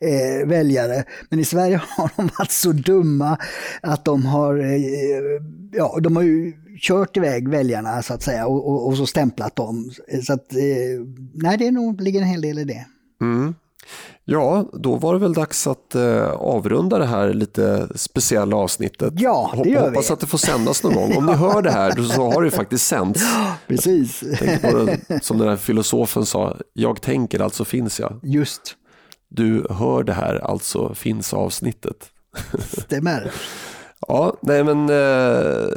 eh, 0.00 0.48
väljare. 0.48 1.04
Men 1.30 1.38
i 1.38 1.44
Sverige 1.44 1.76
har 1.96 2.10
de 2.16 2.28
varit 2.38 2.50
så 2.50 2.72
dumma 2.72 3.38
att 3.82 4.04
de 4.04 4.26
har, 4.26 4.58
eh, 4.58 5.42
ja, 5.72 5.98
de 6.00 6.16
har 6.16 6.22
ju 6.22 6.52
kört 6.80 7.16
iväg 7.16 7.48
väljarna 7.48 8.02
så 8.02 8.14
att 8.14 8.22
säga 8.22 8.46
och, 8.46 8.68
och, 8.68 8.86
och 8.86 8.96
så 8.96 9.06
stämplat 9.06 9.56
dem. 9.56 9.90
Så 10.26 10.32
att, 10.32 10.52
eh, 10.52 11.06
nej, 11.34 11.58
det 11.58 11.66
är 11.66 11.72
nog, 11.72 12.00
ligger 12.00 12.20
en 12.20 12.26
hel 12.26 12.40
del 12.40 12.58
i 12.58 12.64
det. 12.64 12.86
Mm. 13.20 13.54
Ja, 14.24 14.70
då 14.72 14.96
var 14.96 15.12
det 15.12 15.18
väl 15.20 15.32
dags 15.32 15.66
att 15.66 15.94
eh, 15.94 16.30
avrunda 16.30 16.98
det 16.98 17.06
här 17.06 17.32
lite 17.34 17.88
speciella 17.94 18.56
avsnittet. 18.56 19.12
Ja, 19.16 19.54
det 19.64 19.68
gör 19.70 19.88
Hoppas 19.88 20.10
vi. 20.10 20.14
att 20.14 20.20
det 20.20 20.26
får 20.26 20.38
sändas 20.38 20.82
någon 20.82 20.94
gång. 20.94 21.16
Om 21.16 21.26
ni 21.26 21.32
hör 21.32 21.62
det 21.62 21.70
här 21.70 22.02
så 22.02 22.30
har 22.30 22.42
det 22.42 22.50
faktiskt 22.50 22.86
sänts. 22.86 23.22
Precis. 23.66 24.20
Det, 24.20 25.24
som 25.24 25.38
den 25.38 25.48
här 25.48 25.56
filosofen 25.56 26.26
sa, 26.26 26.56
jag 26.72 27.02
tänker 27.02 27.40
alltså 27.40 27.64
finns 27.64 28.00
jag. 28.00 28.20
Just. 28.22 28.76
Du 29.28 29.66
hör 29.70 30.02
det 30.02 30.12
här, 30.12 30.34
alltså 30.36 30.94
finns 30.94 31.34
avsnittet. 31.34 32.10
Stämmer. 32.58 33.32
ja, 34.08 34.36
nej 34.42 34.64
men 34.64 34.90
eh, 34.90 35.68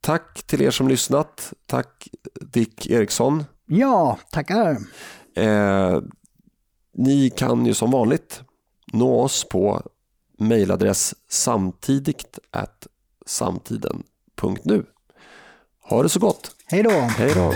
tack 0.00 0.42
till 0.46 0.62
er 0.62 0.70
som 0.70 0.88
lyssnat. 0.88 1.52
Tack 1.66 2.08
Dick 2.40 2.86
Eriksson. 2.90 3.44
Ja, 3.66 4.18
tackar. 4.32 4.76
Eh, 5.36 5.98
ni 6.94 7.30
kan 7.30 7.66
ju 7.66 7.74
som 7.74 7.90
vanligt 7.90 8.42
nå 8.92 9.20
oss 9.20 9.44
på 9.44 9.82
mejladress 10.38 11.14
samtidigt 11.28 12.38
samtiden.nu. 13.26 14.84
Ha 15.82 16.02
det 16.02 16.08
så 16.08 16.20
gott! 16.20 16.50
Hej 16.66 16.82
då! 16.82 16.90
Hej 16.90 17.32
då! 17.34 17.52